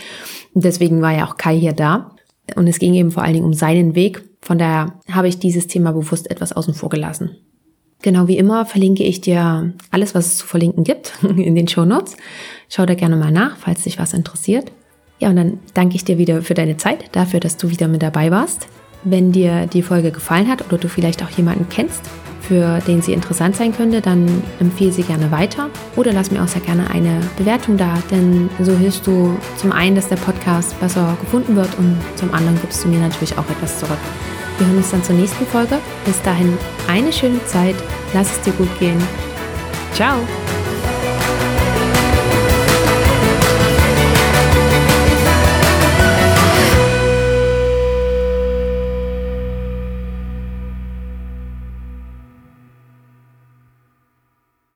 Und 0.53 0.65
deswegen 0.65 1.01
war 1.01 1.15
ja 1.15 1.27
auch 1.27 1.37
Kai 1.37 1.57
hier 1.57 1.73
da. 1.73 2.11
Und 2.55 2.67
es 2.67 2.79
ging 2.79 2.93
eben 2.95 3.11
vor 3.11 3.23
allen 3.23 3.33
Dingen 3.33 3.45
um 3.45 3.53
seinen 3.53 3.95
Weg. 3.95 4.23
Von 4.41 4.57
daher 4.57 4.95
habe 5.09 5.27
ich 5.27 5.39
dieses 5.39 5.67
Thema 5.67 5.93
bewusst 5.93 6.29
etwas 6.29 6.51
außen 6.51 6.73
vor 6.73 6.89
gelassen. 6.89 7.37
Genau 8.03 8.27
wie 8.27 8.37
immer 8.37 8.65
verlinke 8.65 9.03
ich 9.03 9.21
dir 9.21 9.71
alles, 9.89 10.13
was 10.13 10.27
es 10.27 10.37
zu 10.37 10.45
verlinken 10.45 10.83
gibt 10.83 11.13
in 11.23 11.55
den 11.55 11.67
Show 11.67 11.85
Notes. 11.85 12.17
Schau 12.69 12.85
da 12.85 12.93
gerne 12.93 13.15
mal 13.15 13.31
nach, 13.31 13.57
falls 13.57 13.83
dich 13.83 13.97
was 13.97 14.13
interessiert. 14.13 14.71
Ja, 15.19 15.29
und 15.29 15.37
dann 15.37 15.59
danke 15.73 15.95
ich 15.95 16.03
dir 16.03 16.17
wieder 16.17 16.41
für 16.41 16.53
deine 16.53 16.75
Zeit, 16.75 17.05
dafür, 17.13 17.39
dass 17.39 17.55
du 17.55 17.69
wieder 17.69 17.87
mit 17.87 18.03
dabei 18.03 18.29
warst. 18.29 18.67
Wenn 19.05 19.31
dir 19.31 19.67
die 19.67 19.81
Folge 19.81 20.11
gefallen 20.11 20.49
hat 20.49 20.65
oder 20.65 20.77
du 20.77 20.89
vielleicht 20.89 21.23
auch 21.23 21.29
jemanden 21.29 21.67
kennst, 21.69 22.01
für 22.41 22.79
den 22.79 23.01
sie 23.01 23.13
interessant 23.13 23.55
sein 23.55 23.73
könnte, 23.73 24.01
dann 24.01 24.43
empfehle 24.59 24.91
sie 24.91 25.03
gerne 25.03 25.31
weiter 25.31 25.69
oder 25.95 26.11
lass 26.11 26.29
mir 26.29 26.43
auch 26.43 26.47
sehr 26.49 26.61
gerne 26.61 26.89
eine 26.89 27.21
Bewertung 27.37 27.77
da, 27.77 28.03
denn 28.11 28.49
so 28.59 28.75
hilfst 28.75 29.07
du 29.07 29.37
zum 29.55 29.71
einen, 29.71 29.95
dass 29.95 30.09
der 30.09 30.17
Podcast 30.17 30.77
besser 30.81 31.17
gefunden 31.21 31.55
wird 31.55 31.69
und 31.77 31.97
zum 32.15 32.33
anderen 32.33 32.59
gibst 32.59 32.83
du 32.83 32.89
mir 32.89 32.99
natürlich 32.99 33.37
auch 33.37 33.49
etwas 33.49 33.79
zurück. 33.79 33.99
Wir 34.57 34.67
hören 34.67 34.77
uns 34.77 34.91
dann 34.91 35.03
zur 35.03 35.15
nächsten 35.15 35.45
Folge. 35.47 35.79
Bis 36.05 36.21
dahin 36.21 36.57
eine 36.87 37.11
schöne 37.11 37.43
Zeit. 37.45 37.75
Lass 38.13 38.31
es 38.31 38.41
dir 38.41 38.53
gut 38.53 38.79
gehen. 38.79 39.01
Ciao. 39.93 40.17